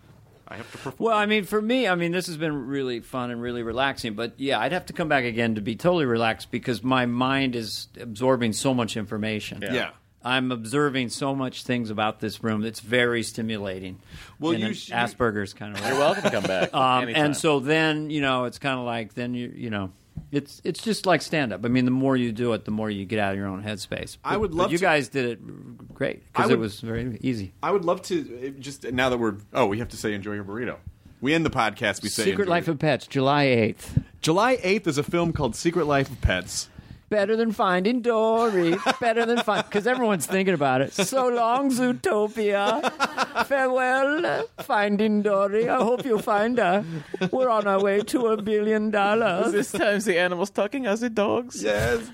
I 0.47 0.55
have 0.57 0.69
to 0.71 0.77
perform. 0.79 0.95
Well, 0.99 1.17
I 1.17 1.25
mean, 1.27 1.45
for 1.45 1.61
me, 1.61 1.87
I 1.87 1.95
mean, 1.95 2.11
this 2.11 2.27
has 2.27 2.35
been 2.37 2.67
really 2.67 2.99
fun 2.99 3.31
and 3.31 3.41
really 3.41 3.63
relaxing. 3.63 4.15
But 4.15 4.33
yeah, 4.37 4.59
I'd 4.59 4.73
have 4.73 4.85
to 4.87 4.93
come 4.93 5.07
back 5.07 5.23
again 5.23 5.55
to 5.55 5.61
be 5.61 5.75
totally 5.77 6.05
relaxed 6.05 6.51
because 6.51 6.83
my 6.83 7.05
mind 7.05 7.55
is 7.55 7.87
absorbing 7.99 8.51
so 8.53 8.73
much 8.73 8.97
information. 8.97 9.61
Yeah. 9.61 9.91
I'm 10.23 10.51
observing 10.51 11.09
so 11.09 11.33
much 11.35 11.63
things 11.63 11.89
about 11.89 12.19
this 12.19 12.43
room 12.43 12.61
that's 12.61 12.79
very 12.79 13.23
stimulating. 13.23 13.99
Well, 14.39 14.51
in 14.51 14.59
you 14.61 14.67
an 14.67 14.73
sh- 14.73 14.91
Asperger's 14.91 15.53
kind 15.53 15.75
of 15.75 15.81
way. 15.81 15.89
You're 15.89 15.97
welcome 15.99 16.23
to 16.23 16.29
come 16.31 16.43
back. 16.43 16.73
Um, 16.73 17.09
and 17.09 17.35
so 17.35 17.59
then, 17.59 18.09
you 18.09 18.21
know, 18.21 18.45
it's 18.45 18.59
kind 18.59 18.77
of 18.79 18.85
like 18.85 19.13
then 19.15 19.33
you 19.33 19.51
you 19.55 19.69
know, 19.69 19.91
It's 20.31 20.61
it's 20.63 20.81
just 20.83 21.05
like 21.05 21.21
stand 21.21 21.51
up. 21.53 21.65
I 21.65 21.67
mean, 21.69 21.85
the 21.85 21.91
more 21.91 22.15
you 22.15 22.31
do 22.31 22.53
it, 22.53 22.65
the 22.65 22.71
more 22.71 22.89
you 22.89 23.05
get 23.05 23.19
out 23.19 23.31
of 23.33 23.37
your 23.37 23.47
own 23.47 23.63
headspace. 23.63 24.17
I 24.23 24.37
would 24.37 24.51
But 24.51 24.57
love 24.57 24.71
you 24.71 24.77
to- 24.77 24.81
guys 24.83 25.09
did 25.09 25.25
it 25.25 25.93
great 25.93 26.23
because 26.31 26.49
it 26.51 26.59
was 26.59 26.79
very 26.81 27.17
easy. 27.21 27.53
I 27.63 27.71
would 27.71 27.83
love 27.85 28.01
to 28.03 28.47
uh, 28.55 28.59
just 28.59 28.83
now 28.91 29.09
that 29.09 29.17
we're 29.17 29.35
oh 29.53 29.65
we 29.65 29.79
have 29.79 29.89
to 29.89 29.97
say 29.97 30.13
enjoy 30.13 30.33
your 30.33 30.43
burrito. 30.43 30.77
We 31.19 31.33
end 31.35 31.45
the 31.45 31.51
podcast. 31.51 32.01
We 32.01 32.09
say 32.09 32.23
Secret 32.25 32.47
Life 32.47 32.65
your- 32.67 32.73
of 32.73 32.79
Pets, 32.79 33.05
July 33.07 33.43
eighth. 33.43 33.99
July 34.21 34.57
eighth 34.63 34.87
is 34.87 34.97
a 34.97 35.03
film 35.03 35.33
called 35.33 35.55
Secret 35.55 35.85
Life 35.85 36.09
of 36.09 36.19
Pets. 36.21 36.69
Better 37.11 37.35
than 37.35 37.51
Finding 37.51 38.01
Dory. 38.01 38.77
Better 39.01 39.25
than 39.25 39.39
find 39.39 39.65
because 39.65 39.85
everyone's 39.85 40.25
thinking 40.25 40.53
about 40.53 40.79
it. 40.79 40.93
So 40.93 41.27
long, 41.27 41.69
Zootopia. 41.69 43.45
Farewell, 43.47 44.45
Finding 44.59 45.21
Dory. 45.21 45.67
I 45.67 45.83
hope 45.83 46.05
you 46.05 46.19
find 46.19 46.57
her. 46.57 46.85
We're 47.29 47.49
on 47.49 47.67
our 47.67 47.83
way 47.83 47.99
to 47.99 48.27
a 48.27 48.41
billion 48.41 48.91
dollars. 48.91 49.51
This 49.51 49.73
time's 49.73 50.05
the 50.05 50.17
animals 50.17 50.51
talking 50.51 50.85
as 50.85 51.01
the 51.01 51.09
dogs. 51.09 51.61
Yes. 51.61 52.09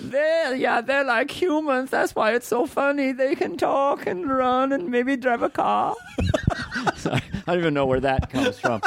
They're, 0.00 0.56
yeah, 0.56 0.80
they're 0.80 1.04
like 1.04 1.30
humans. 1.30 1.90
That's 1.90 2.16
why 2.16 2.34
it's 2.34 2.48
so 2.48 2.66
funny. 2.66 3.12
They 3.12 3.36
can 3.36 3.56
talk 3.56 4.04
and 4.04 4.28
run 4.28 4.72
and 4.72 4.88
maybe 4.88 5.16
drive 5.16 5.42
a 5.42 5.50
car. 5.50 5.94
Sorry, 6.96 7.22
I 7.46 7.52
don't 7.52 7.58
even 7.58 7.74
know 7.74 7.86
where 7.86 8.00
that 8.00 8.30
comes 8.30 8.58
from. 8.58 8.82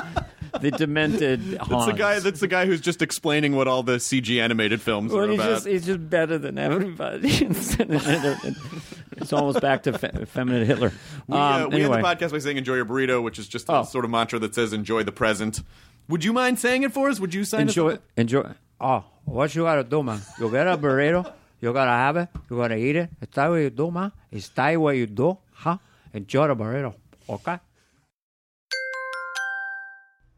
The 0.62 0.72
demented 0.72 1.42
That's 1.70 1.86
the 1.88 1.94
guy. 1.98 2.20
That's 2.20 2.40
the 2.40 2.48
guy 2.48 2.66
who's 2.66 2.80
just 2.82 3.02
explaining 3.02 3.56
what 3.56 3.68
all 3.68 3.84
the 3.84 3.98
CG 3.98 4.40
animated 4.42 4.82
films 4.82 5.12
well, 5.12 5.24
are 5.24 5.28
he's 5.30 5.40
about. 5.40 5.50
just, 5.50 5.68
he's 5.68 5.86
just 5.86 6.10
better 6.10 6.38
than 6.38 6.58
everybody. 6.58 7.30
it's 9.18 9.34
almost 9.34 9.62
back 9.62 9.84
to 9.84 9.98
fe- 9.98 10.26
feminine 10.26 10.66
Hitler. 10.66 10.92
we, 11.28 11.38
uh, 11.38 11.66
Um, 11.66 11.70
we 11.72 11.84
end 11.84 11.94
the 11.94 11.98
podcast 11.98 12.32
by 12.32 12.40
saying 12.40 12.58
"Enjoy 12.58 12.76
your 12.76 12.86
burrito," 12.86 13.22
which 13.24 13.40
is 13.40 13.48
just 13.48 13.70
a 13.70 13.74
Oh. 13.80 13.84
sort 13.84 14.06
of 14.06 14.12
mantra 14.12 14.40
that 14.40 14.54
says 14.56 14.74
"Enjoy 14.74 15.04
the 15.04 15.12
present." 15.12 15.62
Would 16.10 16.24
you 16.24 16.34
mind 16.34 16.60
saying 16.60 16.84
it 16.84 16.94
for 16.94 17.10
us? 17.10 17.20
Would 17.20 17.34
you 17.34 17.44
sign 17.46 17.62
us 17.70 17.76
enjoy 17.78 17.94
up? 17.94 18.04
enjoy 18.18 18.52
oh 18.82 19.04
what 19.26 19.56
you 19.56 19.64
gotta 19.64 19.84
do 19.86 20.04
man 20.04 20.20
you 20.38 20.52
get 20.52 20.68
a 20.68 20.78
burrito 20.78 21.32
you 21.62 21.72
gotta 21.72 21.92
have 21.92 22.18
it 22.18 22.28
you 22.50 22.58
gotta 22.58 22.76
eat 22.76 22.98
it 22.98 23.10
it's 23.22 23.34
that 23.36 23.48
what 23.48 23.56
you 23.56 23.70
do 23.70 23.90
man 23.90 24.12
it's 24.30 24.50
that 24.50 24.76
what 24.76 24.98
you 24.98 25.06
do 25.08 25.38
huh 25.54 25.78
enjoy 26.14 26.48
the 26.50 26.56
burrito 26.56 26.94
okay 27.30 27.58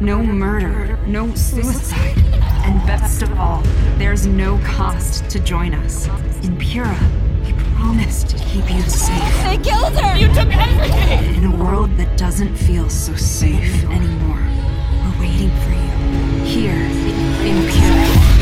no 0.00 0.22
murder, 0.22 0.98
no 1.06 1.34
suicide. 1.34 2.18
And 2.64 2.86
best 2.86 3.22
of 3.22 3.38
all, 3.38 3.62
there's 3.98 4.26
no 4.26 4.58
cost 4.64 5.28
to 5.30 5.38
join 5.38 5.74
us. 5.74 6.06
In 6.44 6.56
Pura, 6.56 6.98
we 7.44 7.52
promise 7.76 8.24
to 8.24 8.36
keep 8.38 8.70
you 8.70 8.82
safe. 8.82 9.44
They 9.44 9.58
killed 9.58 9.94
her! 9.98 10.16
You 10.16 10.28
took 10.28 10.52
everything! 10.54 11.34
In 11.36 11.52
a 11.52 11.56
world 11.56 11.96
that 11.96 12.16
doesn't 12.16 12.56
feel 12.56 12.88
so 12.88 13.14
safe 13.14 13.84
anymore, 13.84 14.42
we're 15.02 15.20
waiting 15.20 15.50
for 15.60 15.70
you. 15.70 16.44
Here, 16.44 16.72
in 17.44 17.70
Pura. 17.70 18.34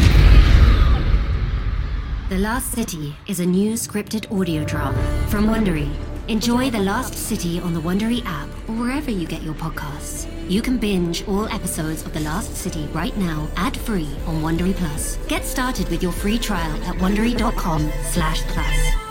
The 2.29 2.39
Last 2.39 2.73
City 2.73 3.15
is 3.27 3.41
a 3.41 3.47
new 3.47 3.75
scripted 3.75 4.31
audio 4.37 4.65
drama 4.65 5.03
from 5.29 5.47
Wondery. 5.47 5.91
Enjoy 6.29 6.71
The 6.71 6.79
Last 6.79 7.15
City 7.15 7.61
on 7.61 7.75
the 7.75 7.81
Wondery 7.81 8.25
app 8.25 8.49
or 8.69 8.75
wherever 8.77 9.11
you 9.11 9.27
get 9.27 9.43
your 9.43 9.55
podcasts. 9.55 10.32
You 10.49 10.63
can 10.63 10.79
binge 10.79 11.27
all 11.27 11.47
episodes 11.49 12.05
of 12.05 12.13
The 12.13 12.21
Last 12.21 12.55
City 12.55 12.89
right 12.93 13.17
now, 13.17 13.49
ad-free 13.57 14.09
on 14.27 14.43
Wondery 14.43 14.75
Plus. 14.75 15.17
Get 15.29 15.45
started 15.45 15.89
with 15.89 16.03
your 16.03 16.13
free 16.13 16.39
trial 16.39 16.77
at 16.85 16.97
wondery.com 16.97 17.91
slash 18.03 18.43
plus. 18.43 19.02